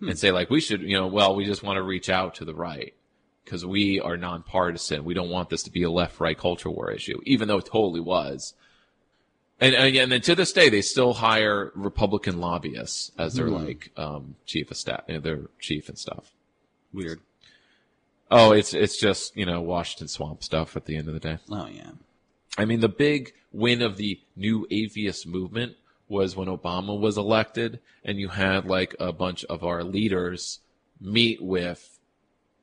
and 0.02 0.20
say 0.20 0.32
like, 0.32 0.50
we 0.50 0.60
should, 0.60 0.82
you 0.82 0.98
know, 0.98 1.08
well, 1.08 1.36
we 1.36 1.46
just 1.46 1.64
want 1.64 1.78
to 1.78 1.84
reach 1.84 2.10
out 2.10 2.36
to 2.36 2.46
the 2.46 2.54
right 2.54 2.94
because 3.44 3.66
we 3.66 4.00
are 4.02 4.18
nonpartisan. 4.18 5.06
We 5.06 5.14
don't 5.14 5.30
want 5.30 5.50
this 5.50 5.64
to 5.64 5.72
be 5.72 5.84
a 5.84 5.90
left-right 5.90 6.38
culture 6.38 6.70
war 6.70 6.92
issue, 6.92 7.20
even 7.24 7.48
though 7.48 7.58
it 7.58 7.66
totally 7.66 8.02
was. 8.02 8.54
And, 9.60 9.74
and 9.74 10.12
then 10.12 10.22
to 10.22 10.36
this 10.36 10.52
day, 10.52 10.70
they 10.70 10.84
still 10.84 11.14
hire 11.14 11.72
Republican 11.74 12.40
lobbyists 12.40 13.12
as 13.18 13.34
their 13.34 13.48
Hmm. 13.48 13.54
like 13.54 13.92
um, 13.98 14.36
chief 14.46 14.70
of 14.70 14.78
staff, 14.78 15.08
their 15.08 15.50
chief 15.60 15.90
and 15.90 15.98
stuff. 15.98 16.32
Weird. 16.94 17.20
Oh, 18.30 18.52
it's 18.52 18.74
it's 18.74 18.98
just 18.98 19.36
you 19.38 19.46
know 19.46 19.62
Washington 19.62 20.08
Swamp 20.08 20.44
stuff 20.44 20.76
at 20.76 20.86
the 20.86 20.98
end 20.98 21.08
of 21.08 21.14
the 21.14 21.20
day. 21.20 21.38
Oh 21.50 21.68
yeah. 21.68 21.92
I 22.58 22.66
mean, 22.66 22.80
the 22.80 22.90
big 22.90 23.34
win 23.52 23.82
of 23.82 23.98
the 23.98 24.20
new 24.36 24.68
atheist 24.72 25.28
movement 25.28 25.76
was 26.10 26.36
when 26.36 26.48
Obama 26.48 27.00
was 27.00 27.18
elected, 27.18 27.80
and 28.04 28.18
you 28.18 28.30
had 28.30 28.66
like 28.66 28.96
a 29.00 29.12
bunch 29.12 29.46
of 29.46 29.64
our 29.64 29.84
leaders 29.84 30.60
meet 31.00 31.42
with 31.42 32.00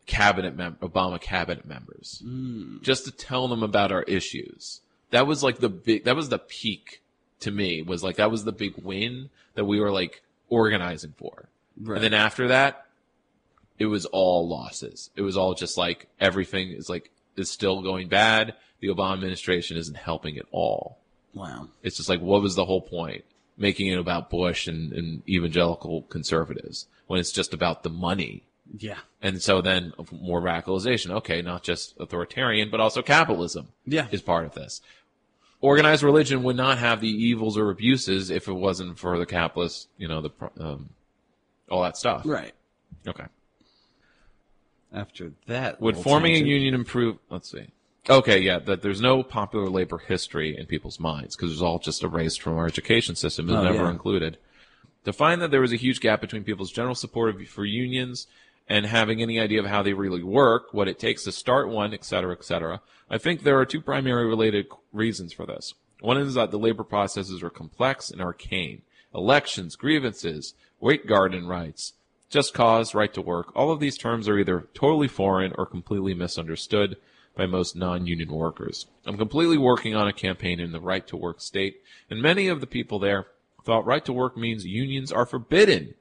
cabinet 0.06 0.54
mem- 0.54 0.76
Obama 0.82 1.18
cabinet 1.18 1.64
members 1.64 2.22
mm. 2.26 2.82
just 2.82 3.06
to 3.06 3.10
tell 3.10 3.48
them 3.48 3.62
about 3.62 3.90
our 3.90 4.02
issues. 4.02 4.80
That 5.10 5.26
was 5.26 5.42
like 5.42 5.58
the 5.58 5.68
big. 5.68 6.04
That 6.04 6.16
was 6.16 6.28
the 6.28 6.38
peak 6.38 7.02
to 7.40 7.50
me. 7.50 7.82
Was 7.82 8.02
like 8.02 8.16
that 8.16 8.30
was 8.30 8.44
the 8.44 8.52
big 8.52 8.74
win 8.82 9.30
that 9.54 9.64
we 9.64 9.80
were 9.80 9.92
like 9.92 10.22
organizing 10.48 11.14
for. 11.16 11.48
Right. 11.80 11.96
And 11.96 12.04
then 12.04 12.14
after 12.14 12.48
that, 12.48 12.83
it 13.78 13.86
was 13.86 14.06
all 14.06 14.48
losses. 14.48 15.10
It 15.16 15.22
was 15.22 15.36
all 15.36 15.54
just 15.54 15.76
like 15.76 16.06
everything 16.20 16.70
is 16.70 16.88
like 16.88 17.10
is 17.36 17.50
still 17.50 17.82
going 17.82 18.08
bad. 18.08 18.54
The 18.80 18.88
Obama 18.88 19.14
administration 19.14 19.76
isn't 19.76 19.96
helping 19.96 20.36
at 20.38 20.46
all. 20.52 20.98
Wow. 21.32 21.68
It's 21.82 21.96
just 21.96 22.08
like, 22.08 22.20
what 22.20 22.42
was 22.42 22.54
the 22.54 22.64
whole 22.64 22.80
point? 22.82 23.24
Making 23.56 23.88
it 23.88 23.98
about 23.98 24.30
Bush 24.30 24.66
and, 24.68 24.92
and 24.92 25.28
evangelical 25.28 26.02
conservatives 26.02 26.86
when 27.06 27.18
it's 27.20 27.32
just 27.32 27.52
about 27.54 27.82
the 27.82 27.90
money. 27.90 28.42
Yeah. 28.78 28.98
And 29.20 29.42
so 29.42 29.60
then 29.60 29.92
more 30.12 30.40
radicalization. 30.40 31.10
Okay, 31.10 31.42
not 31.42 31.62
just 31.62 31.94
authoritarian, 31.98 32.70
but 32.70 32.80
also 32.80 33.02
capitalism 33.02 33.68
Yeah. 33.86 34.06
is 34.10 34.22
part 34.22 34.44
of 34.44 34.54
this. 34.54 34.80
Organized 35.60 36.02
religion 36.02 36.42
would 36.42 36.56
not 36.56 36.78
have 36.78 37.00
the 37.00 37.08
evils 37.08 37.56
or 37.56 37.70
abuses 37.70 38.30
if 38.30 38.48
it 38.48 38.52
wasn't 38.52 38.98
for 38.98 39.18
the 39.18 39.26
capitalists, 39.26 39.88
you 39.96 40.08
know, 40.08 40.20
the 40.20 40.30
um, 40.60 40.90
all 41.70 41.82
that 41.82 41.96
stuff. 41.96 42.22
Right. 42.24 42.52
Okay. 43.06 43.24
After 44.94 45.32
that, 45.46 45.80
Would 45.80 45.96
forming 45.96 46.34
tangent- 46.34 46.48
a 46.48 46.52
union 46.52 46.74
improve? 46.74 47.18
Let's 47.28 47.50
see. 47.50 47.66
Okay, 48.08 48.38
yeah, 48.40 48.58
that 48.60 48.82
there's 48.82 49.00
no 49.00 49.22
popular 49.22 49.68
labor 49.68 49.98
history 49.98 50.56
in 50.56 50.66
people's 50.66 51.00
minds 51.00 51.34
because 51.36 51.50
it's 51.52 51.62
all 51.62 51.78
just 51.78 52.02
erased 52.02 52.40
from 52.40 52.56
our 52.56 52.66
education 52.66 53.14
system 53.16 53.48
and 53.48 53.58
Oh, 53.58 53.64
never 53.64 53.84
yeah. 53.84 53.90
included. 53.90 54.38
To 55.04 55.12
find 55.12 55.40
that 55.42 55.50
there 55.50 55.60
was 55.62 55.72
a 55.72 55.76
huge 55.76 56.00
gap 56.00 56.20
between 56.20 56.44
people's 56.44 56.70
general 56.70 56.94
support 56.94 57.34
of, 57.34 57.48
for 57.48 57.64
unions 57.64 58.26
and 58.68 58.86
having 58.86 59.20
any 59.20 59.40
idea 59.40 59.60
of 59.60 59.66
how 59.66 59.82
they 59.82 59.92
really 59.94 60.22
work, 60.22 60.72
what 60.72 60.88
it 60.88 60.98
takes 60.98 61.24
to 61.24 61.32
start 61.32 61.68
one, 61.68 61.92
etc., 61.92 62.04
cetera, 62.06 62.32
et 62.38 62.44
cetera, 62.44 62.80
I 63.10 63.18
think 63.18 63.42
there 63.42 63.58
are 63.58 63.66
two 63.66 63.80
primary 63.80 64.26
related 64.26 64.66
reasons 64.92 65.32
for 65.32 65.44
this. 65.46 65.74
One 66.00 66.18
is 66.18 66.34
that 66.34 66.50
the 66.50 66.58
labor 66.58 66.84
processes 66.84 67.42
are 67.42 67.50
complex 67.50 68.10
and 68.10 68.20
arcane. 68.20 68.82
Elections, 69.14 69.76
grievances, 69.76 70.54
Weingarten 70.80 71.46
rights, 71.46 71.94
just 72.30 72.54
cause, 72.54 72.94
right 72.94 73.12
to 73.14 73.20
work, 73.20 73.54
all 73.54 73.70
of 73.70 73.80
these 73.80 73.96
terms 73.96 74.28
are 74.28 74.38
either 74.38 74.68
totally 74.74 75.08
foreign 75.08 75.52
or 75.56 75.66
completely 75.66 76.14
misunderstood 76.14 76.96
by 77.36 77.46
most 77.46 77.76
non-union 77.76 78.30
workers. 78.30 78.86
I'm 79.06 79.16
completely 79.16 79.58
working 79.58 79.94
on 79.94 80.08
a 80.08 80.12
campaign 80.12 80.60
in 80.60 80.72
the 80.72 80.80
right 80.80 81.06
to 81.08 81.16
work 81.16 81.40
state, 81.40 81.82
and 82.08 82.22
many 82.22 82.48
of 82.48 82.60
the 82.60 82.66
people 82.66 82.98
there 82.98 83.26
thought 83.64 83.86
right 83.86 84.04
to 84.04 84.12
work 84.12 84.36
means 84.36 84.66
unions 84.66 85.10
are 85.10 85.26
forbidden. 85.26 85.94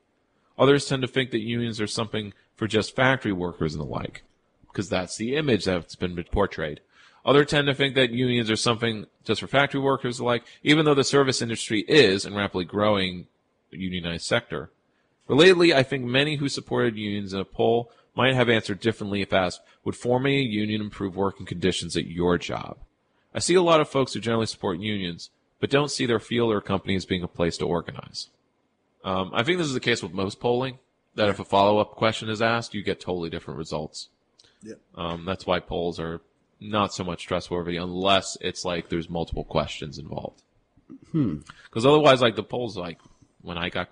Others 0.57 0.85
tend 0.85 1.01
to 1.01 1.07
think 1.07 1.31
that 1.31 1.39
unions 1.39 1.81
are 1.81 1.87
something 1.87 2.33
for 2.55 2.67
just 2.67 2.95
factory 2.95 3.33
workers 3.33 3.73
and 3.73 3.81
the 3.81 3.85
like, 3.85 4.23
because 4.67 4.89
that's 4.89 5.17
the 5.17 5.35
image 5.35 5.65
that's 5.65 5.95
been 5.95 6.21
portrayed. 6.31 6.81
Others 7.25 7.47
tend 7.47 7.67
to 7.67 7.73
think 7.73 7.95
that 7.95 8.11
unions 8.11 8.51
are 8.51 8.55
something 8.55 9.05
just 9.23 9.41
for 9.41 9.47
factory 9.47 9.79
workers 9.79 10.19
alike, 10.19 10.43
even 10.61 10.85
though 10.85 10.93
the 10.93 11.03
service 11.03 11.41
industry 11.41 11.81
is 11.87 12.25
and 12.25 12.35
rapidly 12.35 12.65
growing 12.65 13.27
unionized 13.71 14.25
sector. 14.25 14.69
Relatedly, 15.29 15.73
I 15.73 15.83
think 15.83 16.03
many 16.03 16.35
who 16.35 16.49
supported 16.49 16.97
unions 16.97 17.33
in 17.33 17.39
a 17.39 17.45
poll 17.45 17.91
might 18.15 18.35
have 18.35 18.49
answered 18.49 18.79
differently 18.79 19.21
if 19.21 19.33
asked, 19.33 19.61
would 19.83 19.95
forming 19.95 20.35
a 20.35 20.41
union 20.41 20.81
improve 20.81 21.15
working 21.15 21.45
conditions 21.45 21.97
at 21.97 22.07
your 22.07 22.37
job? 22.37 22.77
I 23.33 23.39
see 23.39 23.55
a 23.55 23.61
lot 23.61 23.81
of 23.81 23.89
folks 23.89 24.13
who 24.13 24.19
generally 24.19 24.45
support 24.45 24.79
unions, 24.79 25.29
but 25.59 25.69
don't 25.69 25.89
see 25.89 26.05
their 26.05 26.19
field 26.19 26.51
or 26.51 26.61
company 26.61 26.95
as 26.95 27.05
being 27.05 27.23
a 27.23 27.27
place 27.27 27.57
to 27.57 27.67
organize. 27.67 28.29
Um, 29.03 29.31
I 29.33 29.43
think 29.43 29.57
this 29.57 29.67
is 29.67 29.73
the 29.73 29.79
case 29.79 30.03
with 30.03 30.13
most 30.13 30.39
polling, 30.39 30.77
that 31.15 31.29
if 31.29 31.39
a 31.39 31.45
follow-up 31.45 31.91
question 31.91 32.29
is 32.29 32.41
asked, 32.41 32.73
you 32.73 32.83
get 32.83 32.99
totally 32.99 33.29
different 33.29 33.57
results. 33.57 34.09
Yep. 34.61 34.79
Um, 34.95 35.25
that's 35.25 35.45
why 35.45 35.59
polls 35.59 35.99
are 35.99 36.21
not 36.59 36.93
so 36.93 37.03
much 37.03 37.25
trustworthy 37.25 37.77
unless 37.77 38.37
it's 38.39 38.63
like 38.63 38.89
there's 38.89 39.09
multiple 39.09 39.43
questions 39.43 39.97
involved. 39.97 40.41
Hmm. 41.11 41.37
Because 41.65 41.85
otherwise, 41.85 42.21
like 42.21 42.35
the 42.35 42.43
polls, 42.43 42.77
like 42.77 42.99
when 43.41 43.57
I 43.57 43.69
got 43.69 43.89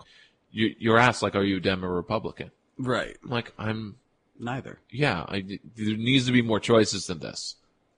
you, 0.52 0.76
you're 0.80 0.98
asked 0.98 1.22
like, 1.22 1.36
are 1.36 1.44
you 1.44 1.58
a 1.58 1.60
Dem 1.60 1.84
or 1.84 1.94
Republican? 1.94 2.52
Right. 2.78 3.18
I'm 3.24 3.30
like 3.30 3.54
I'm 3.58 3.96
Neither. 4.40 4.80
yeah. 4.90 5.26
I, 5.28 5.60
there 5.76 5.98
needs 5.98 6.26
to 6.26 6.32
be 6.32 6.42
more 6.42 6.60
choices 6.60 7.08
than 7.08 7.20
this. 7.20 7.56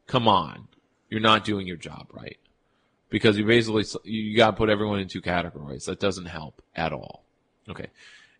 Come 0.08 0.28
on, 0.28 0.68
you're 1.10 1.22
not 1.22 1.46
doing 1.46 1.66
your 1.66 1.78
job 1.78 2.08
right 2.12 2.38
because 3.10 3.38
you 3.38 3.46
basically 3.46 3.86
you 4.04 4.36
got 4.36 4.52
to 4.52 4.58
put 4.58 4.70
everyone 4.70 5.00
in 5.00 5.08
two 5.08 5.22
categories. 5.22 5.86
That 5.86 6.00
doesn't 6.00 6.26
help 6.26 6.62
at 6.76 6.92
all. 6.92 7.24
Okay. 7.70 7.88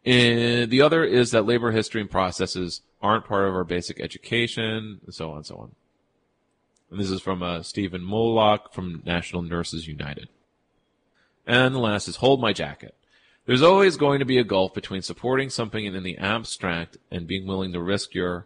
And 0.06 0.70
the 0.70 0.82
other 0.82 1.06
is 1.06 1.32
that 1.32 1.46
labor 1.46 1.72
history 1.72 2.02
and 2.02 2.10
processes 2.10 2.82
aren't 3.02 3.26
part 3.26 3.48
of 3.48 3.54
our 3.56 3.64
basic 3.64 4.02
education, 4.02 5.00
and 5.06 5.14
so 5.14 5.32
on 5.32 5.38
and 5.38 5.46
so 5.46 5.56
on. 5.58 5.76
And 6.92 7.00
this 7.00 7.10
is 7.10 7.22
from 7.22 7.42
uh, 7.42 7.64
Stephen 7.64 8.04
Moloch 8.04 8.74
from 8.74 9.02
National 9.06 9.42
Nurses 9.42 9.88
United. 9.88 10.28
And 11.48 11.74
the 11.74 11.80
last 11.80 12.08
is 12.08 12.18
Hold 12.18 12.42
My 12.42 12.52
Jacket. 12.52 12.96
There's 13.46 13.62
always 13.62 13.98
going 13.98 14.20
to 14.20 14.26
be 14.26 14.38
a 14.38 14.46
gulf 14.46 14.74
between 14.74 15.02
supporting 15.02 15.50
something 15.50 15.84
in 15.84 16.02
the 16.02 16.18
abstract 16.18 16.96
and 17.12 17.28
being 17.28 17.46
willing 17.46 17.74
to 17.74 17.82
risk 17.82 18.14
your 18.14 18.46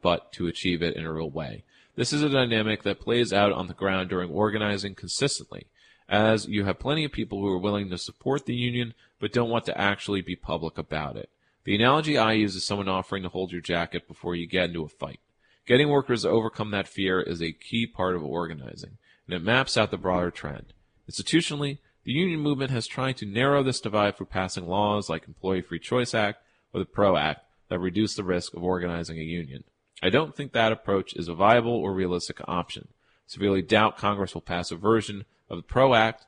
butt 0.00 0.32
to 0.32 0.46
achieve 0.46 0.82
it 0.82 0.96
in 0.96 1.04
a 1.04 1.12
real 1.12 1.28
way. 1.28 1.64
This 1.94 2.10
is 2.10 2.22
a 2.22 2.30
dynamic 2.30 2.82
that 2.84 3.00
plays 3.00 3.34
out 3.34 3.52
on 3.52 3.66
the 3.66 3.74
ground 3.74 4.08
during 4.08 4.30
organizing 4.30 4.94
consistently, 4.94 5.66
as 6.08 6.48
you 6.48 6.64
have 6.64 6.78
plenty 6.78 7.04
of 7.04 7.12
people 7.12 7.38
who 7.40 7.48
are 7.48 7.58
willing 7.58 7.90
to 7.90 7.98
support 7.98 8.46
the 8.46 8.54
union 8.54 8.94
but 9.18 9.34
don't 9.34 9.50
want 9.50 9.66
to 9.66 9.78
actually 9.78 10.22
be 10.22 10.36
public 10.36 10.78
about 10.78 11.16
it. 11.16 11.28
The 11.64 11.74
analogy 11.74 12.16
I 12.16 12.32
use 12.32 12.56
is 12.56 12.64
someone 12.64 12.88
offering 12.88 13.24
to 13.24 13.28
hold 13.28 13.52
your 13.52 13.60
jacket 13.60 14.08
before 14.08 14.34
you 14.34 14.46
get 14.46 14.70
into 14.70 14.84
a 14.84 14.88
fight. 14.88 15.20
Getting 15.66 15.90
workers 15.90 16.22
to 16.22 16.30
overcome 16.30 16.70
that 16.70 16.88
fear 16.88 17.20
is 17.20 17.42
a 17.42 17.52
key 17.52 17.86
part 17.86 18.16
of 18.16 18.24
organizing, 18.24 18.96
and 19.26 19.34
it 19.34 19.42
maps 19.42 19.76
out 19.76 19.90
the 19.90 19.98
broader 19.98 20.30
trend. 20.30 20.72
Institutionally, 21.10 21.76
the 22.04 22.12
union 22.12 22.40
movement 22.40 22.70
has 22.70 22.86
tried 22.86 23.16
to 23.18 23.26
narrow 23.26 23.62
this 23.62 23.80
divide 23.80 24.16
through 24.16 24.26
passing 24.26 24.66
laws 24.66 25.08
like 25.08 25.26
Employee 25.26 25.62
Free 25.62 25.78
Choice 25.78 26.14
Act 26.14 26.42
or 26.72 26.80
the 26.80 26.86
PRO 26.86 27.16
Act 27.16 27.40
that 27.68 27.78
reduce 27.78 28.14
the 28.14 28.24
risk 28.24 28.54
of 28.54 28.62
organizing 28.62 29.18
a 29.18 29.22
union. 29.22 29.64
I 30.02 30.10
don't 30.10 30.34
think 30.34 30.52
that 30.52 30.72
approach 30.72 31.14
is 31.14 31.28
a 31.28 31.34
viable 31.34 31.74
or 31.74 31.92
realistic 31.92 32.40
option. 32.48 32.88
Severely 33.26 33.62
doubt 33.62 33.98
Congress 33.98 34.34
will 34.34 34.40
pass 34.40 34.70
a 34.70 34.76
version 34.76 35.24
of 35.48 35.58
the 35.58 35.62
PRO 35.62 35.94
Act 35.94 36.26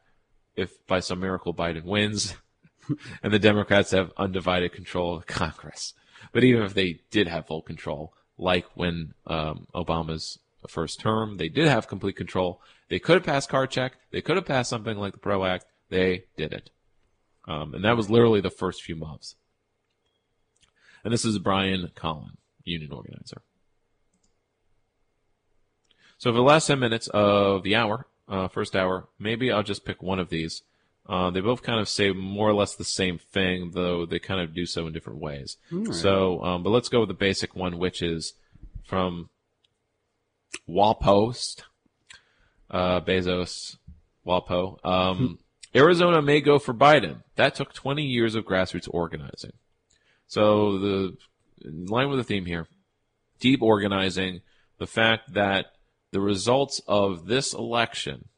if 0.55 0.87
by 0.87 1.01
some 1.01 1.20
miracle 1.20 1.55
Biden 1.55 1.85
wins 1.85 2.35
and 3.23 3.33
the 3.33 3.39
Democrats 3.39 3.93
have 3.93 4.12
undivided 4.16 4.73
control 4.73 5.16
of 5.16 5.27
Congress. 5.27 5.95
But 6.33 6.45
even 6.45 6.62
if 6.62 6.75
they 6.75 7.01
did 7.11 7.29
have 7.29 7.47
full 7.47 7.62
control, 7.62 8.12
like 8.39 8.66
when 8.75 9.14
um, 9.27 9.66
Obama's 9.75 10.39
first 10.69 11.01
term, 11.01 11.37
they 11.37 11.49
did 11.49 11.69
have 11.69 11.89
complete 11.89 12.17
control. 12.17 12.61
They 12.89 12.99
could 12.99 13.15
have 13.15 13.25
passed 13.25 13.49
card 13.49 13.71
check. 13.71 13.95
They 14.11 14.21
could 14.21 14.37
have 14.37 14.47
passed 14.47 14.71
something 14.71 14.97
like 14.97 15.13
the 15.13 15.19
PRO 15.19 15.45
Act. 15.45 15.67
They 15.89 16.25
didn't. 16.37 16.71
Um, 17.47 17.75
and 17.75 17.85
that 17.85 17.97
was 17.97 18.11
literally 18.11 18.41
the 18.41 18.51
first 18.51 18.83
few 18.83 18.97
months. 18.97 19.37
And 21.05 21.13
this 21.13 21.25
is 21.25 21.39
Brian 21.39 21.91
Collin, 21.95 22.37
union 22.65 22.93
organizer. 22.93 23.43
So 26.19 26.31
for 26.31 26.37
the 26.37 26.43
last 26.43 26.69
10 26.69 26.79
minutes 26.79 27.09
of 27.09 27.65
the 27.65 27.75
hour, 27.75 28.07
uh, 28.29 28.47
first 28.47 28.77
hour, 28.77 29.09
maybe 29.19 29.51
I'll 29.51 29.65
just 29.65 29.85
pick 29.85 30.03
one 30.03 30.21
of 30.21 30.29
these. 30.29 30.63
Uh, 31.09 31.31
they 31.31 31.41
both 31.41 31.63
kind 31.65 31.81
of 31.81 31.89
say 31.89 32.13
more 32.13 32.49
or 32.49 32.55
less 32.55 32.77
the 32.77 32.85
same 32.85 33.19
thing, 33.19 33.73
though 33.75 34.07
they 34.07 34.21
kind 34.21 34.41
of 34.41 34.55
do 34.55 34.65
so 34.65 34.87
in 34.87 34.93
different 34.93 35.19
ways. 35.19 35.57
Alright. 35.73 35.95
So, 35.95 36.43
um, 36.45 36.63
but 36.63 36.71
let's 36.71 36.89
go 36.89 37.01
with 37.01 37.09
the 37.09 37.15
basic 37.15 37.57
one, 37.57 37.79
which 37.79 38.03
is 38.03 38.35
from 38.85 39.29
Walpost, 40.66 41.64
uh, 42.70 43.00
Bezos, 43.00 43.76
WaPo. 44.26 44.84
Um, 44.84 45.38
Arizona 45.74 46.20
may 46.22 46.40
go 46.40 46.59
for 46.59 46.74
Biden. 46.74 47.22
That 47.36 47.55
took 47.55 47.72
20 47.72 48.03
years 48.03 48.34
of 48.34 48.44
grassroots 48.44 48.88
organizing. 48.90 49.53
So 50.26 50.78
the 50.78 51.16
in 51.64 51.86
line 51.86 52.09
with 52.09 52.18
the 52.18 52.24
theme 52.24 52.46
here, 52.46 52.66
deep 53.40 53.62
organizing, 53.62 54.40
the 54.78 54.86
fact 54.86 55.34
that 55.34 55.66
the 56.11 56.20
results 56.20 56.80
of 56.86 57.26
this 57.26 57.53
election, 57.53 58.28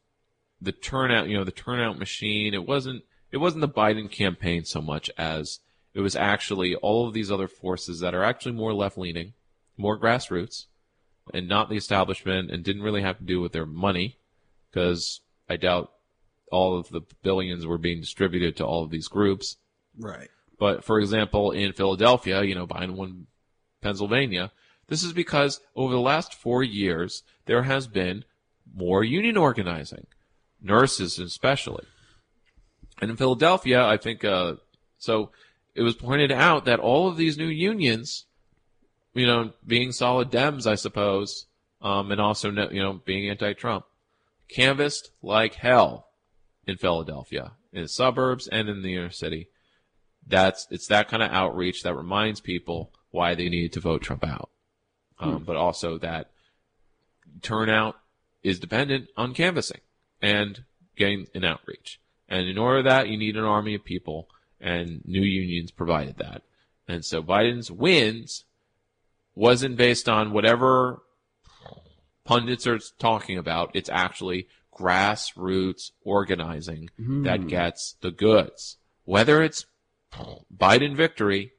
the 0.61 0.73
turnout, 0.73 1.29
you 1.29 1.37
know, 1.37 1.45
the 1.45 1.51
turnout 1.51 1.99
machine, 1.99 2.55
it 2.55 2.67
wasn't 2.67 3.03
it 3.31 3.39
wasn't 3.39 3.61
the 3.63 3.69
Biden 3.69 4.11
campaign 4.11 4.65
so 4.65 4.81
much 4.81 5.11
as 5.19 5.61
it 5.93 6.01
was 6.01 6.17
actually 6.17 6.75
all 6.77 7.07
of 7.07 7.15
these 7.15 7.31
other 7.31 7.49
forces 7.49 8.01
that 8.01 8.15
are 8.15 8.25
actually 8.25 8.53
more 8.53 8.73
left 8.73 8.99
leaning, 8.99 9.33
more 9.77 9.99
grassroots, 9.99 10.67
and 11.33 11.49
not 11.49 11.69
the 11.69 11.77
establishment, 11.77 12.51
and 12.51 12.63
didn't 12.63 12.83
really 12.83 13.03
have 13.03 13.19
to 13.19 13.25
do 13.25 13.41
with 13.41 13.53
their 13.53 13.67
money, 13.67 14.19
because 14.71 15.21
I 15.49 15.57
doubt 15.57 15.93
all 16.53 16.79
of 16.79 16.89
the 16.91 17.01
billions 17.23 17.67
were 17.67 17.79
being 17.79 18.01
distributed 18.01 18.57
to 18.57 18.67
all 18.67 18.85
of 18.85 18.91
these 18.91 19.09
groups. 19.09 19.57
Right. 19.99 20.29
But 20.59 20.85
for 20.85 21.01
example, 21.01 21.51
in 21.51 21.73
Philadelphia, 21.73 22.43
you 22.43 22.55
know, 22.55 22.67
Biden 22.67 22.93
won 22.93 23.27
Pennsylvania. 23.81 24.53
This 24.89 25.03
is 25.03 25.13
because 25.13 25.61
over 25.75 25.93
the 25.93 26.01
last 26.01 26.35
four 26.35 26.63
years, 26.63 27.23
there 27.47 27.63
has 27.63 27.87
been 27.87 28.25
more 28.75 29.03
union 29.03 29.37
organizing, 29.37 30.07
nurses 30.63 31.19
especially. 31.19 31.85
And 33.01 33.11
in 33.11 33.17
Philadelphia, 33.17 33.85
I 33.85 33.97
think, 33.97 34.25
uh, 34.25 34.55
so 34.99 35.31
it 35.75 35.83
was 35.83 35.97
pointed 35.97 36.31
out 36.31 36.65
that 36.67 36.81
all 36.81 37.09
of 37.09 37.17
these 37.17 37.37
new 37.37 37.49
unions, 37.49 38.27
you 39.15 39.27
know, 39.27 39.53
being 39.67 39.93
solid 39.93 40.31
Dems, 40.31 40.67
I 40.67 40.75
suppose, 40.75 41.47
um, 41.81 42.11
and 42.11 42.21
also, 42.21 42.51
you 42.51 42.83
know, 42.83 43.01
being 43.05 43.29
anti-Trump, 43.31 43.85
canvassed 44.49 45.11
like 45.23 45.55
hell 45.55 46.09
in 46.67 46.77
Philadelphia, 46.77 47.53
in 47.73 47.83
the 47.83 47.89
suburbs 47.89 48.47
and 48.49 48.69
in 48.69 48.83
the 48.83 48.95
inner 48.95 49.11
city. 49.11 49.49
That's 50.27 50.67
it's 50.71 50.87
that 50.89 51.09
kind 51.09 51.23
of 51.23 51.31
outreach 51.31 51.83
that 51.83 51.95
reminds 51.95 52.41
people 52.41 52.93
why 53.11 53.35
they 53.35 53.49
need 53.49 53.73
to 53.75 53.81
vote 53.81 54.03
Trump 54.03 54.25
out, 54.25 54.51
um, 55.19 55.39
Hmm. 55.39 55.45
but 55.45 55.57
also 55.57 55.99
that 55.99 56.31
turnout 57.43 57.97
is 58.43 58.59
dependent 58.59 59.09
on 59.17 59.35
canvassing 59.35 59.81
and 60.21 60.65
getting 60.97 61.27
an 61.35 61.45
outreach. 61.45 62.01
And 62.29 62.49
in 62.49 62.59
order 62.59 62.83
that, 62.83 63.09
you 63.09 63.19
need 63.19 63.37
an 63.37 63.45
army 63.45 63.75
of 63.75 63.85
people, 63.85 64.29
and 64.61 65.03
new 65.05 65.23
unions 65.23 65.71
provided 65.71 66.17
that. 66.17 66.43
And 66.89 67.05
so 67.05 67.23
Biden's 67.23 67.71
wins 67.71 68.45
wasn't 69.35 69.77
based 69.77 70.09
on 70.09 70.33
whatever 70.33 71.03
pundits 72.25 72.67
are 72.67 72.79
talking 72.99 73.37
about. 73.39 73.71
It's 73.75 73.91
actually 73.91 74.49
grassroots 74.73 75.91
organizing 76.03 76.91
that 76.99 77.41
Hmm. 77.41 77.47
gets 77.47 77.95
the 78.01 78.11
goods. 78.11 78.79
Whether 79.05 79.43
it's 79.43 79.67
Biden 80.57 80.97
victory, 80.97 81.53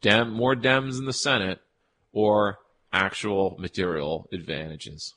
Dem, 0.00 0.30
more 0.30 0.54
Dems 0.54 0.98
in 0.98 1.06
the 1.06 1.12
Senate, 1.12 1.60
or 2.12 2.58
actual 2.92 3.56
material 3.58 4.28
advantages, 4.32 5.14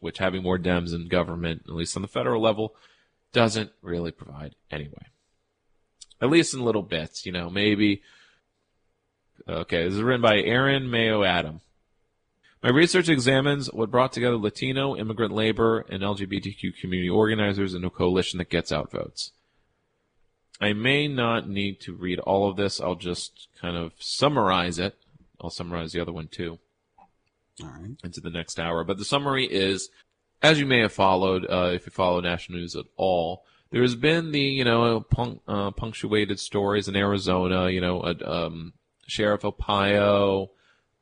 which 0.00 0.18
having 0.18 0.42
more 0.42 0.58
Dems 0.58 0.92
in 0.92 1.08
government, 1.08 1.62
at 1.66 1.74
least 1.74 1.96
on 1.96 2.02
the 2.02 2.08
federal 2.08 2.42
level, 2.42 2.74
doesn't 3.32 3.70
really 3.82 4.10
provide 4.10 4.54
anyway. 4.70 5.06
At 6.20 6.30
least 6.30 6.54
in 6.54 6.60
little 6.60 6.82
bits, 6.82 7.24
you 7.26 7.32
know, 7.32 7.48
maybe. 7.50 8.02
Okay, 9.48 9.84
this 9.84 9.94
is 9.94 10.02
written 10.02 10.22
by 10.22 10.38
Erin 10.40 10.90
Mayo-Adam. 10.90 11.60
My 12.62 12.70
research 12.70 13.08
examines 13.08 13.72
what 13.72 13.90
brought 13.90 14.12
together 14.12 14.36
Latino, 14.36 14.96
immigrant 14.96 15.32
labor, 15.32 15.84
and 15.88 16.02
LGBTQ 16.02 16.76
community 16.80 17.08
organizers 17.08 17.74
in 17.74 17.84
a 17.84 17.90
coalition 17.90 18.38
that 18.38 18.50
gets 18.50 18.72
out 18.72 18.90
votes. 18.90 19.32
I 20.60 20.72
may 20.72 21.06
not 21.06 21.48
need 21.48 21.80
to 21.82 21.92
read 21.94 22.18
all 22.20 22.48
of 22.48 22.56
this. 22.56 22.80
I'll 22.80 22.94
just 22.96 23.48
kind 23.60 23.76
of 23.76 23.92
summarize 23.98 24.78
it. 24.78 24.96
I'll 25.40 25.50
summarize 25.50 25.92
the 25.92 26.00
other 26.00 26.12
one 26.12 26.28
too 26.28 26.58
All 27.62 27.68
right. 27.68 27.96
into 28.02 28.20
the 28.20 28.30
next 28.30 28.58
hour. 28.58 28.82
But 28.82 28.96
the 28.98 29.04
summary 29.04 29.44
is, 29.44 29.90
as 30.42 30.58
you 30.58 30.66
may 30.66 30.80
have 30.80 30.92
followed, 30.92 31.44
uh, 31.48 31.70
if 31.74 31.86
you 31.86 31.92
follow 31.92 32.20
national 32.20 32.58
news 32.58 32.74
at 32.74 32.86
all, 32.96 33.44
there 33.70 33.82
has 33.82 33.94
been 33.94 34.32
the 34.32 34.40
you 34.40 34.64
know 34.64 35.00
punc- 35.00 35.40
uh, 35.46 35.72
punctuated 35.72 36.40
stories 36.40 36.88
in 36.88 36.96
Arizona. 36.96 37.68
You 37.68 37.80
know, 37.82 38.00
uh, 38.00 38.14
um, 38.24 38.72
Sheriff 39.06 39.42
Arpaio, 39.42 40.50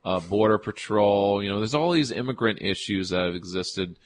uh, 0.05 0.21
Border 0.21 0.59
Patrol. 0.59 1.43
You 1.43 1.51
know, 1.51 1.59
there's 1.59 1.75
all 1.75 1.93
these 1.93 2.11
immigrant 2.11 2.61
issues 2.63 3.11
that 3.11 3.27
have 3.27 3.35
existed 3.35 3.99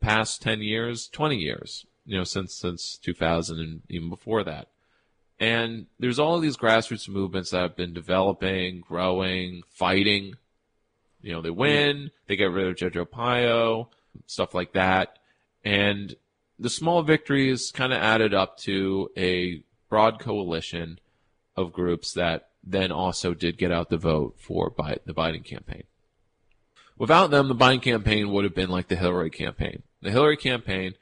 past 0.00 0.42
ten 0.42 0.60
years, 0.60 1.08
twenty 1.08 1.36
years. 1.36 1.86
You 2.06 2.16
know, 2.16 2.24
since 2.24 2.54
since 2.54 2.98
2000 2.98 3.60
and 3.60 3.82
even 3.88 4.08
before 4.08 4.42
that. 4.44 4.68
And 5.38 5.86
there's 5.98 6.18
all 6.18 6.34
of 6.34 6.42
these 6.42 6.56
grassroots 6.56 7.08
movements 7.08 7.50
that 7.50 7.62
have 7.62 7.76
been 7.76 7.94
developing, 7.94 8.80
growing, 8.80 9.62
fighting. 9.70 10.34
You 11.22 11.32
know, 11.32 11.40
they 11.40 11.50
win, 11.50 12.10
they 12.26 12.36
get 12.36 12.50
rid 12.50 12.66
of 12.66 12.76
Joe 12.76 12.90
Arpaio, 12.90 13.88
stuff 14.26 14.54
like 14.54 14.72
that. 14.72 15.18
And 15.64 16.14
the 16.58 16.68
small 16.68 17.02
victories 17.02 17.70
kind 17.70 17.92
of 17.92 18.02
added 18.02 18.34
up 18.34 18.58
to 18.58 19.10
a 19.16 19.64
broad 19.88 20.20
coalition 20.20 20.98
of 21.56 21.72
groups 21.72 22.12
that 22.14 22.49
then 22.62 22.92
also 22.92 23.34
did 23.34 23.58
get 23.58 23.72
out 23.72 23.90
the 23.90 23.96
vote 23.96 24.36
for 24.38 24.70
Bi- 24.70 24.98
the 25.04 25.14
Biden 25.14 25.44
campaign. 25.44 25.84
Without 26.98 27.30
them, 27.30 27.48
the 27.48 27.54
Biden 27.54 27.80
campaign 27.80 28.30
would 28.30 28.44
have 28.44 28.54
been 28.54 28.68
like 28.68 28.88
the 28.88 28.96
Hillary 28.96 29.30
campaign. 29.30 29.82
The 30.02 30.10
Hillary 30.10 30.36
campaign 30.36 30.94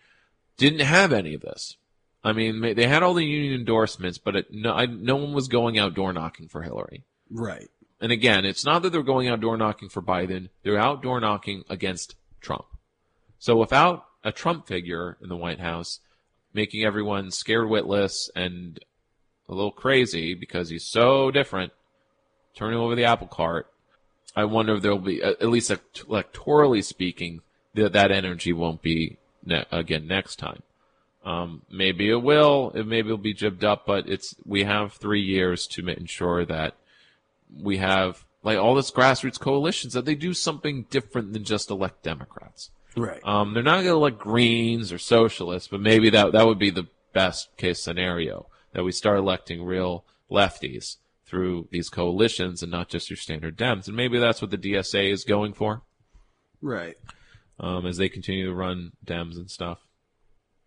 didn't 0.57 0.81
have 0.81 1.13
any 1.13 1.35
of 1.35 1.41
this. 1.41 1.77
I 2.23 2.33
mean, 2.33 2.61
they 2.61 2.87
had 2.87 3.03
all 3.03 3.15
the 3.15 3.25
union 3.25 3.55
endorsements, 3.55 4.19
but 4.19 4.37
it, 4.37 4.47
no, 4.51 4.73
I, 4.73 4.87
no 4.87 5.17
one 5.17 5.33
was 5.33 5.49
going 5.49 5.79
out 5.79 5.95
door 5.95 6.13
knocking 6.13 6.49
for 6.49 6.63
Hillary. 6.63 7.05
Right. 7.31 7.69
And 8.01 8.13
again, 8.13 8.45
it's 8.45 8.65
not 8.65 8.83
that 8.83 8.91
they're 8.91 9.03
going 9.03 9.29
out 9.29 9.41
door 9.41 9.57
knocking 9.57 9.89
for 9.89 10.03
Biden; 10.03 10.51
they're 10.63 10.79
out 10.79 11.03
door 11.03 11.21
knocking 11.21 11.65
against 11.69 12.15
Trump. 12.41 12.67
So 13.39 13.57
without 13.57 14.05
a 14.25 14.33
Trump 14.33 14.67
figure 14.67 15.17
in 15.21 15.29
the 15.29 15.37
White 15.37 15.61
House, 15.61 16.01
making 16.53 16.85
everyone 16.85 17.31
scared 17.31 17.69
witless 17.69 18.31
and 18.35 18.79
a 19.49 19.55
little 19.55 19.71
crazy 19.71 20.35
because 20.35 20.69
he's 20.69 20.85
so 20.85 21.31
different, 21.31 21.73
turning 22.55 22.79
over 22.79 22.95
the 22.95 23.05
apple 23.05 23.27
cart. 23.27 23.67
I 24.37 24.45
wonder 24.45 24.75
if 24.75 24.83
there'll 24.83 24.99
be, 24.99 25.23
at 25.23 25.43
least 25.49 25.71
electorally 25.71 26.85
speaking, 26.85 27.41
that 27.75 27.93
that 27.93 28.13
energy 28.13 28.53
won't 28.53 28.83
be 28.83 29.17
ne- 29.45 29.67
again 29.71 30.07
next 30.07 30.37
time. 30.37 30.63
Um, 31.25 31.63
maybe 31.71 32.11
it 32.11 32.23
will. 32.23 32.73
It 32.75 32.87
maybe 32.87 33.09
it'll 33.09 33.19
be 33.19 33.35
jibbed 33.35 33.65
up, 33.65 33.85
but 33.87 34.09
it's 34.09 34.35
we 34.47 34.65
have 34.65 34.93
three 34.93 35.21
years 35.21 35.67
to 35.69 35.87
ensure 35.89 36.45
that 36.47 36.75
we 37.61 37.79
have 37.79 38.25
like 38.43 38.59
all 38.59 38.75
this 38.75 38.91
grassroots 38.91 39.39
coalitions 39.39 39.93
that 39.95 40.05
they 40.05 40.15
do 40.15 40.33
something 40.33 40.87
different 40.91 41.33
than 41.33 41.45
just 41.45 41.71
elect 41.71 42.03
Democrats. 42.03 42.71
Right. 42.97 43.21
Um, 43.25 43.53
they're 43.53 43.63
not 43.63 43.83
going 43.83 43.87
to 43.87 43.93
elect 43.93 44.19
Greens 44.19 44.93
or 44.93 44.99
Socialists, 44.99 45.69
but 45.69 45.81
maybe 45.81 46.11
that 46.11 46.33
that 46.33 46.47
would 46.47 46.59
be 46.59 46.71
the 46.71 46.87
best 47.13 47.55
case 47.57 47.83
scenario 47.83 48.47
that 48.79 48.85
we 48.85 48.93
start 48.93 49.19
electing 49.19 49.65
real 49.65 50.05
lefties 50.31 50.99
through 51.27 51.67
these 51.73 51.89
coalitions 51.89 52.63
and 52.63 52.71
not 52.71 52.89
just 52.89 53.11
your 53.11 53.17
standard 53.17 53.59
Dems. 53.59 53.89
And 53.89 53.97
maybe 53.97 54.21
that's 54.21 54.41
what 54.41 54.53
the 54.53 54.57
DSA 54.57 55.11
is 55.11 55.25
going 55.25 55.53
for. 55.53 55.83
Right. 56.63 56.95
Um, 57.59 57.87
as 57.87 57.97
they 57.97 58.09
continue 58.09 58.47
to 58.47 58.55
run 58.55 58.93
Dems 59.05 59.35
and 59.35 59.51
stuff. 59.51 59.81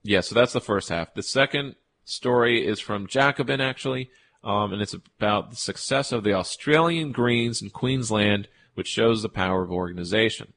Yeah, 0.04 0.20
so 0.20 0.36
that's 0.36 0.52
the 0.52 0.60
first 0.60 0.90
half. 0.90 1.14
The 1.14 1.24
second 1.24 1.76
story 2.04 2.68
is 2.68 2.82
from 2.82 3.08
Jacobin, 3.08 3.62
actually, 3.62 4.10
um, 4.44 4.74
and 4.74 4.82
it's 4.82 4.94
about 4.94 5.52
the 5.52 5.56
success 5.56 6.12
of 6.12 6.26
the 6.26 6.34
Australian 6.34 7.14
Greens 7.14 7.62
in 7.62 7.70
Queensland, 7.70 8.50
which 8.74 8.90
shows 8.90 9.22
the 9.22 9.30
power 9.30 9.64
of 9.64 9.72
organization. 9.72 10.52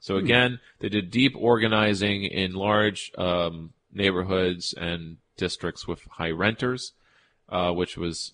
So 0.00 0.18
Hmm. 0.18 0.24
again, 0.24 0.60
they 0.80 0.88
did 0.88 1.12
deep 1.12 1.34
organizing 1.36 2.24
in 2.24 2.54
large 2.54 3.12
um, 3.16 3.74
neighborhoods 3.92 4.72
and 4.72 5.18
districts 5.40 5.88
with 5.88 6.00
high 6.20 6.30
renters, 6.30 6.92
uh, 7.48 7.72
which 7.72 7.96
was, 7.96 8.32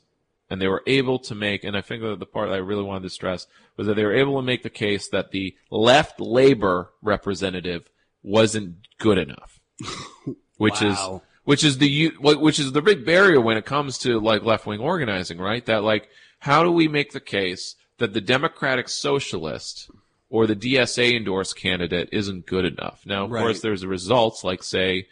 and 0.50 0.60
they 0.60 0.68
were 0.68 0.82
able 0.86 1.18
to 1.20 1.34
make, 1.34 1.64
and 1.64 1.74
I 1.76 1.80
think 1.80 2.02
that 2.02 2.18
the 2.18 2.26
part 2.26 2.50
I 2.50 2.56
really 2.56 2.82
wanted 2.82 3.04
to 3.04 3.10
stress 3.10 3.46
was 3.76 3.86
that 3.86 3.94
they 3.94 4.04
were 4.04 4.14
able 4.22 4.36
to 4.36 4.42
make 4.46 4.62
the 4.62 4.70
case 4.86 5.08
that 5.08 5.30
the 5.30 5.54
left 5.70 6.20
labor 6.20 6.90
representative 7.02 7.88
wasn't 8.22 8.76
good 8.98 9.18
enough, 9.18 9.60
which 10.58 10.80
Wow. 10.82 10.90
is 10.90 11.20
which 11.44 11.62
is 11.62 11.78
the 11.78 12.08
which 12.20 12.58
is 12.58 12.72
the 12.72 12.82
big 12.82 13.06
barrier 13.06 13.40
when 13.40 13.56
it 13.56 13.64
comes 13.64 13.98
to 13.98 14.18
like 14.18 14.42
left 14.42 14.66
wing 14.66 14.80
organizing, 14.80 15.38
right? 15.38 15.64
That 15.66 15.82
like 15.84 16.08
how 16.40 16.62
do 16.64 16.70
we 16.72 16.88
make 16.88 17.12
the 17.12 17.20
case 17.38 17.76
that 17.98 18.12
the 18.12 18.20
Democratic 18.20 18.88
Socialist 18.88 19.90
or 20.28 20.46
the 20.46 20.56
DSA 20.56 21.16
endorsed 21.16 21.54
candidate 21.56 22.08
isn't 22.12 22.46
good 22.46 22.64
enough? 22.64 22.98
Now, 23.06 23.24
of 23.24 23.30
Right. 23.30 23.42
course, 23.42 23.60
there's 23.60 23.86
results 23.86 24.42
like 24.42 24.62
say 24.64 25.06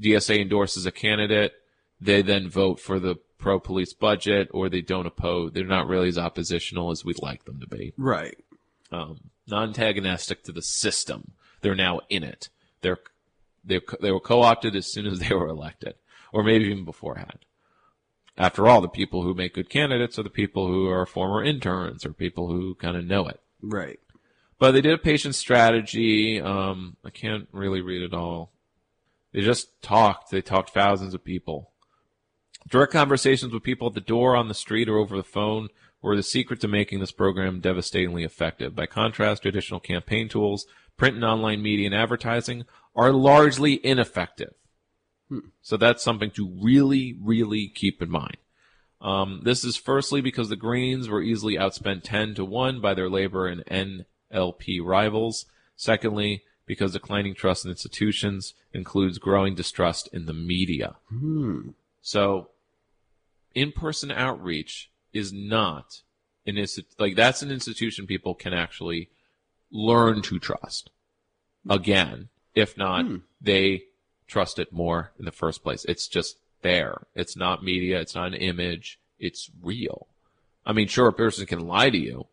DSA 0.00 0.40
endorses 0.40 0.86
a 0.86 0.92
candidate, 0.92 1.52
they 2.00 2.22
then 2.22 2.48
vote 2.48 2.78
for 2.80 2.98
the 2.98 3.16
pro 3.38 3.58
police 3.60 3.92
budget, 3.92 4.48
or 4.52 4.68
they 4.68 4.80
don't 4.80 5.06
oppose. 5.06 5.52
They're 5.52 5.64
not 5.64 5.86
really 5.86 6.08
as 6.08 6.18
oppositional 6.18 6.90
as 6.90 7.04
we'd 7.04 7.22
like 7.22 7.44
them 7.44 7.60
to 7.60 7.66
be 7.66 7.92
Right. 7.96 8.36
um, 8.92 9.18
non-antagonistic 9.46 10.42
to 10.44 10.52
the 10.52 10.62
system. 10.62 11.32
They're 11.60 11.74
now 11.74 12.00
in 12.08 12.22
it. 12.24 12.48
They're 12.80 12.98
they 13.64 13.80
they 14.00 14.10
were 14.12 14.20
co-opted 14.20 14.74
as 14.76 14.90
soon 14.92 15.06
as 15.06 15.18
they 15.18 15.34
were 15.34 15.48
elected, 15.48 15.94
or 16.32 16.42
maybe 16.42 16.66
even 16.66 16.84
beforehand. 16.84 17.44
After 18.36 18.68
all, 18.68 18.80
the 18.80 18.88
people 18.88 19.22
who 19.24 19.34
make 19.34 19.54
good 19.54 19.68
candidates 19.68 20.16
are 20.18 20.22
the 20.22 20.30
people 20.30 20.68
who 20.68 20.88
are 20.88 21.04
former 21.06 21.42
interns 21.42 22.06
or 22.06 22.12
people 22.12 22.46
who 22.48 22.76
kind 22.76 22.96
of 22.96 23.04
know 23.04 23.26
it. 23.26 23.40
Right. 23.60 23.98
But 24.60 24.72
they 24.72 24.80
did 24.80 24.92
a 24.94 24.98
patient 24.98 25.34
strategy. 25.34 26.40
Um, 26.40 26.96
I 27.04 27.10
can't 27.10 27.48
really 27.52 27.80
read 27.80 28.02
it 28.02 28.14
all. 28.14 28.52
They 29.38 29.44
just 29.44 29.80
talked. 29.82 30.32
They 30.32 30.42
talked 30.42 30.70
thousands 30.70 31.14
of 31.14 31.22
people. 31.22 31.70
Direct 32.68 32.92
conversations 32.92 33.52
with 33.52 33.62
people 33.62 33.86
at 33.86 33.94
the 33.94 34.00
door, 34.00 34.34
on 34.34 34.48
the 34.48 34.52
street, 34.52 34.88
or 34.88 34.98
over 34.98 35.16
the 35.16 35.22
phone 35.22 35.68
were 36.02 36.16
the 36.16 36.24
secret 36.24 36.60
to 36.62 36.66
making 36.66 36.98
this 36.98 37.12
program 37.12 37.60
devastatingly 37.60 38.24
effective. 38.24 38.74
By 38.74 38.86
contrast, 38.86 39.42
traditional 39.42 39.78
campaign 39.78 40.28
tools, 40.28 40.66
print 40.96 41.14
and 41.14 41.24
online 41.24 41.62
media 41.62 41.86
and 41.86 41.94
advertising 41.94 42.64
are 42.96 43.12
largely 43.12 43.74
ineffective. 43.86 44.54
So 45.62 45.76
that's 45.76 46.02
something 46.02 46.32
to 46.32 46.58
really, 46.60 47.16
really 47.22 47.68
keep 47.68 48.02
in 48.02 48.10
mind. 48.10 48.38
Um, 49.00 49.42
this 49.44 49.62
is 49.62 49.76
firstly 49.76 50.20
because 50.20 50.48
the 50.48 50.56
Greens 50.56 51.08
were 51.08 51.22
easily 51.22 51.54
outspent 51.54 52.02
10 52.02 52.34
to 52.34 52.44
1 52.44 52.80
by 52.80 52.92
their 52.92 53.08
Labor 53.08 53.46
and 53.46 54.04
NLP 54.32 54.80
rivals. 54.82 55.46
Secondly, 55.76 56.42
because 56.68 56.92
declining 56.92 57.34
trust 57.34 57.64
in 57.64 57.70
institutions 57.70 58.52
includes 58.72 59.18
growing 59.18 59.56
distrust 59.56 60.08
in 60.12 60.26
the 60.26 60.34
media. 60.34 60.96
Hmm. 61.08 61.70
So, 62.02 62.50
in-person 63.54 64.12
outreach 64.12 64.90
is 65.12 65.32
not 65.32 66.02
an 66.46 66.56
insti- 66.56 66.84
like 66.98 67.16
that's 67.16 67.42
an 67.42 67.50
institution 67.50 68.06
people 68.06 68.34
can 68.34 68.52
actually 68.52 69.08
learn 69.72 70.22
to 70.22 70.38
trust. 70.38 70.90
Again, 71.68 72.28
if 72.54 72.76
not, 72.76 73.04
they 73.40 73.84
trust 74.26 74.58
it 74.58 74.72
more 74.72 75.12
in 75.18 75.24
the 75.24 75.32
first 75.32 75.62
place. 75.62 75.84
It's 75.86 76.06
just 76.06 76.38
there. 76.62 77.06
It's 77.14 77.36
not 77.36 77.64
media. 77.64 78.00
It's 78.00 78.14
not 78.14 78.28
an 78.28 78.34
image. 78.34 78.98
It's 79.18 79.50
real. 79.62 80.06
I 80.66 80.72
mean, 80.72 80.86
sure, 80.86 81.08
a 81.08 81.12
person 81.14 81.46
can 81.46 81.66
lie 81.66 81.88
to 81.88 81.98
you, 81.98 82.26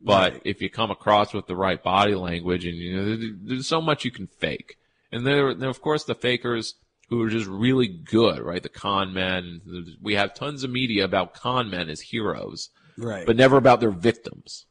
but 0.00 0.32
Right. 0.32 0.42
if 0.44 0.62
you 0.62 0.70
come 0.70 0.90
across 0.90 1.32
with 1.34 1.46
the 1.46 1.56
right 1.56 1.82
body 1.82 2.14
language 2.14 2.64
and 2.64 2.76
you 2.76 2.96
know, 2.96 3.34
there's 3.42 3.66
so 3.68 3.80
much 3.80 4.04
you 4.04 4.10
can 4.10 4.26
fake. 4.26 4.76
And 5.12 5.26
there, 5.26 5.52
there, 5.54 5.68
of 5.68 5.80
course, 5.82 6.04
the 6.04 6.14
fakers 6.14 6.74
who 7.08 7.20
are 7.22 7.28
just 7.28 7.46
really 7.48 7.88
good, 7.88 8.38
right? 8.40 8.62
The 8.62 8.68
con 8.68 9.12
men. 9.12 9.60
We 10.00 10.14
have 10.14 10.32
tons 10.34 10.62
of 10.62 10.70
media 10.70 11.04
about 11.04 11.34
con 11.34 11.68
men 11.68 11.88
as 11.90 12.00
heroes, 12.00 12.70
Right. 12.96 13.26
but 13.26 13.36
never 13.36 13.56
about 13.56 13.80
their 13.80 13.90
victims. 13.90 14.66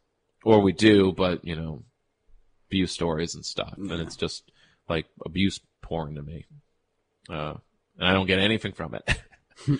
Or 0.46 0.62
we 0.62 0.72
do, 0.72 1.12
but 1.12 1.44
you 1.44 1.56
know, 1.56 1.84
abuse 2.70 2.92
stories 2.94 3.36
and 3.36 3.44
stuff, 3.46 3.74
and 3.78 3.92
it's 3.92 4.16
just 4.16 4.50
like 4.88 5.06
abuse 5.26 5.60
porn 5.82 6.16
to 6.16 6.22
me. 6.22 6.46
Uh, 7.30 7.56
and 7.98 8.08
I 8.08 8.14
don't 8.14 8.26
get 8.28 8.40
anything 8.40 8.72
from 8.72 8.96
it. 8.96 9.04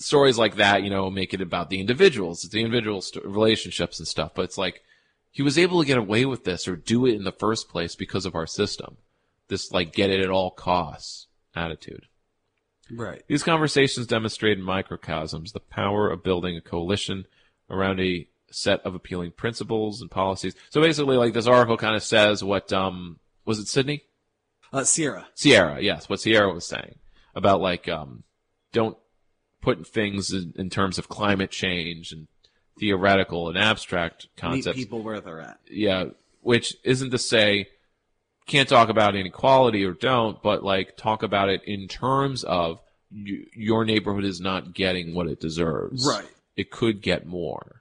stories 0.00 0.38
like 0.38 0.56
that, 0.56 0.82
you 0.82 0.90
know, 0.90 1.10
make 1.10 1.34
it 1.34 1.40
about 1.40 1.70
the 1.70 1.80
individuals, 1.80 2.42
the 2.42 2.60
individual 2.60 3.00
st- 3.00 3.24
relationships 3.24 3.98
and 3.98 4.08
stuff. 4.08 4.32
But 4.34 4.46
it's 4.46 4.58
like 4.58 4.82
he 5.30 5.42
was 5.42 5.58
able 5.58 5.80
to 5.80 5.86
get 5.86 5.98
away 5.98 6.24
with 6.24 6.44
this 6.44 6.66
or 6.66 6.76
do 6.76 7.06
it 7.06 7.14
in 7.14 7.24
the 7.24 7.32
first 7.32 7.68
place 7.68 7.94
because 7.94 8.26
of 8.26 8.34
our 8.34 8.46
system. 8.46 8.96
This 9.48 9.72
like 9.72 9.92
get 9.92 10.10
it 10.10 10.20
at 10.20 10.30
all 10.30 10.50
costs 10.50 11.26
attitude. 11.54 12.06
Right. 12.90 13.22
These 13.28 13.42
conversations 13.42 14.06
demonstrate 14.06 14.58
in 14.58 14.64
microcosms 14.64 15.52
the 15.52 15.60
power 15.60 16.10
of 16.10 16.24
building 16.24 16.56
a 16.56 16.60
coalition 16.60 17.26
around 17.68 18.00
a 18.00 18.26
set 18.50 18.80
of 18.80 18.94
appealing 18.94 19.32
principles 19.32 20.00
and 20.00 20.10
policies. 20.10 20.54
So 20.70 20.80
basically, 20.80 21.16
like 21.16 21.34
this 21.34 21.46
article 21.46 21.76
kind 21.76 21.94
of 21.94 22.02
says 22.02 22.42
what 22.42 22.72
um 22.72 23.18
was 23.44 23.58
it 23.58 23.68
Sydney? 23.68 24.02
Uh, 24.72 24.84
Sierra. 24.84 25.26
Sierra, 25.34 25.80
yes, 25.80 26.08
what 26.08 26.20
Sierra 26.20 26.52
was 26.52 26.66
saying 26.66 26.96
about 27.34 27.60
like 27.60 27.88
um 27.88 28.24
don't 28.72 28.96
put 29.60 29.86
things 29.86 30.32
in, 30.32 30.52
in 30.56 30.70
terms 30.70 30.98
of 30.98 31.08
climate 31.08 31.50
change 31.50 32.12
and 32.12 32.28
theoretical 32.78 33.48
and 33.48 33.58
abstract 33.58 34.28
concepts. 34.36 34.76
Meet 34.76 34.84
people 34.84 35.02
where 35.02 35.20
they're 35.20 35.40
at. 35.40 35.58
Yeah, 35.70 36.06
which 36.40 36.76
isn't 36.84 37.10
to 37.10 37.18
say 37.18 37.68
can't 38.46 38.68
talk 38.68 38.88
about 38.88 39.14
inequality 39.14 39.84
or 39.84 39.92
don't, 39.92 40.42
but 40.42 40.64
like 40.64 40.96
talk 40.96 41.22
about 41.22 41.48
it 41.48 41.62
in 41.64 41.86
terms 41.86 42.42
of 42.42 42.80
y- 43.12 43.44
your 43.54 43.84
neighborhood 43.84 44.24
is 44.24 44.40
not 44.40 44.74
getting 44.74 45.14
what 45.14 45.28
it 45.28 45.40
deserves. 45.40 46.06
Right. 46.06 46.28
It 46.56 46.70
could 46.70 47.00
get 47.00 47.26
more. 47.26 47.80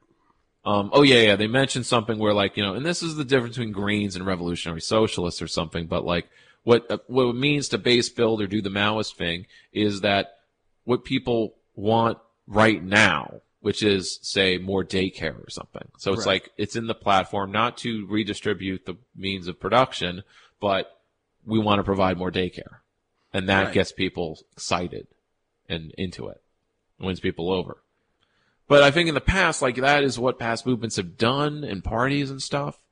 Um, 0.66 0.92
oh 0.94 1.02
yeah, 1.02 1.22
yeah. 1.22 1.36
They 1.36 1.48
mentioned 1.48 1.86
something 1.86 2.20
where 2.20 2.34
like 2.34 2.56
you 2.56 2.64
know, 2.64 2.76
and 2.76 2.86
this 2.86 3.02
is 3.02 3.16
the 3.16 3.26
difference 3.26 3.58
between 3.58 3.74
Greens 3.74 4.16
and 4.16 4.26
Revolutionary 4.26 4.82
Socialists 4.82 5.42
or 5.42 5.48
something. 5.48 5.88
But 5.88 6.06
like 6.06 6.30
what 6.64 6.90
uh, 6.92 7.00
what 7.08 7.30
it 7.30 7.36
means 7.36 7.70
to 7.70 7.78
base 7.78 8.10
build 8.10 8.42
or 8.42 8.48
do 8.48 8.62
the 8.62 8.70
Maoist 8.70 9.16
thing 9.16 9.48
is 9.74 10.02
that 10.02 10.38
what 10.84 11.04
people 11.04 11.56
want 11.80 12.18
right 12.48 12.84
now, 12.84 13.42
which 13.62 13.82
is 13.84 14.20
say 14.22 14.58
more 14.58 14.84
daycare 14.84 15.46
or 15.46 15.50
something. 15.50 15.88
So 15.98 16.12
it's 16.14 16.26
Right. 16.26 16.44
like 16.44 16.52
it's 16.58 16.76
in 16.76 16.88
the 16.88 16.96
platform 16.96 17.52
not 17.52 17.78
to 17.80 18.06
redistribute 18.08 18.86
the 18.86 18.98
means 19.16 19.48
of 19.48 19.60
production, 19.60 20.24
but 20.60 21.02
we 21.46 21.60
want 21.60 21.80
to 21.80 21.84
provide 21.84 22.18
more 22.18 22.32
daycare, 22.32 22.80
and 23.34 23.48
that 23.50 23.66
Right. 23.66 23.74
gets 23.74 23.92
people 23.92 24.40
excited 24.54 25.08
and 25.68 25.92
into 25.98 26.28
it, 26.28 26.42
wins 27.00 27.20
people 27.20 27.52
over. 27.52 27.78
But 28.68 28.84
I 28.84 28.92
think 28.92 29.08
in 29.10 29.16
the 29.16 29.22
past, 29.22 29.62
like 29.62 29.76
that 29.78 30.04
is 30.04 30.20
what 30.20 30.38
past 30.38 30.66
movements 30.66 30.98
have 30.98 31.18
done 31.18 31.64
and 31.64 31.84
parties 31.84 32.30
and 32.30 32.42
stuff. 32.42 32.84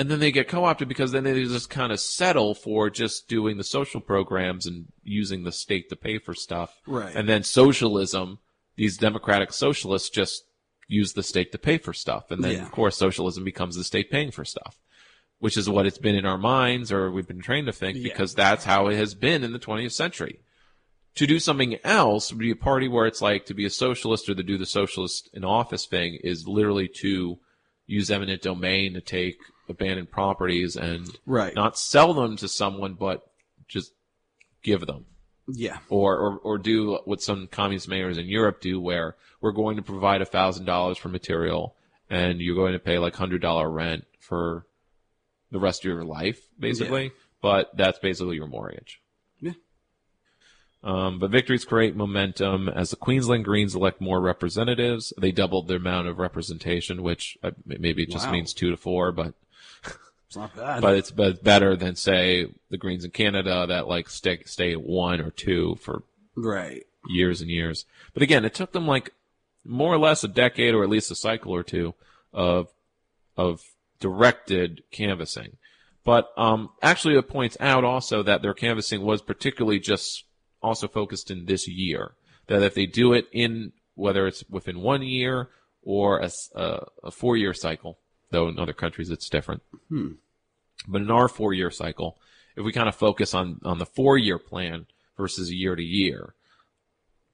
And 0.00 0.10
then 0.10 0.18
they 0.18 0.32
get 0.32 0.48
co-opted 0.48 0.88
because 0.88 1.12
then 1.12 1.24
they 1.24 1.44
just 1.44 1.68
kind 1.68 1.92
of 1.92 2.00
settle 2.00 2.54
for 2.54 2.88
just 2.88 3.28
doing 3.28 3.58
the 3.58 3.62
social 3.64 4.00
programs 4.00 4.64
and 4.64 4.86
using 5.04 5.44
the 5.44 5.52
state 5.52 5.90
to 5.90 5.94
pay 5.96 6.16
for 6.16 6.32
stuff. 6.32 6.80
Right. 6.86 7.14
And 7.14 7.28
then 7.28 7.42
socialism, 7.42 8.38
these 8.76 8.96
democratic 8.96 9.52
socialists 9.52 10.08
just 10.08 10.44
use 10.88 11.12
the 11.12 11.22
state 11.22 11.52
to 11.52 11.58
pay 11.58 11.76
for 11.76 11.92
stuff. 11.92 12.30
And 12.30 12.42
then, 12.42 12.52
Yeah. 12.52 12.62
of 12.62 12.70
course, 12.72 12.96
socialism 12.96 13.44
becomes 13.44 13.76
the 13.76 13.84
state 13.84 14.10
paying 14.10 14.30
for 14.30 14.42
stuff, 14.42 14.78
which 15.38 15.58
is 15.58 15.68
what 15.68 15.84
it's 15.84 15.98
been 15.98 16.16
in 16.16 16.24
our 16.24 16.38
minds 16.38 16.90
or 16.90 17.10
we've 17.10 17.28
been 17.28 17.42
trained 17.42 17.66
to 17.66 17.72
think 17.74 17.98
Yeah. 17.98 18.04
because 18.04 18.34
that's 18.34 18.64
how 18.64 18.86
it 18.86 18.96
has 18.96 19.14
been 19.14 19.44
in 19.44 19.52
the 19.52 19.58
20th 19.58 19.92
century. 19.92 20.40
To 21.16 21.26
do 21.26 21.38
something 21.38 21.76
else 21.84 22.32
would 22.32 22.38
be 22.38 22.52
a 22.52 22.56
party 22.56 22.88
where 22.88 23.04
it's 23.04 23.20
like 23.20 23.44
to 23.46 23.54
be 23.54 23.66
a 23.66 23.70
socialist 23.70 24.30
or 24.30 24.34
to 24.34 24.42
do 24.42 24.56
the 24.56 24.64
socialist 24.64 25.28
in 25.34 25.44
office 25.44 25.84
thing 25.84 26.18
is 26.24 26.48
literally 26.48 26.88
to 27.02 27.38
use 27.86 28.10
eminent 28.10 28.40
domain 28.40 28.94
to 28.94 29.02
take 29.02 29.36
abandoned 29.70 30.10
properties 30.10 30.76
and 30.76 31.08
Right. 31.24 31.54
not 31.54 31.78
sell 31.78 32.12
them 32.12 32.36
to 32.38 32.48
someone, 32.48 32.94
but 32.94 33.26
just 33.68 33.92
give 34.62 34.84
them 34.86 35.06
Yeah. 35.48 35.78
or, 35.88 36.18
or 36.18 36.38
or 36.38 36.58
do 36.58 36.98
what 37.04 37.22
some 37.22 37.46
communist 37.46 37.88
mayors 37.88 38.18
in 38.18 38.26
Europe 38.26 38.60
do, 38.60 38.80
where 38.80 39.16
we're 39.40 39.52
going 39.52 39.76
to 39.76 39.82
provide 39.82 40.20
a 40.20 40.26
thousand 40.26 40.66
dollars 40.66 40.98
for 40.98 41.08
material, 41.08 41.74
and 42.10 42.40
you're 42.40 42.56
going 42.56 42.72
to 42.74 42.78
pay 42.78 42.98
like 42.98 43.14
hundred 43.16 43.40
dollar 43.40 43.70
rent 43.70 44.04
for 44.18 44.66
the 45.50 45.58
rest 45.58 45.80
of 45.84 45.90
your 45.90 46.04
life, 46.04 46.40
basically. 46.58 47.12
But 47.42 47.74
that's 47.76 47.98
basically 47.98 48.36
your 48.36 48.46
mortgage. 48.48 49.00
Yeah. 49.40 49.52
Um, 50.82 51.18
but 51.18 51.30
victories 51.30 51.64
create 51.64 51.94
momentum 51.96 52.68
as 52.68 52.90
the 52.90 52.96
Queensland 52.96 53.44
Greens 53.44 53.74
elect 53.74 54.00
more 54.00 54.20
representatives. 54.20 55.12
They 55.18 55.32
doubled 55.32 55.68
their 55.68 55.76
amount 55.78 56.08
of 56.08 56.18
representation, 56.18 57.02
which 57.02 57.36
uh, 57.42 57.50
maybe 57.66 58.02
it 58.02 58.10
just 58.10 58.26
Wow. 58.26 58.32
means 58.32 58.52
two 58.54 58.70
to 58.70 58.76
four, 58.76 59.10
but 59.12 59.34
It's 60.30 60.36
not 60.36 60.54
bad. 60.54 60.80
but 60.80 60.94
it's 60.94 61.10
but 61.10 61.42
better 61.42 61.74
than 61.74 61.96
say 61.96 62.46
the 62.70 62.76
Greens 62.76 63.04
in 63.04 63.10
Canada 63.10 63.66
that 63.66 63.88
like 63.88 64.08
stay 64.08 64.44
stay 64.44 64.70
at 64.70 64.80
one 64.80 65.20
or 65.20 65.32
two 65.32 65.74
for 65.80 66.04
right. 66.36 66.84
years 67.08 67.40
and 67.40 67.50
years. 67.50 67.84
But 68.14 68.22
again, 68.22 68.44
it 68.44 68.54
took 68.54 68.70
them 68.70 68.86
like 68.86 69.12
more 69.64 69.92
or 69.92 69.98
less 69.98 70.22
a 70.22 70.28
decade 70.28 70.72
or 70.72 70.84
at 70.84 70.88
least 70.88 71.10
a 71.10 71.16
cycle 71.16 71.52
or 71.52 71.64
two 71.64 71.94
of 72.32 72.68
of 73.36 73.60
directed 73.98 74.84
canvassing. 74.92 75.56
But 76.04 76.28
um, 76.36 76.70
actually, 76.80 77.16
it 77.16 77.28
points 77.28 77.56
out 77.58 77.82
also 77.82 78.22
that 78.22 78.40
their 78.40 78.54
canvassing 78.54 79.02
was 79.02 79.22
particularly 79.22 79.80
just 79.80 80.26
also 80.62 80.86
focused 80.86 81.32
in 81.32 81.46
this 81.46 81.66
year. 81.66 82.12
That 82.46 82.62
if 82.62 82.74
they 82.74 82.86
do 82.86 83.14
it 83.14 83.26
in 83.32 83.72
whether 83.96 84.28
it's 84.28 84.44
within 84.48 84.80
one 84.80 85.02
year 85.02 85.48
or 85.82 86.20
a 86.20 86.30
a 87.02 87.10
four 87.10 87.36
year 87.36 87.52
cycle, 87.52 87.98
though 88.30 88.48
in 88.48 88.58
other 88.58 88.72
countries 88.72 89.10
it's 89.10 89.28
different. 89.28 89.62
Hmm. 89.88 90.12
But 90.88 91.02
in 91.02 91.10
our 91.10 91.28
four 91.28 91.52
year 91.52 91.70
cycle, 91.70 92.18
if 92.56 92.64
we 92.64 92.72
kind 92.72 92.88
of 92.88 92.94
focus 92.94 93.34
on, 93.34 93.60
on 93.64 93.78
the 93.78 93.86
four 93.86 94.16
year 94.18 94.38
plan 94.38 94.86
versus 95.16 95.52
year 95.52 95.76
to 95.76 95.82
year, 95.82 96.34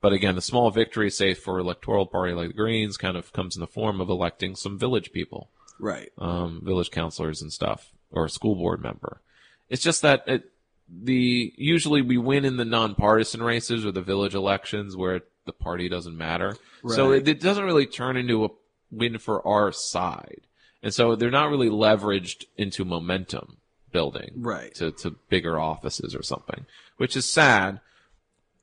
but 0.01 0.13
again, 0.13 0.35
the 0.35 0.43
small 0.43 0.71
victory, 0.71 1.11
say 1.11 1.35
for 1.35 1.59
electoral 1.59 2.07
party 2.07 2.33
like 2.35 2.49
the 2.49 2.55
Greens, 2.55 2.97
kind 2.97 3.17
of 3.17 3.33
comes 3.33 3.57
in 3.57 3.61
the 3.61 3.67
form 3.67 4.01
of 4.01 4.09
electing 4.09 4.55
some 4.55 4.79
village 4.79 5.11
people, 5.13 5.51
Right. 5.81 6.11
um, 6.19 6.61
village 6.63 6.91
councilors 6.91 7.41
and 7.43 7.53
stuff, 7.53 7.93
or 8.11 8.27
a 8.27 8.31
school 8.31 8.55
board 8.55 8.83
member. 8.83 9.21
It's 9.69 9.83
just 9.83 10.03
that 10.03 10.23
it, 10.27 10.53
the 10.89 11.53
usually 11.57 12.03
we 12.03 12.19
win 12.19 12.45
in 12.45 12.57
the 12.57 12.65
nonpartisan 12.65 13.43
races 13.43 13.85
or 13.85 13.91
the 13.91 14.03
village 14.03 14.35
elections 14.35 14.97
where 14.97 15.23
the 15.45 15.53
party 15.53 15.89
doesn't 15.89 16.17
matter. 16.17 16.57
So 16.95 17.13
it, 17.13 17.27
it 17.27 17.41
doesn't 17.41 17.65
really 17.65 17.87
turn 17.87 18.17
into 18.17 18.45
a 18.45 18.49
win 18.93 19.19
for 19.19 19.45
our 19.47 19.73
side, 19.73 20.46
and 20.87 20.95
so 20.95 21.17
they're 21.17 21.33
not 21.33 21.51
really 21.51 21.69
leveraged 21.69 22.45
into 22.57 22.85
momentum 22.85 23.57
building 23.91 24.31
Right. 24.37 24.73
to 24.77 24.93
to 24.93 25.17
bigger 25.29 25.59
offices 25.59 26.15
or 26.15 26.23
something, 26.23 26.65
which 26.97 27.17
is 27.17 27.29
sad. 27.29 27.81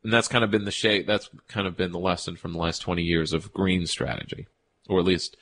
And 0.04 0.14
that's 0.14 0.30
kind 0.30 0.42
of 0.46 0.50
been 0.50 0.64
the 0.64 0.72
shape. 0.72 1.06
That's 1.06 1.30
kind 1.50 1.68
of 1.68 1.76
been 1.76 1.92
the 1.92 2.00
lesson 2.00 2.38
from 2.38 2.54
the 2.54 2.60
last 2.60 2.80
20 2.80 3.02
years 3.04 3.34
of 3.34 3.52
green 3.52 3.86
strategy, 3.88 4.48
or 4.88 5.00
at 5.00 5.06
least 5.06 5.36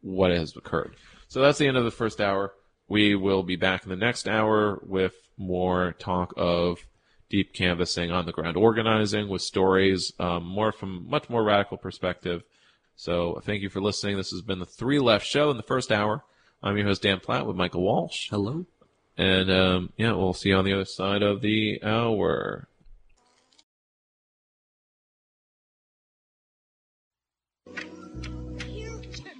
what 0.00 0.32
has 0.32 0.56
occurred. 0.56 0.96
So 1.28 1.40
that's 1.40 1.58
the 1.58 1.68
end 1.68 1.76
of 1.76 1.84
the 1.84 1.90
first 1.92 2.20
hour. 2.20 2.54
We 2.88 3.14
will 3.14 3.44
be 3.44 3.54
back 3.56 3.84
in 3.84 3.90
the 3.90 3.94
next 3.96 4.26
hour 4.26 4.80
with 4.84 5.14
more 5.36 5.94
talk 5.98 6.34
of 6.36 6.86
deep 7.30 7.52
canvassing 7.52 8.10
on 8.10 8.26
the 8.26 8.32
ground 8.32 8.56
organizing 8.56 9.28
with 9.28 9.42
stories, 9.42 10.12
um, 10.18 10.44
more 10.44 10.72
from 10.72 11.08
much 11.08 11.30
more 11.30 11.44
radical 11.44 11.76
perspective. 11.76 12.42
So 12.96 13.40
thank 13.44 13.62
you 13.62 13.68
for 13.68 13.80
listening. 13.80 14.16
This 14.16 14.30
has 14.30 14.40
been 14.40 14.58
the 14.58 14.66
Three 14.66 14.98
Left 14.98 15.24
Show 15.24 15.50
in 15.50 15.58
the 15.58 15.62
first 15.62 15.92
hour. 15.92 16.24
I'm 16.62 16.78
your 16.78 16.86
host 16.86 17.02
Dan 17.02 17.20
Platt 17.20 17.46
with 17.46 17.54
Michael 17.54 17.82
Walsh. 17.82 18.30
Hello. 18.30 18.64
And 19.18 19.50
um, 19.50 19.92
yeah, 19.98 20.12
we'll 20.12 20.32
see 20.32 20.48
you 20.48 20.56
on 20.56 20.64
the 20.64 20.72
other 20.72 20.86
side 20.86 21.22
of 21.22 21.42
the 21.42 21.78
hour. 21.82 22.68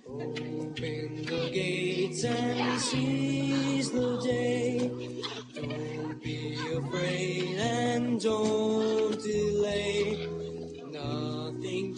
Open 0.09 1.25
the 1.25 1.51
gates 1.53 2.25
and 2.25 2.81
seize 2.81 3.91
the 3.91 4.21
day. 4.21 4.91
Don't 5.55 6.23
be 6.23 6.59
afraid 6.77 7.59
and 7.59 8.21
don't 8.21 8.96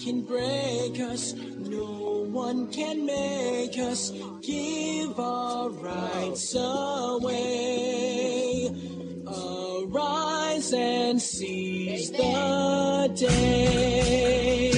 can 0.09 0.23
break 0.23 0.99
us, 1.01 1.35
no 1.35 2.25
one 2.33 2.67
can 2.69 3.05
make 3.05 3.77
us 3.77 4.11
give 4.41 5.21
our 5.21 5.69
rights 5.69 6.55
away. 6.55 7.51
Arise 9.27 10.73
and 10.73 11.21
seize 11.21 12.11
the 12.11 13.13
day. 13.15 14.78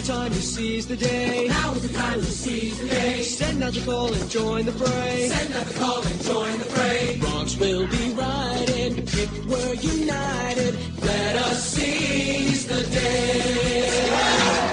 The 0.00 0.12
time 0.12 0.30
to 0.30 0.42
seize 0.42 0.86
the 0.86 0.96
day. 0.96 1.48
Now 1.48 1.72
is 1.72 1.82
the 1.82 1.96
time 1.96 2.20
to 2.20 2.26
seize 2.26 2.78
the 2.80 2.88
day. 2.88 3.22
Send 3.22 3.62
out 3.62 3.72
the 3.72 3.80
call 3.80 4.12
and 4.12 4.30
join 4.30 4.64
the 4.64 4.72
fray. 4.72 5.28
Send 5.28 5.54
out 5.54 5.66
the 5.66 5.78
call 5.78 6.02
and 6.02 6.22
join 6.22 6.58
the 6.58 6.64
fray. 6.64 7.20
Wrongs 7.22 7.58
will 7.58 7.86
be 7.86 8.14
righted 8.14 8.98
if 8.98 9.46
we're 9.46 9.74
united. 9.74 10.78
Let 11.02 11.36
us 11.36 11.64
seize 11.72 12.66
the 12.66 12.82
day. 12.90 14.69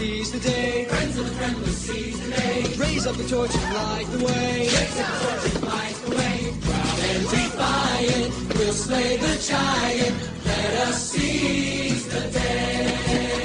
Seize 0.00 0.32
the 0.32 0.40
day. 0.40 0.86
Friends 0.86 1.18
of 1.18 1.26
the 1.28 1.34
friendless 1.36 1.76
seize 1.76 2.18
the 2.24 2.30
day. 2.30 2.62
Raise 2.78 3.06
up 3.06 3.16
the 3.16 3.28
torch 3.28 3.54
and 3.54 3.74
light 3.74 4.06
the 4.06 4.24
way. 4.24 4.60
Raise 4.60 4.98
up 4.98 5.12
the 5.12 5.26
torch 5.26 5.54
and 5.54 5.64
light 5.72 5.96
the 6.04 6.10
way. 6.16 6.36
Proud 6.66 6.98
and 7.10 7.24
defiant, 7.34 8.54
we'll 8.56 8.72
slay 8.72 9.16
the 9.18 9.34
giant. 9.50 10.16
Let 10.46 10.72
us 10.86 11.10
seize 11.10 12.06
the 12.08 12.20
day. 12.38 13.39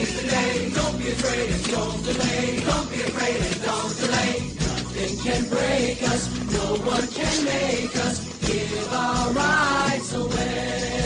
Don't 0.00 0.98
be 0.98 1.08
afraid 1.10 1.50
and 1.50 1.64
don't 1.68 2.02
delay. 2.04 2.60
Don't 2.64 2.90
be 2.90 3.02
afraid 3.02 3.36
and 3.36 3.62
don't 3.62 3.96
delay. 3.98 4.50
Nothing 4.58 5.18
can 5.18 5.48
break 5.50 6.02
us. 6.04 6.22
No 6.52 6.76
one 6.88 7.06
can 7.08 7.44
make 7.44 7.94
us 7.96 8.24
give 8.40 8.92
our 8.92 9.30
rights 9.32 10.14
away. 10.14 10.99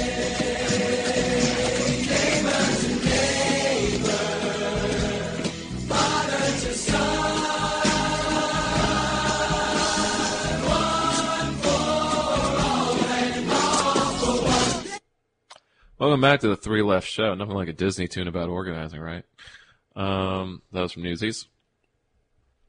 Welcome 16.05 16.20
back 16.20 16.40
to 16.40 16.48
the 16.48 16.57
Three 16.57 16.82
Left 16.82 17.09
Show. 17.09 17.34
Nothing 17.34 17.55
like 17.55 17.68
a 17.68 17.72
Disney 17.72 18.09
tune 18.09 18.28
about 18.28 18.50
organizing, 18.50 19.00
right? 19.00 19.24
Um, 19.96 20.61
that 20.70 20.82
was 20.82 20.92
from 20.92 21.02
Newsies. 21.02 21.46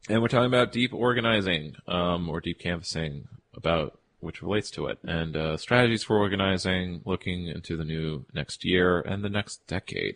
And 0.08 0.22
we're 0.22 0.30
talking 0.30 0.46
about 0.46 0.72
deep 0.72 0.94
organizing, 0.94 1.76
um, 1.86 2.30
or 2.30 2.40
deep 2.40 2.60
canvassing 2.60 3.28
about 3.54 4.00
which 4.22 4.42
relates 4.42 4.72
to 4.72 4.88
it, 4.88 5.00
and 5.04 5.36
uh, 5.36 5.58
strategies 5.58 6.02
for 6.02 6.18
organizing, 6.18 7.02
looking 7.04 7.48
into 7.48 7.76
the 7.76 7.84
new 7.84 8.26
next 8.34 8.64
year 8.64 9.02
and 9.02 9.22
the 9.22 9.30
next 9.30 9.68
decade. 9.68 10.16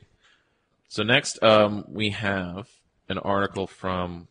So 0.87 1.03
next, 1.03 1.43
um, 1.43 1.83
we 1.89 2.11
have 2.11 2.69
an 3.09 3.17
article 3.17 3.67
from 3.67 4.29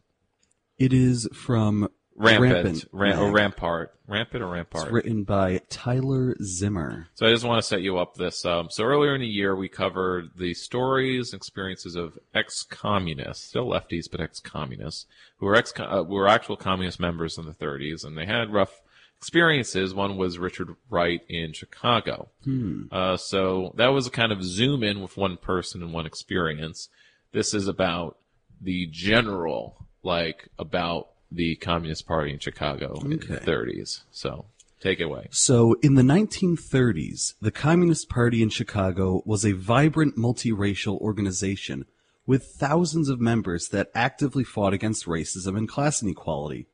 It 0.78 0.94
is 0.94 1.28
from 1.34 1.90
Rampant, 2.18 2.52
Rampant 2.52 2.88
Ram- 2.92 3.18
or 3.18 3.32
Rampart, 3.32 3.94
Rampant 4.06 4.42
or 4.42 4.48
Rampart. 4.48 4.84
It's 4.84 4.92
written 4.92 5.22
by 5.22 5.60
Tyler 5.68 6.36
Zimmer. 6.42 7.08
So 7.14 7.26
I 7.26 7.30
just 7.30 7.44
want 7.44 7.62
to 7.62 7.66
set 7.66 7.80
you 7.80 7.98
up 7.98 8.16
this. 8.16 8.44
Um, 8.44 8.68
so 8.70 8.84
earlier 8.84 9.14
in 9.14 9.20
the 9.20 9.26
year, 9.26 9.54
we 9.54 9.68
covered 9.68 10.30
the 10.36 10.54
stories 10.54 11.32
and 11.32 11.38
experiences 11.38 11.94
of 11.94 12.18
ex-communists, 12.34 13.46
still 13.46 13.66
lefties, 13.66 14.10
but 14.10 14.20
ex-communists, 14.20 15.06
who 15.38 15.46
were 15.46 15.54
ex 15.54 15.72
uh, 15.78 16.02
who 16.04 16.14
were 16.14 16.28
actual 16.28 16.56
communist 16.56 16.98
members 16.98 17.38
in 17.38 17.46
the 17.46 17.52
30s, 17.52 18.04
and 18.04 18.18
they 18.18 18.26
had 18.26 18.52
rough 18.52 18.80
experiences. 19.16 19.94
One 19.94 20.16
was 20.16 20.38
Richard 20.38 20.74
Wright 20.90 21.22
in 21.28 21.52
Chicago. 21.52 22.28
Hmm. 22.44 22.84
Uh, 22.90 23.16
so 23.16 23.72
that 23.76 23.88
was 23.88 24.06
a 24.06 24.10
kind 24.10 24.32
of 24.32 24.42
zoom 24.42 24.82
in 24.82 25.00
with 25.00 25.16
one 25.16 25.36
person 25.36 25.82
and 25.82 25.92
one 25.92 26.06
experience. 26.06 26.88
This 27.32 27.54
is 27.54 27.68
about 27.68 28.16
the 28.60 28.86
general, 28.86 29.86
like 30.02 30.48
about 30.58 31.08
the 31.30 31.56
Communist 31.56 32.06
Party 32.06 32.32
in 32.32 32.38
Chicago 32.38 32.98
in 33.02 33.10
the 33.10 33.16
Okay. 33.16 33.44
30s. 33.44 34.02
So 34.10 34.46
take 34.80 35.00
it 35.00 35.04
away. 35.04 35.28
So, 35.30 35.74
in 35.82 35.94
the 35.94 36.02
1930s, 36.02 37.34
the 37.40 37.50
Communist 37.50 38.08
Party 38.08 38.42
in 38.42 38.48
Chicago 38.48 39.22
was 39.24 39.44
a 39.44 39.52
vibrant 39.52 40.16
multiracial 40.16 40.98
organization 41.00 41.84
with 42.26 42.44
thousands 42.44 43.08
of 43.08 43.20
members 43.20 43.68
that 43.68 43.90
actively 43.94 44.44
fought 44.44 44.72
against 44.74 45.06
racism 45.06 45.56
and 45.56 45.68
class 45.68 46.02
inequality. 46.02 46.66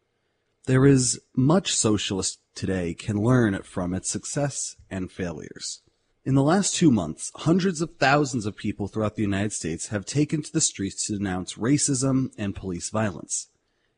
There 0.67 0.87
is 0.87 1.21
much 1.37 1.75
socialists 1.75 2.39
today 2.55 2.95
can 2.95 3.17
learn 3.23 3.61
from 3.63 3.95
its 3.95 4.11
success 4.11 4.77
and 4.91 5.11
failures. 5.13 5.83
In 6.25 6.35
the 6.35 6.43
last 6.43 6.75
two 6.75 6.91
months, 6.91 7.31
hundreds 7.35 7.83
of 7.83 7.97
thousands 7.99 8.47
of 8.47 8.57
people 8.57 8.89
throughout 8.89 9.15
the 9.15 9.23
United 9.23 9.53
States 9.53 9.89
have 9.89 10.07
taken 10.07 10.43
to 10.43 10.53
the 10.53 10.61
streets 10.61 11.07
to 11.07 11.19
denounce 11.19 11.55
racism 11.55 12.31
and 12.39 12.57
police 12.57 12.89
violence. 12.89 13.49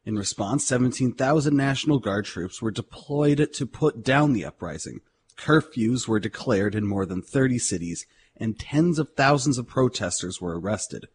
In 0.07 0.15
response, 0.15 0.65
17,000 0.65 1.57
National 1.57 1.99
Guard 1.99 2.27
troops 2.27 2.63
were 2.63 2.71
deployed 2.71 3.53
to 3.53 3.67
put 3.67 4.05
down 4.05 4.33
the 4.33 4.45
uprising. 4.45 5.01
Curfews 5.37 6.07
were 6.07 6.21
declared 6.21 6.77
in 6.77 6.87
more 6.87 7.05
than 7.05 7.21
30 7.21 7.59
cities, 7.59 8.07
and 8.37 8.57
tens 8.57 9.01
of 9.01 9.15
thousands 9.17 9.59
of 9.59 9.67
protesters 9.67 10.41
were 10.41 10.59
arrested. 10.61 11.09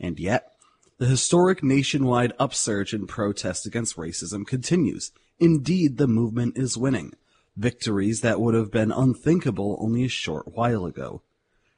And 0.00 0.18
yet, 0.18 0.50
the 0.98 1.06
historic 1.06 1.62
nationwide 1.62 2.32
upsurge 2.40 2.92
in 2.92 3.06
protest 3.06 3.66
against 3.66 3.96
racism 3.96 4.44
continues. 4.44 5.12
Indeed, 5.38 5.96
the 5.96 6.08
movement 6.08 6.58
is 6.58 6.76
winning. 6.76 7.14
Victories 7.56 8.20
that 8.22 8.40
would 8.40 8.54
have 8.54 8.72
been 8.72 8.90
unthinkable 8.90 9.76
only 9.80 10.04
a 10.04 10.08
short 10.08 10.48
while 10.48 10.86
ago. 10.86 11.22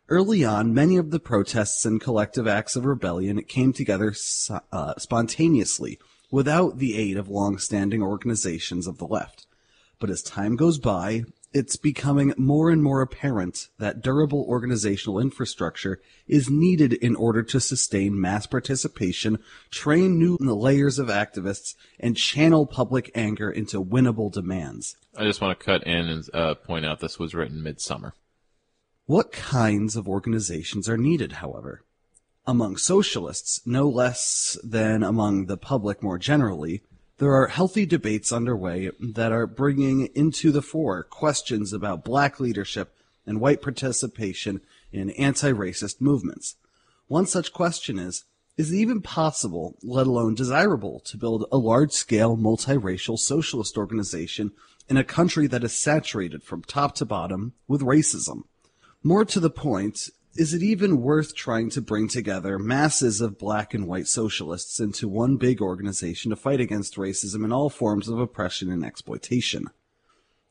Early 0.08 0.42
on, 0.42 0.72
many 0.72 0.96
of 0.96 1.10
the 1.10 1.20
protests 1.20 1.84
and 1.84 2.00
collective 2.00 2.46
acts 2.46 2.76
of 2.76 2.86
rebellion 2.86 3.42
came 3.42 3.74
together 3.74 4.14
uh, 4.72 4.94
spontaneously, 4.96 5.98
without 6.30 6.78
the 6.78 6.96
aid 6.96 7.16
of 7.16 7.28
long-standing 7.28 8.02
organizations 8.02 8.86
of 8.86 8.98
the 8.98 9.06
left. 9.06 9.46
But 9.98 10.10
as 10.10 10.22
time 10.22 10.56
goes 10.56 10.78
by, 10.78 11.24
it's 11.52 11.76
becoming 11.76 12.34
more 12.36 12.70
and 12.70 12.82
more 12.82 13.00
apparent 13.00 13.68
that 13.78 14.02
durable 14.02 14.44
organizational 14.46 15.18
infrastructure 15.18 16.02
is 16.26 16.50
needed 16.50 16.92
in 16.92 17.16
order 17.16 17.42
to 17.44 17.60
sustain 17.60 18.20
mass 18.20 18.46
participation, 18.46 19.38
train 19.70 20.18
new 20.18 20.36
layers 20.38 20.98
of 20.98 21.08
activists, 21.08 21.74
and 21.98 22.14
channel 22.14 22.66
public 22.66 23.10
anger 23.14 23.50
into 23.50 23.82
winnable 23.82 24.30
demands. 24.30 24.96
I 25.16 25.24
just 25.24 25.40
want 25.40 25.58
to 25.58 25.64
cut 25.64 25.84
in 25.84 26.08
and 26.08 26.28
uh, 26.34 26.54
point 26.56 26.84
out 26.84 27.00
this 27.00 27.18
was 27.18 27.34
written 27.34 27.62
midsummer. 27.62 28.12
What 29.06 29.32
kinds 29.32 29.96
of 29.96 30.08
organizations 30.08 30.90
are 30.90 30.98
needed, 30.98 31.32
however? 31.32 31.82
Among 32.48 32.76
socialists, 32.76 33.60
no 33.66 33.88
less 33.88 34.56
than 34.62 35.02
among 35.02 35.46
the 35.46 35.56
public 35.56 36.00
more 36.00 36.16
generally, 36.16 36.82
there 37.18 37.32
are 37.32 37.48
healthy 37.48 37.84
debates 37.86 38.30
underway 38.30 38.90
that 39.00 39.32
are 39.32 39.48
bringing 39.48 40.06
into 40.14 40.52
the 40.52 40.62
fore 40.62 41.02
questions 41.02 41.72
about 41.72 42.04
black 42.04 42.38
leadership 42.38 42.94
and 43.26 43.40
white 43.40 43.62
participation 43.62 44.60
in 44.92 45.10
anti-racist 45.10 46.00
movements. 46.00 46.54
One 47.08 47.26
such 47.26 47.52
question 47.52 47.98
is, 47.98 48.24
is 48.56 48.70
it 48.70 48.76
even 48.76 49.02
possible, 49.02 49.74
let 49.82 50.06
alone 50.06 50.34
desirable, 50.34 51.00
to 51.00 51.16
build 51.16 51.46
a 51.50 51.58
large-scale 51.58 52.36
multiracial 52.36 53.18
socialist 53.18 53.76
organization 53.76 54.52
in 54.88 54.96
a 54.96 55.04
country 55.04 55.48
that 55.48 55.64
is 55.64 55.72
saturated 55.72 56.44
from 56.44 56.62
top 56.62 56.94
to 56.96 57.04
bottom 57.04 57.54
with 57.66 57.80
racism? 57.80 58.44
More 59.02 59.24
to 59.24 59.40
the 59.40 59.50
point, 59.50 60.10
is 60.38 60.54
it 60.54 60.62
even 60.62 61.00
worth 61.00 61.34
trying 61.34 61.70
to 61.70 61.80
bring 61.80 62.08
together 62.08 62.58
masses 62.58 63.20
of 63.20 63.38
black 63.38 63.74
and 63.74 63.86
white 63.86 64.06
socialists 64.06 64.80
into 64.80 65.08
one 65.08 65.36
big 65.36 65.60
organization 65.60 66.30
to 66.30 66.36
fight 66.36 66.60
against 66.60 66.96
racism 66.96 67.44
and 67.44 67.52
all 67.52 67.70
forms 67.70 68.08
of 68.08 68.18
oppression 68.18 68.70
and 68.70 68.84
exploitation? 68.84 69.68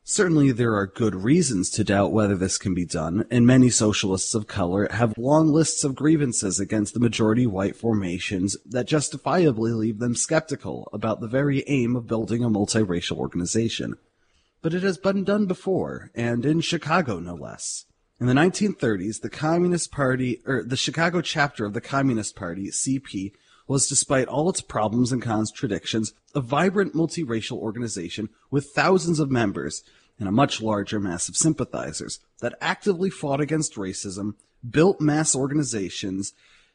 Certainly 0.08 0.52
there 0.52 0.76
are 0.76 0.86
good 0.86 1.16
reasons 1.16 1.68
to 1.70 1.82
doubt 1.82 2.12
whether 2.12 2.36
this 2.36 2.58
can 2.58 2.74
be 2.74 2.84
done, 2.84 3.26
and 3.28 3.44
many 3.44 3.70
socialists 3.70 4.34
of 4.36 4.46
color 4.46 4.86
have 4.92 5.18
long 5.18 5.48
lists 5.48 5.82
of 5.82 5.96
grievances 5.96 6.60
against 6.60 6.94
the 6.94 7.00
majority 7.00 7.44
white 7.44 7.74
formations 7.74 8.56
that 8.64 8.86
justifiably 8.86 9.72
leave 9.72 9.98
them 9.98 10.14
skeptical 10.14 10.88
about 10.92 11.20
the 11.20 11.26
very 11.26 11.64
aim 11.66 11.96
of 11.96 12.06
building 12.06 12.44
a 12.44 12.48
multiracial 12.48 13.16
organization. 13.16 13.96
But 14.62 14.74
it 14.74 14.84
has 14.84 14.96
been 14.96 15.24
done 15.24 15.46
before, 15.46 16.12
and 16.14 16.46
in 16.46 16.60
Chicago 16.60 17.18
no 17.18 17.34
less. 17.34 17.86
In 18.18 18.26
the 18.26 18.32
1930s, 18.32 19.20
the 19.20 19.28
Communist 19.28 19.92
Party, 19.92 20.40
or 20.46 20.62
the 20.62 20.76
Chicago 20.76 21.20
chapter 21.20 21.66
of 21.66 21.74
the 21.74 21.82
Communist 21.82 22.34
Party, 22.34 22.68
CP, 22.68 23.32
was, 23.68 23.88
despite 23.88 24.26
all 24.26 24.48
its 24.48 24.62
problems 24.62 25.12
and 25.12 25.20
contradictions, 25.20 26.14
a 26.34 26.40
vibrant 26.40 26.94
multiracial 26.94 27.58
organization 27.58 28.30
with 28.50 28.70
thousands 28.70 29.20
of 29.20 29.30
members 29.30 29.82
and 30.18 30.28
a 30.28 30.32
much 30.32 30.62
larger 30.62 30.98
mass 30.98 31.28
of 31.28 31.36
sympathizers 31.36 32.20
that 32.40 32.54
actively 32.58 33.10
fought 33.10 33.40
against 33.40 33.74
racism, 33.74 34.34
built 34.68 34.98
mass 34.98 35.36
organizations 35.36 36.32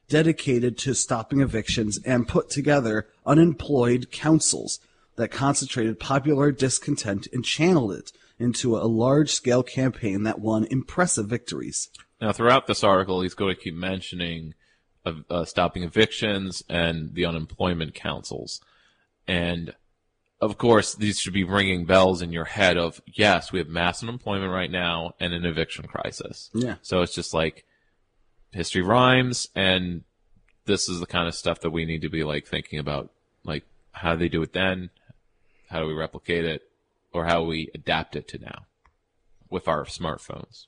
dedicated 0.08 0.78
to 0.78 0.94
stopping 0.94 1.42
evictions, 1.42 1.98
and 2.06 2.28
put 2.28 2.52
together 2.52 3.08
unemployed 3.26 4.12
councils 4.12 4.80
that 5.16 5.32
concentrated 5.32 6.00
popular 6.00 6.52
discontent 6.52 7.28
and 7.34 7.46
channeled 7.46 7.94
it 7.94 8.12
into 8.42 8.78
a 8.78 8.86
large 8.88 9.32
scale 9.32 9.64
campaign 9.64 10.24
that 10.24 10.40
won 10.40 10.66
impressive 10.66 11.28
victories. 11.28 11.90
Now, 12.20 12.32
throughout 12.32 12.68
this 12.68 12.84
article, 12.84 13.22
he's 13.22 13.34
going 13.34 13.56
to 13.56 13.62
keep 13.62 13.76
mentioning 13.76 14.54
uh, 15.06 15.14
uh, 15.30 15.46
stopping 15.46 15.84
evictions 15.84 16.64
and 16.70 17.14
the 17.14 17.26
unemployment 17.26 17.96
councils. 17.96 18.62
And 19.28 19.74
of 20.40 20.58
course, 20.58 20.96
these 20.96 21.20
should 21.20 21.34
be 21.34 21.44
ringing 21.44 21.86
bells 21.86 22.22
in 22.22 22.32
your 22.32 22.46
head 22.46 22.78
of, 22.78 23.02
yes, 23.06 23.52
we 23.52 23.60
have 23.60 23.68
mass 23.68 24.02
unemployment 24.02 24.52
right 24.52 24.72
now 24.72 25.14
and 25.20 25.34
an 25.34 25.46
eviction 25.46 25.86
crisis. 25.88 26.50
Yeah. 26.54 26.76
So 26.82 27.02
it's 27.02 27.14
just 27.14 27.34
like 27.34 27.66
history 28.52 28.82
rhymes 28.82 29.48
and 29.56 30.04
this 30.66 30.90
is 30.90 31.00
the 31.00 31.06
kind 31.06 31.28
of 31.28 31.36
stuff 31.36 31.62
that 31.62 31.70
we 31.70 31.86
need 31.86 32.02
to 32.02 32.10
be 32.10 32.24
like 32.24 32.48
thinking 32.48 32.80
about, 32.80 33.12
like 33.44 33.64
how 33.92 34.14
do 34.14 34.20
they 34.20 34.30
do 34.30 34.42
it 34.42 34.54
then? 34.54 34.90
How 35.70 35.80
do 35.80 35.88
we 35.88 35.94
replicate 35.94 36.46
it? 36.46 36.64
Or 37.14 37.26
how 37.26 37.44
we 37.44 37.70
adapt 37.74 38.16
it 38.16 38.28
to 38.30 38.40
now 38.40 38.66
with 39.50 39.68
our 39.68 39.86
smartphones? 39.86 40.66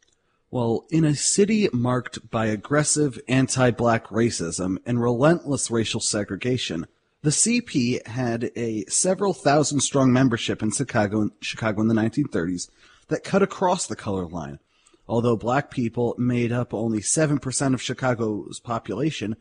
Well, 0.52 0.86
in 0.92 1.04
a 1.04 1.16
city 1.16 1.68
marked 1.74 2.30
by 2.30 2.46
aggressive 2.46 3.20
anti-black 3.28 4.08
racism 4.10 4.78
and 4.86 5.02
relentless 5.02 5.72
racial 5.72 6.00
segregation, 6.00 6.86
the 7.24 7.32
CP 7.32 8.06
had 8.06 8.52
a 8.56 8.84
several 8.86 9.34
thousand 9.34 9.80
strong 9.80 10.12
membership 10.12 10.62
in 10.62 10.72
Chicago, 10.72 11.30
Chicago 11.40 11.82
in 11.82 11.88
the 11.88 11.96
1930s 11.96 12.70
that 13.08 13.24
cut 13.24 13.42
across 13.42 13.88
the 13.88 13.96
color 13.96 14.28
line. 14.28 14.60
Although 15.08 15.38
black 15.38 15.72
people 15.72 16.16
made 16.18 16.52
up 16.52 16.74
only 16.74 17.00
7% 17.00 17.74
of 17.74 17.82
Chicago's 17.82 18.60
population, 18.60 19.36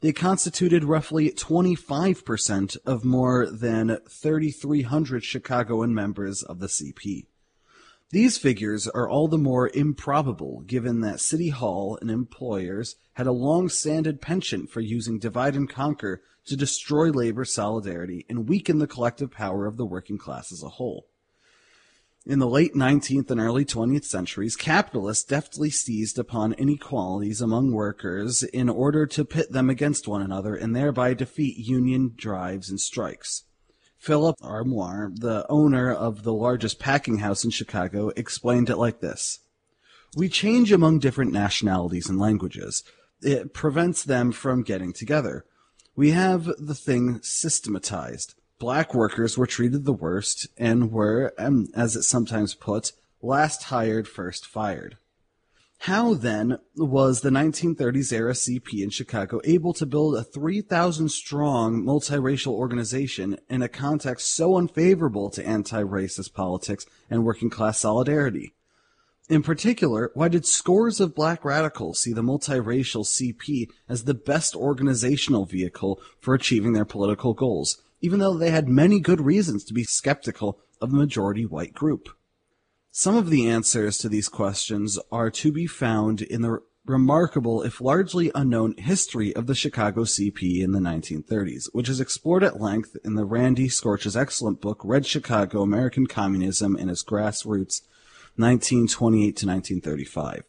they 0.00 0.12
constituted 0.12 0.84
roughly 0.84 1.30
25% 1.30 2.76
of 2.86 3.04
more 3.04 3.46
than 3.50 3.98
3,300 4.08 5.24
Chicagoan 5.24 5.92
members 5.94 6.42
of 6.42 6.60
the 6.60 6.68
CP. 6.68 7.26
These 8.10 8.38
figures 8.38 8.88
are 8.88 9.08
all 9.08 9.28
the 9.28 9.36
more 9.36 9.70
improbable 9.74 10.60
given 10.60 11.00
that 11.00 11.20
City 11.20 11.50
Hall 11.50 11.98
and 12.00 12.10
employers 12.10 12.96
had 13.14 13.26
a 13.26 13.32
long-standing 13.32 14.18
penchant 14.18 14.70
for 14.70 14.80
using 14.80 15.18
divide 15.18 15.56
and 15.56 15.68
conquer 15.68 16.22
to 16.46 16.56
destroy 16.56 17.10
labor 17.10 17.44
solidarity 17.44 18.24
and 18.28 18.48
weaken 18.48 18.78
the 18.78 18.86
collective 18.86 19.30
power 19.30 19.66
of 19.66 19.76
the 19.76 19.84
working 19.84 20.16
class 20.16 20.50
as 20.52 20.62
a 20.62 20.70
whole. 20.70 21.07
In 22.26 22.40
the 22.40 22.46
late 22.46 22.74
19th 22.74 23.30
and 23.30 23.40
early 23.40 23.64
20th 23.64 24.04
centuries, 24.04 24.56
capitalists 24.56 25.24
deftly 25.24 25.70
seized 25.70 26.18
upon 26.18 26.52
inequalities 26.52 27.40
among 27.40 27.72
workers 27.72 28.42
in 28.42 28.68
order 28.68 29.06
to 29.06 29.24
pit 29.24 29.52
them 29.52 29.70
against 29.70 30.08
one 30.08 30.20
another 30.20 30.54
and 30.54 30.76
thereby 30.76 31.14
defeat 31.14 31.56
union 31.56 32.12
drives 32.16 32.68
and 32.68 32.80
strikes. 32.80 33.44
Philip 33.96 34.36
Armour, 34.42 35.10
the 35.14 35.46
owner 35.48 35.92
of 35.92 36.22
the 36.22 36.32
largest 36.32 36.78
packing 36.78 37.18
house 37.18 37.44
in 37.44 37.50
Chicago, 37.50 38.10
explained 38.10 38.70
it 38.70 38.76
like 38.76 39.00
this. 39.00 39.40
We 40.16 40.28
change 40.28 40.70
among 40.70 41.00
different 41.00 41.32
nationalities 41.32 42.08
and 42.08 42.18
languages. 42.18 42.84
It 43.20 43.52
prevents 43.52 44.04
them 44.04 44.32
from 44.32 44.62
getting 44.62 44.92
together. 44.92 45.44
We 45.96 46.10
have 46.12 46.44
the 46.58 46.74
thing 46.74 47.20
systematized. 47.22 48.34
Black 48.58 48.94
workers 48.94 49.38
were 49.38 49.46
treated 49.46 49.84
the 49.84 49.92
worst 49.92 50.48
and 50.56 50.90
were, 50.90 51.32
um, 51.38 51.68
as 51.74 51.96
it's 51.96 52.08
sometimes 52.08 52.54
put, 52.54 52.92
last 53.22 53.64
hired, 53.64 54.08
first 54.08 54.46
fired. 54.46 54.96
How 55.82 56.14
then 56.14 56.58
was 56.76 57.20
the 57.20 57.30
1930s 57.30 58.12
era 58.12 58.32
CP 58.32 58.82
in 58.82 58.90
Chicago 58.90 59.40
able 59.44 59.72
to 59.74 59.86
build 59.86 60.16
a 60.16 60.24
3,000 60.24 61.08
strong 61.08 61.84
multiracial 61.84 62.52
organization 62.52 63.38
in 63.48 63.62
a 63.62 63.68
context 63.68 64.34
so 64.34 64.56
unfavorable 64.56 65.30
to 65.30 65.46
anti-racist 65.46 66.34
politics 66.34 66.84
and 67.08 67.24
working 67.24 67.48
class 67.48 67.78
solidarity? 67.78 68.54
In 69.28 69.42
particular, 69.42 70.10
why 70.14 70.28
did 70.28 70.46
scores 70.46 71.00
of 71.00 71.14
black 71.14 71.44
radicals 71.44 72.00
see 72.00 72.12
the 72.12 72.22
multiracial 72.22 73.04
CP 73.04 73.68
as 73.88 74.04
the 74.04 74.14
best 74.14 74.56
organizational 74.56 75.44
vehicle 75.44 76.00
for 76.18 76.34
achieving 76.34 76.72
their 76.72 76.86
political 76.86 77.34
goals, 77.34 77.80
even 78.00 78.18
though 78.18 78.36
they 78.36 78.50
had 78.50 78.68
many 78.68 79.00
good 79.00 79.20
reasons 79.20 79.64
to 79.64 79.74
be 79.74 79.84
skeptical 79.84 80.60
of 80.80 80.90
the 80.90 80.96
majority 80.96 81.44
white 81.44 81.74
group? 81.74 82.08
Some 82.90 83.16
of 83.16 83.30
the 83.30 83.48
answers 83.48 83.98
to 83.98 84.08
these 84.08 84.28
questions 84.28 84.98
are 85.12 85.30
to 85.30 85.52
be 85.52 85.66
found 85.66 86.22
in 86.22 86.42
the 86.42 86.60
remarkable, 86.88 87.62
if 87.62 87.80
largely 87.80 88.30
unknown, 88.34 88.74
history 88.78 89.34
of 89.36 89.46
the 89.46 89.54
Chicago 89.54 90.04
CP 90.04 90.62
in 90.62 90.72
the 90.72 90.78
1930s, 90.78 91.68
which 91.72 91.88
is 91.88 92.00
explored 92.00 92.42
at 92.42 92.60
length 92.60 92.96
in 93.04 93.14
the 93.14 93.24
Randi 93.24 93.68
Storch's 93.68 94.16
excellent 94.16 94.60
book, 94.60 94.80
Red 94.82 95.06
Chicago 95.06 95.62
American 95.62 96.06
Communism 96.06 96.76
and 96.76 96.90
Its 96.90 97.04
Grassroots, 97.04 97.82
1928 98.36 99.36
to 99.36 99.46
1935. 99.46 100.44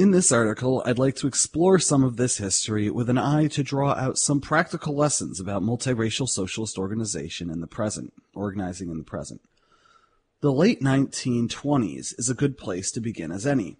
In 0.00 0.12
this 0.12 0.32
article, 0.32 0.82
I'd 0.86 0.98
like 0.98 1.16
to 1.16 1.26
explore 1.26 1.78
some 1.78 2.02
of 2.02 2.16
this 2.16 2.38
history 2.38 2.88
with 2.88 3.10
an 3.10 3.18
eye 3.18 3.48
to 3.48 3.62
draw 3.62 3.90
out 3.90 4.16
some 4.16 4.40
practical 4.40 4.96
lessons 4.96 5.38
about 5.38 5.62
multiracial 5.62 6.26
socialist 6.26 6.78
organization 6.78 7.50
in 7.50 7.60
the 7.60 7.66
present, 7.66 8.14
organizing 8.34 8.90
in 8.90 8.96
the 8.96 9.04
present. 9.04 9.42
The 10.40 10.54
late 10.54 10.80
1920s 10.80 12.18
is 12.18 12.30
a 12.30 12.34
good 12.34 12.56
place 12.56 12.90
to 12.92 13.00
begin 13.02 13.30
as 13.30 13.46
any. 13.46 13.76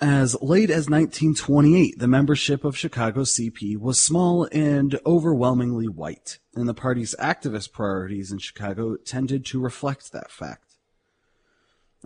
As 0.00 0.40
late 0.40 0.70
as 0.70 0.88
1928, 0.88 1.98
the 1.98 2.06
membership 2.06 2.62
of 2.62 2.78
Chicago 2.78 3.22
CP 3.22 3.76
was 3.76 4.00
small 4.00 4.48
and 4.52 5.00
overwhelmingly 5.04 5.88
white, 5.88 6.38
and 6.54 6.68
the 6.68 6.74
party's 6.74 7.16
activist 7.18 7.72
priorities 7.72 8.30
in 8.30 8.38
Chicago 8.38 8.94
tended 8.98 9.44
to 9.46 9.58
reflect 9.58 10.12
that 10.12 10.30
fact. 10.30 10.73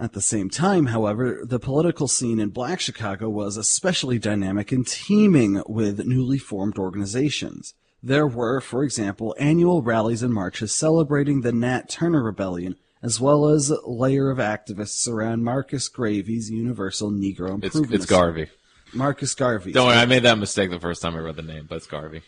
At 0.01 0.13
the 0.13 0.21
same 0.21 0.49
time, 0.49 0.87
however, 0.87 1.41
the 1.45 1.59
political 1.59 2.07
scene 2.07 2.39
in 2.39 2.51
black 2.51 2.79
Chicago 2.79 3.29
was 3.29 3.57
especially 3.57 4.19
dynamic 4.19 4.71
and 4.71 4.87
teeming 4.87 5.61
with 5.67 6.07
newly 6.07 6.39
formed 6.39 6.79
organizations. 6.79 7.75
There 8.01 8.27
were, 8.27 8.61
for 8.61 8.85
example, 8.85 9.35
annual 9.41 9.83
rallies 9.83 10.23
and 10.23 10.33
marches 10.33 10.73
celebrating 10.73 11.41
the 11.41 11.51
Nat 11.53 11.89
Turner 11.89 12.23
Rebellion, 12.23 12.77
as 13.03 13.21
well 13.21 13.49
as 13.49 13.71
a 13.71 13.81
layer 13.89 14.31
of 14.31 14.39
activists 14.39 15.09
around 15.09 15.43
Marcus 15.43 15.89
Garvey's 15.89 16.49
Universal 16.49 17.11
Negro 17.11 17.57
It's, 17.57 17.75
Improvement. 17.75 17.95
it's 17.95 18.07
Garvey. 18.07 18.47
Marcus 18.95 19.35
Garvey. 19.35 19.73
Don't 19.73 19.89
worry, 19.89 19.97
I 19.99 20.07
made 20.07 20.23
that 20.23 20.39
mistake 20.39 20.71
the 20.71 20.79
first 20.79 21.03
time 21.03 21.17
I 21.17 21.19
read 21.19 21.37
the 21.37 21.43
name, 21.43 21.67
but 21.69 21.77
it's 21.77 21.87
Garvey. 21.87 22.23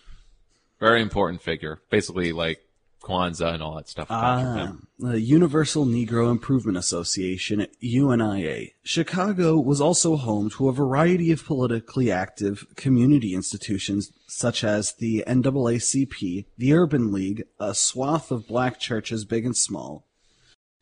Very 0.81 1.03
important 1.03 1.41
figure. 1.41 1.79
Basically, 1.89 2.33
like 2.33 2.59
Kwanzaa 3.03 3.55
and 3.55 3.63
all 3.63 3.77
that 3.77 3.89
stuff. 3.89 4.09
Ah, 4.11 4.75
the 4.99 5.21
Universal 5.21 5.87
Negro 5.87 6.31
Improvement 6.31 6.77
Association, 6.77 7.67
UNIA. 7.81 8.73
Chicago 8.83 9.59
was 9.59 9.81
also 9.81 10.17
home 10.17 10.51
to 10.51 10.69
a 10.69 10.73
variety 10.73 11.33
of 11.33 11.45
politically 11.45 12.11
active 12.11 12.67
community 12.77 13.35
institutions 13.35 14.13
such 14.27 14.63
as 14.63 14.93
the 14.95 15.25
NAACP, 15.27 16.45
the 16.59 16.75
Urban 16.75 17.11
League, 17.11 17.45
a 17.59 17.75
swath 17.75 18.31
of 18.31 18.47
black 18.47 18.79
churches 18.79 19.25
big 19.25 19.47
and 19.47 19.57
small, 19.57 20.05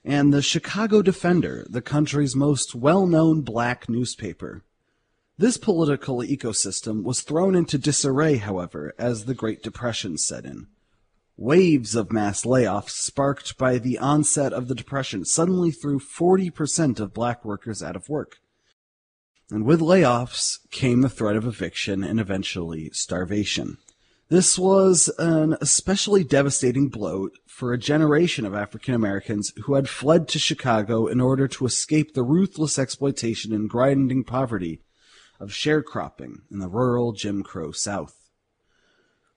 and 0.05 0.33
the 0.33 0.43
Chicago 0.43 1.03
Defender, 1.03 1.67
the 1.69 1.83
country's 1.83 2.35
most 2.35 2.75
well-known 2.75 3.43
black 3.43 3.89
newspaper. 3.89 4.63
This 5.37 5.57
political 5.57 6.19
ecosystem 6.19 7.05
was 7.05 7.21
thrown 7.21 7.55
into 7.55 7.79
disarray, 7.79 8.37
however, 8.39 8.93
as 8.99 9.27
the 9.27 9.35
Great 9.35 9.63
Depression 9.63 10.19
set 10.19 10.45
in. 10.45 10.67
Waves 11.41 11.95
of 11.95 12.11
mass 12.11 12.45
layoffs 12.45 12.91
sparked 12.91 13.57
by 13.57 13.79
the 13.79 13.97
onset 13.97 14.53
of 14.53 14.67
the 14.67 14.75
Depression 14.75 15.25
suddenly 15.25 15.71
threw 15.71 16.01
40% 16.01 16.99
of 16.99 17.15
black 17.15 17.45
workers 17.45 17.81
out 17.81 17.95
of 17.95 18.09
work. 18.09 18.39
And 19.49 19.65
with 19.65 19.79
layoffs 19.79 20.59
came 20.73 21.01
the 21.03 21.09
threat 21.09 21.37
of 21.37 21.47
eviction 21.47 22.03
and 22.03 22.19
eventually 22.19 22.91
starvation. 22.91 23.79
This 24.29 24.59
was 24.59 25.09
an 25.17 25.57
especially 25.61 26.25
devastating 26.25 26.89
blow 26.89 27.29
for 27.47 27.73
a 27.73 27.79
generation 27.79 28.45
of 28.45 28.53
African 28.53 28.95
Americans 28.95 29.53
who 29.63 29.75
had 29.75 29.89
fled 29.89 30.27
to 30.29 30.41
Chicago 30.41 31.07
in 31.07 31.21
order 31.21 31.47
to 31.47 31.67
escape 31.67 32.15
the 32.15 32.25
ruthless 32.25 32.81
exploitation 32.81 33.53
and 33.53 33.71
grinding 33.71 34.25
poverty 34.25 34.81
of 35.39 35.51
sharecropping 35.51 36.41
in 36.51 36.59
the 36.59 36.69
rural 36.69 37.13
Jim 37.13 37.45
Crow 37.45 37.71
South. 37.71 38.18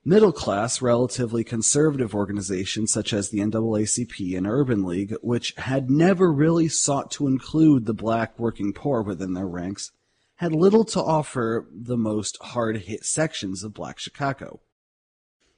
Middle 0.04 0.32
class, 0.32 0.82
relatively 0.82 1.43
conservative 1.43 2.16
organizations 2.16 2.91
such 2.91 3.14
as 3.14 3.30
the 3.30 3.38
NAACP 3.39 4.36
and 4.36 4.47
Urban 4.47 4.84
League, 4.84 5.14
which 5.22 5.54
had 5.58 5.91
never 5.91 6.32
really 6.34 6.68
sought 6.68 7.12
to 7.12 7.28
include 7.28 7.86
the 7.86 7.93
black 7.93 8.39
working 8.39 8.74
poor 8.74 9.04
within 9.04 9.36
their 9.36 9.47
ranks, 9.47 9.91
had 10.38 10.54
little 10.54 10.84
to 10.86 10.99
offer 10.99 11.68
the 11.72 11.97
most 11.97 12.36
hard 12.41 12.78
hit 12.78 13.06
sections 13.06 13.64
of 13.64 13.76
black 13.76 13.99
Chicago. 13.99 14.60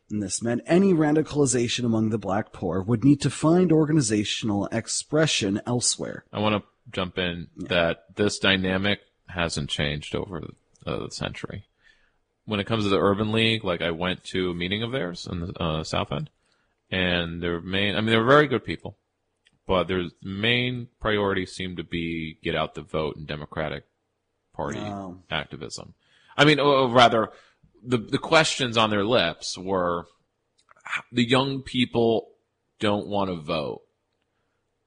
And 0.09 0.21
this 0.21 0.43
meant 0.43 0.61
any 0.65 0.93
radicalization 0.93 1.85
among 1.85 2.09
the 2.09 2.17
black 2.17 2.51
poor 2.51 2.81
would 2.81 3.05
need 3.05 3.21
to 3.21 3.29
find 3.29 3.71
organizational 3.71 4.67
expression 4.73 5.61
elsewhere. 5.65 6.25
I 6.33 6.39
want 6.39 6.61
to 6.61 6.69
jump 6.91 7.17
in 7.17 7.47
that 7.55 8.15
this 8.15 8.39
dynamic 8.39 8.99
hasn't 9.29 9.69
changed 9.69 10.15
over 10.15 10.43
uh, 10.85 10.99
the 11.05 11.11
century. 11.11 11.63
When 12.45 12.59
it 12.59 12.67
comes 12.67 12.83
to 12.83 12.89
the 12.89 12.99
Urban 12.99 13.31
League, 13.31 13.63
like 13.63 13.81
I 13.81 13.91
went 13.91 14.23
to 14.25 14.51
a 14.51 14.53
meeting 14.53 14.83
of 14.83 14.91
theirs 14.91 15.27
in 15.31 15.39
the 15.39 15.53
uh, 15.61 15.83
South 15.83 16.11
End, 16.11 16.29
and 16.91 17.41
their 17.41 17.61
main, 17.61 17.95
I 17.95 18.01
mean, 18.01 18.07
they're 18.11 18.25
very 18.25 18.47
good 18.47 18.65
people, 18.65 18.97
but 19.65 19.87
their 19.87 20.03
main 20.21 20.87
priority 20.99 21.45
seemed 21.45 21.77
to 21.77 21.83
be 21.83 22.37
get 22.43 22.55
out 22.55 22.73
the 22.75 22.81
vote 22.81 23.15
and 23.15 23.25
Democratic 23.25 23.85
Party 24.53 24.79
Oh. 24.79 25.19
activism. 25.31 25.93
I 26.37 26.43
mean, 26.45 26.59
or 26.59 26.89
rather, 26.89 27.31
the 27.81 27.97
the 27.97 28.17
questions 28.17 28.75
on 28.77 28.89
their 28.89 29.05
lips 29.05 29.57
were 29.57 30.05
the 31.11 31.23
young 31.27 31.61
people 31.61 32.29
don't 32.79 33.07
want 33.07 33.29
to 33.29 33.35
vote. 33.37 33.81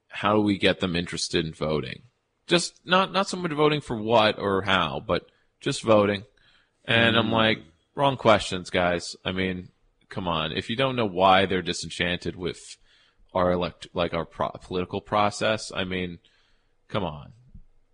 How 0.09 0.33
do 0.33 0.41
we 0.41 0.57
get 0.57 0.79
them 0.79 0.95
interested 0.95 1.45
in 1.45 1.53
voting? 1.53 2.03
Just 2.45 2.79
not 2.85 3.11
not 3.11 3.27
so 3.27 3.37
much 3.37 3.51
voting 3.51 3.81
for 3.81 3.97
what 3.97 4.37
or 4.39 4.61
how, 4.61 5.01
but 5.05 5.27
just 5.59 5.81
voting. 5.81 6.23
And 6.87 7.17
I'm 7.17 7.27
Mm. 7.27 7.31
like, 7.33 7.59
wrong 7.95 8.15
questions, 8.17 8.69
guys. 8.69 9.15
I 9.25 9.31
mean, 9.31 9.69
come 10.09 10.27
on. 10.27 10.51
If 10.53 10.69
you 10.69 10.75
don't 10.75 10.95
know 10.95 11.05
why 11.05 11.45
they're 11.45 11.61
disenchanted 11.61 12.35
with 12.35 12.77
our 13.33 13.51
elect 13.51 13.87
like 13.93 14.13
our 14.13 14.25
pro- 14.25 14.49
political 14.61 15.01
process, 15.01 15.71
I 15.75 15.83
mean, 15.83 16.19
come 16.87 17.03
on. 17.03 17.33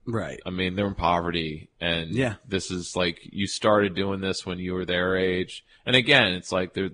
Right. 0.05 0.39
I 0.45 0.49
mean, 0.49 0.75
they're 0.75 0.87
in 0.87 0.95
poverty, 0.95 1.69
and 1.79 2.11
Yeah. 2.11 2.35
this 2.47 2.69
is 2.69 2.95
like 2.95 3.19
you 3.23 3.47
started 3.47 3.95
doing 3.95 4.19
this 4.21 4.45
when 4.45 4.59
you 4.59 4.73
were 4.73 4.85
their 4.85 5.15
age. 5.15 5.63
And 5.85 5.95
again, 5.95 6.33
it's 6.33 6.51
like 6.51 6.73
they're 6.73 6.89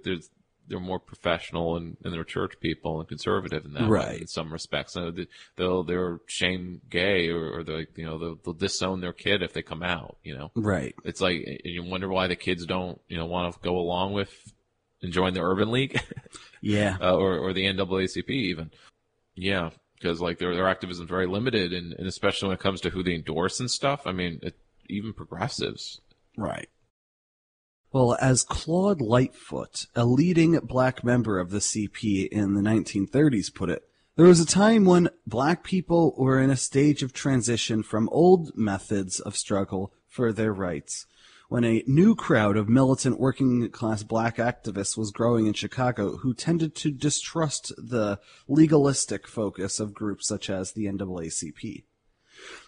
they're 0.69 0.79
more 0.79 0.99
professional 0.99 1.75
and, 1.75 1.97
and 2.03 2.13
they're 2.13 2.23
church 2.23 2.53
people 2.61 2.99
and 2.99 3.09
conservative 3.09 3.65
in 3.65 3.73
that 3.73 3.83
way 3.83 3.87
Right. 3.89 4.21
in 4.21 4.27
some 4.27 4.53
respects. 4.53 4.93
So 4.93 5.11
they- 5.11 5.27
they'll 5.57 5.83
they're 5.83 6.19
shame 6.27 6.79
gay 6.89 7.27
or, 7.29 7.57
or 7.59 7.63
they 7.63 7.87
you 7.95 8.05
know 8.05 8.17
they'll, 8.19 8.35
they'll 8.43 8.53
disown 8.53 9.01
their 9.01 9.13
kid 9.13 9.41
if 9.41 9.51
they 9.53 9.61
come 9.63 9.83
out. 9.83 10.17
You 10.23 10.37
know, 10.37 10.51
Right. 10.55 10.95
It's 11.03 11.19
like 11.21 11.43
and 11.45 11.59
you 11.63 11.83
wonder 11.83 12.07
why 12.07 12.27
the 12.27 12.35
kids 12.35 12.65
don't 12.65 13.01
you 13.09 13.17
know 13.17 13.25
want 13.25 13.53
to 13.53 13.59
go 13.61 13.77
along 13.77 14.13
with 14.13 14.31
and 15.01 15.11
join 15.11 15.33
the 15.33 15.41
urban 15.41 15.71
league. 15.71 15.99
Yeah. 16.61 16.97
uh, 17.01 17.15
or 17.15 17.37
or 17.37 17.53
the 17.53 17.63
NAACP 17.65 18.29
even. 18.29 18.69
Yeah, 19.33 19.69
because 19.95 20.19
like 20.19 20.39
their 20.39 20.53
their 20.53 20.67
activism 20.67 21.05
is 21.05 21.09
very 21.09 21.25
limited, 21.25 21.71
and, 21.71 21.93
and 21.93 22.05
especially 22.05 22.49
when 22.49 22.57
it 22.57 22.61
comes 22.61 22.81
to 22.81 22.89
who 22.89 23.01
they 23.01 23.15
endorse 23.15 23.61
and 23.61 23.71
stuff. 23.71 24.01
I 24.05 24.11
mean, 24.11 24.39
it, 24.43 24.55
even 24.89 25.13
progressives. 25.13 26.01
Right. 26.37 26.67
Well, 27.91 28.15
as 28.21 28.43
Claude 28.43 29.01
Lightfoot, 29.01 29.87
a 29.95 30.05
leading 30.05 30.59
black 30.59 31.03
member 31.03 31.39
of 31.39 31.49
the 31.49 31.57
CP 31.57 32.27
in 32.27 32.53
the 32.53 32.61
1930s, 32.61 33.51
put 33.51 33.71
it, 33.71 33.83
there 34.15 34.27
was 34.27 34.39
a 34.39 34.45
time 34.45 34.85
when 34.85 35.09
black 35.25 35.63
people 35.63 36.13
were 36.15 36.39
in 36.39 36.51
a 36.51 36.57
stage 36.57 37.01
of 37.01 37.13
transition 37.13 37.81
from 37.81 38.07
old 38.09 38.55
methods 38.55 39.19
of 39.19 39.35
struggle 39.35 39.91
for 40.07 40.31
their 40.31 40.53
rights, 40.53 41.07
when 41.47 41.63
a 41.63 41.83
new 41.87 42.13
crowd 42.13 42.57
of 42.57 42.69
militant 42.69 43.19
working 43.19 43.67
class 43.71 44.03
black 44.03 44.37
activists 44.37 44.95
was 44.95 45.09
growing 45.09 45.47
in 45.47 45.53
Chicago 45.53 46.17
who 46.17 46.35
tended 46.35 46.75
to 46.75 46.91
distrust 46.91 47.73
the 47.75 48.19
legalistic 48.47 49.27
focus 49.27 49.79
of 49.79 49.95
groups 49.95 50.27
such 50.27 50.47
as 50.47 50.73
the 50.73 50.85
NAACP. 50.85 51.85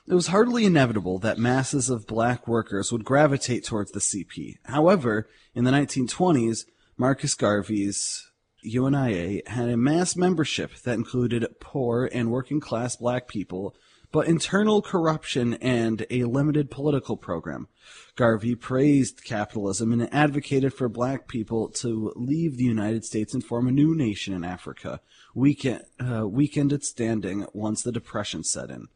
It 0.07 0.13
was 0.13 0.27
hardly 0.27 0.65
inevitable 0.65 1.19
that 1.19 1.37
masses 1.37 1.89
of 1.89 2.07
black 2.07 2.47
workers 2.47 2.91
would 2.91 3.05
gravitate 3.05 3.63
towards 3.63 3.91
the 3.91 3.99
CP. 3.99 4.57
However, 4.63 5.29
in 5.53 5.63
the 5.63 5.71
1920s, 5.71 6.65
Marcus 6.97 7.33
Garvey's 7.35 8.31
UNIA 8.63 9.41
had 9.47 9.69
a 9.69 9.77
mass 9.77 10.15
membership 10.15 10.75
that 10.83 10.93
included 10.93 11.47
poor 11.59 12.09
and 12.11 12.31
working 12.31 12.59
class 12.59 12.95
black 12.95 13.27
people, 13.27 13.75
but 14.11 14.27
internal 14.27 14.81
corruption 14.81 15.53
and 15.55 16.05
a 16.09 16.25
limited 16.25 16.69
political 16.69 17.17
program. 17.17 17.67
Garvey 18.15 18.55
praised 18.55 19.23
capitalism 19.23 19.93
and 19.93 20.13
advocated 20.13 20.73
for 20.73 20.89
black 20.89 21.27
people 21.27 21.69
to 21.69 22.11
leave 22.15 22.57
the 22.57 22.63
United 22.63 23.05
States 23.05 23.33
and 23.33 23.43
form 23.43 23.67
a 23.67 23.71
new 23.71 23.95
nation 23.95 24.33
in 24.33 24.43
Africa, 24.43 24.99
weaken, 25.33 25.81
uh, 25.99 26.27
weakened 26.27 26.73
its 26.73 26.89
standing 26.89 27.45
once 27.53 27.81
the 27.81 27.91
Depression 27.91 28.43
set 28.43 28.69
in. 28.69 28.89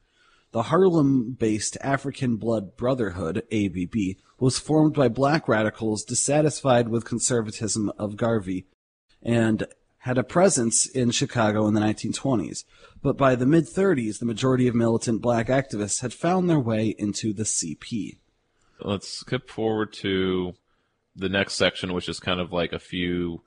The 0.55 0.63
Harlem 0.63 1.33
based 1.33 1.77
African 1.81 2.37
Blood 2.37 2.77
Brotherhood, 2.77 3.43
ABB, 3.51 4.15
was 4.39 4.57
formed 4.57 4.93
by 4.93 5.09
black 5.09 5.49
radicals 5.49 6.05
dissatisfied 6.05 6.87
with 6.87 7.03
conservatism 7.03 7.91
of 7.99 8.15
Garvey 8.15 8.65
and 9.21 9.67
had 9.97 10.17
a 10.17 10.23
presence 10.23 10.85
in 10.85 11.11
Chicago 11.11 11.67
in 11.67 11.73
the 11.73 11.81
1920s. 11.81 12.63
But 13.03 13.17
by 13.17 13.35
the 13.35 13.45
mid 13.45 13.65
30s, 13.65 14.19
the 14.19 14.25
majority 14.25 14.69
of 14.69 14.75
militant 14.75 15.21
black 15.21 15.47
activists 15.47 15.99
had 15.99 16.13
found 16.13 16.49
their 16.49 16.57
way 16.57 16.95
into 16.97 17.33
the 17.33 17.43
CP. 17.43 18.19
Let's 18.79 19.09
skip 19.09 19.49
forward 19.49 19.91
to 19.95 20.53
the 21.17 21.27
next 21.27 21.55
section, 21.55 21.91
which 21.91 22.07
is 22.07 22.21
kind 22.21 22.39
of 22.39 22.53
like 22.53 22.71
a 22.71 22.79
few 22.79 23.41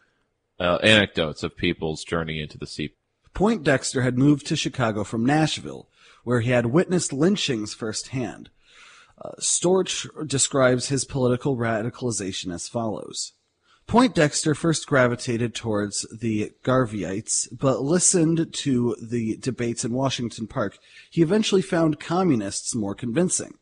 uh, 0.60 0.76
anecdotes 0.82 1.42
of 1.42 1.56
people's 1.56 2.04
journey 2.04 2.42
into 2.42 2.58
the 2.58 2.66
CP. 2.66 2.92
Poindexter 3.32 4.02
had 4.02 4.18
moved 4.18 4.46
to 4.48 4.56
Chicago 4.56 5.04
from 5.04 5.24
Nashville, 5.24 5.88
where 6.24 6.40
he 6.40 6.50
had 6.50 6.66
witnessed 6.66 7.12
lynchings 7.12 7.74
firsthand. 7.74 8.50
Uh, 9.20 9.32
Storch 9.40 10.06
describes 10.28 10.88
his 10.88 11.04
political 11.04 11.56
radicalization 11.56 12.52
as 12.52 12.68
follows. 12.68 13.32
Poindexter 13.88 14.54
first 14.54 14.86
gravitated 14.86 15.54
towards 15.54 16.06
the 16.12 16.52
Garveyites, 16.62 17.48
but 17.50 17.80
listened 17.80 18.52
to 18.52 18.94
the 19.02 19.38
debates 19.38 19.82
in 19.82 19.94
Washington 19.94 20.46
Park. 20.46 20.78
He 21.10 21.22
eventually 21.22 21.62
found 21.62 21.98
communists 21.98 22.74
more 22.74 22.94
convincing. 22.94 23.54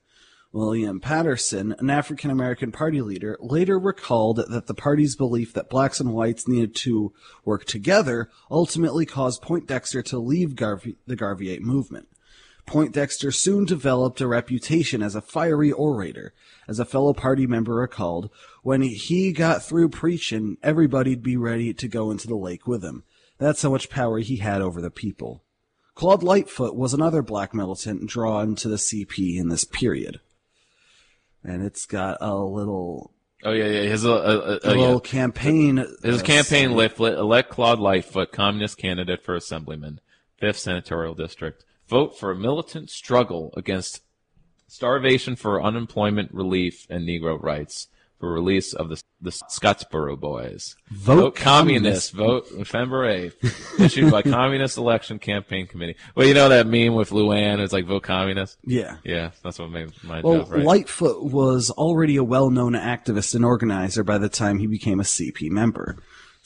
William 0.50 1.00
Patterson, 1.00 1.76
an 1.78 1.90
African 1.90 2.30
American 2.30 2.72
party 2.72 3.02
leader, 3.02 3.36
later 3.40 3.78
recalled 3.78 4.38
that 4.48 4.66
the 4.66 4.74
party's 4.74 5.14
belief 5.14 5.52
that 5.52 5.70
blacks 5.70 6.00
and 6.00 6.12
whites 6.12 6.48
needed 6.48 6.74
to 6.76 7.12
work 7.44 7.64
together 7.64 8.28
ultimately 8.50 9.06
caused 9.06 9.42
Poindexter 9.42 10.02
to 10.02 10.18
leave 10.18 10.56
Garvey, 10.56 10.96
the 11.06 11.16
Garveyite 11.16 11.60
movement. 11.60 12.08
Poindexter 12.66 13.30
soon 13.30 13.64
developed 13.64 14.20
a 14.20 14.26
reputation 14.26 15.02
as 15.02 15.14
a 15.14 15.22
fiery 15.22 15.70
orator. 15.70 16.34
As 16.68 16.80
a 16.80 16.84
fellow 16.84 17.12
party 17.14 17.46
member 17.46 17.74
recalled, 17.74 18.28
when 18.62 18.82
he 18.82 19.32
got 19.32 19.62
through 19.62 19.90
preaching, 19.90 20.58
everybody'd 20.62 21.22
be 21.22 21.36
ready 21.36 21.72
to 21.74 21.88
go 21.88 22.10
into 22.10 22.26
the 22.26 22.34
lake 22.34 22.66
with 22.66 22.82
him. 22.82 23.04
That's 23.38 23.62
how 23.62 23.70
much 23.70 23.90
power 23.90 24.18
he 24.18 24.36
had 24.36 24.62
over 24.62 24.80
the 24.80 24.90
people. 24.90 25.44
Claude 25.94 26.22
Lightfoot 26.22 26.74
was 26.74 26.92
another 26.92 27.22
black 27.22 27.54
militant 27.54 28.08
drawn 28.08 28.54
to 28.56 28.68
the 28.68 28.76
CP 28.76 29.38
in 29.38 29.48
this 29.48 29.64
period. 29.64 30.20
And 31.44 31.64
it's 31.64 31.86
got 31.86 32.18
a 32.20 32.34
little 32.34 33.12
Oh 33.44 33.52
yeah, 33.52 33.66
yeah. 33.66 33.88
His 33.88 34.04
uh, 34.04 34.14
uh, 34.14 34.58
a 34.64 34.66
uh, 34.66 34.74
little 34.74 34.94
yeah. 35.04 35.10
campaign. 35.10 35.76
His 36.02 36.20
uh, 36.20 36.24
campaign 36.24 36.74
leaflet: 36.74 37.18
elect 37.18 37.50
Claude 37.50 37.78
Lightfoot, 37.78 38.32
communist 38.32 38.78
candidate 38.78 39.22
for 39.22 39.36
assemblyman, 39.36 40.00
fifth 40.38 40.58
senatorial 40.58 41.14
district. 41.14 41.64
Vote 41.88 42.18
for 42.18 42.30
a 42.30 42.36
militant 42.36 42.90
struggle 42.90 43.52
against 43.56 44.02
starvation 44.66 45.36
for 45.36 45.62
unemployment 45.62 46.32
relief 46.34 46.86
and 46.90 47.06
Negro 47.06 47.40
rights 47.40 47.88
for 48.18 48.32
release 48.32 48.72
of 48.72 48.88
the 48.88 49.00
the 49.20 49.30
Scottsboro 49.30 50.18
Boys. 50.18 50.76
Vote 50.90 51.34
communist. 51.34 52.12
Vote 52.12 52.46
November 52.54 53.06
eighth. 53.06 53.80
issued 53.80 54.10
by 54.10 54.22
Communist 54.22 54.76
Election 54.76 55.18
Campaign 55.18 55.66
Committee. 55.66 55.96
Well, 56.14 56.26
you 56.26 56.34
know 56.34 56.48
that 56.50 56.66
meme 56.66 56.94
with 56.94 57.10
Luann? 57.10 57.60
It's 57.60 57.72
like 57.72 57.86
vote 57.86 58.02
communist. 58.02 58.58
Yeah. 58.64 58.96
Yeah, 59.04 59.30
that's 59.42 59.58
what 59.58 59.70
made 59.70 59.92
my 60.02 60.20
Well, 60.20 60.40
job 60.40 60.52
right. 60.52 60.64
Lightfoot 60.64 61.22
was 61.24 61.70
already 61.70 62.16
a 62.16 62.24
well-known 62.24 62.72
activist 62.74 63.34
and 63.34 63.44
organizer 63.44 64.04
by 64.04 64.18
the 64.18 64.28
time 64.28 64.58
he 64.58 64.66
became 64.66 65.00
a 65.00 65.04
CP 65.04 65.50
member. 65.50 65.96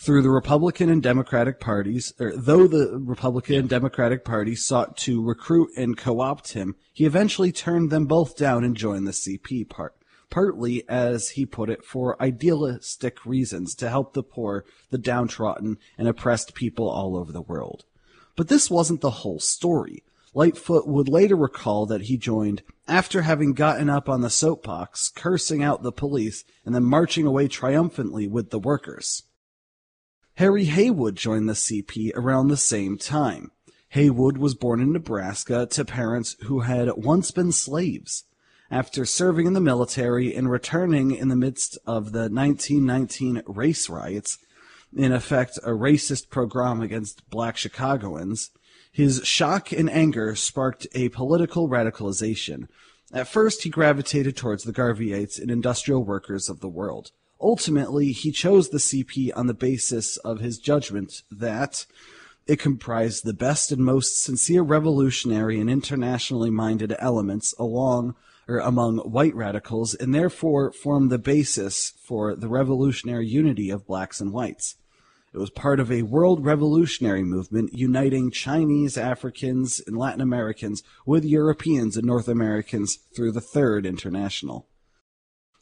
Through 0.02 0.22
the 0.22 0.30
Republican 0.30 0.88
and 0.88 1.02
Democratic 1.02 1.60
parties, 1.60 2.14
or 2.18 2.34
though 2.34 2.66
the 2.66 2.98
Republican 2.98 3.56
and 3.56 3.68
Democratic 3.68 4.24
Party 4.24 4.56
sought 4.56 4.96
to 4.98 5.22
recruit 5.22 5.68
and 5.76 5.94
co-opt 5.94 6.54
him, 6.54 6.76
he 6.94 7.04
eventually 7.04 7.52
turned 7.52 7.90
them 7.90 8.06
both 8.06 8.34
down 8.34 8.64
and 8.64 8.74
joined 8.74 9.06
the 9.06 9.12
CP 9.12 9.68
part. 9.68 9.94
Partly, 10.30 10.88
as 10.88 11.30
he 11.30 11.44
put 11.44 11.68
it, 11.68 11.84
for 11.84 12.20
idealistic 12.22 13.26
reasons 13.26 13.74
to 13.74 13.90
help 13.90 14.14
the 14.14 14.22
poor, 14.22 14.64
the 14.88 14.96
downtrodden, 14.96 15.76
and 15.98 16.08
oppressed 16.08 16.54
people 16.54 16.88
all 16.88 17.14
over 17.14 17.30
the 17.30 17.42
world. 17.42 17.84
But 18.36 18.48
this 18.48 18.70
wasn't 18.70 19.02
the 19.02 19.10
whole 19.10 19.38
story. 19.38 20.02
Lightfoot 20.32 20.88
would 20.88 21.10
later 21.10 21.36
recall 21.36 21.84
that 21.84 22.04
he 22.04 22.16
joined 22.16 22.62
after 22.88 23.20
having 23.20 23.52
gotten 23.52 23.90
up 23.90 24.08
on 24.08 24.22
the 24.22 24.30
soapbox, 24.30 25.10
cursing 25.10 25.62
out 25.62 25.82
the 25.82 25.92
police, 25.92 26.42
and 26.64 26.74
then 26.74 26.84
marching 26.84 27.26
away 27.26 27.48
triumphantly 27.48 28.26
with 28.26 28.48
the 28.48 28.58
workers. 28.58 29.24
Harry 30.40 30.64
Haywood 30.64 31.16
joined 31.16 31.50
the 31.50 31.52
CP 31.52 32.12
around 32.14 32.48
the 32.48 32.56
same 32.56 32.96
time. 32.96 33.50
Haywood 33.90 34.38
was 34.38 34.54
born 34.54 34.80
in 34.80 34.90
Nebraska 34.90 35.66
to 35.66 35.84
parents 35.84 36.34
who 36.44 36.60
had 36.60 36.88
once 36.96 37.30
been 37.30 37.52
slaves. 37.52 38.24
After 38.70 39.04
serving 39.04 39.46
in 39.46 39.52
the 39.52 39.60
military 39.60 40.34
and 40.34 40.50
returning 40.50 41.10
in 41.10 41.28
the 41.28 41.36
midst 41.36 41.76
of 41.86 42.12
the 42.12 42.30
1919 42.30 43.42
race 43.48 43.90
riots, 43.90 44.38
in 44.96 45.12
effect 45.12 45.58
a 45.58 45.72
racist 45.72 46.30
pogrom 46.30 46.80
against 46.80 47.28
black 47.28 47.58
Chicagoans, 47.58 48.50
his 48.90 49.20
shock 49.22 49.72
and 49.72 49.90
anger 49.90 50.34
sparked 50.34 50.86
a 50.94 51.10
political 51.10 51.68
radicalization. 51.68 52.66
At 53.12 53.28
first, 53.28 53.64
he 53.64 53.68
gravitated 53.68 54.38
towards 54.38 54.64
the 54.64 54.72
Garveyites 54.72 55.38
and 55.38 55.50
industrial 55.50 56.02
workers 56.02 56.48
of 56.48 56.60
the 56.60 56.68
world. 56.68 57.10
Ultimately, 57.40 58.12
he 58.12 58.32
chose 58.32 58.68
the 58.68 58.78
CP 58.78 59.30
on 59.34 59.46
the 59.46 59.54
basis 59.54 60.18
of 60.18 60.40
his 60.40 60.58
judgment 60.58 61.22
that 61.30 61.86
it 62.46 62.58
comprised 62.58 63.24
the 63.24 63.32
best 63.32 63.72
and 63.72 63.84
most 63.84 64.22
sincere 64.22 64.62
revolutionary 64.62 65.60
and 65.60 65.70
internationally 65.70 66.50
minded 66.50 66.94
elements 66.98 67.54
along 67.58 68.14
or 68.48 68.58
among 68.58 68.98
white 68.98 69.34
radicals 69.34 69.94
and 69.94 70.14
therefore 70.14 70.72
formed 70.72 71.10
the 71.10 71.18
basis 71.18 71.94
for 72.02 72.34
the 72.34 72.48
revolutionary 72.48 73.26
unity 73.26 73.70
of 73.70 73.86
blacks 73.86 74.20
and 74.20 74.32
whites. 74.32 74.76
It 75.32 75.38
was 75.38 75.50
part 75.50 75.78
of 75.78 75.92
a 75.92 76.02
world 76.02 76.44
revolutionary 76.44 77.22
movement 77.22 77.72
uniting 77.72 78.32
Chinese, 78.32 78.98
Africans, 78.98 79.80
and 79.86 79.96
Latin 79.96 80.20
Americans 80.20 80.82
with 81.06 81.24
Europeans 81.24 81.96
and 81.96 82.04
North 82.04 82.26
Americans 82.26 82.98
through 83.14 83.30
the 83.30 83.40
Third 83.40 83.86
International. 83.86 84.66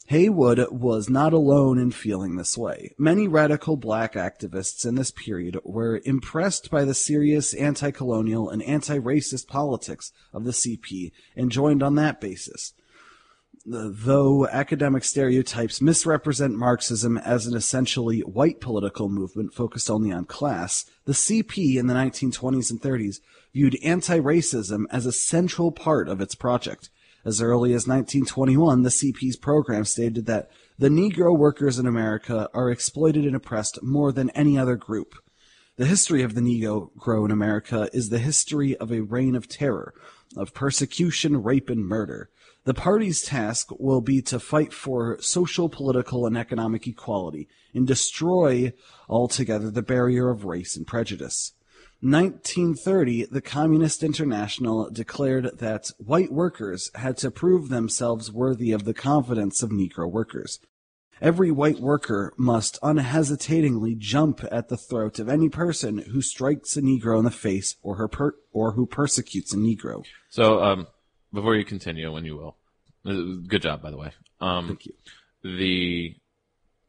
Haywood 0.09 0.71
was 0.71 1.07
not 1.07 1.33
alone 1.33 1.77
in 1.77 1.91
feeling 1.91 2.35
this 2.35 2.57
way. 2.57 2.95
Many 2.97 3.27
radical 3.27 3.77
black 3.77 4.13
activists 4.13 4.83
in 4.83 4.95
this 4.95 5.11
period 5.11 5.59
were 5.63 6.01
impressed 6.03 6.71
by 6.71 6.83
the 6.83 6.95
serious 6.95 7.53
anti 7.53 7.91
colonial 7.91 8.49
and 8.49 8.63
anti 8.63 8.97
racist 8.97 9.45
politics 9.45 10.11
of 10.33 10.45
the 10.45 10.51
CP 10.51 11.11
and 11.35 11.51
joined 11.51 11.83
on 11.83 11.93
that 11.93 12.19
basis. 12.19 12.73
Though 13.63 14.47
academic 14.47 15.03
stereotypes 15.03 15.79
misrepresent 15.79 16.55
Marxism 16.55 17.19
as 17.19 17.45
an 17.45 17.55
essentially 17.55 18.21
white 18.21 18.59
political 18.59 19.09
movement 19.09 19.53
focused 19.53 19.91
only 19.91 20.11
on 20.11 20.25
class, 20.25 20.85
the 21.05 21.13
CP 21.13 21.75
in 21.75 21.85
the 21.85 21.93
1920s 21.93 22.71
and 22.71 22.81
30s 22.81 23.19
viewed 23.53 23.77
anti 23.83 24.19
racism 24.19 24.85
as 24.89 25.05
a 25.05 25.11
central 25.11 25.71
part 25.71 26.09
of 26.09 26.19
its 26.19 26.33
project. 26.33 26.89
As 27.29 27.43
early 27.43 27.73
as 27.73 27.85
1921, 27.85 28.81
the 28.81 28.89
CP's 28.89 29.35
program 29.35 29.85
stated 29.85 30.25
that 30.25 30.49
the 30.79 30.89
Negro 30.89 31.37
workers 31.37 31.77
in 31.77 31.85
America 31.85 32.49
are 32.55 32.71
exploited 32.71 33.23
and 33.23 33.35
oppressed 33.35 33.83
more 33.83 34.11
than 34.11 34.31
any 34.31 34.57
other 34.57 34.75
group. 34.75 35.13
The 35.75 35.85
history 35.85 36.23
of 36.23 36.33
the 36.33 36.41
Negro 36.41 37.25
in 37.25 37.29
America 37.29 37.87
is 37.93 38.09
the 38.09 38.17
history 38.17 38.75
of 38.77 38.91
a 38.91 39.01
reign 39.01 39.35
of 39.35 39.47
terror, 39.47 39.93
of 40.35 40.55
persecution, 40.55 41.43
rape, 41.43 41.69
and 41.69 41.85
murder. 41.85 42.31
The 42.63 42.73
party's 42.73 43.21
task 43.21 43.69
will 43.77 44.01
be 44.01 44.23
to 44.23 44.39
fight 44.39 44.73
for 44.73 45.21
social, 45.21 45.69
political, 45.69 46.25
and 46.25 46.35
economic 46.35 46.87
equality 46.87 47.47
and 47.75 47.85
destroy 47.85 48.73
altogether 49.07 49.69
the 49.69 49.83
barrier 49.83 50.31
of 50.31 50.45
race 50.45 50.75
and 50.75 50.87
prejudice. 50.87 51.53
1930, 52.01 53.25
the 53.25 53.41
Communist 53.41 54.03
International 54.03 54.89
declared 54.89 55.57
that 55.59 55.91
white 55.97 56.31
workers 56.31 56.89
had 56.95 57.17
to 57.17 57.29
prove 57.29 57.67
themselves 57.69 58.31
worthy 58.31 58.71
of 58.71 58.85
the 58.85 58.93
confidence 58.93 59.61
of 59.61 59.69
Negro 59.69 60.09
workers. 60.09 60.59
Every 61.21 61.51
white 61.51 61.79
worker 61.81 62.33
must 62.37 62.79
unhesitatingly 62.81 63.95
jump 63.95 64.41
at 64.49 64.69
the 64.69 64.77
throat 64.77 65.19
of 65.19 65.27
any 65.27 65.49
person 65.49 65.97
who 65.97 66.21
strikes 66.21 66.77
a 66.77 66.81
Negro 66.81 67.19
in 67.19 67.25
the 67.25 67.31
face 67.31 67.75
or 67.83 67.95
her 67.95 68.07
per- 68.07 68.35
or 68.53 68.71
who 68.71 68.85
persecutes 68.85 69.53
a 69.53 69.57
Negro. 69.57 70.05
So, 70.29 70.63
um, 70.63 70.87
before 71.33 71.57
you 71.57 71.65
continue, 71.65 72.11
when 72.11 72.23
you 72.23 72.37
will, 72.37 72.55
Uh, 73.05 73.39
good 73.47 73.61
job, 73.61 73.81
by 73.81 73.91
the 73.91 73.97
way. 73.97 74.11
Um, 74.41 74.67
Thank 74.67 74.85
you. 74.85 74.93
The 75.43 76.15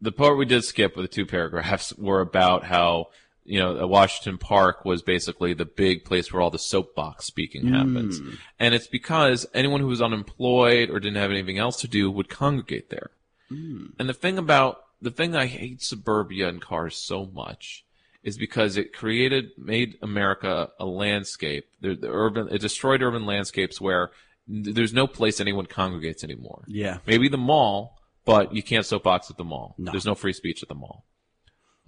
the 0.00 0.12
part 0.12 0.38
we 0.38 0.44
did 0.44 0.64
skip 0.64 0.96
with 0.96 1.04
the 1.04 1.14
two 1.14 1.26
paragraphs 1.26 1.94
were 1.96 2.20
about 2.20 2.64
how 2.64 3.10
you 3.50 3.58
know, 3.58 3.84
Washington 3.84 4.38
Park 4.38 4.84
was 4.84 5.02
basically 5.02 5.54
the 5.54 5.64
big 5.64 6.04
place 6.04 6.32
where 6.32 6.40
all 6.40 6.52
the 6.52 6.58
soapbox 6.58 7.26
speaking 7.26 7.66
happens. 7.66 8.20
Mm. 8.20 8.38
And 8.60 8.74
it's 8.76 8.86
because 8.86 9.44
anyone 9.52 9.80
who 9.80 9.88
was 9.88 10.00
unemployed 10.00 10.88
or 10.88 11.00
didn't 11.00 11.16
have 11.16 11.32
anything 11.32 11.58
else 11.58 11.80
to 11.80 11.88
do 11.88 12.12
would 12.12 12.28
congregate 12.28 12.90
there. 12.90 13.10
Mm. 13.50 13.94
And 13.98 14.08
the 14.08 14.14
thing 14.14 14.38
about 14.38 14.84
the 15.02 15.10
thing 15.10 15.34
I 15.34 15.46
hate 15.46 15.82
suburbia 15.82 16.48
and 16.48 16.60
cars 16.60 16.96
so 16.96 17.26
much 17.26 17.84
is 18.22 18.38
because 18.38 18.76
it 18.76 18.92
created 18.92 19.50
made 19.58 19.98
America 20.00 20.70
a 20.78 20.86
landscape. 20.86 21.66
The, 21.80 21.96
the 21.96 22.08
urban 22.08 22.48
it 22.52 22.60
destroyed 22.60 23.02
urban 23.02 23.26
landscapes 23.26 23.80
where 23.80 24.12
there's 24.46 24.94
no 24.94 25.08
place 25.08 25.40
anyone 25.40 25.66
congregates 25.66 26.22
anymore. 26.22 26.62
Yeah. 26.68 26.98
Maybe 27.04 27.28
the 27.28 27.36
mall, 27.36 27.98
but 28.24 28.54
you 28.54 28.62
can't 28.62 28.86
soapbox 28.86 29.28
at 29.28 29.38
the 29.38 29.44
mall. 29.44 29.74
No. 29.76 29.90
There's 29.90 30.06
no 30.06 30.14
free 30.14 30.34
speech 30.34 30.62
at 30.62 30.68
the 30.68 30.76
mall. 30.76 31.04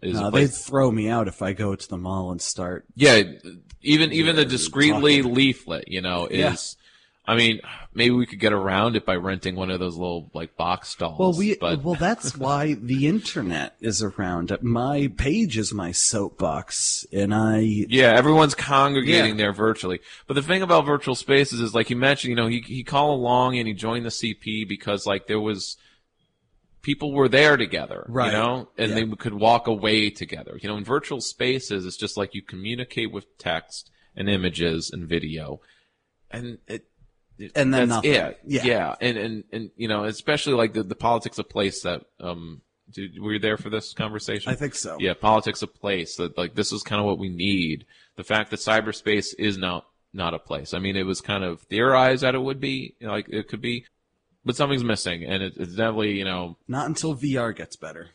Is 0.03 0.21
No, 0.21 0.31
they'd 0.31 0.53
throw 0.53 0.91
me 0.91 1.09
out 1.09 1.29
if 1.29 1.43
I 1.43 1.53
go 1.53 1.75
to 1.75 1.89
the 1.89 1.97
mall 1.97 2.33
and 2.33 2.41
start. 2.41 2.85
yeah, 2.97 3.23
even 3.83 4.13
even 4.13 4.37
the 4.37 4.45
discreetly 4.45 5.19
talking. 5.23 5.35
leaflet, 5.35 5.89
you 5.89 6.01
know, 6.01 6.27
is. 6.27 6.39
Yeah. 6.39 6.79
I 7.25 7.37
mean, 7.37 7.61
maybe 7.95 8.11
we 8.17 8.27
could 8.27 8.41
get 8.41 8.53
around 8.53 8.97
it 8.97 9.07
by 9.07 9.15
renting 9.15 9.55
one 9.55 9.71
of 9.71 9.79
those 9.79 9.97
little 9.97 10.29
like 10.35 10.57
box 10.57 10.89
stalls. 10.89 11.21
Well, 11.21 11.33
we 11.39 11.55
but 11.55 11.81
well 11.85 11.95
that's 11.95 12.37
why 12.47 12.75
the 12.75 13.07
internet 13.07 13.77
is 13.81 14.03
around. 14.03 14.57
My 14.61 15.07
page 15.17 15.57
is 15.57 15.73
my 15.73 15.93
soapbox, 15.93 17.07
and 17.13 17.33
I 17.33 17.59
Yeah, 17.89 18.13
everyone's 18.17 18.57
congregating 18.57 19.33
Yeah. 19.39 19.45
there 19.45 19.53
virtually. 19.53 20.01
But 20.27 20.35
the 20.35 20.43
thing 20.43 20.63
about 20.63 20.85
virtual 20.85 21.15
spaces 21.15 21.61
is, 21.61 21.75
like 21.77 21.91
you 21.91 21.97
mentioned, 21.97 22.31
you 22.31 22.37
know, 22.37 22.49
he 22.49 22.61
he 22.61 22.83
called 22.83 23.21
along 23.21 23.57
and 23.57 23.69
he 23.69 23.75
joined 23.75 24.05
the 24.05 24.11
CP 24.11 24.67
because 24.69 25.07
like 25.07 25.29
there 25.29 25.41
was 25.41 25.77
people 26.83 27.13
were 27.13 27.29
there 27.29 27.57
together, 27.57 28.05
Right. 28.09 28.27
You 28.27 28.33
know, 28.39 28.69
and 28.77 28.91
Yeah. 28.91 28.95
they 28.97 29.07
could 29.17 29.35
walk 29.35 29.67
away 29.67 30.11
together. 30.11 30.59
You 30.61 30.69
know, 30.69 30.77
in 30.77 30.85
virtual 30.85 31.21
spaces, 31.21 31.87
it's 31.87 31.97
just 31.97 32.17
like 32.17 32.35
you 32.35 32.43
communicate 32.43 33.13
with 33.13 33.27
text 33.39 33.91
and 34.17 34.29
images 34.29 34.91
and 34.93 35.09
video, 35.09 35.61
and 36.31 36.59
it. 36.67 36.87
it- 37.39 37.53
And 37.55 37.73
then 37.73 37.89
that's 37.89 38.05
nothing. 38.07 38.13
it. 38.15 38.41
Yeah. 38.45 38.65
yeah, 38.65 38.95
and 39.01 39.17
and 39.17 39.45
and 39.53 39.71
you 39.77 39.89
know, 39.89 40.05
especially 40.05 40.53
like 40.55 40.75
the 40.75 40.83
the 40.83 40.95
politics 40.95 41.39
of 41.39 41.49
place 41.49 41.83
that 41.83 42.03
um, 42.21 42.63
did, 42.91 43.19
were 43.21 43.33
you 43.33 43.39
there 43.39 43.57
for 43.57 43.71
this 43.71 43.93
conversation? 43.95 44.53
I 44.53 44.55
think 44.55 44.75
so. 44.75 44.97
Yeah, 45.01 45.15
politics 45.15 45.63
of 45.63 45.75
place. 45.75 46.17
That 46.17 46.37
like 46.37 46.55
this 46.55 46.73
is 46.73 46.83
kind 46.83 47.01
of 47.01 47.07
what 47.07 47.19
we 47.19 47.29
need. 47.31 47.87
The 48.17 48.25
fact 48.25 48.51
that 48.51 48.61
cyberspace 48.61 49.35
is 49.39 49.57
not 49.57 49.87
not 50.13 50.35
a 50.35 50.39
place. 50.39 50.75
I 50.75 50.79
mean, 50.79 50.95
it 50.97 51.07
was 51.07 51.21
kind 51.23 51.43
of 51.43 51.63
theorized 51.63 52.23
that 52.23 52.35
it 52.35 52.43
would 52.43 52.61
be, 52.61 52.95
you 53.01 53.07
know, 53.07 53.13
like 53.15 53.29
it 53.31 53.49
could 53.49 53.63
be, 53.63 53.87
but 54.45 54.57
something's 54.57 54.85
missing, 54.85 55.25
and 55.25 55.43
it, 55.43 55.55
it's 55.57 55.75
definitely, 55.75 56.19
you 56.19 56.25
know, 56.25 56.57
not 56.69 56.87
until 56.87 57.15
VR 57.15 57.55
gets 57.55 57.77
better. 57.77 58.11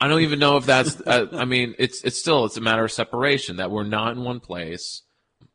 I 0.00 0.08
don't 0.08 0.22
even 0.22 0.38
know 0.38 0.56
if 0.56 0.66
that's. 0.66 1.00
uh, 1.06 1.26
I 1.32 1.44
mean, 1.44 1.74
it's 1.78 2.02
it's 2.02 2.18
still 2.18 2.44
it's 2.44 2.56
a 2.56 2.60
matter 2.60 2.84
of 2.84 2.92
separation 2.92 3.56
that 3.56 3.70
we're 3.70 3.84
not 3.84 4.12
in 4.12 4.24
one 4.24 4.40
place. 4.40 5.02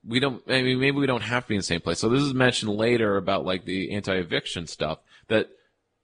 We 0.06 0.20
don't. 0.20 0.42
I 0.48 0.62
mean, 0.62 0.80
maybe 0.80 0.98
we 0.98 1.08
don't 1.08 1.22
have 1.22 1.44
to 1.44 1.50
be 1.50 1.56
in 1.56 1.60
the 1.60 1.64
same 1.64 1.82
place. 1.82 2.00
So 2.00 2.10
this 2.10 2.24
is 2.24 2.34
mentioned 2.34 2.72
later 2.72 3.18
about 3.18 3.46
like 3.46 3.66
the 3.66 3.94
anti-eviction 3.94 4.68
stuff. 4.68 5.00
That 5.28 5.50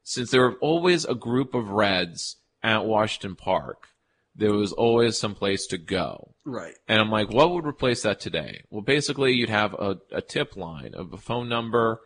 since 0.03 0.31
there 0.31 0.41
were 0.41 0.57
always 0.61 1.05
a 1.05 1.15
group 1.15 1.55
of 1.55 1.69
Reds 1.69 2.37
at 2.61 2.85
Washington 2.85 3.35
Park, 3.35 3.87
there 4.35 4.53
was 4.53 4.71
always 4.71 5.17
some 5.17 5.33
place 5.33 5.65
to 5.67 5.77
go. 5.77 6.35
Right. 6.45 6.75
And 6.87 7.01
I'm 7.01 7.09
like, 7.09 7.29
what 7.29 7.51
would 7.51 7.65
replace 7.65 8.03
that 8.03 8.19
today? 8.19 8.63
Well, 8.69 8.83
basically, 8.83 9.33
you'd 9.33 9.49
have 9.49 9.73
a, 9.73 9.97
a 10.11 10.21
tip 10.21 10.55
line 10.55 10.93
of 10.93 11.11
a 11.11 11.17
phone 11.17 11.49
number, 11.49 12.01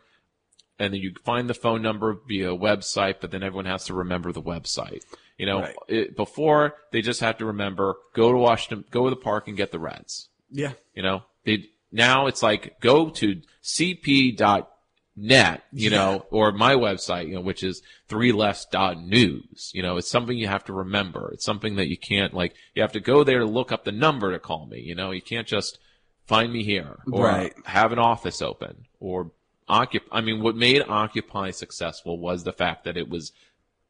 and 0.81 0.93
then 0.93 1.01
you 1.01 1.13
find 1.23 1.49
the 1.49 1.53
phone 1.53 1.81
number 1.81 2.17
via 2.27 2.51
a 2.53 2.57
website, 2.57 3.15
but 3.21 3.31
then 3.31 3.43
everyone 3.43 3.65
has 3.65 3.85
to 3.85 3.93
remember 3.93 4.31
the 4.31 4.41
website. 4.41 5.03
You 5.37 5.45
know, 5.45 5.61
Right. 5.61 5.75
it, 5.87 6.15
before 6.15 6.75
they 6.91 7.01
just 7.01 7.21
have 7.21 7.37
to 7.37 7.45
remember 7.45 7.95
go 8.13 8.31
to 8.31 8.37
Washington, 8.37 8.85
go 8.91 9.05
to 9.05 9.09
the 9.11 9.15
park 9.21 9.47
and 9.47 9.57
get 9.57 9.71
the 9.71 9.79
Reds. 9.79 10.29
Yeah. 10.49 10.73
You 10.95 11.03
know, 11.03 11.23
they 11.45 11.65
now 11.91 12.27
it's 12.27 12.43
like 12.43 12.79
go 12.79 13.09
to 13.09 13.41
cp.net, 13.63 15.63
you 15.71 15.89
Yeah. 15.89 15.97
know, 15.97 16.25
or 16.31 16.51
my 16.51 16.73
website, 16.75 17.27
you 17.27 17.35
know, 17.35 17.41
which 17.41 17.63
is 17.63 17.81
three 18.07 18.31
news. 18.31 19.71
You 19.73 19.81
know, 19.83 19.97
it's 19.97 20.09
something 20.09 20.37
you 20.37 20.47
have 20.47 20.63
to 20.65 20.73
remember. 20.73 21.31
It's 21.33 21.45
something 21.45 21.75
that 21.75 21.87
you 21.89 21.97
can't 21.97 22.33
like. 22.33 22.53
You 22.75 22.81
have 22.81 22.93
to 22.93 22.99
go 22.99 23.23
there 23.23 23.39
to 23.39 23.45
look 23.45 23.71
up 23.71 23.83
the 23.83 23.91
number 23.91 24.31
to 24.31 24.39
call 24.39 24.65
me. 24.67 24.79
You 24.79 24.95
know, 24.95 25.11
you 25.11 25.21
can't 25.21 25.47
just 25.47 25.79
find 26.25 26.51
me 26.53 26.63
here 26.63 26.99
or 27.11 27.25
Right. 27.25 27.53
have 27.65 27.91
an 27.91 27.99
office 27.99 28.41
open 28.41 28.85
or 28.99 29.31
occupy. 29.67 30.17
I 30.17 30.21
mean, 30.21 30.41
what 30.41 30.55
made 30.55 30.81
Occupy 30.87 31.51
successful 31.51 32.17
was 32.19 32.43
the 32.43 32.51
fact 32.53 32.83
that 32.83 32.97
it 32.97 33.09
was 33.09 33.31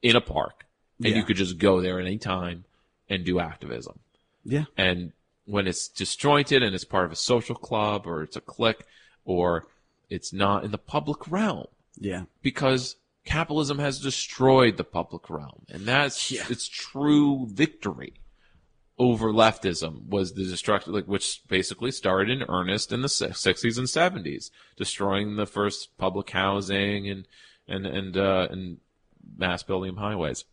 in 0.02 0.16
a 0.16 0.22
park 0.22 0.66
and 1.00 1.10
Yeah. 1.10 1.16
you 1.16 1.24
could 1.24 1.38
just 1.38 1.58
go 1.58 1.82
there 1.82 2.00
at 2.00 2.06
any 2.06 2.18
time 2.18 2.66
and 3.10 3.24
do 3.26 3.40
activism. 3.40 4.00
Yeah. 4.44 4.66
And 4.78 5.14
when 5.46 5.68
it's 5.68 5.88
disjointed 5.88 6.64
and 6.64 6.74
it's 6.76 6.84
part 6.86 7.06
of 7.06 7.12
a 7.12 7.16
social 7.16 7.56
club 7.56 8.06
or 8.08 8.22
it's 8.24 8.36
a 8.36 8.42
clique 8.42 8.84
or 9.26 9.68
it's 10.10 10.32
not 10.34 10.64
in 10.64 10.72
the 10.72 10.78
public 10.78 11.30
realm 11.30 11.68
Yeah. 12.00 12.24
because 12.42 12.96
capitalism 13.26 13.80
has 13.80 14.00
destroyed 14.00 14.78
the 14.78 14.84
public 14.84 15.30
realm 15.30 15.66
and 15.70 15.86
that's 15.86 16.32
its 16.32 16.68
true 16.68 17.48
victory 17.50 18.14
over 19.02 19.34
leftism 19.34 20.08
was 20.10 20.34
the 20.34 20.44
destruction 20.44 20.94
like 20.94 21.06
which 21.06 21.42
basically 21.48 21.90
started 21.90 22.30
in 22.30 22.48
earnest 22.48 22.92
in 22.92 23.02
the 23.02 23.08
60s 23.08 23.78
and 23.80 23.88
70s 23.88 24.52
destroying 24.76 25.38
the 25.38 25.48
first 25.48 25.98
public 25.98 26.30
housing 26.30 27.10
and 27.10 27.28
and 27.68 27.88
and 27.88 28.16
uh 28.16 28.48
and 28.52 28.78
mass 29.36 29.64
building 29.64 29.96
highways. 29.96 30.46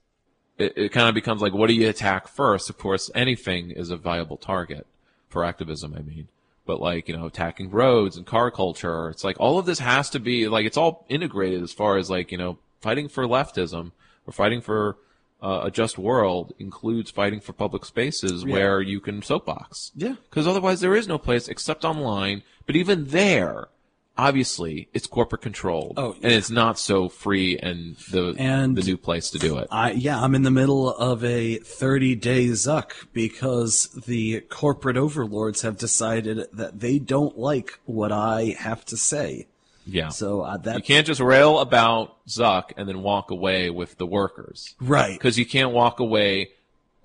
It, 0.56 0.72
it 0.78 0.92
kind 0.92 1.10
of 1.10 1.14
becomes 1.14 1.42
like 1.42 1.52
what 1.52 1.66
do 1.66 1.74
you 1.74 1.90
attack 1.90 2.26
first? 2.26 2.70
Of 2.70 2.78
course 2.78 3.10
anything 3.14 3.70
is 3.70 3.90
a 3.90 3.98
viable 3.98 4.38
target 4.38 4.86
for 5.28 5.44
activism 5.44 5.94
i 5.94 6.00
mean. 6.00 6.28
But 6.64 6.80
like 6.80 7.06
you 7.06 7.18
know 7.18 7.26
attacking 7.26 7.70
roads 7.70 8.16
and 8.16 8.24
car 8.24 8.50
culture 8.50 9.10
it's 9.10 9.24
like 9.24 9.38
all 9.38 9.58
of 9.58 9.66
this 9.66 9.80
has 9.80 10.08
to 10.10 10.18
be 10.18 10.48
like 10.48 10.64
it's 10.64 10.78
all 10.78 11.04
integrated 11.10 11.62
as 11.62 11.74
far 11.74 11.98
as 11.98 12.08
like 12.08 12.32
you 12.32 12.38
know 12.38 12.56
fighting 12.80 13.08
for 13.08 13.24
leftism 13.24 13.92
or 14.26 14.32
fighting 14.32 14.62
for 14.62 14.96
uh, 15.43 15.60
a 15.65 15.70
just 15.70 15.98
world 15.98 16.52
includes 16.59 17.10
fighting 17.10 17.40
for 17.40 17.52
public 17.52 17.85
spaces 17.85 18.44
Yeah. 18.44 18.52
where 18.52 18.81
you 18.81 19.01
can 19.01 19.23
soapbox 19.23 19.93
Yeah. 19.94 20.16
because 20.28 20.47
otherwise 20.47 20.81
there 20.81 20.94
is 20.97 21.06
no 21.06 21.19
place 21.19 21.48
except 21.48 21.85
online 21.85 22.43
but 22.66 22.74
even 22.77 23.06
there 23.06 23.69
obviously 24.16 24.89
it's 24.93 25.06
corporate 25.06 25.43
controlled 25.43 25.94
Oh, 25.97 26.16
and 26.23 26.32
it's 26.32 26.51
not 26.51 26.77
so 26.77 27.09
free 27.09 27.56
and 27.56 27.94
the 28.10 28.35
And- 28.36 28.77
the 28.77 28.82
new 28.82 28.97
place 28.97 29.31
to 29.31 29.39
do 29.39 29.59
it 29.59 29.69
I 29.70 29.93
yeah, 29.93 30.20
I'm 30.20 30.35
in 30.35 30.43
the 30.43 30.51
middle 30.51 30.89
of 30.93 31.23
a 31.23 31.59
30 31.59 32.16
day 32.16 32.47
zuck 32.48 32.90
because 33.12 33.89
the 34.06 34.40
corporate 34.48 34.97
overlords 34.97 35.62
have 35.62 35.78
decided 35.78 36.48
that 36.52 36.81
they 36.81 36.98
don't 36.98 37.39
like 37.39 37.78
what 37.85 38.10
I 38.10 38.56
have 38.59 38.85
to 38.86 38.97
say. 38.97 39.47
Yeah. 39.89 40.09
So 40.10 40.43
uh, 40.43 40.56
that 40.59 40.77
You 40.77 40.82
can't 40.82 41.06
just 41.06 41.20
rail 41.20 41.59
about 41.60 42.24
Zuck 42.27 42.73
and 42.77 42.89
then 42.89 43.02
walk 43.02 43.31
away 43.31 43.70
with 43.70 43.97
the 43.97 44.06
workers. 44.06 44.74
Right. 44.81 45.12
Because 45.19 45.39
you 45.39 45.47
can't 45.47 45.73
walk 45.73 45.98
away 46.01 46.51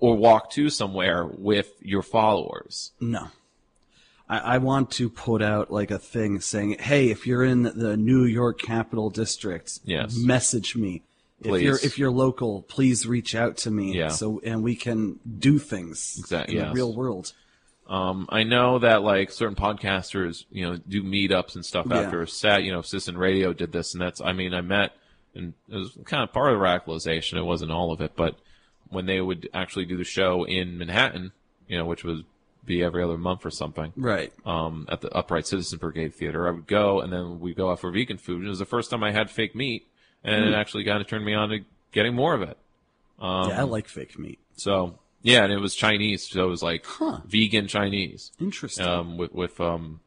or 0.00 0.16
walk 0.16 0.50
to 0.52 0.68
somewhere 0.70 1.24
with 1.26 1.70
your 1.80 2.02
followers. 2.02 2.92
No. 3.00 3.28
I, 4.28 4.38
I 4.38 4.58
want 4.58 4.90
to 4.92 5.08
put 5.08 5.42
out 5.42 5.70
like 5.70 5.90
a 5.90 5.98
thing 5.98 6.40
saying, 6.40 6.76
"Hey, 6.80 7.10
if 7.10 7.26
you're 7.26 7.44
in 7.44 7.62
the 7.62 7.96
New 7.96 8.24
York 8.24 8.60
Capital 8.60 9.10
District, 9.10 9.78
Yes. 9.84 10.16
message 10.16 10.76
me. 10.76 11.02
If 11.42 11.60
you're 11.60 11.76
if 11.82 11.98
you're 11.98 12.10
local, 12.10 12.62
please 12.62 13.06
reach 13.06 13.34
out 13.34 13.58
to 13.58 13.70
me. 13.70 13.94
Yeah. 13.96 14.08
So 14.08 14.40
and 14.44 14.62
we 14.62 14.76
can 14.76 15.20
do 15.38 15.58
things 15.58 16.16
Exactly, 16.18 16.56
in 16.56 16.62
yes. 16.62 16.70
the 16.70 16.74
real 16.74 16.94
world. 16.94 17.32
Um, 17.86 18.26
I 18.30 18.44
know 18.44 18.78
that 18.78 19.02
like 19.02 19.30
certain 19.30 19.56
podcasters, 19.56 20.44
you 20.50 20.64
know, 20.68 20.76
do 20.88 21.02
meetups 21.02 21.54
and 21.54 21.64
stuff 21.64 21.86
Yeah. 21.90 22.00
after 22.00 22.22
a 22.22 22.28
set. 22.28 22.62
You 22.64 22.72
know, 22.72 22.82
Citizen 22.82 23.18
Radio 23.18 23.52
did 23.52 23.72
this, 23.72 23.92
and 23.94 24.00
that's. 24.00 24.20
I 24.20 24.32
mean, 24.32 24.54
I 24.54 24.62
met, 24.62 24.92
and 25.34 25.52
it 25.68 25.76
was 25.76 25.96
kind 26.06 26.22
of 26.22 26.32
part 26.32 26.52
of 26.52 26.58
the 26.58 26.64
radicalization. 26.64 27.36
It 27.36 27.42
wasn't 27.44 27.70
all 27.72 27.92
of 27.92 28.00
it, 28.00 28.12
but 28.16 28.36
when 28.88 29.06
they 29.06 29.20
would 29.20 29.48
actually 29.52 29.84
do 29.84 29.96
the 29.96 30.04
show 30.04 30.44
in 30.44 30.78
Manhattan, 30.78 31.32
you 31.68 31.76
know, 31.76 31.84
which 31.84 32.04
would 32.04 32.24
be 32.64 32.82
every 32.82 33.02
other 33.02 33.18
month 33.18 33.44
or 33.44 33.50
something, 33.50 33.92
Right. 33.96 34.32
Um, 34.46 34.86
at 34.90 35.02
the 35.02 35.14
Upright 35.14 35.46
Citizen 35.46 35.78
Brigade 35.78 36.14
Theater, 36.14 36.48
I 36.48 36.52
would 36.52 36.66
go, 36.66 37.00
and 37.00 37.12
then 37.12 37.38
we 37.40 37.50
would 37.50 37.56
go 37.56 37.70
out 37.70 37.80
for 37.80 37.90
vegan 37.90 38.16
food. 38.16 38.38
And 38.38 38.46
it 38.46 38.48
was 38.50 38.58
the 38.58 38.64
first 38.64 38.90
time 38.90 39.04
I 39.04 39.10
had 39.12 39.30
fake 39.30 39.54
meat, 39.54 39.86
and 40.22 40.44
it 40.46 40.52
Mm. 40.52 40.56
actually 40.56 40.84
kind 40.84 41.02
of 41.02 41.06
turned 41.06 41.26
me 41.26 41.34
on 41.34 41.50
to 41.50 41.58
getting 41.92 42.14
more 42.14 42.32
of 42.34 42.40
it. 42.40 42.56
Um, 43.18 43.50
yeah, 43.50 43.60
I 43.60 43.62
like 43.64 43.86
fake 43.88 44.18
meat. 44.18 44.38
so 44.56 44.98
yeah, 45.24 45.42
and 45.42 45.52
it 45.52 45.58
was 45.58 45.74
Chinese, 45.74 46.28
so 46.28 46.44
it 46.46 46.48
was 46.48 46.62
like 46.62 46.86
Huh. 46.86 47.18
vegan 47.26 47.66
Chinese. 47.66 48.30
Interesting. 48.38 48.86
Um, 48.86 49.16
with 49.16 49.32
with 49.32 49.60
um 49.60 49.98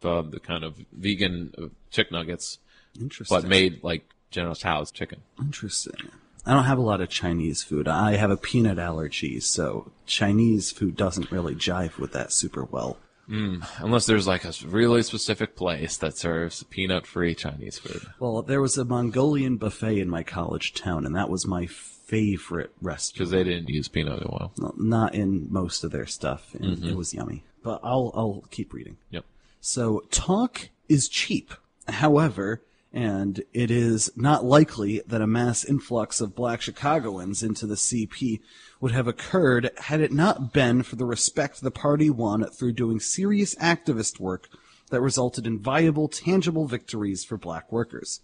the, 0.00 0.22
the 0.22 0.38
kind 0.38 0.62
of 0.62 0.76
vegan 0.92 1.52
uh, 1.58 1.66
chick 1.90 2.12
nuggets, 2.12 2.58
Interesting. 3.00 3.36
but 3.36 3.48
made 3.48 3.82
like 3.82 4.08
General 4.30 4.54
Tso's 4.54 4.92
chicken. 4.92 5.22
Interesting. 5.40 6.10
I 6.48 6.52
don't 6.54 6.64
have 6.64 6.78
a 6.78 6.82
lot 6.82 7.00
of 7.00 7.08
Chinese 7.08 7.64
food. 7.64 7.88
I 7.88 8.14
have 8.16 8.30
a 8.30 8.36
peanut 8.36 8.78
allergy, 8.78 9.40
so 9.40 9.90
Chinese 10.06 10.70
food 10.70 10.94
doesn't 10.96 11.32
really 11.32 11.56
jive 11.56 11.98
with 11.98 12.12
that 12.12 12.30
super 12.32 12.64
well. 12.64 12.98
Mm, 13.28 13.66
unless 13.78 14.06
there's 14.06 14.28
like 14.28 14.44
a 14.44 14.52
really 14.64 15.02
specific 15.02 15.56
place 15.56 15.96
that 15.96 16.16
serves 16.16 16.62
peanut-free 16.64 17.34
Chinese 17.34 17.76
food. 17.78 18.02
Well, 18.20 18.42
there 18.42 18.60
was 18.60 18.78
a 18.78 18.84
Mongolian 18.84 19.56
buffet 19.56 19.98
in 19.98 20.08
my 20.08 20.22
college 20.22 20.74
town, 20.74 21.04
and 21.04 21.16
that 21.16 21.28
was 21.28 21.44
my 21.44 21.66
favorite 22.06 22.72
restaurant. 22.80 23.18
Because 23.18 23.30
they 23.32 23.44
didn't 23.44 23.68
use 23.68 23.88
peanut 23.88 24.22
oil. 24.24 24.52
Not 24.76 25.14
in 25.14 25.48
most 25.52 25.84
of 25.84 25.90
their 25.90 26.06
stuff, 26.06 26.54
and 26.54 26.78
Mhm. 26.78 26.90
it 26.90 26.96
was 26.96 27.12
yummy. 27.12 27.44
But 27.62 27.80
I'll 27.82 28.12
I'll 28.14 28.44
keep 28.50 28.72
reading. 28.72 28.96
Yep. 29.10 29.24
So 29.60 30.04
talk 30.10 30.68
is 30.88 31.08
cheap. 31.08 31.52
However, 31.88 32.62
and 32.92 33.42
it 33.52 33.70
is 33.70 34.10
not 34.16 34.44
likely 34.44 35.02
that 35.06 35.20
a 35.20 35.26
mass 35.26 35.64
influx 35.64 36.20
of 36.20 36.34
black 36.36 36.62
Chicagoans 36.62 37.42
into 37.42 37.66
the 37.66 37.76
CP 37.76 38.40
would 38.80 38.92
have 38.92 39.08
occurred 39.08 39.70
had 39.78 40.00
it 40.00 40.12
not 40.12 40.52
been 40.52 40.82
for 40.82 40.96
the 40.96 41.04
respect 41.04 41.60
the 41.60 41.70
party 41.70 42.08
won 42.08 42.44
through 42.50 42.72
doing 42.72 43.00
serious 43.00 43.54
activist 43.56 44.20
work 44.20 44.48
that 44.90 45.00
resulted 45.00 45.46
in 45.46 45.58
viable, 45.58 46.06
tangible 46.08 46.66
victories 46.66 47.24
for 47.24 47.36
black 47.36 47.70
workers. 47.72 48.20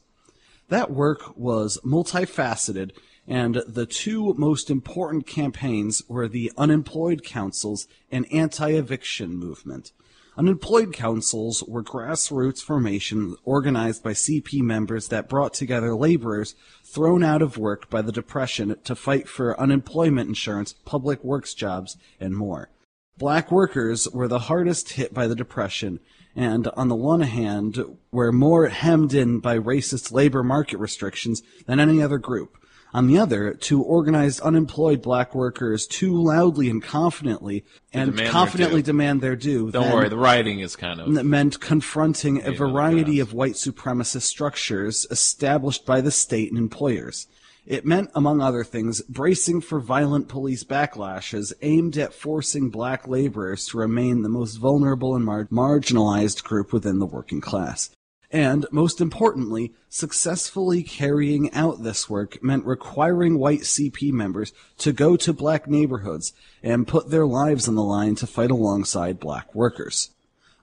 That 0.69 0.93
work 0.93 1.37
was 1.37 1.79
multifaceted, 1.85 2.93
and 3.27 3.63
the 3.67 3.87
two 3.87 4.35
most 4.35 4.71
important 4.71 5.27
campaigns 5.27 6.03
were 6.09 6.29
the 6.29 6.53
Unemployed 6.57 7.23
Councils 7.23 7.87
and 8.11 8.27
Anti-Eviction 8.33 9.37
Movement. 9.37 9.93
Unemployed 10.37 10.95
councils 10.95 11.63
were 11.65 11.83
grassroots 11.83 12.63
formations 12.63 13.37
organized 13.45 14.03
by 14.03 14.13
CP 14.13 14.63
members 14.63 15.09
that 15.09 15.29
brought 15.29 15.53
together 15.53 15.95
laborers 15.95 16.55
thrown 16.83 17.23
out 17.23 17.43
of 17.43 17.59
work 17.59 17.91
by 17.91 18.01
the 18.01 18.13
Depression 18.13 18.75
to 18.85 18.95
fight 18.95 19.29
for 19.29 19.59
unemployment 19.61 20.29
insurance, 20.29 20.75
public 20.87 21.23
works 21.23 21.53
jobs, 21.53 21.99
and 22.19 22.35
more. 22.35 22.71
Black 23.19 23.53
workers 23.53 24.09
were 24.09 24.27
the 24.27 24.41
hardest 24.41 24.95
hit 24.95 25.13
by 25.13 25.27
the 25.27 25.35
Depression, 25.35 26.01
and 26.35 26.67
on 26.69 26.89
the 26.89 26.97
one 26.97 27.21
hand, 27.21 27.85
were 28.11 28.33
more 28.33 28.69
hemmed 28.69 29.13
in 29.13 29.39
by 29.39 29.59
racist 29.59 30.13
labor 30.13 30.43
market 30.43 30.79
restrictions 30.79 31.43
than 31.67 31.79
any 31.79 32.03
other 32.03 32.19
group. 32.19 32.57
On 32.95 33.07
the 33.07 33.19
other, 33.19 33.55
to 33.55 33.83
organize 33.83 34.39
unemployed 34.41 35.01
black 35.01 35.35
workers 35.35 35.87
too 35.87 36.15
loudly 36.15 36.69
and 36.69 36.83
confidently, 36.83 37.65
and 37.93 38.11
demand 38.11 38.31
confidently 38.31 38.83
due. 38.83 38.87
demand 38.87 39.21
their 39.23 39.37
due. 39.37 39.71
Don't 39.71 39.85
then- 39.85 39.95
worry, 39.95 40.09
the 40.11 40.19
writing 40.19 40.61
is 40.61 40.77
kind 40.77 41.01
of 41.01 41.15
that 41.15 41.25
meant 41.25 41.59
confronting 41.59 42.45
a 42.45 42.53
variety 42.53 43.19
of 43.19 43.33
white 43.33 43.55
supremacist 43.55 44.23
structures 44.23 45.07
established 45.11 45.87
by 45.87 46.03
the 46.03 46.11
state 46.11 46.51
and 46.51 46.59
employers. 46.59 47.27
It 47.65 47.87
meant, 47.87 48.11
among 48.15 48.41
other 48.41 48.65
things, 48.65 49.01
bracing 49.03 49.61
for 49.61 49.79
violent 49.81 50.29
police 50.29 50.65
backlashes 50.65 51.53
aimed 51.63 51.97
at 51.97 52.13
forcing 52.13 52.71
black 52.71 53.07
laborers 53.07 53.67
to 53.69 53.79
remain 53.79 54.23
the 54.23 54.29
most 54.29 54.57
vulnerable 54.57 55.15
and 55.15 55.25
mar- 55.25 55.49
marginalized 55.51 56.43
group 56.43 56.73
within 56.73 56.99
the 56.99 57.07
working 57.07 57.41
class. 57.41 57.91
And, 58.33 58.65
most 58.73 59.03
importantly, 59.03 59.75
successfully 59.91 60.83
carrying 60.83 61.53
out 61.53 61.83
this 61.83 62.09
work 62.09 62.43
meant 62.43 62.65
requiring 62.65 63.39
white 63.39 63.61
CP 63.61 64.11
members 64.11 64.55
to 64.79 64.93
go 64.95 65.17
to 65.19 65.35
black 65.35 65.69
neighborhoods 65.69 66.33
and 66.63 66.89
put 66.89 67.11
their 67.11 67.27
lives 67.27 67.69
on 67.69 67.75
the 67.75 67.83
line 67.83 68.15
to 68.17 68.27
fight 68.27 68.51
alongside 68.51 69.21
black 69.21 69.55
workers. 69.55 70.13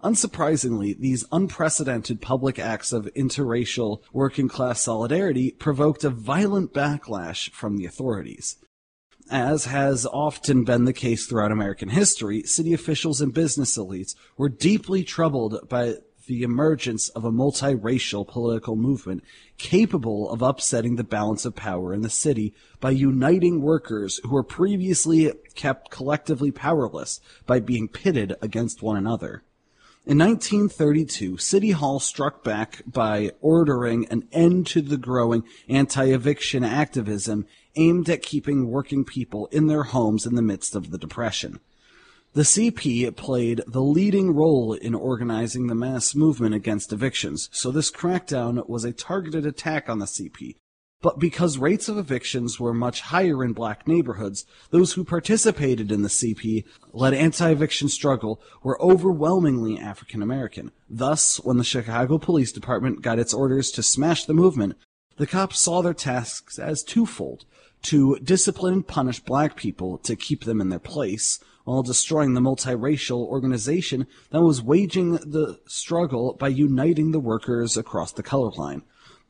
Unsurprisingly, 0.04 0.98
these 0.98 1.26
unprecedented 1.32 2.22
public 2.22 2.58
acts 2.58 2.91
of 2.91 3.10
interracial 3.16 4.02
working 4.14 4.48
class 4.48 4.82
solidarity 4.82 5.52
provoked 5.52 6.04
a 6.04 6.10
violent 6.10 6.74
backlash 6.74 7.52
from 7.52 7.78
the 7.78 7.86
authorities. 7.86 8.56
As 9.30 9.66
has 9.66 10.08
often 10.08 10.64
been 10.64 10.86
the 10.86 10.94
case 10.94 11.28
throughout 11.28 11.52
American 11.52 11.90
history, 11.90 12.41
city 12.44 12.74
officials 12.74 13.22
and 13.22 13.32
business 13.32 13.78
elites 13.78 14.16
were 14.38 14.50
deeply 14.50 15.04
troubled 15.04 15.70
by 15.70 15.98
the 16.30 16.44
emergence 16.44 17.10
of 17.10 17.26
a 17.26 17.32
multiracial 17.32 18.26
political 18.26 18.76
movement 18.76 19.24
capable 19.58 20.30
of 20.30 20.44
upsetting 20.44 20.96
the 20.96 21.04
balance 21.04 21.44
of 21.44 21.56
power 21.56 21.92
in 21.92 22.02
the 22.02 22.10
city 22.10 22.54
by 22.80 22.92
uniting 22.92 23.64
workers 23.64 24.22
who 24.22 24.30
were 24.30 24.44
previously 24.44 25.34
kept 25.56 25.90
collectively 25.90 26.52
powerless 26.52 27.20
by 27.48 27.60
being 27.60 27.88
pitted 27.88 28.36
against 28.44 28.84
one 28.84 28.96
another. 28.96 29.42
In 30.06 30.20
1932, 30.20 31.38
City 31.38 31.72
Hall 31.72 32.00
struck 32.00 32.44
back 32.44 32.84
by 32.86 33.32
ordering 33.42 34.06
an 34.10 34.28
end 34.32 34.68
to 34.68 34.84
the 34.84 34.98
growing 34.98 35.44
anti-eviction 35.68 36.64
activism 36.64 37.48
aimed 37.76 38.08
at 38.08 38.22
keeping 38.22 38.68
working 38.68 39.04
people 39.04 39.48
in 39.48 39.66
their 39.66 39.84
homes 39.84 40.28
in 40.28 40.36
the 40.36 40.44
midst 40.44 40.76
of 40.76 40.92
the 40.92 41.00
Depression. 41.00 41.60
The 42.34 42.44
CP 42.44 43.16
played 43.16 43.62
the 43.66 43.82
leading 43.82 44.36
role 44.36 44.74
in 44.74 44.94
organizing 44.94 45.66
the 45.66 45.74
mass 45.74 46.14
movement 46.14 46.54
against 46.54 46.94
evictions, 46.94 47.50
so 47.52 47.72
this 47.72 47.90
crackdown 47.90 48.70
was 48.70 48.86
a 48.86 48.92
targeted 48.92 49.48
attack 49.48 49.90
on 49.90 49.98
the 49.98 50.06
CP. 50.06 50.56
But 51.02 51.18
because 51.18 51.58
rates 51.58 51.90
of 51.90 51.98
evictions 51.98 52.60
were 52.60 52.74
much 52.74 53.02
higher 53.02 53.44
in 53.44 53.54
black 53.54 53.88
neighborhoods, 53.88 54.46
those 54.70 54.94
who 54.94 55.04
participated 55.04 55.92
in 55.92 56.04
the 56.04 56.10
CP 56.10 56.66
led 56.94 57.16
anti-eviction 57.16 57.90
struggle 57.90 58.40
were 58.62 58.80
overwhelmingly 58.80 59.80
African 59.80 60.22
American. 60.22 60.72
Thus, 60.88 61.38
when 61.38 61.58
the 61.58 61.64
Chicago 61.64 62.20
Police 62.20 62.52
Department 62.52 63.02
got 63.02 63.18
its 63.18 63.34
orders 63.34 63.72
to 63.72 63.82
smash 63.82 64.26
the 64.26 64.36
movement, 64.36 64.76
the 65.18 65.26
cops 65.26 65.60
saw 65.60 65.82
their 65.82 65.96
tasks 65.96 66.60
as 66.60 66.84
twofold 66.84 67.46
to 67.84 68.20
discipline 68.20 68.74
and 68.74 68.88
punish 68.88 69.20
black 69.20 69.56
people 69.56 69.98
to 70.00 70.16
keep 70.16 70.44
them 70.44 70.62
in 70.62 70.70
their 70.70 70.80
place, 70.80 71.40
while 71.70 71.84
destroying 71.84 72.34
the 72.34 72.41
multiracial 72.41 73.28
organization 73.28 74.08
that 74.32 74.41
was 74.41 74.60
waging 74.60 75.12
the 75.18 75.60
struggle 75.68 76.34
by 76.34 76.48
uniting 76.48 77.12
the 77.12 77.20
workers 77.20 77.78
across 77.78 78.12
the 78.12 78.24
color 78.24 78.50
line. 78.54 78.82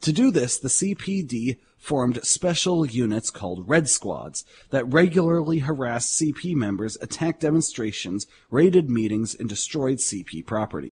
To 0.03 0.13
do 0.13 0.31
this, 0.31 0.57
the 0.57 0.69
CPD 0.69 1.57
formed 1.77 2.23
special 2.23 2.85
units 2.85 3.29
called 3.29 3.67
Red 3.67 3.89
Squads 3.89 4.45
that 4.69 4.85
regularly 4.85 5.59
harassed 5.59 6.17
CP 6.17 6.55
members, 6.55 6.97
attacked 7.01 7.41
demonstrations, 7.41 8.25
raided 8.49 8.89
meetings, 8.89 9.35
and 9.35 9.49
destroyed 9.49 9.97
CP 9.97 10.45
property. 10.45 10.91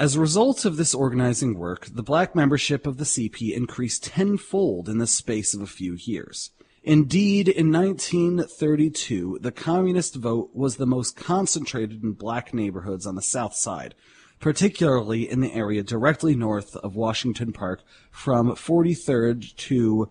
As 0.00 0.16
a 0.16 0.20
result 0.20 0.64
of 0.64 0.78
this 0.78 0.96
organizing 0.96 1.56
work, 1.56 1.86
the 1.94 2.02
black 2.02 2.34
membership 2.34 2.88
of 2.88 2.96
the 2.96 3.04
CP 3.04 3.54
increased 3.54 4.02
tenfold 4.02 4.88
in 4.88 4.98
the 4.98 5.06
space 5.06 5.54
of 5.54 5.62
a 5.62 5.66
few 5.68 5.94
years. 5.94 6.50
Indeed, 6.84 7.48
in 7.48 7.70
1932, 7.70 9.38
the 9.40 9.52
communist 9.52 10.16
vote 10.16 10.50
was 10.52 10.76
the 10.76 10.86
most 10.86 11.16
concentrated 11.16 12.02
in 12.02 12.12
black 12.12 12.52
neighborhoods 12.52 13.06
on 13.06 13.14
the 13.14 13.22
South 13.22 13.54
Side, 13.54 13.94
particularly 14.40 15.30
in 15.30 15.40
the 15.40 15.54
area 15.54 15.84
directly 15.84 16.34
north 16.34 16.74
of 16.76 16.96
Washington 16.96 17.52
Park 17.52 17.82
from 18.10 18.50
43rd 18.50 19.54
to 19.56 20.10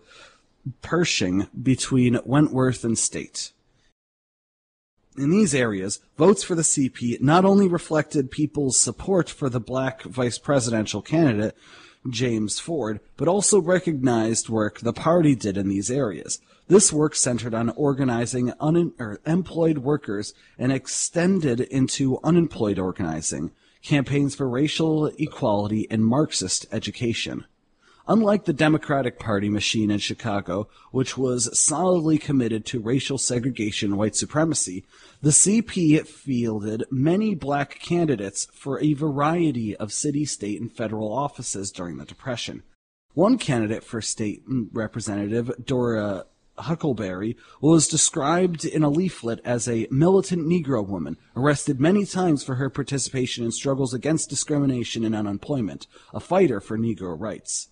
Pershing 0.82 1.48
between 1.62 2.20
Wentworth 2.24 2.86
and 2.86 2.98
State. 2.98 3.52
In 5.18 5.30
these 5.30 5.54
areas, 5.54 6.00
votes 6.18 6.42
for 6.42 6.56
the 6.56 6.62
CP 6.62 7.20
not 7.20 7.44
only 7.44 7.68
reflected 7.68 8.32
people's 8.32 8.80
support 8.80 9.30
for 9.30 9.50
the 9.50 9.60
black 9.60 10.04
vice 10.04 10.38
presidential 10.38 11.02
candidate, 11.02 11.58
James 12.10 12.60
Ford, 12.60 13.02
but 13.18 13.28
also 13.28 13.60
recognized 13.60 14.48
work 14.48 14.80
the 14.80 14.94
party 14.94 15.36
did 15.36 15.58
in 15.58 15.68
these 15.68 15.92
areas. 15.92 16.40
This 16.72 16.94
work 16.94 17.16
centered 17.16 17.54
on 17.54 17.72
organizing 17.72 18.54
unemployed 18.62 19.80
workers 19.80 20.34
and 20.58 20.72
extended 20.72 21.60
into 21.60 22.18
unemployed 22.24 22.80
organizing, 22.80 23.52
campaigns 23.84 24.36
for 24.36 24.48
racial 24.48 25.08
equality, 25.20 25.86
and 25.92 26.06
Marxist 26.06 26.66
education. 26.72 27.44
Unlike 28.08 28.46
the 28.46 28.54
Democratic 28.54 29.20
Party 29.20 29.50
machine 29.50 29.92
in 29.92 30.00
Chicago, 30.00 30.70
which 30.92 31.18
was 31.18 31.60
solidly 31.60 32.18
committed 32.18 32.66
to 32.68 32.80
racial 32.80 33.18
segregation 33.18 33.90
and 33.90 33.98
white 34.00 34.16
supremacy, 34.16 34.86
the 35.22 35.32
CP 35.32 36.08
fielded 36.08 36.86
many 36.90 37.36
black 37.36 37.82
candidates 37.82 38.48
for 38.54 38.80
a 38.80 38.94
variety 38.94 39.76
of 39.76 39.92
city, 39.92 40.24
state, 40.24 40.62
and 40.62 40.72
federal 40.72 41.12
offices 41.12 41.70
during 41.70 41.98
the 41.98 42.06
Depression. 42.06 42.64
One 43.14 43.38
candidate 43.38 43.84
for 43.84 44.02
state 44.02 44.44
representative, 44.48 45.52
Dora 45.66 46.28
Huckleberry, 46.62 47.38
was 47.60 47.88
described 47.88 48.66
in 48.66 48.84
a 48.84 48.90
leaflet 48.90 49.40
as 49.44 49.68
a 49.68 49.88
militant 49.92 50.48
Negro 50.48 50.86
woman, 50.86 51.18
arrested 51.36 51.80
many 51.80 52.06
times 52.06 52.44
for 52.44 52.56
her 52.56 52.70
participation 52.70 53.44
in 53.44 53.52
struggles 53.52 53.94
against 53.94 54.30
discrimination 54.30 55.04
and 55.04 55.16
unemployment, 55.16 55.88
a 56.14 56.20
fighter 56.20 56.60
for 56.60 56.78
Negro 56.78 57.20
rights. 57.20 57.70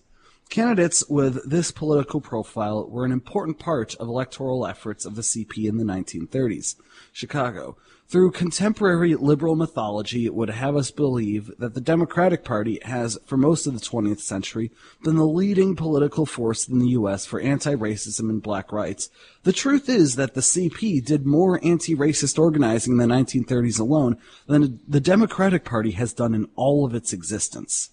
Candidates 0.50 1.08
with 1.08 1.48
this 1.48 1.70
political 1.70 2.20
profile 2.20 2.84
were 2.88 3.04
an 3.04 3.12
important 3.12 3.60
part 3.60 3.94
of 3.94 4.08
electoral 4.08 4.66
efforts 4.66 5.04
of 5.04 5.14
the 5.14 5.22
CP 5.22 5.68
in 5.68 5.76
the 5.76 5.84
1930s. 5.84 6.74
Chicago. 7.12 7.76
Through 8.10 8.32
contemporary 8.32 9.14
liberal 9.14 9.54
mythology 9.54 10.26
it 10.26 10.34
would 10.34 10.50
have 10.50 10.74
us 10.74 10.90
believe 10.90 11.52
that 11.58 11.74
the 11.74 11.80
Democratic 11.80 12.44
Party 12.44 12.80
has, 12.82 13.16
for 13.24 13.36
most 13.36 13.68
of 13.68 13.72
the 13.72 13.78
20th 13.78 14.18
century, 14.18 14.72
been 15.04 15.14
the 15.14 15.24
leading 15.24 15.76
political 15.76 16.26
force 16.26 16.66
in 16.66 16.80
the 16.80 16.88
U.S. 16.88 17.24
for 17.24 17.40
anti-racism 17.40 18.28
and 18.28 18.42
black 18.42 18.72
rights. 18.72 19.10
The 19.44 19.52
truth 19.52 19.88
is 19.88 20.16
that 20.16 20.34
the 20.34 20.40
CP 20.40 21.04
did 21.04 21.24
more 21.24 21.60
anti-racist 21.62 22.36
organizing 22.36 22.94
in 22.94 22.98
the 22.98 23.14
1930s 23.14 23.78
alone 23.78 24.18
than 24.48 24.80
the 24.88 25.00
Democratic 25.00 25.64
Party 25.64 25.92
has 25.92 26.12
done 26.12 26.34
in 26.34 26.48
all 26.56 26.84
of 26.84 26.96
its 26.96 27.12
existence. 27.12 27.90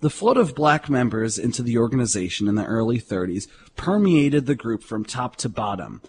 The 0.00 0.08
flood 0.08 0.38
of 0.38 0.54
black 0.54 0.88
members 0.88 1.38
into 1.38 1.62
the 1.62 1.76
organization 1.76 2.48
in 2.48 2.54
the 2.54 2.64
early 2.64 2.98
30s 2.98 3.48
permeated 3.76 4.46
the 4.46 4.54
group 4.54 4.82
from 4.82 5.04
top 5.04 5.36
to 5.36 5.50
bottom. 5.50 6.00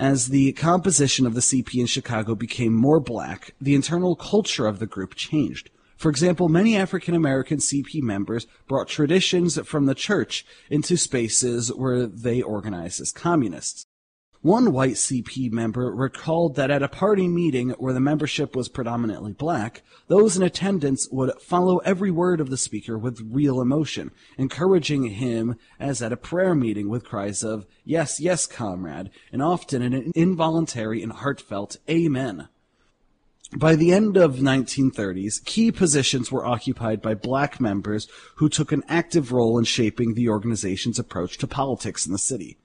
As 0.00 0.28
the 0.28 0.52
composition 0.52 1.26
of 1.26 1.34
the 1.34 1.42
CP 1.42 1.78
in 1.78 1.84
Chicago 1.84 2.34
became 2.34 2.72
more 2.72 3.00
black, 3.00 3.54
the 3.60 3.74
internal 3.74 4.16
culture 4.16 4.66
of 4.66 4.78
the 4.78 4.86
group 4.86 5.14
changed. 5.14 5.68
For 5.98 6.08
example, 6.08 6.48
many 6.48 6.74
African 6.74 7.14
American 7.14 7.58
CP 7.58 8.00
members 8.00 8.46
brought 8.66 8.88
traditions 8.88 9.60
from 9.66 9.84
the 9.84 9.94
church 9.94 10.46
into 10.70 10.96
spaces 10.96 11.68
where 11.68 12.06
they 12.06 12.40
organized 12.40 13.02
as 13.02 13.12
communists. 13.12 13.84
One 14.42 14.72
white 14.72 14.94
CP 14.94 15.52
member 15.52 15.94
recalled 15.94 16.56
that 16.56 16.70
at 16.70 16.82
a 16.82 16.88
party 16.88 17.28
meeting 17.28 17.70
where 17.72 17.92
the 17.92 18.00
membership 18.00 18.56
was 18.56 18.70
predominantly 18.70 19.32
black, 19.32 19.82
those 20.06 20.34
in 20.34 20.42
attendance 20.42 21.06
would 21.12 21.38
follow 21.42 21.76
every 21.78 22.10
word 22.10 22.40
of 22.40 22.48
the 22.48 22.56
speaker 22.56 22.96
with 22.96 23.20
real 23.30 23.60
emotion, 23.60 24.12
encouraging 24.38 25.10
him 25.10 25.56
as 25.78 26.00
at 26.00 26.10
a 26.10 26.16
prayer 26.16 26.54
meeting 26.54 26.88
with 26.88 27.04
cries 27.04 27.42
of, 27.42 27.66
Yes, 27.84 28.18
yes, 28.18 28.46
comrade, 28.46 29.10
and 29.30 29.42
often 29.42 29.82
an 29.82 30.10
involuntary 30.14 31.02
and 31.02 31.12
heartfelt 31.12 31.76
Amen. 31.86 32.48
By 33.54 33.76
the 33.76 33.92
end 33.92 34.16
of 34.16 34.36
1930s, 34.36 35.44
key 35.44 35.70
positions 35.70 36.32
were 36.32 36.46
occupied 36.46 37.02
by 37.02 37.12
black 37.12 37.60
members 37.60 38.08
who 38.36 38.48
took 38.48 38.72
an 38.72 38.84
active 38.88 39.32
role 39.32 39.58
in 39.58 39.64
shaping 39.64 40.14
the 40.14 40.30
organization's 40.30 40.98
approach 40.98 41.36
to 41.38 41.46
politics 41.46 42.06
in 42.06 42.12
the 42.12 42.18
city. 42.18 42.56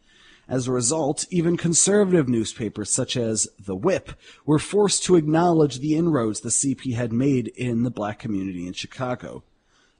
As 0.48 0.68
a 0.68 0.72
result, 0.72 1.26
even 1.32 1.58
conservative 1.58 2.30
newspapers 2.30 2.92
such 2.92 3.18
as 3.18 3.48
The 3.60 3.76
Whip 3.76 4.12
were 4.46 4.60
forced 4.60 5.04
to 5.06 5.16
acknowledge 5.16 5.80
the 5.80 5.96
inroads 5.96 6.42
the 6.42 6.50
CP 6.50 6.94
had 6.94 7.12
made 7.12 7.48
in 7.56 7.82
the 7.84 7.90
black 7.90 8.20
community 8.20 8.68
in 8.68 8.74
Chicago. 8.74 9.44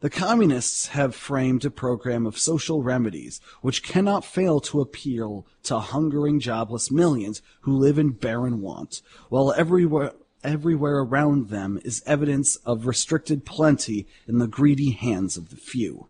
The 0.02 0.10
communists 0.12 0.88
have 0.88 1.16
framed 1.16 1.66
a 1.66 1.72
program 1.72 2.28
of 2.28 2.38
social 2.38 2.84
remedies 2.84 3.42
which 3.62 3.82
cannot 3.82 4.24
fail 4.24 4.60
to 4.60 4.82
appeal 4.82 5.48
to 5.64 5.80
hungering 5.80 6.40
jobless 6.40 6.92
millions 6.92 7.42
who 7.62 7.76
live 7.76 7.98
in 7.98 8.12
barren 8.12 8.62
want, 8.62 9.02
while 9.30 9.52
everywhere 9.54 10.12
everywhere 10.44 10.98
around 10.98 11.50
them 11.50 11.80
is 11.84 12.04
evidence 12.06 12.56
of 12.58 12.86
restricted 12.86 13.46
plenty 13.46 14.06
in 14.28 14.38
the 14.38 14.48
greedy 14.48 14.92
hands 14.92 15.38
of 15.38 15.50
the 15.50 15.56
few. 15.56 16.08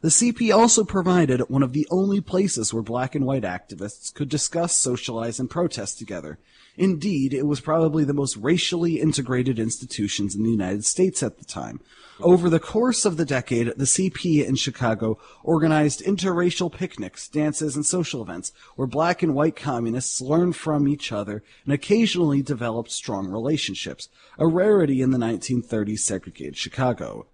The 0.00 0.08
CP 0.08 0.54
also 0.54 0.84
provided 0.84 1.40
one 1.48 1.62
of 1.62 1.72
the 1.72 1.86
only 1.90 2.20
places 2.20 2.72
where 2.72 2.82
black 2.82 3.14
and 3.14 3.26
white 3.26 3.42
activists 3.42 4.14
could 4.14 4.28
discuss, 4.28 4.74
socialize, 4.74 5.40
and 5.40 5.50
protest 5.50 5.98
together. 5.98 6.38
Indeed, 6.76 7.34
it 7.34 7.46
was 7.46 7.60
probably 7.60 8.04
the 8.04 8.14
most 8.14 8.36
racially 8.36 9.00
integrated 9.00 9.58
institutions 9.58 10.36
in 10.36 10.44
the 10.44 10.50
United 10.50 10.84
States 10.84 11.24
at 11.24 11.38
the 11.38 11.44
time. 11.44 11.80
Over 12.20 12.48
the 12.48 12.60
course 12.60 13.04
of 13.04 13.16
the 13.16 13.24
decade, 13.24 13.66
the 13.76 13.84
CP 13.84 14.46
in 14.46 14.54
Chicago 14.54 15.18
organized 15.42 16.04
interracial 16.04 16.72
picnics, 16.72 17.28
dances, 17.28 17.74
and 17.74 17.84
social 17.84 18.22
events 18.22 18.52
where 18.76 18.86
black 18.86 19.24
and 19.24 19.34
white 19.34 19.56
communists 19.56 20.20
learned 20.20 20.54
from 20.54 20.86
each 20.86 21.10
other 21.10 21.42
and 21.64 21.72
occasionally 21.72 22.42
developed 22.42 22.92
strong 22.92 23.26
relationships, 23.26 24.08
a 24.38 24.46
rarity 24.46 25.02
in 25.02 25.10
the 25.10 25.18
1930s 25.18 26.00
segregated 26.00 26.56
Chicago. 26.56 27.26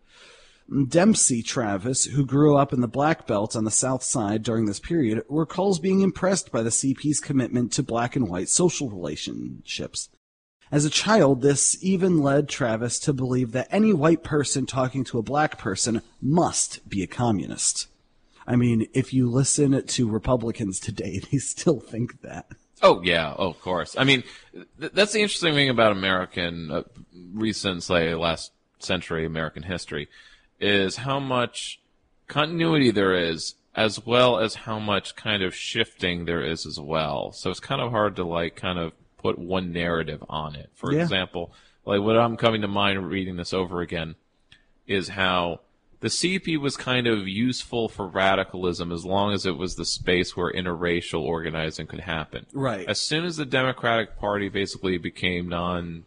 Dempsey 0.88 1.42
Travis, 1.42 2.04
who 2.04 2.24
grew 2.24 2.56
up 2.56 2.72
in 2.72 2.80
the 2.80 2.88
Black 2.88 3.26
Belt 3.26 3.54
on 3.54 3.64
the 3.64 3.70
South 3.70 4.02
Side 4.02 4.42
during 4.42 4.66
this 4.66 4.80
period, 4.80 5.22
recalls 5.28 5.78
being 5.78 6.00
impressed 6.00 6.50
by 6.50 6.62
the 6.62 6.70
CP's 6.70 7.20
commitment 7.20 7.72
to 7.72 7.82
black 7.82 8.16
and 8.16 8.28
white 8.28 8.48
social 8.48 8.88
relationships. 8.88 10.08
As 10.72 10.84
a 10.84 10.90
child, 10.90 11.42
this 11.42 11.76
even 11.82 12.22
led 12.22 12.48
Travis 12.48 12.98
to 13.00 13.12
believe 13.12 13.52
that 13.52 13.68
any 13.70 13.92
white 13.92 14.24
person 14.24 14.66
talking 14.66 15.04
to 15.04 15.18
a 15.18 15.22
black 15.22 15.58
person 15.58 16.02
must 16.20 16.88
be 16.88 17.02
a 17.02 17.06
communist. 17.06 17.86
I 18.46 18.56
mean, 18.56 18.88
if 18.92 19.12
you 19.12 19.30
listen 19.30 19.86
to 19.86 20.10
Republicans 20.10 20.80
today, 20.80 21.20
they 21.30 21.38
still 21.38 21.80
think 21.80 22.22
that. 22.22 22.46
Oh 22.82 23.00
yeah, 23.02 23.34
oh, 23.38 23.48
of 23.48 23.60
course. 23.60 23.96
I 23.96 24.04
mean, 24.04 24.24
th- 24.52 24.92
that's 24.92 25.12
the 25.12 25.20
interesting 25.20 25.54
thing 25.54 25.70
about 25.70 25.92
American 25.92 26.70
uh, 26.70 26.82
recent, 27.32 27.82
say, 27.82 28.14
last 28.14 28.52
century 28.78 29.24
American 29.24 29.62
history, 29.62 30.08
is 30.64 30.96
how 30.96 31.20
much 31.20 31.80
continuity 32.26 32.90
there 32.90 33.14
is, 33.14 33.54
as 33.74 34.04
well 34.06 34.38
as 34.38 34.54
how 34.54 34.78
much 34.78 35.14
kind 35.16 35.42
of 35.42 35.54
shifting 35.54 36.24
there 36.24 36.42
is 36.44 36.64
as 36.64 36.80
well. 36.80 37.32
So 37.32 37.50
it's 37.50 37.60
kind 37.60 37.80
of 37.82 37.90
hard 37.90 38.16
to 38.16 38.24
like 38.24 38.56
kind 38.56 38.78
of 38.78 38.92
put 39.18 39.38
one 39.38 39.72
narrative 39.72 40.22
on 40.28 40.54
it. 40.54 40.70
For 40.74 40.92
Yeah. 40.92 41.02
example, 41.02 41.52
like 41.84 42.00
what 42.00 42.16
I'm 42.18 42.36
coming 42.36 42.62
to 42.62 42.68
mind 42.68 43.08
reading 43.08 43.36
this 43.36 43.52
over 43.52 43.80
again 43.80 44.14
is 44.86 45.08
how 45.08 45.60
the 46.00 46.08
CP 46.08 46.58
was 46.58 46.76
kind 46.76 47.06
of 47.06 47.26
useful 47.26 47.88
for 47.88 48.06
radicalism 48.06 48.92
as 48.92 49.04
long 49.06 49.32
as 49.32 49.46
it 49.46 49.56
was 49.56 49.74
the 49.76 49.84
space 49.86 50.36
where 50.36 50.52
interracial 50.52 51.22
organizing 51.22 51.86
could 51.86 52.00
happen. 52.00 52.44
Right. 52.52 52.86
As 52.86 53.00
soon 53.00 53.24
as 53.24 53.36
the 53.38 53.46
Democratic 53.46 54.18
Party 54.18 54.48
basically 54.50 54.98
became 54.98 55.48
non 55.48 56.04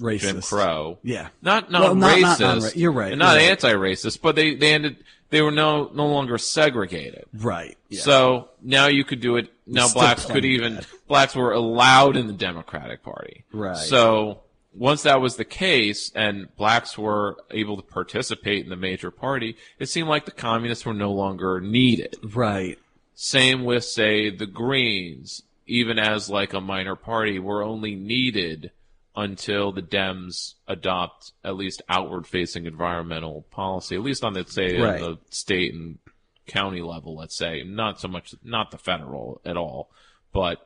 Racist. 0.00 0.20
Jim 0.20 0.40
Crow. 0.42 0.98
Yeah. 1.02 1.28
Not 1.42 1.70
Well, 1.70 1.94
non 1.94 2.00
not- 2.00 2.16
racist. 2.18 2.20
not 2.22 2.40
non-ra- 2.40 2.70
you're 2.74 2.92
right, 2.92 3.12
And 3.12 3.18
not 3.18 3.36
right. 3.36 3.50
anti-racist, 3.50 4.20
but 4.22 4.36
they 4.36 4.54
they 4.54 4.72
ended 4.72 4.96
they 5.30 5.42
were 5.42 5.50
no 5.50 5.90
no 5.94 6.06
longer 6.06 6.38
segregated. 6.38 7.24
Right. 7.34 7.76
yeah. 7.88 8.00
So 8.00 8.48
now 8.62 8.86
you 8.86 9.04
could 9.04 9.20
do 9.20 9.36
it. 9.36 9.52
Now 9.66 9.84
It's 9.84 9.94
blacks 9.94 10.24
could 10.24 10.44
even 10.44 10.76
bad. 10.76 10.86
blacks 11.06 11.34
were 11.36 11.52
allowed 11.52 12.16
in 12.16 12.26
the 12.26 12.32
Democratic 12.32 13.02
Party. 13.02 13.44
Right. 13.52 13.76
So 13.76 14.40
once 14.74 15.02
that 15.02 15.20
was 15.20 15.36
the 15.36 15.44
case 15.44 16.12
and 16.14 16.54
blacks 16.56 16.96
were 16.96 17.36
able 17.50 17.76
to 17.76 17.82
participate 17.82 18.62
in 18.64 18.70
the 18.70 18.76
major 18.76 19.10
party, 19.10 19.56
it 19.78 19.86
seemed 19.88 20.08
like 20.08 20.24
the 20.24 20.30
communists 20.30 20.86
were 20.86 20.94
no 20.94 21.12
longer 21.12 21.60
needed. 21.60 22.16
Right. 22.22 22.78
Same 23.14 23.64
with 23.64 23.84
say 23.84 24.30
the 24.30 24.46
Greens, 24.46 25.42
even 25.66 25.98
as 25.98 26.30
like 26.30 26.52
a 26.54 26.60
minor 26.60 26.94
party, 26.94 27.38
were 27.38 27.62
only 27.64 27.94
needed 27.96 28.70
until 29.16 29.72
the 29.72 29.82
Dems 29.82 30.54
adopt 30.66 31.32
at 31.42 31.56
least 31.56 31.82
outward 31.88 32.26
facing 32.26 32.66
environmental 32.66 33.42
policy, 33.50 33.96
at 33.96 34.02
least 34.02 34.22
on 34.24 34.34
the 34.34 34.44
say 34.44 34.78
Right. 34.80 35.00
the 35.00 35.18
state 35.30 35.74
and 35.74 35.98
county 36.46 36.80
level, 36.82 37.16
let's 37.16 37.36
say. 37.36 37.62
Not 37.64 38.00
so 38.00 38.08
much 38.08 38.34
not 38.42 38.70
the 38.70 38.78
federal 38.78 39.40
at 39.44 39.56
all, 39.56 39.90
but 40.32 40.58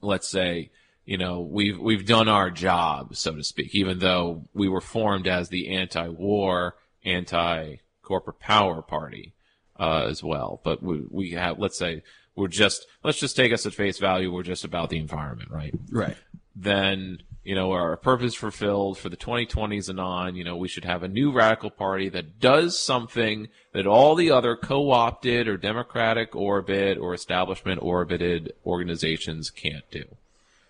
let's 0.00 0.28
say, 0.28 0.70
you 1.04 1.18
know, 1.18 1.40
we've 1.40 1.78
we've 1.78 2.06
done 2.06 2.28
our 2.28 2.50
job, 2.50 3.16
so 3.16 3.34
to 3.34 3.42
speak, 3.42 3.74
even 3.74 3.98
though 3.98 4.48
we 4.54 4.68
were 4.68 4.80
formed 4.80 5.26
as 5.26 5.48
the 5.48 5.68
anti 5.70 6.08
war, 6.08 6.76
anti 7.04 7.76
corporate 8.02 8.38
power 8.38 8.82
party 8.82 9.34
uh, 9.78 10.06
as 10.08 10.22
well. 10.22 10.60
But 10.62 10.82
we 10.82 11.02
we 11.10 11.30
have 11.32 11.58
let's 11.58 11.78
say 11.78 12.02
we're 12.36 12.48
just 12.48 12.86
let's 13.02 13.18
just 13.18 13.36
take 13.36 13.52
us 13.52 13.66
at 13.66 13.74
face 13.74 13.98
value, 13.98 14.32
we're 14.32 14.42
just 14.42 14.64
about 14.64 14.90
the 14.90 14.98
environment, 14.98 15.50
right? 15.50 15.74
Right. 15.90 16.16
Then 16.54 17.18
you 17.44 17.54
know 17.54 17.72
our 17.72 17.96
purpose 17.96 18.34
fulfilled 18.34 18.98
for 18.98 19.08
the 19.08 19.16
2020s 19.16 19.88
and 19.88 19.98
on 19.98 20.36
you 20.36 20.44
know 20.44 20.56
we 20.56 20.68
should 20.68 20.84
have 20.84 21.02
a 21.02 21.08
new 21.08 21.32
radical 21.32 21.70
party 21.70 22.08
that 22.08 22.38
does 22.38 22.78
something 22.78 23.48
that 23.72 23.86
all 23.86 24.14
the 24.14 24.30
other 24.30 24.54
co-opted 24.54 25.48
or 25.48 25.56
democratic 25.56 26.36
orbit 26.36 26.98
or 26.98 27.14
establishment 27.14 27.80
orbited 27.82 28.52
organizations 28.66 29.50
can't 29.50 29.90
do 29.90 30.04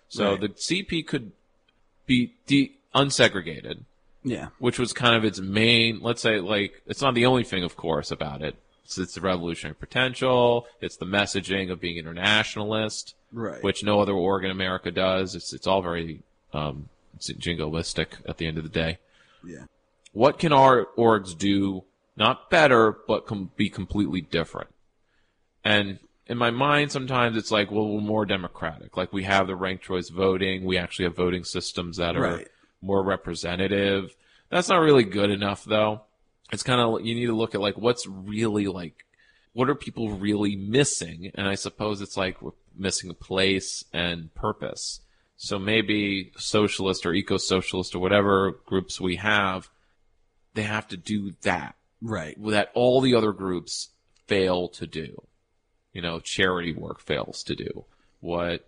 so 0.09 0.31
Right. 0.31 0.41
the 0.41 0.49
cp 0.49 1.05
could 1.05 1.31
be 2.07 2.33
de- 2.47 2.71
unsegregated 2.95 3.83
Yeah. 4.23 4.47
which 4.57 4.79
was 4.79 4.93
kind 4.93 5.15
of 5.15 5.23
its 5.25 5.39
main 5.39 5.99
let's 6.01 6.21
say 6.21 6.39
like 6.39 6.81
it's 6.87 7.01
not 7.01 7.13
the 7.13 7.25
only 7.25 7.43
thing 7.43 7.63
of 7.63 7.75
course 7.75 8.09
about 8.09 8.41
it 8.41 8.55
it's, 8.83 8.97
it's 8.97 9.15
the 9.15 9.21
revolutionary 9.21 9.75
potential 9.75 10.67
it's 10.81 10.97
the 10.97 11.05
messaging 11.05 11.71
of 11.71 11.79
being 11.79 11.97
internationalist 11.97 13.15
Right. 13.31 13.63
which 13.63 13.83
no 13.83 13.99
other 13.99 14.13
org 14.13 14.43
in 14.45 14.51
america 14.51 14.91
does. 14.91 15.33
It's, 15.35 15.53
it's 15.53 15.65
all 15.67 15.81
very 15.81 16.21
um, 16.53 16.89
jingoistic 17.19 18.07
at 18.27 18.37
the 18.37 18.45
end 18.47 18.57
of 18.57 18.63
the 18.63 18.69
day. 18.69 18.99
Yeah. 19.45 19.65
what 20.11 20.39
can 20.39 20.53
our 20.53 20.87
orgs 20.97 21.37
do 21.37 21.83
not 22.15 22.49
better 22.49 22.95
but 23.07 23.25
com- 23.25 23.49
be 23.57 23.69
completely 23.69 24.21
different? 24.21 24.69
And 25.63 25.99
in 26.27 26.37
my 26.37 26.51
mind 26.51 26.91
sometimes 26.91 27.35
it's 27.37 27.51
like 27.51 27.71
well 27.71 27.87
we're 27.89 28.01
more 28.01 28.25
democratic. 28.25 28.95
Like 28.95 29.11
we 29.11 29.23
have 29.23 29.47
the 29.47 29.55
ranked 29.55 29.83
choice 29.83 30.09
voting. 30.09 30.63
We 30.63 30.77
actually 30.77 31.05
have 31.05 31.15
voting 31.15 31.43
systems 31.43 31.97
that 31.97 32.15
are 32.15 32.21
Right. 32.21 32.47
more 32.81 33.03
representative. 33.03 34.15
That's 34.49 34.69
not 34.69 34.77
really 34.81 35.03
good 35.03 35.31
enough 35.31 35.65
though 35.65 36.01
it's 36.53 36.63
kind 36.63 36.79
of 36.79 37.05
you 37.05 37.15
need 37.15 37.25
to 37.25 37.35
look 37.35 37.53
at 37.55 37.61
like 37.61 37.77
what's 37.77 38.07
really 38.07 38.67
like 38.67 39.05
what 39.51 39.69
are 39.69 39.75
people 39.75 40.11
really 40.11 40.55
missing 40.55 41.31
and 41.35 41.47
i 41.47 41.55
suppose 41.55 41.99
it's 41.99 42.15
like 42.15 42.41
we're 42.41 42.51
missing 42.77 43.09
a 43.09 43.13
place 43.13 43.83
and 43.91 44.33
purpose 44.33 45.01
So 45.43 45.59
maybe 45.59 46.31
socialist 46.37 47.05
or 47.05 47.13
eco-socialist 47.13 47.95
or 47.95 47.99
whatever 47.99 48.51
groups 48.65 49.01
we 49.01 49.17
have, 49.17 49.69
they 50.53 50.63
have 50.63 50.87
to 50.87 50.97
do 50.97 51.33
that. 51.41 51.75
Right. 52.01 52.37
That 52.41 52.71
all 52.73 53.01
the 53.01 53.13
other 53.15 53.33
groups 53.33 53.89
fail 54.27 54.69
to 54.69 54.87
do. 54.87 55.21
You 55.91 56.01
know, 56.01 56.19
charity 56.19 56.73
work 56.73 57.01
fails 57.01 57.43
to 57.43 57.55
do. 57.55 57.85
What 58.21 58.65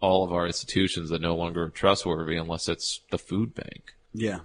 all 0.00 0.24
of 0.24 0.32
our 0.32 0.46
institutions 0.46 1.10
that 1.10 1.20
no 1.22 1.36
longer 1.36 1.64
are 1.64 1.70
trustworthy 1.70 2.36
unless 2.36 2.68
it's 2.68 3.00
the 3.10 3.18
food 3.18 3.54
bank. 3.54 3.94
Yeah. 4.12 4.40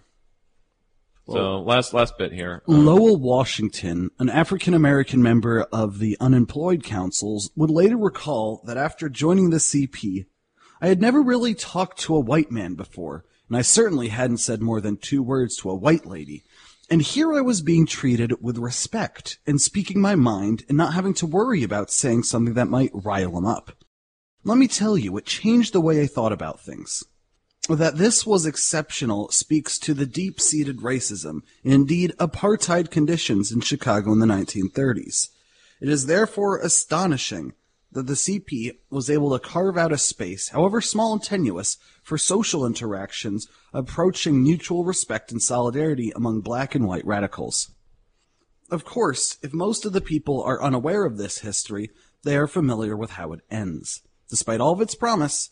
So 1.31 1.59
last 1.61 1.93
last 1.93 2.17
bit 2.17 2.31
here. 2.31 2.63
Um, 2.67 2.85
Lowell 2.85 3.17
Washington, 3.17 4.11
an 4.19 4.29
African 4.29 4.73
American 4.73 5.21
member 5.21 5.63
of 5.71 5.99
the 5.99 6.17
Unemployed 6.19 6.83
Councils, 6.83 7.51
would 7.55 7.69
later 7.69 7.97
recall 7.97 8.61
that 8.65 8.77
after 8.77 9.09
joining 9.09 9.49
the 9.49 9.57
CP, 9.57 10.25
I 10.81 10.87
had 10.87 11.01
never 11.01 11.21
really 11.21 11.53
talked 11.53 11.99
to 11.99 12.15
a 12.15 12.19
white 12.21 12.51
man 12.51 12.75
before, 12.75 13.25
and 13.47 13.57
I 13.57 13.61
certainly 13.61 14.09
hadn't 14.09 14.37
said 14.37 14.61
more 14.61 14.81
than 14.81 14.97
two 14.97 15.21
words 15.21 15.57
to 15.57 15.69
a 15.69 15.75
white 15.75 16.05
lady. 16.05 16.43
And 16.89 17.01
here 17.01 17.33
I 17.37 17.41
was 17.41 17.61
being 17.61 17.85
treated 17.85 18.41
with 18.41 18.57
respect 18.57 19.37
and 19.45 19.61
speaking 19.61 20.01
my 20.01 20.15
mind 20.15 20.65
and 20.67 20.77
not 20.77 20.93
having 20.93 21.13
to 21.15 21.27
worry 21.27 21.61
about 21.63 21.91
saying 21.91 22.23
something 22.23 22.55
that 22.55 22.67
might 22.67 22.89
rile 22.93 23.37
him 23.37 23.45
up. 23.45 23.71
Let 24.43 24.57
me 24.57 24.67
tell 24.67 24.97
you, 24.97 25.15
it 25.17 25.25
changed 25.25 25.73
the 25.73 25.81
way 25.81 26.01
I 26.01 26.07
thought 26.07 26.31
about 26.31 26.61
things. 26.61 27.03
That 27.67 27.97
this 27.97 28.25
was 28.25 28.45
exceptional 28.45 29.29
speaks 29.29 29.77
to 29.79 29.93
the 29.93 30.05
deep 30.05 30.39
seated 30.39 30.77
racism, 30.77 31.41
indeed 31.63 32.13
apartheid 32.17 32.89
conditions 32.89 33.51
in 33.51 33.61
Chicago 33.61 34.11
in 34.11 34.19
the 34.19 34.25
1930s. 34.25 35.29
It 35.81 35.89
is 35.89 36.07
therefore 36.07 36.57
astonishing 36.57 37.53
that 37.91 38.07
the 38.07 38.13
CP 38.13 38.77
was 38.89 39.09
able 39.09 39.31
to 39.31 39.39
carve 39.39 39.77
out 39.77 39.91
a 39.91 39.97
space, 39.97 40.49
however 40.49 40.81
small 40.81 41.13
and 41.13 41.23
tenuous, 41.23 41.77
for 42.03 42.17
social 42.17 42.65
interactions 42.65 43.47
approaching 43.73 44.43
mutual 44.43 44.83
respect 44.83 45.31
and 45.31 45.41
solidarity 45.41 46.11
among 46.15 46.41
black 46.41 46.75
and 46.75 46.87
white 46.87 47.05
radicals. 47.05 47.71
Of 48.69 48.85
course, 48.85 49.37
if 49.41 49.53
most 49.53 49.85
of 49.85 49.93
the 49.93 50.01
people 50.01 50.43
are 50.43 50.61
unaware 50.61 51.05
of 51.05 51.17
this 51.17 51.39
history, 51.39 51.89
they 52.23 52.37
are 52.37 52.47
familiar 52.47 52.95
with 52.95 53.11
how 53.11 53.33
it 53.33 53.41
ends. 53.49 54.01
Despite 54.29 54.61
all 54.61 54.73
of 54.73 54.81
its 54.81 54.93
promise, 54.93 55.49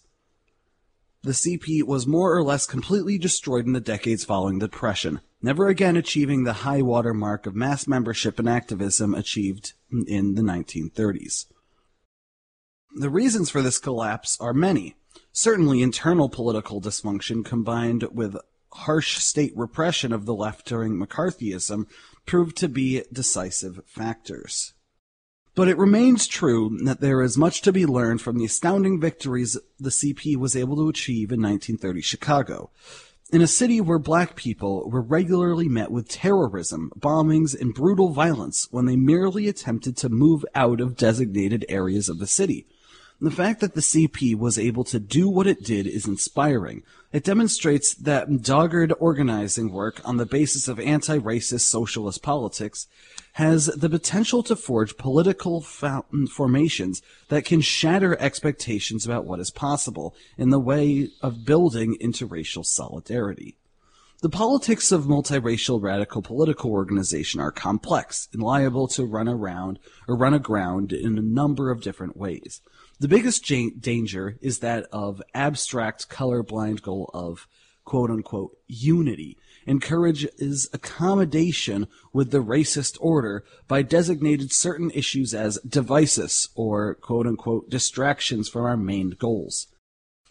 the 1.28 1.34
CP 1.34 1.84
was 1.84 2.08
more 2.08 2.34
or 2.34 2.42
less 2.42 2.66
completely 2.66 3.18
destroyed 3.18 3.66
in 3.66 3.74
the 3.74 3.82
decades 3.82 4.24
following 4.24 4.60
the 4.60 4.68
Depression, 4.68 5.20
never 5.42 5.68
again 5.68 5.98
achieving 5.98 6.46
the 6.46 6.64
high 6.64 6.82
water 6.82 7.14
mark 7.14 7.46
of 7.46 7.54
mass 7.54 7.86
membership 7.86 8.40
and 8.40 8.48
activism 8.48 9.14
achieved 9.14 9.74
in 9.92 10.36
the 10.36 10.42
1930s. 10.42 11.48
The 12.96 13.10
reasons 13.10 13.50
for 13.50 13.62
this 13.62 13.78
collapse 13.78 14.38
are 14.40 14.54
many. 14.54 14.96
Certainly 15.34 15.82
internal 15.82 16.30
political 16.30 16.82
dysfunction 16.82 17.44
combined 17.44 18.04
with 18.12 18.38
harsh 18.72 19.18
state 19.18 19.52
repression 19.54 20.14
of 20.14 20.26
the 20.26 20.34
left 20.34 20.66
during 20.66 20.94
McCarthyism 20.94 21.88
proved 22.26 22.56
to 22.58 22.70
be 22.70 23.04
decisive 23.12 23.82
factors. 23.86 24.74
But 25.58 25.70
it 25.70 25.80
remains 25.80 26.28
true 26.28 26.78
that 26.84 27.02
there 27.02 27.24
is 27.24 27.36
much 27.36 27.64
to 27.64 27.74
be 27.74 27.88
learned 27.88 28.22
from 28.22 28.38
the 28.38 28.46
astounding 28.46 29.02
victories 29.02 29.58
the 29.80 29.90
CP 29.90 30.36
was 30.38 30.56
able 30.56 30.76
to 30.76 30.88
achieve 30.88 31.32
in 31.32 31.42
1930 31.42 32.00
Chicago. 32.02 32.70
In 33.32 33.42
a 33.42 33.48
city 33.48 33.82
where 33.82 33.98
black 33.98 34.36
people 34.36 34.88
were 34.88 35.02
regularly 35.02 35.68
met 35.68 35.90
with 35.90 36.10
terrorism, 36.10 36.92
bombings, 36.96 37.60
and 37.60 37.74
brutal 37.74 38.10
violence 38.10 38.68
when 38.70 38.86
they 38.86 38.96
merely 38.96 39.48
attempted 39.48 39.98
to 39.98 40.10
move 40.10 40.46
out 40.54 40.80
of 40.80 40.96
designated 40.96 41.66
areas 41.68 42.08
of 42.08 42.20
the 42.20 42.28
city. 42.28 42.68
The 43.20 43.32
fact 43.32 43.60
that 43.62 43.74
the 43.74 43.82
CP 43.82 44.38
was 44.38 44.60
able 44.60 44.84
to 44.84 45.00
do 45.00 45.28
what 45.28 45.48
it 45.48 45.64
did 45.64 45.88
is 45.88 46.06
inspiring. 46.06 46.84
It 47.18 47.24
demonstrates 47.24 47.96
that 47.96 48.44
dogged 48.44 48.94
organizing 49.00 49.72
work 49.72 50.02
on 50.06 50.18
the 50.18 50.26
basis 50.28 50.68
of 50.68 50.80
anti-racist 50.80 51.62
socialist 51.62 52.22
politics 52.22 52.86
has 53.34 53.66
the 53.66 53.90
potential 53.90 54.44
to 54.44 54.56
forge 54.56 54.98
political 54.98 55.62
fo- 55.62 56.06
formations 56.30 57.02
that 57.30 57.44
can 57.44 57.62
shatter 57.62 58.16
expectations 58.22 59.04
about 59.04 59.26
what 59.26 59.40
is 59.40 59.50
possible 59.50 60.14
in 60.38 60.52
the 60.52 60.60
way 60.60 61.10
of 61.20 61.44
building 61.44 61.98
interracial 62.00 62.64
solidarity. 62.64 63.58
The 64.22 64.30
politics 64.30 64.92
of 64.92 65.06
multiracial 65.06 65.82
radical 65.82 66.22
political 66.22 66.70
organization 66.70 67.40
are 67.40 67.52
complex 67.52 68.28
and 68.32 68.44
liable 68.44 68.88
to 68.90 69.06
run 69.06 69.28
around 69.28 69.80
or 70.08 70.16
run 70.16 70.36
aground 70.36 70.94
in 70.94 71.18
a 71.18 71.24
number 71.24 71.72
of 71.72 71.82
different 71.82 72.16
ways. 72.16 72.62
The 73.00 73.08
biggest 73.08 73.46
danger 73.80 74.38
is 74.42 74.60
that 74.60 74.88
of 74.92 75.22
abstract 75.36 76.10
colorblind 76.10 76.82
goal 76.82 77.12
of 77.14 77.48
quote 77.86 78.10
unquote 78.10 78.58
unity 78.68 79.38
encourages 79.68 80.68
accommodation 80.74 81.88
with 82.12 82.32
the 82.32 82.44
racist 82.44 82.98
order 83.00 83.44
by 83.68 83.84
designated 83.84 84.52
certain 84.52 84.90
issues 84.92 85.34
as 85.36 85.60
devices 85.60 86.50
or 86.56 86.96
quote 86.96 87.28
unquote 87.28 87.70
distractions 87.70 88.50
from 88.50 88.64
our 88.64 88.78
main 88.78 89.12
goals. 89.12 89.68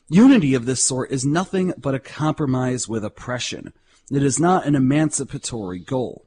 Unity 0.09 0.55
of 0.55 0.67
this 0.67 0.83
sort 0.83 1.11
is 1.13 1.25
nothing 1.25 1.73
but 1.79 1.95
a 1.95 2.01
compromise 2.01 2.89
with 2.89 3.05
oppression. 3.05 3.73
It 4.11 4.23
is 4.23 4.41
not 4.41 4.67
an 4.67 4.75
emancipatory 4.75 5.79
goal. 5.79 6.27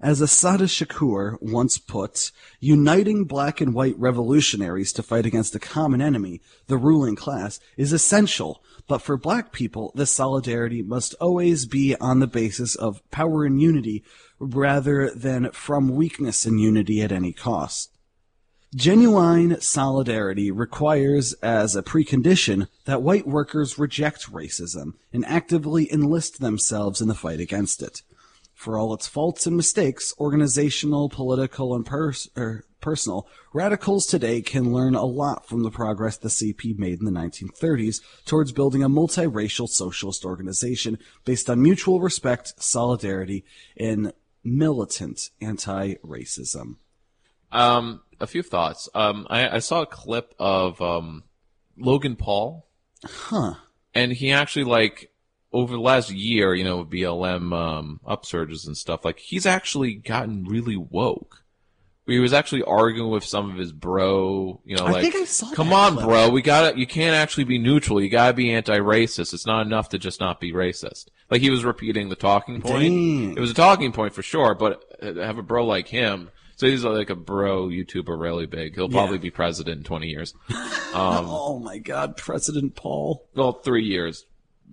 As 0.00 0.20
Assata 0.20 0.64
Shakur 0.64 1.42
once 1.42 1.76
put, 1.76 2.30
uniting 2.60 3.24
black 3.24 3.60
and 3.60 3.74
white 3.74 3.98
revolutionaries 3.98 4.92
to 4.92 5.02
fight 5.02 5.26
against 5.26 5.56
a 5.56 5.58
common 5.58 6.00
enemy, 6.00 6.40
the 6.68 6.76
ruling 6.76 7.16
class, 7.16 7.58
is 7.76 7.92
essential, 7.92 8.62
but 8.86 9.02
for 9.02 9.16
black 9.16 9.50
people, 9.50 9.90
this 9.96 10.14
solidarity 10.14 10.82
must 10.82 11.14
always 11.14 11.66
be 11.66 11.96
on 11.96 12.20
the 12.20 12.28
basis 12.28 12.76
of 12.76 13.02
power 13.10 13.44
and 13.44 13.60
unity 13.60 14.04
rather 14.38 15.10
than 15.10 15.50
from 15.50 15.88
weakness 15.88 16.46
and 16.46 16.60
unity 16.60 17.02
at 17.02 17.10
any 17.10 17.32
cost. 17.32 17.90
Genuine 18.76 19.60
solidarity 19.60 20.52
requires 20.52 21.32
as 21.42 21.74
a 21.74 21.82
precondition 21.82 22.68
that 22.84 23.02
white 23.02 23.26
workers 23.26 23.80
reject 23.80 24.30
racism 24.30 24.92
and 25.12 25.24
actively 25.24 25.92
enlist 25.92 26.38
themselves 26.38 27.00
in 27.00 27.08
the 27.08 27.14
fight 27.14 27.40
against 27.40 27.82
it. 27.82 28.02
For 28.58 28.76
all 28.76 28.92
its 28.92 29.06
faults 29.06 29.46
and 29.46 29.56
mistakes, 29.56 30.12
organizational, 30.18 31.08
political, 31.08 31.76
and 31.76 31.86
pers- 31.86 32.28
er, 32.36 32.64
personal, 32.80 33.28
radicals 33.52 34.04
today 34.04 34.42
can 34.42 34.72
learn 34.72 34.96
a 34.96 35.04
lot 35.04 35.48
from 35.48 35.62
the 35.62 35.70
progress 35.70 36.16
the 36.16 36.28
CP 36.28 36.76
made 36.76 36.98
in 36.98 37.04
the 37.04 37.12
1930s 37.12 38.00
towards 38.26 38.50
building 38.50 38.82
a 38.82 38.88
multiracial 38.88 39.68
socialist 39.68 40.24
organization 40.24 40.98
based 41.24 41.48
on 41.48 41.62
mutual 41.62 42.00
respect, 42.00 42.60
solidarity, 42.60 43.44
and 43.76 44.12
militant 44.42 45.30
anti-racism. 45.40 46.78
Um, 47.52 48.00
a 48.18 48.26
few 48.26 48.42
thoughts. 48.42 48.88
Um, 48.92 49.28
I, 49.30 49.48
I 49.48 49.58
saw 49.60 49.82
a 49.82 49.86
clip 49.86 50.34
of 50.36 50.82
um, 50.82 51.22
Logan 51.76 52.16
Paul. 52.16 52.66
Huh. 53.04 53.54
And 53.94 54.10
he 54.10 54.32
actually 54.32 54.64
like 54.64 55.12
over 55.52 55.72
the 55.74 55.80
last 55.80 56.10
year, 56.10 56.54
you 56.54 56.64
know, 56.64 56.78
with 56.78 56.90
BLM 56.90 57.52
um, 57.56 58.00
upsurges 58.06 58.66
and 58.66 58.76
stuff, 58.76 59.04
like 59.04 59.18
he's 59.18 59.46
actually 59.46 59.94
gotten 59.94 60.44
really 60.44 60.76
woke. 60.76 61.42
He 62.06 62.18
was 62.20 62.32
actually 62.32 62.62
arguing 62.62 63.10
with 63.10 63.22
some 63.24 63.50
of 63.50 63.58
his 63.58 63.70
bro, 63.70 64.62
you 64.64 64.76
know, 64.76 64.86
I 64.86 64.92
like, 64.92 65.02
think 65.02 65.16
I 65.16 65.24
saw 65.24 65.52
come 65.52 65.74
on, 65.74 65.92
clip." 65.94 66.06
bro, 66.06 66.30
we 66.30 66.40
gotta, 66.40 66.78
you 66.78 66.86
can't 66.86 67.14
actually 67.14 67.44
be 67.44 67.58
neutral. 67.58 68.00
You 68.00 68.08
gotta 68.08 68.32
be 68.32 68.50
anti-racist. 68.50 69.34
It's 69.34 69.44
not 69.46 69.66
enough 69.66 69.90
to 69.90 69.98
just 69.98 70.18
not 70.18 70.40
be 70.40 70.52
racist. 70.54 71.08
Like 71.30 71.42
he 71.42 71.50
was 71.50 71.66
repeating 71.66 72.08
the 72.08 72.16
talking 72.16 72.62
point. 72.62 72.82
Dang. 72.84 73.36
It 73.36 73.40
was 73.40 73.50
a 73.50 73.54
talking 73.54 73.92
point 73.92 74.14
for 74.14 74.22
sure, 74.22 74.54
but 74.54 74.82
uh, 75.02 75.14
have 75.22 75.36
a 75.36 75.42
bro 75.42 75.66
like 75.66 75.88
him. 75.88 76.30
So 76.56 76.66
he's 76.66 76.82
like 76.82 77.10
a 77.10 77.14
bro 77.14 77.68
YouTuber, 77.68 78.18
really 78.18 78.46
big. 78.46 78.74
He'll 78.74 78.88
probably 78.88 79.16
Yeah. 79.16 79.22
be 79.22 79.30
president 79.30 79.78
in 79.78 79.84
20 79.84 80.06
years. 80.08 80.34
Um, 80.94 81.26
oh 81.28 81.58
my 81.58 81.76
God, 81.76 82.16
President 82.16 82.74
Paul. 82.74 83.28
well, 83.36 83.52
three 83.52 83.84
years, 83.84 84.24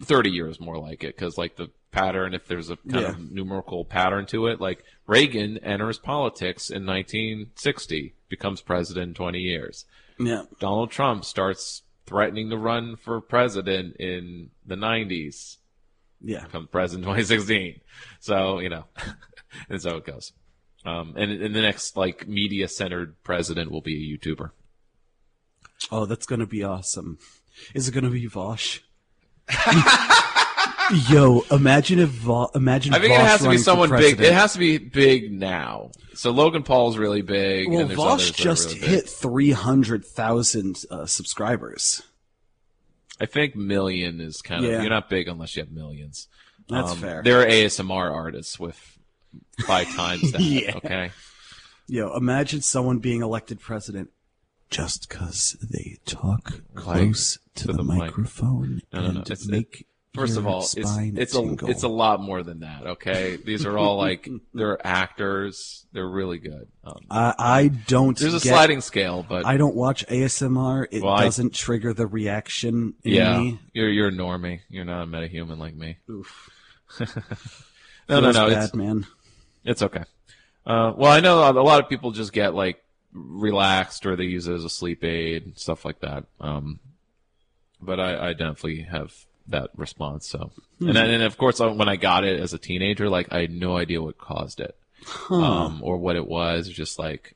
thirty 0.02 0.30
years 0.30 0.60
more 0.60 0.78
like 0.78 1.04
it, 1.04 1.16
because 1.16 1.38
like 1.38 1.56
the 1.56 1.70
pattern, 1.92 2.34
if 2.34 2.48
there's 2.48 2.70
a 2.70 2.76
kind 2.78 3.02
Yeah. 3.04 3.10
of 3.12 3.32
numerical 3.32 3.86
pattern 3.86 4.26
to 4.28 4.48
it, 4.48 4.60
like 4.60 4.84
Reagan 5.08 5.58
enters 5.60 5.98
politics 5.98 6.70
in 6.70 6.86
1960, 6.86 8.16
becomes 8.28 8.62
president 8.62 9.10
in 9.10 9.14
20 9.14 9.40
years. 9.40 9.86
Yeah. 10.20 10.44
Donald 10.60 10.92
Trump 10.92 11.24
starts 11.24 11.84
threatening 12.06 12.50
to 12.50 12.58
run 12.58 12.98
for 12.98 13.22
president 13.22 13.96
in 13.98 14.50
the 14.66 14.76
90s, 14.76 15.58
Yeah. 16.22 16.44
becomes 16.46 16.68
president 16.70 17.06
2016. 17.06 17.80
So 18.20 18.60
you 18.60 18.70
know, 18.70 18.86
and 19.70 19.82
so 19.82 19.98
it 19.98 20.06
goes. 20.06 20.34
Um, 20.86 21.14
and, 21.18 21.32
and 21.32 21.56
the 21.56 21.62
next 21.62 21.96
like 21.98 22.28
media 22.28 22.68
centered 22.68 23.16
president 23.24 23.72
will 23.72 23.82
be 23.82 23.96
a 23.96 24.18
YouTuber. 24.18 24.52
Oh, 25.92 26.06
that's 26.06 26.26
gonna 26.26 26.46
be 26.46 26.64
awesome. 26.64 27.18
Is 27.74 27.88
it 27.88 27.94
gonna 27.94 28.10
be 28.10 28.28
Vaush? 28.28 28.82
Yo, 31.10 31.42
imagine 31.50 31.98
if 32.00 32.10
Vo- 32.10 32.52
imagine. 32.54 32.94
I 32.94 33.00
think 33.00 33.14
it 33.14 33.20
has 33.20 33.40
to 33.40 33.44
be 33.44 33.48
running 33.48 33.58
for 33.60 33.64
someone 33.64 33.90
big. 33.90 33.98
president. 34.18 34.28
It 34.28 34.34
has 34.34 34.54
to 34.54 34.60
be 34.60 34.78
big 34.78 35.32
now. 35.32 35.90
So 36.14 36.30
Logan 36.32 36.62
Paul's 36.62 36.98
really 36.98 37.24
big. 37.24 37.70
Well, 37.70 37.80
and 37.82 37.90
there's 37.90 38.00
Vaush 38.00 38.12
others 38.14 38.32
that 38.32 38.40
are 38.40 38.44
just 38.44 38.68
really 38.68 38.80
big. 38.82 38.90
hit 38.90 39.10
three 39.10 39.52
hundred 39.52 40.06
thousand 40.06 40.84
uh, 40.92 41.08
subscribers. 41.08 42.04
I 43.20 43.26
think 43.26 43.56
million 43.56 44.20
is 44.22 44.42
kind 44.44 44.64
of 44.64 44.70
Yeah. 44.72 44.82
you're 44.82 44.90
not 44.92 45.10
big 45.10 45.28
unless 45.28 45.56
you 45.56 45.64
have 45.64 45.72
millions. 45.72 46.28
That's 46.70 46.92
Um, 46.92 46.98
fair. 47.00 47.24
There 47.24 47.42
are 47.42 47.46
ASMR 47.46 48.12
artists 48.12 48.60
with 48.60 48.78
five 49.66 49.88
times 49.96 50.32
that. 50.34 50.42
Yeah. 50.42 50.76
Okay. 50.78 51.12
Yo, 51.88 52.16
imagine 52.16 52.62
someone 52.62 53.00
being 53.00 53.22
elected 53.24 53.60
president 53.60 54.10
just 54.70 55.08
because 55.08 55.56
they 55.62 55.98
talk 56.06 56.62
Like, 56.74 56.76
close 56.76 57.38
to, 57.56 57.68
to 57.68 57.68
the, 57.68 57.74
the 57.74 57.84
mic. 57.84 57.98
microphone 58.00 58.82
No, 58.94 59.00
no, 59.02 59.06
no. 59.06 59.10
and 59.10 59.18
It's- 59.32 59.46
make 59.48 59.86
First 60.14 60.38
of 60.38 60.48
all, 60.48 60.60
it's 60.60 60.76
it's 60.78 61.36
a 61.36 61.56
it's 61.68 61.84
a 61.84 61.90
lot 61.90 62.22
more 62.22 62.42
than 62.42 62.62
that. 62.62 62.88
Okay, 62.88 63.36
these 63.36 63.66
are 63.66 63.78
all 63.78 63.98
like 63.98 64.30
they're 64.54 64.80
actors. 64.88 65.86
They're 65.92 66.08
really 66.08 66.38
good. 66.38 66.70
Um, 66.86 67.02
I, 67.12 67.34
I 67.38 67.68
don't. 67.68 68.18
There's 68.18 68.34
a 68.34 68.40
get- 68.40 68.48
sliding 68.54 68.80
scale, 68.80 69.26
but 69.28 69.46
I 69.46 69.58
don't 69.58 69.76
watch 69.76 70.08
ASMR. 70.08 70.88
It 70.90 71.04
Well, 71.04 71.18
doesn't 71.18 71.54
trigger 71.54 71.94
the 71.94 72.08
reaction 72.08 72.94
in 73.04 73.12
yeah, 73.12 73.38
me. 73.38 73.60
you're 73.74 73.90
you're 73.90 74.08
a 74.08 74.12
normie. 74.14 74.62
You're 74.70 74.86
not 74.86 75.04
a 75.04 75.06
metahuman 75.06 75.58
like 75.58 75.76
me. 75.76 75.98
Oof. 76.10 76.50
no, 78.08 78.22
no, 78.22 78.32
no. 78.32 78.48
bad, 78.50 78.64
it's, 78.64 78.74
man. 78.74 79.06
It's 79.66 79.82
okay. 79.82 80.04
Uh, 80.66 80.94
well, 80.96 81.12
I 81.12 81.20
know 81.20 81.40
a 81.40 81.52
lot 81.62 81.84
of 81.84 81.90
people 81.90 82.12
just 82.12 82.32
get 82.32 82.56
like 82.56 82.82
relaxed 83.18 84.06
or 84.06 84.16
they 84.16 84.26
use 84.26 84.48
it 84.48 84.54
as 84.54 84.66
a 84.66 84.70
sleep 84.70 85.04
aid 85.04 85.58
stuff 85.58 85.86
like 85.86 86.02
that. 86.02 86.26
Um, 86.42 86.80
but 87.82 88.00
I, 88.00 88.30
I 88.30 88.34
definitely 88.34 88.82
have 88.82 89.14
that 89.48 89.70
response. 89.76 90.28
So, 90.28 90.52
Hmm. 90.80 90.88
and 90.90 90.98
then, 90.98 91.10
and 91.10 91.24
of 91.24 91.38
course, 91.38 91.62
uh, 91.62 91.70
when 91.72 91.88
I 91.88 91.96
got 91.96 92.24
it 92.26 92.40
as 92.42 92.54
a 92.54 92.58
teenager, 92.58 93.10
like 93.10 93.32
I 93.32 93.40
had 93.42 93.52
no 93.52 93.78
idea 93.78 94.02
what 94.02 94.18
caused 94.18 94.60
it, 94.60 94.76
Huh. 95.06 95.36
um, 95.36 95.80
or 95.84 95.98
what 95.98 96.16
it 96.18 96.28
was. 96.28 96.68
Just 96.68 97.00
like 97.00 97.36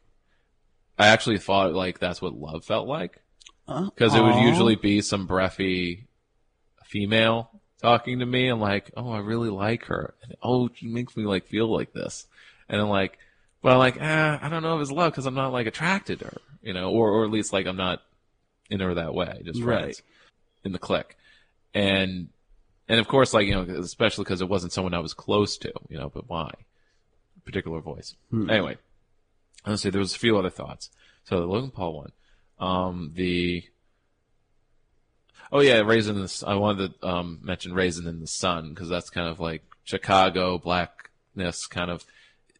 I 0.98 1.08
actually 1.08 1.38
thought 1.38 1.74
like 1.74 2.00
that's 2.00 2.22
what 2.22 2.34
love 2.34 2.66
felt 2.66 2.88
like 2.88 3.22
because 3.66 4.16
it 4.16 4.22
would 4.22 4.36
usually 4.36 4.76
be 4.76 5.00
some 5.02 5.28
breathy 5.28 6.08
female 6.84 7.52
talking 7.82 8.20
to 8.20 8.26
me. 8.26 8.48
I'm 8.48 8.60
like, 8.60 8.92
oh, 8.98 9.12
I 9.12 9.20
really 9.20 9.50
like 9.50 9.86
her. 9.86 10.16
And, 10.24 10.36
oh, 10.42 10.70
she 10.74 10.88
makes 10.88 11.16
me 11.16 11.24
like 11.26 11.48
feel 11.48 11.72
like 11.72 11.94
this. 11.94 12.26
And 12.68 12.82
I'm 12.82 12.90
like, 12.90 13.18
but 13.62 13.72
I'm 13.74 13.78
like, 13.80 13.98
ah, 14.00 14.40
I 14.42 14.50
don't 14.50 14.64
know 14.64 14.76
if 14.78 14.82
it's 14.82 14.92
love 14.92 15.12
because 15.12 15.26
I'm 15.26 15.34
not 15.36 15.52
like 15.54 15.68
attracted 15.68 16.20
to 16.20 16.26
her, 16.26 16.38
you 16.62 16.74
know, 16.74 16.92
or 16.92 17.10
or 17.12 17.26
at 17.26 17.32
least 17.32 17.54
like 17.54 17.66
I'm 17.66 17.78
not 17.78 18.02
in 18.70 18.80
her 18.80 18.94
that 18.96 19.14
way, 19.14 19.42
just 19.44 19.62
friends 19.62 19.86
Right. 19.86 20.02
in 20.64 20.72
the 20.72 20.80
clique. 20.80 21.16
And 21.74 22.30
and 22.88 23.00
of 23.00 23.08
course, 23.08 23.34
like 23.34 23.48
you 23.48 23.54
know, 23.54 23.62
especially 23.62 24.24
because 24.24 24.42
it 24.42 24.50
wasn't 24.50 24.74
someone 24.74 24.94
I 24.94 25.00
was 25.00 25.14
close 25.14 25.58
to, 25.60 25.72
you 25.90 25.98
know. 25.98 26.10
But 26.10 26.28
why? 26.30 26.52
Particular 27.46 27.80
voice. 27.82 28.16
Hmm. 28.32 28.50
Anyway, 28.50 28.78
let's 29.66 29.82
see. 29.82 29.90
There 29.90 30.00
was 30.00 30.16
a 30.16 30.20
few 30.20 30.38
other 30.38 30.50
thoughts. 30.50 30.90
So 31.26 31.40
the 31.40 31.46
Logan 31.46 31.72
Paul 31.72 31.94
one, 31.98 32.12
um, 32.60 33.12
the 33.16 33.64
oh 35.52 35.60
yeah, 35.62 35.80
Raisin 35.80 36.16
in 36.16 36.22
the 36.22 36.26
S- 36.26 36.44
I 36.46 36.56
wanted 36.56 37.00
to 37.02 37.08
um, 37.08 37.40
mention 37.42 37.74
Raisin 37.74 38.08
in 38.08 38.20
the 38.20 38.28
Sun 38.28 38.70
because 38.70 38.90
that's 38.90 39.10
kind 39.10 39.28
of 39.28 39.40
like 39.40 39.64
Chicago 39.84 40.58
blackness, 40.58 41.68
kind 41.68 41.92
of 41.92 42.04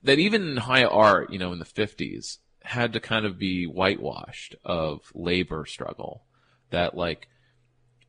that 0.04 0.20
even 0.20 0.48
in 0.48 0.58
high 0.58 0.84
art, 0.84 1.32
you 1.32 1.40
know, 1.40 1.52
in 1.52 1.60
the 1.60 1.66
fifties, 1.66 2.40
had 2.64 2.94
to 2.94 3.00
kind 3.00 3.26
of 3.26 3.40
be 3.40 3.66
whitewashed 3.66 4.56
of 4.64 5.12
labor 5.14 5.66
struggle. 5.66 6.24
That 6.70 6.96
like 6.96 7.28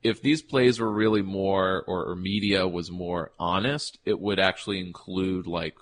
if 0.03 0.21
these 0.23 0.43
plays 0.43 0.81
were 0.81 0.91
really 0.91 1.23
more 1.23 1.85
or, 1.87 2.05
or 2.05 2.17
media 2.17 2.67
was 2.67 2.91
more 2.91 3.33
honest, 3.39 3.99
it 4.05 4.21
would 4.21 4.39
actually 4.39 4.81
include 4.81 5.47
like 5.47 5.77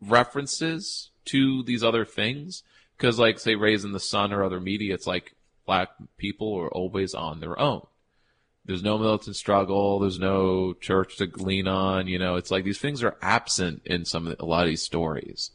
references 0.00 1.10
to 1.26 1.62
these 1.62 1.82
other 1.82 2.04
things. 2.04 2.62
Because 2.96 3.18
like 3.18 3.38
say 3.38 3.54
Raisin 3.54 3.90
in 3.90 3.92
the 3.92 4.00
Sun 4.00 4.32
or 4.32 4.44
other 4.44 4.60
media, 4.60 4.94
it's 4.94 5.06
like 5.06 5.34
black 5.66 5.90
people 6.16 6.54
are 6.56 6.68
always 6.68 7.14
on 7.14 7.40
their 7.40 7.58
own. 7.58 7.86
There's 8.66 8.82
no 8.82 8.96
militant 8.98 9.36
struggle. 9.36 9.98
There's 9.98 10.18
no 10.18 10.72
church 10.74 11.16
to 11.18 11.26
lean 11.36 11.68
on. 11.68 12.06
You 12.06 12.18
know, 12.18 12.36
it's 12.36 12.50
like 12.50 12.64
these 12.64 12.78
things 12.78 13.02
are 13.02 13.16
absent 13.20 13.82
in 13.84 14.04
some 14.04 14.26
of 14.26 14.36
the, 14.38 14.42
a 14.42 14.46
lot 14.46 14.62
of 14.62 14.68
these 14.68 14.82
stories, 14.82 15.50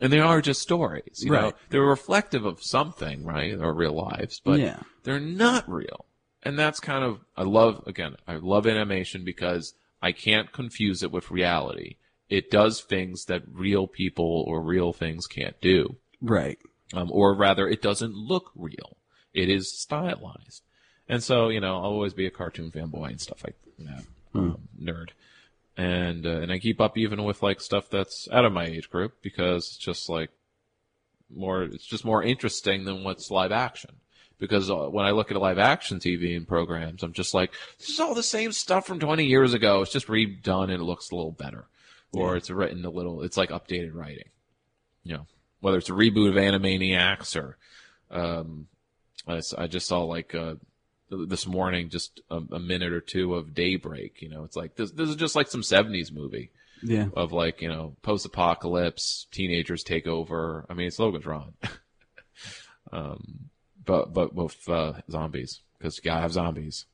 and 0.00 0.12
they 0.12 0.18
are 0.20 0.42
just 0.42 0.60
stories. 0.60 1.22
You 1.22 1.30
know, 1.30 1.40
Right. 1.42 1.54
they're 1.70 1.82
reflective 1.82 2.44
of 2.44 2.62
something, 2.62 3.24
right, 3.24 3.54
or 3.54 3.72
real 3.72 3.92
lives, 3.94 4.40
but 4.44 4.58
Yeah. 4.60 4.80
they're 5.04 5.20
not 5.20 5.68
real. 5.70 6.06
And 6.42 6.58
that's 6.58 6.80
kind 6.80 7.04
of 7.04 7.20
I 7.36 7.42
love 7.42 7.82
again. 7.86 8.16
I 8.26 8.36
love 8.36 8.66
animation 8.66 9.24
because 9.24 9.74
I 10.02 10.12
can't 10.12 10.52
confuse 10.52 11.02
it 11.02 11.10
with 11.12 11.30
reality. 11.30 11.96
It 12.28 12.50
does 12.50 12.80
things 12.80 13.24
that 13.26 13.42
real 13.50 13.86
people 13.86 14.44
or 14.48 14.60
real 14.60 14.92
things 14.92 15.26
can't 15.28 15.60
do 15.60 15.96
Right. 16.20 16.58
um, 16.92 17.08
or 17.12 17.34
rather, 17.34 17.68
it 17.68 17.80
doesn't 17.82 18.14
look 18.14 18.50
real. 18.56 18.96
It 19.32 19.48
is 19.48 19.72
stylized, 19.72 20.62
and 21.08 21.22
so 21.22 21.48
you 21.48 21.60
know, 21.60 21.76
I'll 21.76 21.84
always 21.92 22.14
be 22.14 22.26
a 22.26 22.30
cartoon 22.30 22.70
fanboy 22.70 23.10
and 23.10 23.20
stuff 23.20 23.42
like 23.44 23.56
that, 23.78 24.04
um, 24.34 24.58
nerd, 24.80 25.10
and 25.76 26.26
uh, 26.26 26.40
and 26.40 26.50
I 26.52 26.58
keep 26.58 26.80
up 26.80 26.96
even 26.98 27.24
with 27.24 27.42
like 27.42 27.60
stuff 27.60 27.88
that's 27.90 28.28
out 28.32 28.44
of 28.44 28.52
my 28.52 28.64
age 28.66 28.90
group 28.90 29.14
because 29.22 29.66
it's 29.66 29.76
just 29.78 30.08
like 30.08 30.30
more. 31.34 31.62
It's 31.62 31.86
just 31.86 32.04
more 32.04 32.22
interesting 32.22 32.84
than 32.84 33.04
what's 33.04 33.30
live 33.30 33.52
action. 33.52 33.96
Because 34.38 34.70
uh, 34.70 34.88
when 34.90 35.06
I 35.06 35.12
look 35.12 35.30
at 35.30 35.36
live 35.38 35.58
action 35.58 35.98
TV 35.98 36.36
and 36.36 36.46
programs, 36.46 37.02
I'm 37.02 37.14
just 37.14 37.32
like, 37.32 37.52
this 37.78 37.88
is 37.88 37.98
all 38.00 38.14
the 38.14 38.22
same 38.22 38.52
stuff 38.52 38.86
from 38.86 39.00
20 39.00 39.24
years 39.24 39.54
ago. 39.54 39.80
It's 39.80 39.90
just 39.92 40.08
redone 40.08 40.64
and 40.64 40.72
it 40.74 40.82
looks 40.82 41.10
a 41.10 41.16
little 41.16 41.32
better, 41.32 41.64
or 42.12 42.32
Yeah. 42.32 42.36
it's 42.36 42.50
written 42.50 42.84
a 42.84 42.90
little. 42.90 43.22
It's 43.22 43.38
like 43.38 43.48
updated 43.48 43.94
writing 43.94 44.28
you 45.04 45.14
know, 45.14 45.26
whether 45.60 45.78
it's 45.78 45.88
a 45.88 45.92
reboot 45.92 46.28
of 46.30 46.34
Animaniacs 46.34 47.36
or, 47.40 47.56
um, 48.10 48.66
I, 49.28 49.40
I 49.56 49.68
just 49.68 49.86
saw 49.86 50.02
like, 50.02 50.34
uh, 50.34 50.56
this 51.08 51.46
morning, 51.46 51.88
just 51.88 52.20
a, 52.30 52.36
a 52.52 52.58
minute 52.58 52.92
or 52.92 53.00
two 53.00 53.34
of 53.34 53.54
Daybreak, 53.54 54.20
you 54.22 54.28
know, 54.28 54.44
it's 54.44 54.56
like, 54.56 54.74
this, 54.76 54.90
this 54.90 55.08
is 55.08 55.16
just 55.16 55.36
like 55.36 55.48
some 55.48 55.62
70s 55.62 56.12
movie 56.12 56.50
Yeah. 56.82 57.06
of 57.14 57.32
like, 57.32 57.62
you 57.62 57.68
know, 57.68 57.96
post-apocalypse, 58.02 59.26
teenagers 59.30 59.82
take 59.84 60.06
over. 60.06 60.66
I 60.68 60.74
mean, 60.74 60.88
it's 60.88 60.98
Logan's 60.98 61.26
Run. 61.26 61.52
um, 62.92 63.50
but, 63.84 64.12
but 64.12 64.34
with, 64.34 64.68
uh, 64.68 64.94
zombies, 65.10 65.60
because 65.78 65.96
you 65.96 66.02
gotta 66.02 66.22
have 66.22 66.32
zombies. 66.32 66.86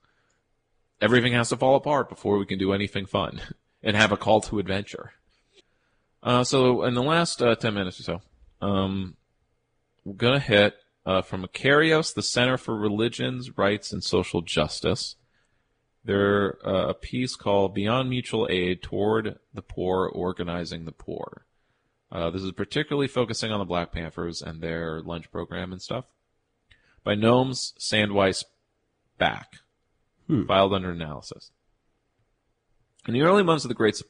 Everything 1.01 1.33
has 1.33 1.49
to 1.49 1.57
fall 1.57 1.75
apart 1.77 2.09
before 2.09 2.39
we 2.39 2.47
can 2.47 2.59
do 2.59 2.73
anything 2.73 3.07
fun 3.07 3.41
and 3.83 3.97
have 3.97 4.13
a 4.13 4.17
call 4.17 4.41
to 4.43 4.59
adventure. 4.59 5.13
Uh, 6.23 6.45
so 6.45 6.85
in 6.85 6.95
the 6.95 7.03
last 7.03 7.43
uh, 7.43 7.55
10 7.57 7.75
minutes 7.75 7.99
or 7.99 8.03
so, 8.05 8.21
um, 8.61 9.17
we're 10.05 10.15
going 10.15 10.35
to 10.35 10.47
hit 10.47 10.75
uh, 11.05 11.23
from 11.23 11.47
Kairos, 11.47 12.15
the 12.15 12.23
Center 12.23 12.57
for 12.57 12.77
Religions, 12.77 13.57
Rights, 13.57 13.93
and 13.93 14.03
Social 14.03 14.41
Justice. 14.43 15.17
They're 16.05 16.59
uh, 16.67 16.89
a 16.89 16.95
piece 16.95 17.37
called 17.37 17.75
Beyond 17.75 18.11
Mutual 18.11 18.49
Aid 18.51 18.83
Toward 18.83 19.39
the 19.55 19.63
Poor, 19.63 20.07
Organizing 20.09 20.85
the 20.85 20.93
Poor. 20.93 21.45
Uh, 22.11 22.31
this 22.31 22.43
is 22.43 22.53
particularly 22.53 23.09
focusing 23.09 23.51
on 23.53 23.59
the 23.59 23.65
Black 23.65 23.93
Panthers 23.93 24.43
and 24.43 24.61
their 24.61 25.01
lunch 25.01 25.31
program 25.31 25.73
and 25.73 25.81
stuff. 25.81 26.05
By 27.05 27.15
Gnomes 27.15 27.73
Sandweiss 27.79 28.45
Back, 29.19 29.57
Hmm. 30.27 30.45
filed 30.47 30.73
under 30.75 30.91
analysis. 30.91 31.51
In 33.07 33.15
the 33.15 33.23
early 33.23 33.43
months 33.43 33.65
of 33.65 33.69
the 33.69 33.75
Great 33.75 34.01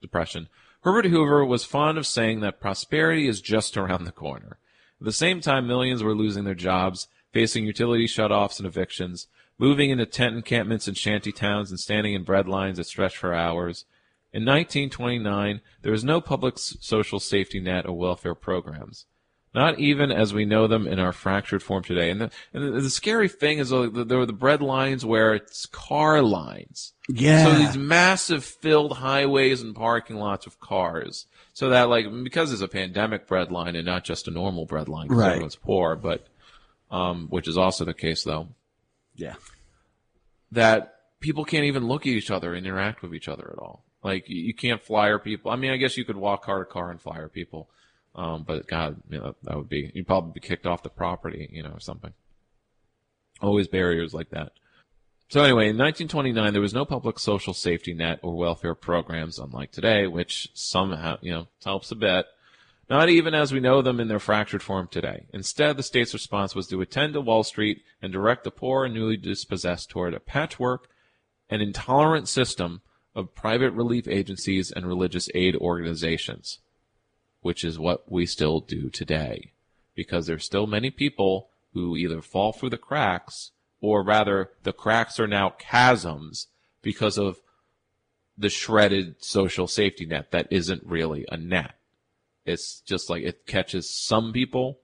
Depression, 0.00 0.48
Herbert 0.82 1.06
Hoover 1.06 1.44
was 1.44 1.64
fond 1.64 1.98
of 1.98 2.06
saying 2.06 2.40
that 2.40 2.60
prosperity 2.60 3.26
is 3.26 3.40
just 3.40 3.76
around 3.76 4.04
the 4.04 4.12
corner. 4.12 4.58
At 5.00 5.04
the 5.04 5.12
same 5.12 5.40
time, 5.40 5.66
millions 5.66 6.02
were 6.02 6.14
losing 6.14 6.44
their 6.44 6.54
jobs, 6.54 7.08
facing 7.32 7.64
utility 7.64 8.06
shutoffs 8.06 8.58
and 8.58 8.66
evictions, 8.66 9.28
moving 9.58 9.90
into 9.90 10.06
tent 10.06 10.36
encampments 10.36 10.88
and 10.88 10.96
shanty 10.96 11.32
towns 11.32 11.70
and 11.70 11.78
standing 11.78 12.14
in 12.14 12.24
bread 12.24 12.48
lines 12.48 12.78
that 12.78 12.84
stretched 12.84 13.16
for 13.16 13.34
hours. 13.34 13.84
In 14.32 14.44
1929, 14.44 15.60
there 15.82 15.92
was 15.92 16.04
no 16.04 16.20
public 16.20 16.58
social 16.58 17.20
safety 17.20 17.60
net 17.60 17.86
or 17.86 17.96
welfare 17.96 18.34
programs. 18.34 19.06
Not 19.54 19.78
even 19.78 20.12
as 20.12 20.34
we 20.34 20.44
know 20.44 20.66
them 20.66 20.86
in 20.86 20.98
our 20.98 21.12
fractured 21.12 21.62
form 21.62 21.82
today. 21.82 22.10
And 22.10 22.20
the, 22.20 22.30
and 22.52 22.62
the, 22.74 22.80
the 22.82 22.90
scary 22.90 23.28
thing 23.28 23.58
is 23.58 23.72
uh, 23.72 23.88
there 23.92 24.18
were 24.18 24.26
the 24.26 24.32
bread 24.32 24.60
lines 24.60 25.04
where 25.06 25.34
it's 25.34 25.64
car 25.66 26.20
lines. 26.22 26.92
Yeah. 27.08 27.44
So 27.44 27.54
these 27.58 27.76
massive 27.76 28.44
filled 28.44 28.98
highways 28.98 29.62
and 29.62 29.74
parking 29.74 30.16
lots 30.16 30.46
of 30.46 30.60
cars. 30.60 31.26
So 31.54 31.70
that 31.70 31.88
like 31.88 32.06
because 32.22 32.52
it's 32.52 32.60
a 32.62 32.68
pandemic 32.68 33.26
bread 33.26 33.50
line 33.50 33.74
and 33.74 33.86
not 33.86 34.04
just 34.04 34.28
a 34.28 34.30
normal 34.30 34.66
bread 34.66 34.88
line 34.88 35.06
because 35.08 35.18
Right. 35.18 35.30
everyone's 35.30 35.56
poor, 35.56 35.96
but 35.96 36.26
um, 36.90 37.26
which 37.30 37.48
is 37.48 37.56
also 37.56 37.84
the 37.86 37.94
case 37.94 38.22
though, 38.24 38.48
Yeah. 39.16 39.34
that 40.52 40.94
people 41.20 41.44
can't 41.44 41.64
even 41.64 41.86
look 41.88 42.02
at 42.02 42.08
each 42.12 42.30
other 42.30 42.54
and 42.54 42.66
interact 42.66 43.02
with 43.02 43.14
each 43.14 43.28
other 43.28 43.50
at 43.52 43.58
all. 43.58 43.84
Like 44.02 44.28
you 44.28 44.36
you 44.36 44.54
can't 44.54 44.82
flyer 44.82 45.18
people. 45.18 45.50
I 45.50 45.56
mean, 45.56 45.70
I 45.72 45.76
guess 45.76 45.96
you 45.96 46.04
could 46.04 46.16
walk 46.16 46.44
car 46.44 46.60
to 46.60 46.64
car 46.64 46.90
and 46.90 47.00
flyer 47.00 47.28
people, 47.28 47.68
um, 48.18 48.42
but 48.42 48.66
God, 48.66 49.00
you 49.08 49.18
know, 49.18 49.36
that 49.44 49.56
would 49.56 49.68
be 49.68 49.92
you'd 49.94 50.08
probably 50.08 50.32
be 50.32 50.46
kicked 50.46 50.66
off 50.66 50.82
the 50.82 50.88
property, 50.88 51.48
you 51.52 51.62
know, 51.62 51.70
or 51.70 51.80
something. 51.80 52.12
Always 53.40 53.68
barriers 53.68 54.12
like 54.12 54.30
that. 54.30 54.50
So 55.28 55.42
anyway, 55.44 55.68
in 55.68 55.78
1929, 55.78 56.52
there 56.52 56.60
was 56.60 56.74
no 56.74 56.84
public 56.84 57.20
social 57.20 57.54
safety 57.54 57.94
net 57.94 58.18
or 58.22 58.34
welfare 58.34 58.74
programs, 58.74 59.38
unlike 59.38 59.70
today, 59.70 60.08
which 60.08 60.48
somehow, 60.52 61.18
you 61.20 61.30
know, 61.30 61.46
helps 61.64 61.92
a 61.92 61.94
bit. 61.94 62.26
not 62.90 63.08
even 63.08 63.34
as 63.34 63.52
we 63.52 63.60
know 63.60 63.82
them 63.82 64.00
in 64.00 64.08
their 64.08 64.18
fractured 64.18 64.62
form 64.64 64.88
today. 64.90 65.26
Instead, 65.32 65.76
the 65.76 65.82
state's 65.84 66.14
response 66.14 66.56
was 66.56 66.66
to 66.66 66.80
attend 66.80 67.12
to 67.12 67.20
Wall 67.20 67.44
Street 67.44 67.82
and 68.02 68.12
direct 68.12 68.42
the 68.42 68.50
poor 68.50 68.84
and 68.84 68.94
newly 68.94 69.16
dispossessed 69.16 69.90
toward 69.90 70.12
a 70.12 70.18
patchwork 70.18 70.88
and 71.48 71.62
intolerant 71.62 72.26
system 72.28 72.80
of 73.14 73.34
private 73.34 73.72
relief 73.72 74.08
agencies 74.08 74.72
and 74.72 74.86
religious 74.86 75.28
aid 75.34 75.54
organizations, 75.54 76.58
which 77.40 77.64
is 77.64 77.78
what 77.78 78.10
we 78.10 78.26
still 78.26 78.60
do 78.60 78.90
today. 78.90 79.52
Because 79.94 80.26
there's 80.26 80.44
still 80.44 80.66
many 80.66 80.90
people 80.90 81.48
who 81.74 81.96
either 81.96 82.22
fall 82.22 82.52
through 82.52 82.70
the 82.70 82.78
cracks, 82.78 83.52
or 83.80 84.02
rather, 84.02 84.50
the 84.62 84.72
cracks 84.72 85.20
are 85.20 85.26
now 85.26 85.54
chasms 85.60 86.48
because 86.82 87.18
of 87.18 87.40
the 88.36 88.48
shredded 88.48 89.22
social 89.22 89.66
safety 89.66 90.06
net 90.06 90.30
that 90.30 90.46
isn't 90.50 90.82
really 90.84 91.26
a 91.30 91.36
net. 91.36 91.74
It's 92.44 92.80
just 92.80 93.10
like 93.10 93.24
it 93.24 93.46
catches 93.46 93.90
some 93.90 94.32
people 94.32 94.80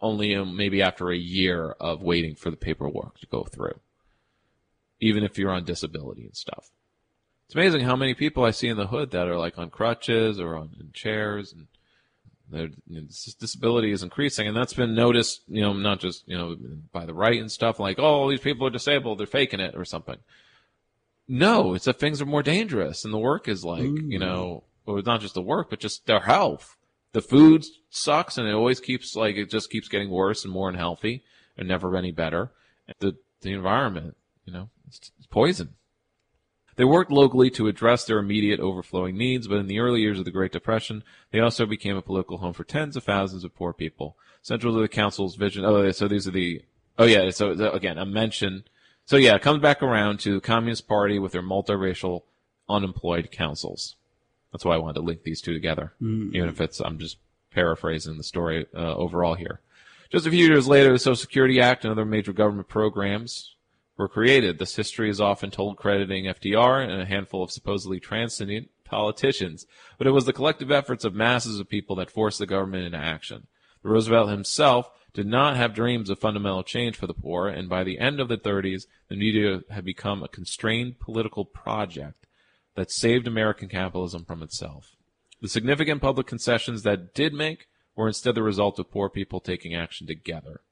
only 0.00 0.34
um, 0.34 0.56
maybe 0.56 0.82
after 0.82 1.10
a 1.10 1.16
year 1.16 1.72
of 1.80 2.02
waiting 2.02 2.34
for 2.34 2.50
the 2.50 2.56
paperwork 2.56 3.18
to 3.20 3.26
go 3.26 3.44
through, 3.44 3.78
even 5.00 5.22
if 5.22 5.38
you're 5.38 5.50
on 5.50 5.64
disability 5.64 6.24
and 6.24 6.36
stuff. 6.36 6.70
It's 7.46 7.54
amazing 7.54 7.82
how 7.82 7.96
many 7.96 8.14
people 8.14 8.44
I 8.44 8.50
see 8.50 8.68
in 8.68 8.76
the 8.76 8.86
hood 8.86 9.10
that 9.10 9.28
are 9.28 9.38
like 9.38 9.58
on 9.58 9.70
crutches 9.70 10.40
or 10.40 10.56
on 10.56 10.90
chairs, 10.92 11.52
and 11.52 11.66
their 12.52 12.68
disability 13.40 13.92
is 13.92 14.02
increasing, 14.02 14.46
and 14.46 14.56
that's 14.56 14.74
been 14.74 14.94
noticed. 14.94 15.42
You 15.48 15.62
know, 15.62 15.72
not 15.72 16.00
just 16.00 16.22
you 16.26 16.36
know 16.36 16.56
by 16.92 17.06
the 17.06 17.14
right 17.14 17.40
and 17.40 17.50
stuff 17.50 17.80
like, 17.80 17.98
oh, 17.98 18.30
these 18.30 18.40
people 18.40 18.66
are 18.66 18.70
disabled, 18.70 19.18
they're 19.18 19.26
faking 19.26 19.60
it 19.60 19.74
or 19.74 19.84
something. 19.84 20.18
No, 21.26 21.74
it's 21.74 21.86
that 21.86 21.98
things 21.98 22.20
are 22.20 22.26
more 22.26 22.42
dangerous, 22.42 23.04
and 23.04 23.14
the 23.14 23.18
work 23.18 23.48
is 23.48 23.64
like 23.64 23.82
you 23.82 23.92
mm-hmm. 23.92 24.18
know, 24.18 24.64
or 24.86 25.02
not 25.02 25.20
just 25.20 25.34
the 25.34 25.42
work, 25.42 25.70
but 25.70 25.80
just 25.80 26.06
their 26.06 26.20
health. 26.20 26.76
The 27.12 27.22
food 27.22 27.64
sucks, 27.90 28.38
and 28.38 28.46
it 28.48 28.54
always 28.54 28.80
keeps 28.80 29.16
like 29.16 29.36
it 29.36 29.50
just 29.50 29.70
keeps 29.70 29.88
getting 29.88 30.10
worse 30.10 30.44
and 30.44 30.52
more 30.52 30.68
unhealthy, 30.68 31.24
and 31.56 31.68
never 31.68 31.96
any 31.96 32.12
better. 32.12 32.52
The 32.98 33.16
the 33.40 33.52
environment, 33.52 34.16
you 34.44 34.52
know, 34.52 34.68
it's, 34.88 35.10
it's 35.18 35.26
poison. 35.26 35.74
They 36.82 36.86
worked 36.86 37.12
locally 37.12 37.48
to 37.50 37.68
address 37.68 38.04
their 38.04 38.18
immediate 38.18 38.58
overflowing 38.58 39.16
needs, 39.16 39.46
but 39.46 39.58
in 39.58 39.68
the 39.68 39.78
early 39.78 40.00
years 40.00 40.18
of 40.18 40.24
the 40.24 40.32
Great 40.32 40.50
Depression, 40.50 41.04
they 41.30 41.38
also 41.38 41.64
became 41.64 41.96
a 41.96 42.02
political 42.02 42.38
home 42.38 42.54
for 42.54 42.64
tens 42.64 42.96
of 42.96 43.04
thousands 43.04 43.44
of 43.44 43.54
poor 43.54 43.72
people. 43.72 44.16
Central 44.42 44.74
to 44.74 44.80
the 44.80 44.88
council's 44.88 45.36
vision. 45.36 45.64
Oh, 45.64 45.88
so 45.92 46.08
these 46.08 46.26
are 46.26 46.32
the. 46.32 46.60
Oh 46.98 47.04
yeah. 47.04 47.30
So 47.30 47.52
again, 47.52 47.98
a 47.98 48.04
mention. 48.04 48.64
So 49.04 49.16
yeah, 49.16 49.36
it 49.36 49.42
comes 49.42 49.62
back 49.62 49.80
around 49.80 50.18
to 50.22 50.34
the 50.34 50.40
Communist 50.40 50.88
Party 50.88 51.20
with 51.20 51.30
their 51.30 51.40
multiracial 51.40 52.22
unemployed 52.68 53.30
councils. 53.30 53.94
That's 54.50 54.64
why 54.64 54.74
I 54.74 54.78
wanted 54.78 54.94
to 54.94 55.06
link 55.06 55.22
these 55.22 55.40
two 55.40 55.52
together, 55.54 55.92
Mm. 56.02 56.34
even 56.34 56.48
if 56.48 56.60
it's 56.60 56.80
I'm 56.80 56.98
just 56.98 57.18
paraphrasing 57.52 58.16
the 58.16 58.24
story 58.24 58.66
uh, 58.74 58.96
overall 58.96 59.34
here. 59.34 59.60
Just 60.10 60.26
a 60.26 60.30
few 60.32 60.44
years 60.48 60.66
later, 60.66 60.90
the 60.90 60.98
Social 60.98 61.14
Security 61.14 61.60
Act 61.60 61.84
and 61.84 61.92
other 61.92 62.04
major 62.04 62.32
government 62.32 62.66
programs 62.66 63.54
were 64.02 64.08
created. 64.08 64.58
This 64.58 64.74
history 64.74 65.08
is 65.08 65.20
often 65.20 65.52
told 65.52 65.76
crediting 65.76 66.24
FDR 66.24 66.82
and 66.82 67.00
a 67.00 67.06
handful 67.06 67.44
of 67.44 67.52
supposedly 67.52 68.00
transcendent 68.00 68.68
politicians, 68.84 69.64
but 69.96 70.08
it 70.08 70.10
was 70.10 70.26
the 70.26 70.32
collective 70.32 70.72
efforts 70.72 71.04
of 71.04 71.14
masses 71.14 71.60
of 71.60 71.68
people 71.68 71.94
that 71.96 72.10
forced 72.10 72.40
the 72.40 72.46
government 72.46 72.84
into 72.84 72.98
action. 72.98 73.46
Roosevelt 73.84 74.28
himself 74.28 74.90
did 75.14 75.26
not 75.26 75.56
have 75.56 75.72
dreams 75.72 76.10
of 76.10 76.18
fundamental 76.18 76.64
change 76.64 76.96
for 76.96 77.06
the 77.06 77.14
poor, 77.14 77.46
and 77.46 77.68
by 77.68 77.84
the 77.84 78.00
end 78.00 78.18
of 78.18 78.26
the 78.26 78.36
30s, 78.36 78.86
the 79.08 79.14
New 79.14 79.30
Deal 79.32 79.60
had 79.70 79.84
become 79.84 80.20
a 80.20 80.28
constrained 80.28 80.98
political 80.98 81.44
project 81.44 82.26
that 82.74 82.90
saved 82.90 83.28
American 83.28 83.68
capitalism 83.68 84.24
from 84.24 84.42
itself. 84.42 84.96
The 85.40 85.48
significant 85.48 86.02
public 86.02 86.26
concessions 86.26 86.82
that 86.82 87.14
did 87.14 87.32
make 87.32 87.68
were 87.94 88.08
instead 88.08 88.34
the 88.34 88.42
result 88.42 88.80
of 88.80 88.90
poor 88.90 89.08
people 89.08 89.38
taking 89.38 89.76
action 89.76 90.08
together. 90.08 90.62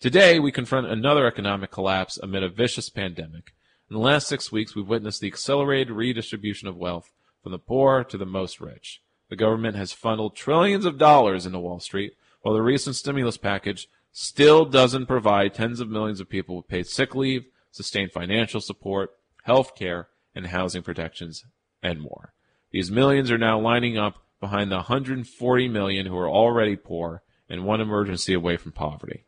Today, 0.00 0.38
we 0.38 0.52
confront 0.52 0.86
another 0.86 1.26
economic 1.26 1.72
collapse 1.72 2.18
amid 2.18 2.44
a 2.44 2.48
vicious 2.48 2.88
pandemic. 2.88 3.52
In 3.90 3.94
the 3.94 4.00
last 4.00 4.28
six 4.28 4.52
weeks, 4.52 4.76
we've 4.76 4.86
witnessed 4.86 5.20
the 5.20 5.26
accelerated 5.26 5.90
redistribution 5.90 6.68
of 6.68 6.76
wealth 6.76 7.10
from 7.42 7.50
the 7.50 7.58
poor 7.58 8.04
to 8.04 8.16
the 8.16 8.24
most 8.24 8.60
rich. 8.60 9.02
The 9.28 9.34
government 9.34 9.74
has 9.74 9.92
funneled 9.92 10.36
trillions 10.36 10.84
of 10.84 10.98
dollars 10.98 11.46
into 11.46 11.58
Wall 11.58 11.80
Street, 11.80 12.12
while 12.42 12.54
the 12.54 12.62
recent 12.62 12.94
stimulus 12.94 13.36
package 13.36 13.88
still 14.12 14.64
doesn't 14.64 15.06
provide 15.06 15.52
tens 15.52 15.80
of 15.80 15.88
millions 15.88 16.20
of 16.20 16.28
people 16.28 16.54
with 16.56 16.68
paid 16.68 16.86
sick 16.86 17.16
leave, 17.16 17.46
sustained 17.72 18.12
financial 18.12 18.60
support, 18.60 19.10
health 19.42 19.74
care, 19.74 20.10
and 20.32 20.46
housing 20.46 20.82
protections, 20.82 21.44
and 21.82 22.00
more. 22.00 22.34
These 22.70 22.92
millions 22.92 23.32
are 23.32 23.38
now 23.38 23.58
lining 23.58 23.98
up 23.98 24.22
behind 24.38 24.70
the 24.70 24.76
140 24.76 25.68
million 25.68 26.06
who 26.06 26.16
are 26.16 26.30
already 26.30 26.76
poor 26.76 27.24
and 27.48 27.64
one 27.64 27.80
emergency 27.80 28.32
away 28.32 28.56
from 28.56 28.70
poverty. 28.70 29.24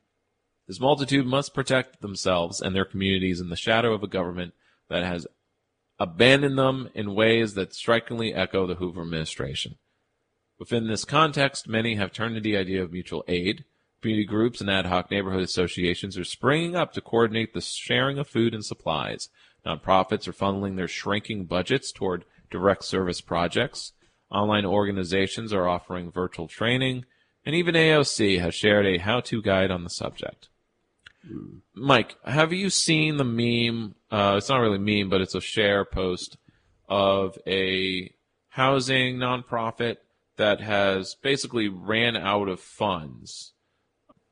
This 0.70 0.78
multitude 0.78 1.26
must 1.26 1.52
protect 1.52 2.01
themselves 2.01 2.60
and 2.60 2.76
their 2.76 2.84
communities 2.84 3.40
in 3.40 3.48
the 3.48 3.56
shadow 3.56 3.92
of 3.92 4.05
a 4.05 4.06
government 4.06 4.55
that 4.88 5.02
has 5.02 5.26
abandoned 5.98 6.56
them 6.56 6.90
in 6.94 7.16
ways 7.16 7.55
that 7.55 7.74
strikingly 7.74 8.32
echo 8.32 8.68
the 8.68 8.76
Hoover 8.76 9.02
administration. 9.02 9.78
Within 10.60 10.86
this 10.86 11.05
context, 11.05 11.66
many 11.66 11.97
have 11.97 12.12
turned 12.12 12.36
to 12.36 12.40
the 12.40 12.56
idea 12.56 12.84
of 12.84 12.92
mutual 12.92 13.24
aid. 13.26 13.64
Community 14.01 14.24
groups 14.24 14.60
and 14.60 14.70
ad 14.70 14.86
hoc 14.86 15.10
neighborhood 15.10 15.42
associations 15.42 16.16
are 16.16 16.22
springing 16.22 16.76
up 16.76 16.92
to 16.92 17.01
coordinate 17.01 17.52
the 17.52 17.60
sharing 17.60 18.20
of 18.20 18.28
food 18.28 18.55
and 18.55 18.64
supplies. 18.64 19.28
Nonprofits 19.66 20.28
are 20.28 20.32
funneling 20.32 20.76
their 20.76 20.86
shrinking 20.86 21.47
budgets 21.47 21.90
toward 21.90 22.24
direct 22.48 22.84
service 22.84 23.20
projects. 23.20 23.90
Online 24.30 24.64
organizations 24.64 25.52
are 25.52 25.66
offering 25.66 26.12
virtual 26.12 26.47
training, 26.47 27.06
and 27.44 27.56
even 27.56 27.74
AOC 27.74 28.38
has 28.38 28.55
shared 28.55 28.86
a 28.86 28.98
how-to 28.98 29.42
guide 29.42 29.72
on 29.72 29.82
the 29.82 29.90
subject. 29.90 30.47
Mike, 31.74 32.16
have 32.24 32.52
you 32.52 32.70
seen 32.70 33.16
the 33.16 33.24
meme? 33.24 33.94
Uh, 34.10 34.36
it's 34.38 34.48
not 34.48 34.60
really 34.60 34.78
meme, 34.78 35.10
but 35.10 35.20
it's 35.20 35.34
a 35.34 35.40
share 35.40 35.84
post 35.84 36.36
of 36.88 37.38
a 37.47 38.12
housing 38.48 39.16
nonprofit 39.16 39.97
that 40.36 40.60
has 40.60 41.14
basically 41.22 41.68
ran 41.68 42.16
out 42.16 42.48
of 42.48 42.60
funds 42.60 43.52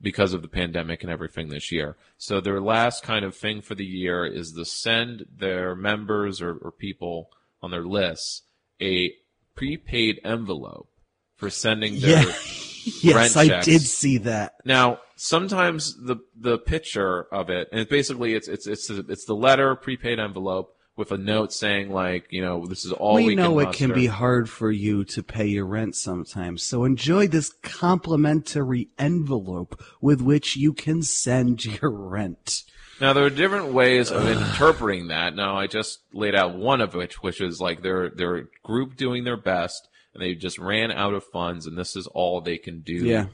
because 0.00 0.32
of 0.32 0.42
the 0.42 0.48
pandemic 0.48 1.02
and 1.02 1.10
everything 1.10 1.48
this 1.48 1.72
year. 1.72 1.96
So 2.16 2.40
their 2.40 2.60
last 2.60 3.02
kind 3.02 3.24
of 3.24 3.36
thing 3.36 3.60
for 3.60 3.74
the 3.74 3.84
year 3.84 4.24
is 4.24 4.52
to 4.52 4.64
send 4.64 5.26
their 5.36 5.74
members 5.74 6.40
or, 6.40 6.56
or 6.56 6.72
people 6.72 7.30
on 7.62 7.70
their 7.70 7.84
lists 7.84 8.42
a 8.80 9.12
prepaid 9.54 10.20
envelope 10.24 10.88
for 11.36 11.50
sending 11.50 12.00
their 12.00 12.24
Yeah. 12.26 12.32
yes, 13.02 13.36
rent 13.36 13.36
I 13.36 13.60
did 13.60 13.82
see 13.82 14.18
that. 14.18 14.54
Now, 14.64 15.00
sometimes 15.18 15.96
the 15.96 16.16
the 16.38 16.58
picture 16.58 17.26
of 17.32 17.50
it, 17.50 17.68
and 17.72 17.86
basically 17.88 18.34
it's 18.34 18.48
it's 18.48 18.66
it's 18.66 18.88
it's 18.88 19.24
the 19.26 19.34
letter 19.34 19.74
prepaid 19.74 20.18
envelope 20.18 20.74
with 20.96 21.12
a 21.12 21.18
note 21.18 21.52
saying 21.52 21.90
like, 21.90 22.26
you 22.30 22.42
know, 22.42 22.66
this 22.66 22.84
is 22.84 22.92
all 22.92 23.14
we, 23.14 23.26
we 23.26 23.34
know 23.34 23.58
can 23.58 23.68
it 23.68 23.74
can 23.74 23.92
be 23.92 24.06
hard 24.06 24.48
for 24.48 24.70
you 24.70 25.04
to 25.04 25.22
pay 25.22 25.46
your 25.46 25.66
rent 25.66 25.94
sometimes, 25.94 26.62
so 26.62 26.84
enjoy 26.84 27.26
this 27.26 27.52
complimentary 27.62 28.88
envelope 28.98 29.80
with 30.00 30.20
which 30.20 30.56
you 30.56 30.72
can 30.72 31.02
send 31.02 31.64
your 31.64 31.90
rent. 31.90 32.62
Now 33.00 33.12
there 33.12 33.24
are 33.24 33.30
different 33.30 33.72
ways 33.72 34.10
of 34.10 34.28
interpreting 34.28 35.08
that. 35.08 35.34
Now 35.34 35.56
I 35.56 35.66
just 35.66 36.00
laid 36.12 36.34
out 36.34 36.56
one 36.56 36.80
of 36.80 36.94
which, 36.94 37.22
which 37.22 37.40
is 37.40 37.60
like 37.60 37.82
they're 37.82 38.10
they're 38.10 38.48
group 38.62 38.96
doing 38.96 39.24
their 39.24 39.36
best, 39.36 39.88
and 40.14 40.22
they 40.22 40.34
just 40.34 40.58
ran 40.58 40.90
out 40.90 41.14
of 41.14 41.24
funds, 41.24 41.66
and 41.66 41.76
this 41.76 41.96
is 41.96 42.06
all 42.08 42.40
they 42.40 42.58
can 42.58 42.80
do 42.80 42.94
Yeah. 42.94 43.26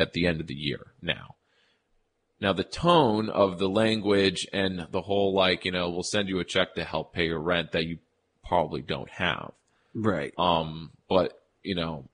At 0.00 0.12
the 0.14 0.26
end 0.26 0.40
of 0.40 0.46
the 0.46 0.54
year 0.54 0.88
now. 1.02 1.34
Now 2.40 2.52
the 2.54 2.64
tone 2.64 3.28
of 3.28 3.58
the 3.58 3.68
language 3.68 4.46
and 4.52 4.86
the 4.90 5.02
whole 5.02 5.34
like 5.34 5.64
you 5.64 5.72
know 5.72 5.90
we'll 5.90 6.02
send 6.02 6.28
you 6.28 6.38
a 6.40 6.44
check 6.44 6.74
to 6.74 6.84
help 6.84 7.12
pay 7.12 7.26
your 7.26 7.38
rent 7.38 7.72
that 7.72 7.84
you 7.86 7.98
probably 8.44 8.80
don't 8.82 9.10
have. 9.10 9.52
Right. 9.94 10.32
Um, 10.38 10.90
but 11.08 11.38
you 11.62 11.74
know, 11.74 12.06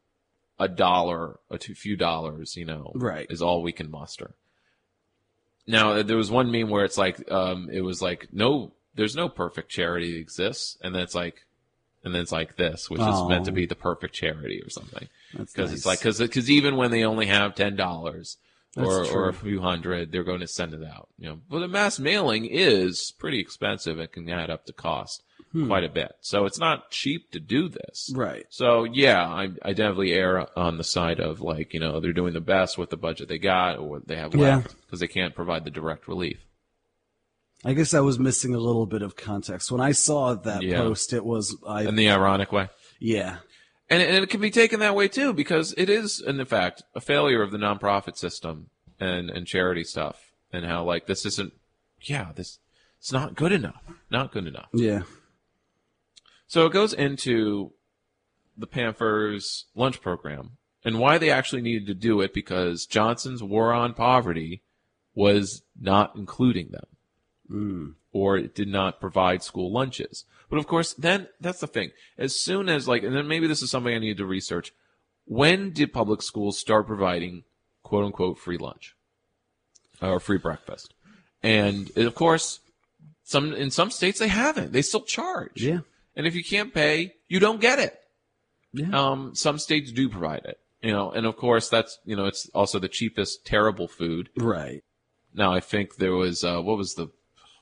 a 0.58 0.66
dollar, 0.68 1.38
a 1.50 1.58
two, 1.58 1.74
few 1.74 1.96
dollars, 1.96 2.56
you 2.56 2.64
know, 2.64 2.90
Right. 2.94 3.26
is 3.30 3.40
all 3.42 3.62
we 3.62 3.72
can 3.72 3.90
muster. 3.90 4.34
Now 5.66 6.02
there 6.02 6.16
was 6.16 6.30
one 6.30 6.50
meme 6.50 6.70
where 6.70 6.84
it's 6.84 6.98
like, 6.98 7.30
um, 7.30 7.68
it 7.72 7.80
was 7.82 8.00
like, 8.00 8.28
no, 8.32 8.72
there's 8.94 9.16
no 9.16 9.28
perfect 9.28 9.70
charity 9.70 10.12
that 10.12 10.18
exists, 10.20 10.78
and 10.82 10.94
then 10.94 11.02
it's 11.02 11.14
like, 11.14 11.44
and 12.04 12.14
then 12.14 12.22
it's 12.22 12.32
like 12.32 12.56
this, 12.56 12.88
which 12.88 13.00
is 13.00 13.22
meant 13.28 13.44
to 13.46 13.50
Oh. 13.50 13.54
be 13.54 13.66
the 13.66 13.74
perfect 13.74 14.14
charity 14.14 14.62
or 14.62 14.70
something. 14.70 15.08
Because 15.38 15.70
nice. 15.70 15.72
it's 15.78 15.86
like, 15.86 15.98
because 16.00 16.18
because 16.18 16.50
even 16.50 16.76
when 16.76 16.90
they 16.90 17.04
only 17.04 17.26
have 17.26 17.54
ten 17.54 17.76
dollars 17.76 18.36
or 18.76 19.04
or 19.06 19.28
a 19.28 19.32
few 19.34 19.60
hundred, 19.60 20.12
they're 20.12 20.24
going 20.24 20.40
to 20.40 20.46
send 20.48 20.74
it 20.74 20.82
out. 20.84 21.08
You 21.18 21.28
know, 21.30 21.40
but 21.48 21.62
a 21.62 21.68
mass 21.68 21.98
mailing 21.98 22.44
is 22.46 23.12
pretty 23.18 23.40
expensive. 23.40 23.98
It 23.98 24.12
can 24.12 24.28
add 24.28 24.50
up 24.50 24.66
to 24.66 24.72
cost 24.72 25.22
Hmm. 25.52 25.68
quite 25.68 25.84
a 25.84 25.88
bit. 25.88 26.12
So 26.20 26.44
it's 26.44 26.58
not 26.58 26.90
cheap 26.90 27.30
to 27.30 27.38
do 27.40 27.68
this. 27.68 28.10
Right. 28.14 28.44
So 28.50 28.82
yeah, 28.84 29.24
I, 29.26 29.50
I 29.62 29.72
definitely 29.74 30.12
err 30.12 30.46
on 30.58 30.76
the 30.76 30.84
side 30.84 31.20
of 31.20 31.40
like 31.40 31.72
you 31.72 31.80
know 31.80 32.00
they're 32.00 32.12
doing 32.12 32.34
the 32.34 32.40
best 32.40 32.76
with 32.76 32.90
the 32.90 32.96
budget 32.96 33.28
they 33.28 33.38
got 33.38 33.78
or 33.78 33.88
what 33.88 34.08
they 34.08 34.16
have 34.16 34.34
left 34.34 34.74
because 34.84 34.98
they 35.00 35.06
can't 35.08 35.34
provide 35.36 35.64
the 35.64 35.70
direct 35.70 36.08
relief. 36.08 36.44
I 37.64 37.72
guess 37.72 37.94
I 37.94 38.00
was 38.00 38.18
missing 38.18 38.54
a 38.54 38.58
little 38.58 38.86
bit 38.86 39.02
of 39.02 39.16
context 39.16 39.70
when 39.72 39.80
I 39.80 39.92
saw 39.92 40.34
that 40.34 40.62
Yeah. 40.62 40.78
post. 40.78 41.12
It 41.12 41.24
was 41.24 41.56
I 41.66 41.82
In 41.84 41.94
the 41.96 42.10
ironic 42.10 42.52
way. 42.52 42.68
yeah 43.00 43.38
And, 43.88 44.02
and 44.02 44.24
it 44.24 44.30
can 44.30 44.40
be 44.40 44.50
taken 44.50 44.80
that 44.80 44.96
way 44.96 45.08
too, 45.08 45.32
because 45.32 45.74
it 45.76 45.88
is, 45.88 46.20
in 46.20 46.44
fact, 46.44 46.82
a 46.94 47.00
failure 47.00 47.42
of 47.42 47.52
the 47.52 47.58
nonprofit 47.58 48.16
system 48.16 48.70
and, 48.98 49.30
and 49.30 49.46
charity 49.46 49.84
stuff, 49.84 50.32
and 50.52 50.64
how 50.64 50.84
like 50.84 51.06
this 51.06 51.24
isn't, 51.24 51.52
yeah, 52.00 52.32
this 52.34 52.58
it's 52.98 53.12
not 53.12 53.34
good 53.34 53.52
enough, 53.52 53.82
not 54.10 54.32
good 54.32 54.46
enough. 54.46 54.68
Yeah. 54.72 55.02
So 56.48 56.66
it 56.66 56.72
goes 56.72 56.92
into 56.92 57.72
the 58.56 58.66
Panthers 58.66 59.66
lunch 59.74 60.00
program 60.00 60.56
and 60.84 60.98
why 60.98 61.18
they 61.18 61.30
actually 61.30 61.62
needed 61.62 61.86
to 61.86 61.94
do 61.94 62.20
it 62.20 62.32
because 62.32 62.86
Johnson's 62.86 63.42
war 63.42 63.72
on 63.72 63.94
poverty 63.94 64.62
was 65.14 65.62
not 65.78 66.14
including 66.16 66.70
them 66.70 66.86
Mm. 67.50 67.94
or 68.12 68.36
it 68.36 68.54
did 68.54 68.68
not 68.68 69.00
provide 69.00 69.42
school 69.42 69.72
lunches. 69.72 70.24
But 70.48 70.58
of 70.58 70.66
course, 70.66 70.94
then 70.94 71.28
that's 71.40 71.60
the 71.60 71.66
thing. 71.66 71.90
As 72.18 72.34
soon 72.34 72.68
as 72.68 72.88
like, 72.88 73.02
and 73.02 73.14
then 73.14 73.28
maybe 73.28 73.46
this 73.46 73.62
is 73.62 73.70
something 73.70 73.94
I 73.94 73.98
need 73.98 74.16
to 74.18 74.26
research. 74.26 74.72
When 75.26 75.72
did 75.72 75.92
public 75.92 76.22
schools 76.22 76.58
start 76.58 76.86
providing 76.86 77.44
quote 77.82 78.04
unquote 78.04 78.38
free 78.38 78.58
lunch 78.58 78.94
or 80.00 80.20
free 80.20 80.38
breakfast? 80.38 80.94
And 81.42 81.90
of 81.96 82.14
course, 82.14 82.60
some 83.22 83.52
in 83.52 83.70
some 83.70 83.90
states 83.90 84.18
they 84.18 84.28
haven't. 84.28 84.72
They 84.72 84.82
still 84.82 85.02
charge. 85.02 85.62
Yeah. 85.62 85.80
And 86.14 86.26
if 86.26 86.34
you 86.34 86.44
can't 86.44 86.72
pay, 86.72 87.14
you 87.28 87.40
don't 87.40 87.60
get 87.60 87.78
it. 87.78 87.98
Yeah. 88.72 88.88
Um, 88.92 89.34
some 89.34 89.58
states 89.58 89.92
do 89.92 90.08
provide 90.08 90.44
it. 90.44 90.58
You 90.82 90.92
know, 90.92 91.10
and 91.10 91.26
of 91.26 91.36
course 91.36 91.68
that's 91.68 91.98
you 92.04 92.16
know 92.16 92.26
it's 92.26 92.48
also 92.54 92.78
the 92.78 92.88
cheapest 92.88 93.44
terrible 93.44 93.88
food. 93.88 94.30
Right. 94.36 94.82
Now 95.34 95.52
I 95.52 95.60
think 95.60 95.96
there 95.96 96.14
was 96.14 96.44
uh, 96.44 96.60
what 96.60 96.76
was 96.76 96.94
the 96.94 97.08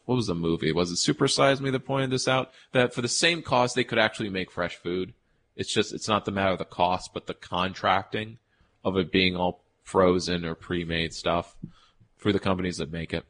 what 0.05 0.17
was 0.17 0.27
the 0.27 0.35
movie? 0.35 0.73
Was 0.73 0.91
it 0.91 0.97
Super 0.97 1.29
Size 1.29 1.61
Me 1.61 1.71
that 1.71 1.87
pointed 1.87 2.11
this 2.11 2.29
out? 2.29 2.53
That 2.73 2.93
for 2.95 3.03
the 3.03 3.09
same 3.09 3.43
cost 3.43 3.75
they 3.75 3.85
could 3.85 3.99
actually 3.99 4.31
make 4.31 4.51
fresh 4.51 4.77
food. 4.77 5.15
It's 5.57 5.73
just 5.73 5.93
it's 5.93 6.09
not 6.09 6.25
the 6.25 6.33
matter 6.33 6.53
of 6.53 6.59
the 6.59 6.65
cost, 6.65 7.15
but 7.15 7.27
the 7.27 7.35
contracting 7.35 8.39
of 8.85 8.97
it 8.97 9.11
being 9.11 9.37
all 9.37 9.63
frozen 9.83 10.45
or 10.45 10.55
pre-made 10.55 11.15
stuff 11.15 11.57
for 12.17 12.33
the 12.33 12.39
companies 12.39 12.79
that 12.79 12.93
make 12.93 13.13
it. 13.13 13.25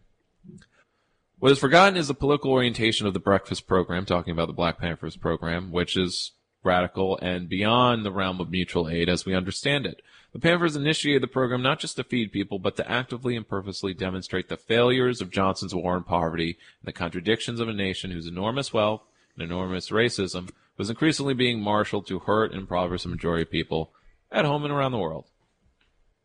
What 1.39 1.53
is 1.53 1.59
forgotten 1.59 1.97
is 1.97 2.09
the 2.09 2.15
political 2.15 2.53
orientation 2.53 3.07
of 3.07 3.13
the 3.13 3.21
breakfast 3.21 3.67
program, 3.67 4.07
talking 4.07 4.33
about 4.33 4.47
the 4.47 4.55
Black 4.55 4.79
Panthers 4.79 5.17
program, 5.17 5.71
which 5.73 5.97
is 5.97 6.33
radical 6.63 7.19
and 7.19 7.49
beyond 7.49 8.05
the 8.05 8.13
realm 8.13 8.41
of 8.41 8.51
mutual 8.51 8.89
aid 8.89 9.09
as 9.09 9.27
we 9.27 9.35
understand 9.35 9.85
it. 9.85 10.01
The 10.35 10.41
Panthers 10.41 10.75
initiated 10.75 11.23
the 11.23 11.29
program 11.29 11.63
not 11.63 11.79
just 11.79 11.95
to 11.95 12.03
feed 12.03 12.33
people, 12.33 12.59
but 12.59 12.75
to 12.77 12.91
actively 12.91 13.37
and 13.37 13.47
purposely 13.47 13.95
demonstrate 13.95 14.49
the 14.49 14.57
failures 14.57 15.21
of 15.21 15.31
Johnson's 15.31 15.77
war 15.77 15.95
on 15.95 16.03
poverty 16.03 16.59
and 16.81 16.89
the 16.89 16.93
contradictions 16.93 17.61
of 17.61 17.69
a 17.69 17.73
nation 17.73 18.11
whose 18.11 18.27
enormous 18.27 18.73
wealth 18.73 19.03
and 19.37 19.45
enormous 19.45 19.91
racism 19.91 20.51
was 20.77 20.91
increasingly 20.91 21.35
being 21.35 21.61
marshaled 21.61 22.09
to 22.09 22.19
hurt 22.19 22.51
and 22.51 22.63
impoverish 22.63 23.05
a 23.05 23.09
majority 23.09 23.43
of 23.43 23.51
people 23.51 23.93
at 24.33 24.45
home 24.45 24.65
and 24.65 24.75
around 24.75 24.91
the 24.91 24.99
world. 24.99 25.27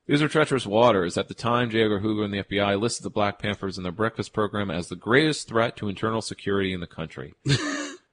These 0.07 0.23
are 0.23 0.27
treacherous 0.27 0.65
waters. 0.65 1.15
At 1.15 1.27
the 1.27 1.35
time, 1.35 1.69
J. 1.69 1.83
Edgar 1.83 1.99
Hoover 1.99 2.23
and 2.23 2.33
the 2.33 2.41
FBI 2.41 2.81
listed 2.81 3.03
the 3.03 3.11
Black 3.11 3.37
Panthers 3.37 3.77
in 3.77 3.83
their 3.83 3.91
breakfast 3.91 4.33
program 4.33 4.71
as 4.71 4.87
the 4.87 4.95
greatest 4.95 5.47
threat 5.47 5.77
to 5.77 5.87
internal 5.87 6.23
security 6.23 6.73
in 6.73 6.79
the 6.79 6.87
country. 6.87 7.35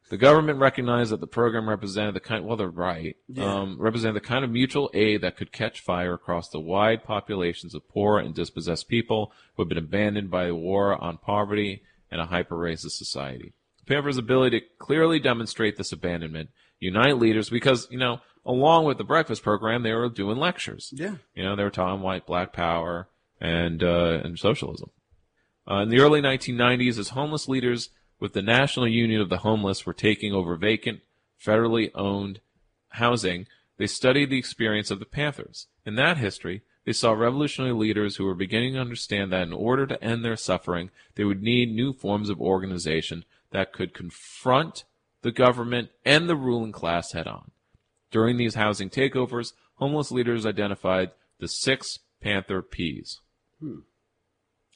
the 0.08 0.16
government 0.16 0.58
recognized 0.60 1.10
that 1.10 1.20
the 1.20 1.26
program 1.26 1.68
represented 1.68 2.14
the 2.14 2.20
kind, 2.20 2.44
well, 2.44 2.56
they're 2.56 2.68
right, 2.68 3.16
Yeah. 3.28 3.44
um, 3.60 3.76
represented 3.80 4.16
the 4.16 4.26
kind 4.26 4.44
of 4.44 4.50
mutual 4.50 4.90
aid 4.94 5.20
that 5.22 5.36
could 5.36 5.50
catch 5.52 5.80
fire 5.80 6.14
across 6.14 6.48
the 6.48 6.60
wide 6.60 7.02
populations 7.04 7.74
of 7.74 7.88
poor 7.88 8.18
and 8.18 8.34
dispossessed 8.34 8.88
people 8.88 9.32
who 9.56 9.62
had 9.62 9.68
been 9.68 9.78
abandoned 9.78 10.30
by 10.30 10.46
the 10.46 10.54
war 10.54 10.94
on 11.02 11.18
poverty 11.18 11.82
and 12.10 12.20
a 12.20 12.26
hyper-racist 12.26 12.92
society. 12.92 13.52
Panthers' 13.86 14.16
ability 14.18 14.60
to 14.60 14.66
clearly 14.78 15.18
demonstrate 15.18 15.76
this 15.76 15.92
abandonment, 15.92 16.50
unite 16.78 17.18
leaders, 17.18 17.50
because, 17.50 17.88
you 17.90 17.98
know, 17.98 18.20
along 18.44 18.84
with 18.84 18.98
the 18.98 19.04
breakfast 19.04 19.42
program, 19.42 19.82
they 19.82 19.92
were 19.92 20.08
doing 20.08 20.36
lectures. 20.38 20.92
Yeah. 20.94 21.16
You 21.34 21.42
know, 21.42 21.56
they 21.56 21.64
were 21.64 21.70
talking 21.70 22.02
white, 22.02 22.26
black 22.26 22.52
power 22.52 23.08
and, 23.40 23.82
uh, 23.82 24.20
and 24.22 24.38
socialism. 24.38 24.90
Uh, 25.68 25.78
in 25.82 25.88
the 25.88 25.98
early 25.98 26.20
1990s, 26.20 26.96
as 26.98 27.08
homeless 27.08 27.48
leaders 27.48 27.90
with 28.18 28.32
the 28.32 28.43
National 28.43 28.88
Union 28.88 29.20
of 29.20 29.28
the 29.28 29.38
Homeless 29.38 29.84
were 29.84 29.93
taking 29.93 30.32
over 30.32 30.56
vacant, 30.56 31.01
federally 31.44 31.90
owned 31.94 32.40
housing, 32.90 33.47
they 33.78 33.86
studied 33.86 34.30
the 34.30 34.38
experience 34.38 34.90
of 34.90 34.98
the 34.98 35.05
Panthers. 35.05 35.66
In 35.84 35.97
that 35.97 36.16
history, 36.16 36.62
they 36.84 36.93
saw 36.93 37.12
revolutionary 37.12 37.74
leaders 37.74 38.16
who 38.16 38.24
were 38.24 38.34
beginning 38.34 38.74
to 38.74 38.80
understand 38.80 39.32
that 39.32 39.43
in 39.43 39.52
order 39.52 39.86
to 39.86 40.02
end 40.02 40.24
their 40.24 40.36
suffering, 40.36 40.90
they 41.14 41.24
would 41.24 41.43
need 41.43 41.74
new 41.74 41.93
forms 41.93 42.30
of 42.30 42.40
organization 42.40 43.24
that 43.51 43.72
could 43.72 43.93
confront 43.93 44.84
the 45.22 45.32
government 45.32 45.90
and 46.05 46.28
the 46.28 46.36
ruling 46.36 46.72
class 46.72 47.12
head 47.12 47.26
on. 47.26 47.51
During 48.10 48.36
these 48.36 48.55
housing 48.55 48.88
takeovers, 48.88 49.52
homeless 49.74 50.10
leaders 50.10 50.47
identified 50.47 51.10
the 51.38 51.48
six 51.48 51.98
Panther 52.20 52.62
Ps. 52.62 53.20
Hmm. 53.60 53.80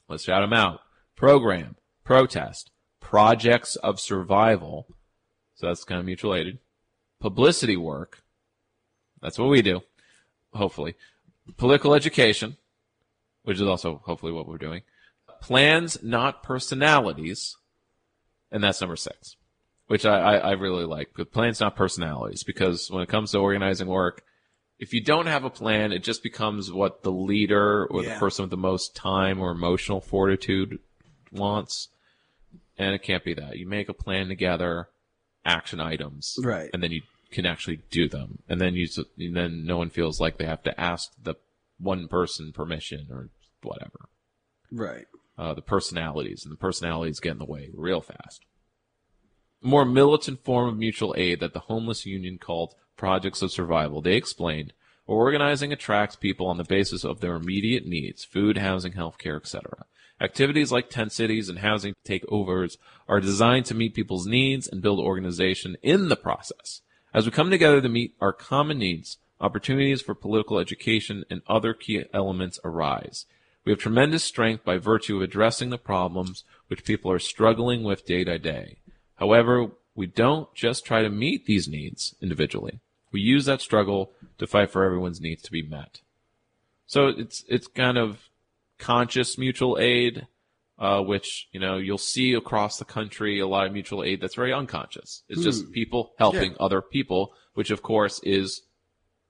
Let's 0.09 0.25
shout 0.25 0.43
them 0.43 0.53
out. 0.53 0.81
Program, 1.15 1.77
protest, 2.05 2.71
projects 3.01 3.77
of 3.77 3.99
survival. 3.99 4.87
So 5.55 5.67
that's 5.67 5.85
kind 5.85 5.99
of 5.99 6.07
mutual 6.07 6.35
aided. 6.35 6.59
Publicity 7.21 7.77
work. 7.77 8.23
That's 9.21 9.39
what 9.39 9.49
we 9.49 9.63
do. 9.63 9.83
Hopefully. 10.53 10.95
Political 11.57 11.95
education, 11.95 12.57
which 13.43 13.57
is 13.61 13.67
also 13.67 14.01
hopefully 14.05 14.33
what 14.33 14.47
we're 14.47 14.59
doing. 14.59 14.83
Plans, 15.41 15.99
not 16.03 16.43
personalities. 16.43 17.57
And 18.53 18.63
that's 18.65 18.81
number 18.81 18.97
six, 18.97 19.37
which 19.87 20.05
I, 20.05 20.19
I, 20.19 20.37
I 20.37 20.51
really 20.53 20.85
like. 20.85 21.11
But 21.17 21.33
plans, 21.33 21.61
not 21.61 21.77
personalities, 21.77 22.43
because 22.43 22.91
when 22.91 23.03
it 23.03 23.09
comes 23.09 23.33
to 23.33 23.39
organizing 23.39 23.87
work, 23.87 24.23
if 24.79 24.95
you 24.95 25.03
don't 25.03 25.27
have 25.27 25.45
a 25.45 25.51
plan, 25.51 25.93
it 25.93 26.03
just 26.03 26.23
becomes 26.23 26.73
what 26.73 27.03
the 27.03 27.13
leader 27.13 27.87
or 27.87 28.03
the 28.03 28.15
person 28.19 28.45
with 28.45 28.51
the 28.51 28.57
most 28.57 28.97
time 28.97 29.41
or 29.41 29.51
emotional 29.51 30.01
fortitude 30.01 30.79
wants. 31.31 31.89
And 32.81 32.95
it 32.95 33.03
can't 33.03 33.23
be 33.23 33.35
that. 33.35 33.59
You 33.59 33.67
make 33.69 33.91
a 33.91 33.95
plan 33.95 34.29
together, 34.29 34.89
action 35.45 35.81
items, 35.81 36.35
Right. 36.43 36.71
and 36.73 36.83
then 36.83 36.93
you 36.93 37.03
can 37.31 37.45
actually 37.45 37.81
do 37.91 38.09
them. 38.09 38.39
And 38.49 38.59
then 38.59 38.75
you, 38.75 38.89
and 39.19 39.37
then 39.37 39.67
no 39.67 39.77
one 39.77 39.91
feels 39.91 40.19
like 40.19 40.39
they 40.39 40.47
have 40.47 40.63
to 40.63 40.81
ask 40.81 41.11
the 41.23 41.35
one 41.79 42.09
person 42.09 42.53
permission 42.53 43.09
or 43.11 43.29
whatever. 43.63 44.09
Right. 44.73 45.07
Uh, 45.37 45.53
the 45.53 45.63
personalities, 45.63 46.43
and 46.45 46.53
the 46.53 46.57
personalities 46.57 47.21
get 47.21 47.33
in 47.33 47.39
the 47.39 47.45
way 47.45 47.69
real 47.75 48.01
fast. 48.01 48.47
A 49.63 49.67
more 49.67 49.85
militant 49.85 50.43
form 50.43 50.69
of 50.71 50.79
mutual 50.79 51.15
aid 51.19 51.41
that 51.41 51.53
the 51.53 51.61
homeless 51.61 52.07
union 52.07 52.39
called 52.39 52.75
projects 52.97 53.43
of 53.43 53.53
survival. 53.53 54.01
They 54.01 54.15
explained, 54.17 54.73
organizing 55.07 55.71
attracts 55.71 56.17
people 56.17 56.47
on 56.47 56.57
the 56.57 56.65
basis 56.65 57.05
of 57.05 57.21
their 57.21 57.35
immediate 57.37 57.87
needs, 57.87 58.25
food, 58.25 58.57
housing, 58.57 58.93
healthcare, 58.93 59.37
etc. 59.37 59.85
Activities 60.21 60.71
like 60.71 60.91
tent 60.91 61.13
cities 61.13 61.49
and 61.49 61.61
housing 61.61 61.95
takeovers 62.05 62.77
are 63.09 63.21
designed 63.21 63.65
to 63.67 63.75
meet 63.75 63.95
people's 63.95 64.27
needs 64.27 64.69
and 64.69 64.83
build 64.83 65.01
organization 65.01 65.77
in 65.83 66.09
the 66.09 66.17
process. 66.17 66.83
As 67.15 67.25
we 67.25 67.33
come 67.33 67.51
together 67.51 67.81
to 67.81 67.89
meet 67.89 68.15
our 68.21 68.33
common 68.33 68.79
needs, 68.79 69.17
opportunities 69.41 70.03
for 70.03 70.15
political 70.15 70.59
education 70.59 71.25
and 71.31 71.41
other 71.49 71.73
key 71.73 72.05
elements 72.13 72.61
arise. 72.65 73.25
We 73.65 73.73
have 73.73 73.79
tremendous 73.79 74.23
strength 74.23 74.65
by 74.65 74.77
virtue 74.77 75.17
of 75.17 75.23
addressing 75.23 75.71
the 75.71 75.79
problems 75.79 76.45
which 76.69 76.85
people 76.85 77.11
are 77.11 77.19
struggling 77.19 77.83
with 77.83 78.07
day 78.07 78.25
to 78.25 78.39
day. 78.39 78.79
However, 79.17 79.71
we 79.95 80.07
don't 80.07 80.53
just 80.55 80.85
try 80.85 81.03
to 81.03 81.11
meet 81.11 81.47
these 81.47 81.69
needs 81.69 82.15
individually. 82.21 82.81
We 83.13 83.21
use 83.21 83.47
that 83.47 83.61
struggle 83.61 84.13
to 84.39 84.47
fight 84.47 84.71
for 84.71 84.85
everyone's 84.85 85.21
needs 85.21 85.43
to 85.43 85.53
be 85.53 85.63
met. 85.63 86.01
So 86.87 87.09
it's 87.09 87.45
it's 87.49 87.67
kind 87.67 87.99
of 87.99 88.30
conscious 88.81 89.39
mutual 89.39 89.79
aid, 89.79 90.27
uh, 90.79 91.01
which 91.03 91.49
you 91.53 91.61
know 91.61 91.77
you'll 91.77 91.99
see 91.99 92.33
across 92.35 92.79
the 92.79 92.85
country 92.85 93.39
a 93.39 93.47
lot 93.47 93.67
of 93.67 93.73
mutual 93.73 94.03
aid 94.03 94.21
that's 94.21 94.35
very 94.35 94.53
unconscious. 94.53 95.23
It's 95.29 95.43
just 95.43 95.67
Hmm. 95.67 95.71
people 95.73 96.13
helping 96.19 96.53
Yeah. 96.53 96.57
other 96.67 96.83
people, 96.83 97.33
which 97.55 97.71
of 97.71 97.83
course 97.83 98.21
is 98.25 98.63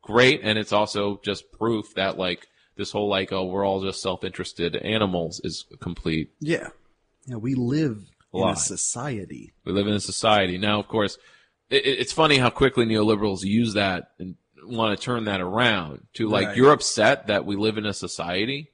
great, 0.03 0.41
and 0.43 0.59
it's 0.59 0.73
also 0.73 1.21
just 1.25 1.51
proof 1.53 1.95
that 1.95 2.17
like 2.19 2.47
this 2.77 2.93
whole 2.93 3.09
like 3.09 3.33
oh 3.33 3.45
we're 3.45 3.67
all 3.67 3.83
just 3.83 4.01
self-interested 4.01 4.75
animals 4.77 5.41
is 5.45 5.67
complete 5.81 6.31
Yeah. 6.41 6.69
Yeah, 7.27 7.37
we 7.37 7.55
live 7.55 7.99
in 8.33 8.49
a 8.49 8.57
society. 8.57 9.53
we 9.65 9.73
live 9.73 9.87
in 9.87 9.93
a 9.95 10.01
society 10.01 10.57
now. 10.57 10.81
Of 10.81 10.89
course, 10.89 11.19
it- 11.69 11.85
it's 11.85 12.13
funny 12.13 12.39
how 12.39 12.49
quickly 12.49 12.87
neoliberals 12.87 13.43
use 13.43 13.75
that 13.75 14.13
and 14.19 14.37
want 14.65 14.97
to 14.99 15.05
turn 15.05 15.25
that 15.25 15.41
around 15.41 16.07
to 16.15 16.29
like 16.29 16.47
Right. 16.49 16.57
you're 16.57 16.73
upset 16.73 17.27
that 17.27 17.45
we 17.45 17.57
live 17.57 17.77
in 17.77 17.85
a 17.87 17.93
society, 17.93 18.71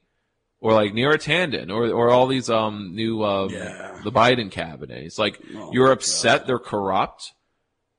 or 0.59 0.73
like 0.73 0.93
Neera 0.93 1.17
Tanden, 1.17 1.69
or 1.69 1.89
or 1.91 2.09
all 2.09 2.27
these 2.27 2.49
um 2.49 2.95
new 2.95 3.23
um 3.23 3.49
the 3.49 4.11
Biden 4.11 4.51
cabinet. 4.51 5.03
It's 5.03 5.19
like 5.19 5.41
Oh, 5.55 5.71
you're 5.73 5.91
upset 5.91 6.47
they're 6.47 6.59
corrupt. 6.59 7.33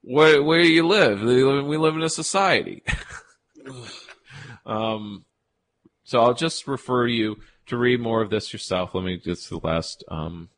Where 0.03 0.43
where 0.43 0.63
do 0.63 0.69
you 0.69 0.87
live? 0.87 1.23
We 1.23 1.45
live, 1.45 1.67
we 1.67 1.77
live 1.77 1.95
in 1.95 2.03
a 2.03 2.09
society. 2.09 2.83
um, 4.67 5.25
so 6.05 6.21
I'll 6.21 6.35
just 6.35 6.67
refer 6.67 7.07
you 7.07 7.37
to 7.67 7.77
read 7.77 8.01
more 8.01 8.23
of 8.23 8.31
this 8.31 8.53
yourself. 8.53 8.95
Let 8.95 9.05
me 9.05 9.19
just 9.19 9.51
the 9.51 9.59
last 9.59 10.05
um 10.09 10.49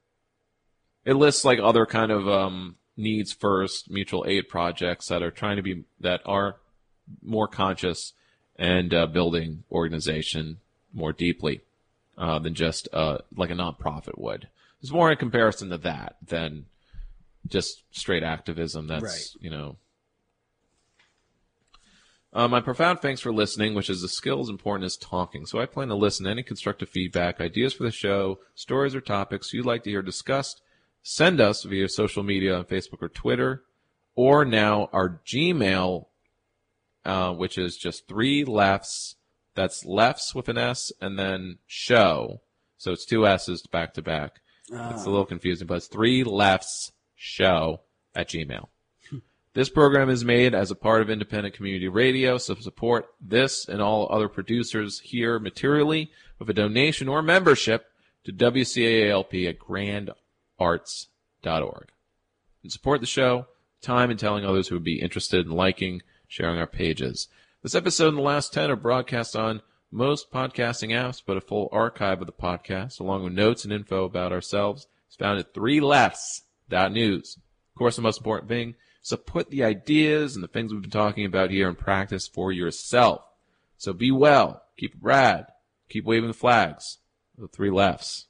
it 1.05 1.15
lists 1.15 1.45
like 1.45 1.59
other 1.59 1.87
kind 1.87 2.13
of 2.13 2.29
um, 2.29 2.77
needs 2.97 3.33
first 3.33 3.91
mutual 3.91 4.25
aid 4.27 4.49
projects 4.49 5.09
that 5.09 5.23
are 5.23 5.31
trying 5.31 5.57
to 5.57 5.63
be 5.63 5.85
that 6.01 6.21
are 6.27 6.57
more 7.23 7.49
conscious 7.49 8.13
and 8.57 8.93
uh, 8.93 9.07
building 9.07 9.65
organization 9.73 10.59
more 10.93 11.13
deeply 11.13 11.63
uh, 12.21 12.39
than 12.39 12.55
just 12.55 12.87
uh, 12.93 13.19
like 13.35 13.51
a 13.51 13.55
nonprofit 13.55 14.17
would. 14.19 14.49
It's 14.81 14.93
more 14.93 15.11
in 15.11 15.17
comparison 15.17 15.71
to 15.71 15.79
that 15.79 16.17
than 16.25 16.67
just 17.49 17.83
straight 17.91 18.23
activism. 18.23 18.87
That's 18.87 19.03
Right. 19.03 19.43
you 19.43 19.51
know. 19.51 19.77
Uh, 22.33 22.47
my 22.47 22.61
profound 22.61 23.01
thanks 23.01 23.21
for 23.21 23.33
listening, 23.33 23.75
which 23.75 23.91
is 23.91 24.05
a 24.05 24.09
skill 24.09 24.41
as 24.41 24.49
important 24.49 24.85
as 24.85 24.97
talking. 24.97 25.47
So 25.47 25.59
I 25.59 25.67
plan 25.67 25.89
to 25.89 25.97
listen 25.97 26.25
to 26.25 26.31
any 26.31 26.45
constructive 26.45 26.89
feedback, 26.89 27.41
ideas 27.41 27.73
for 27.75 27.83
the 27.83 27.91
show, 27.91 28.39
stories 28.55 28.95
or 28.95 29.01
topics 29.01 29.53
you'd 29.53 29.67
like 29.67 29.83
to 29.85 29.91
hear 29.91 30.03
discussed. 30.03 30.63
Send 31.03 31.41
us 31.41 31.65
via 31.65 31.89
social 31.89 32.23
media 32.23 32.57
on 32.57 32.65
Facebook 32.67 33.03
or 33.03 33.09
Twitter, 33.09 33.65
or 34.15 34.45
now 34.45 34.89
our 34.93 35.21
Gmail, 35.27 36.07
uh, 37.05 37.33
which 37.33 37.59
is 37.59 37.77
just 37.77 38.07
three 38.07 38.45
lefts. 38.45 39.17
That's 39.61 39.85
lefts 39.85 40.35
with 40.35 40.49
an 40.49 40.57
S 40.57 40.91
and 41.03 41.19
then 41.19 41.59
show. 41.67 42.41
So 42.79 42.93
it's 42.93 43.05
two 43.05 43.27
S's 43.27 43.67
back 43.67 43.93
to 43.93 44.01
back. 44.01 44.41
It's 44.71 44.73
a 44.73 44.81
ah. 44.81 45.03
little 45.05 45.27
confusing, 45.27 45.67
but 45.67 45.75
it's 45.75 45.87
three 45.87 46.25
lefts 46.25 46.93
show 47.15 47.83
at 48.15 48.31
Gmail. 48.31 48.69
This 49.53 49.69
program 49.69 50.09
is 50.09 50.25
made 50.25 50.55
as 50.55 50.71
a 50.71 50.77
part 50.77 51.03
of 51.03 51.11
independent 51.11 51.57
community 51.57 51.89
radio, 51.89 52.39
so 52.39 52.55
support 52.55 53.09
this 53.21 53.69
and 53.69 53.83
all 53.83 54.07
other 54.09 54.29
producers 54.29 55.01
here 55.01 55.41
materially 55.41 56.13
with 56.39 56.49
a 56.49 56.55
donation 56.55 57.09
or 57.09 57.21
membership 57.21 57.87
to 58.25 58.33
WCALP 58.33 59.49
at 59.49 59.59
grandarts.org. 59.59 61.89
And 62.63 62.73
support 62.73 63.01
the 63.01 63.07
show, 63.07 63.47
time 63.83 64.09
and 64.09 64.19
telling 64.19 64.45
others 64.45 64.69
who 64.69 64.77
would 64.77 64.85
be 64.85 65.03
interested 65.03 65.45
in 65.45 65.53
liking, 65.53 66.01
sharing 66.29 66.59
our 66.59 66.69
pages. 66.69 67.29
This 67.63 67.75
episode 67.75 68.09
and 68.09 68.17
the 68.17 68.23
last 68.23 68.55
10 68.55 68.71
are 68.71 68.77
broadcast 68.77 69.37
on 69.37 69.61
most 69.91 70.33
podcasting 70.33 70.93
apps, 70.93 71.23
but 71.25 71.37
a 71.37 71.43
full 71.43 71.69
archive 71.73 72.23
of 72.23 72.27
the 72.27 72.33
podcast, 72.33 73.01
along 73.01 73.23
with 73.23 73.35
notes 73.35 73.65
and 73.65 73.73
info 73.73 74.05
about 74.05 74.33
ourselves, 74.33 74.87
is 75.11 75.17
found 75.17 75.39
at 75.39 75.53
3lefts.news. 75.53 77.37
Of 77.37 77.79
course, 77.79 77.97
the 77.97 78.03
most 78.03 78.17
important 78.17 78.49
thing 78.49 78.77
is 79.03 79.11
to 79.11 79.19
put 79.19 79.51
the 79.51 79.63
ideas 79.63 80.37
and 80.37 80.43
the 80.43 80.49
things 80.49 80.73
we've 80.73 80.81
been 80.81 80.91
talking 80.91 81.27
about 81.27 81.51
here 81.51 81.69
in 81.69 81.75
practice 81.75 82.27
for 82.27 82.51
yourself. 82.51 83.25
So 83.77 83.93
be 83.93 84.11
well, 84.11 84.63
keep 84.79 84.95
it 84.95 85.03
rad, 85.03 85.49
keep 85.91 86.07
waving 86.07 86.29
the 86.29 86.35
flags. 86.35 86.97
The 87.37 87.47
three 87.47 87.71
lefts. 87.71 88.27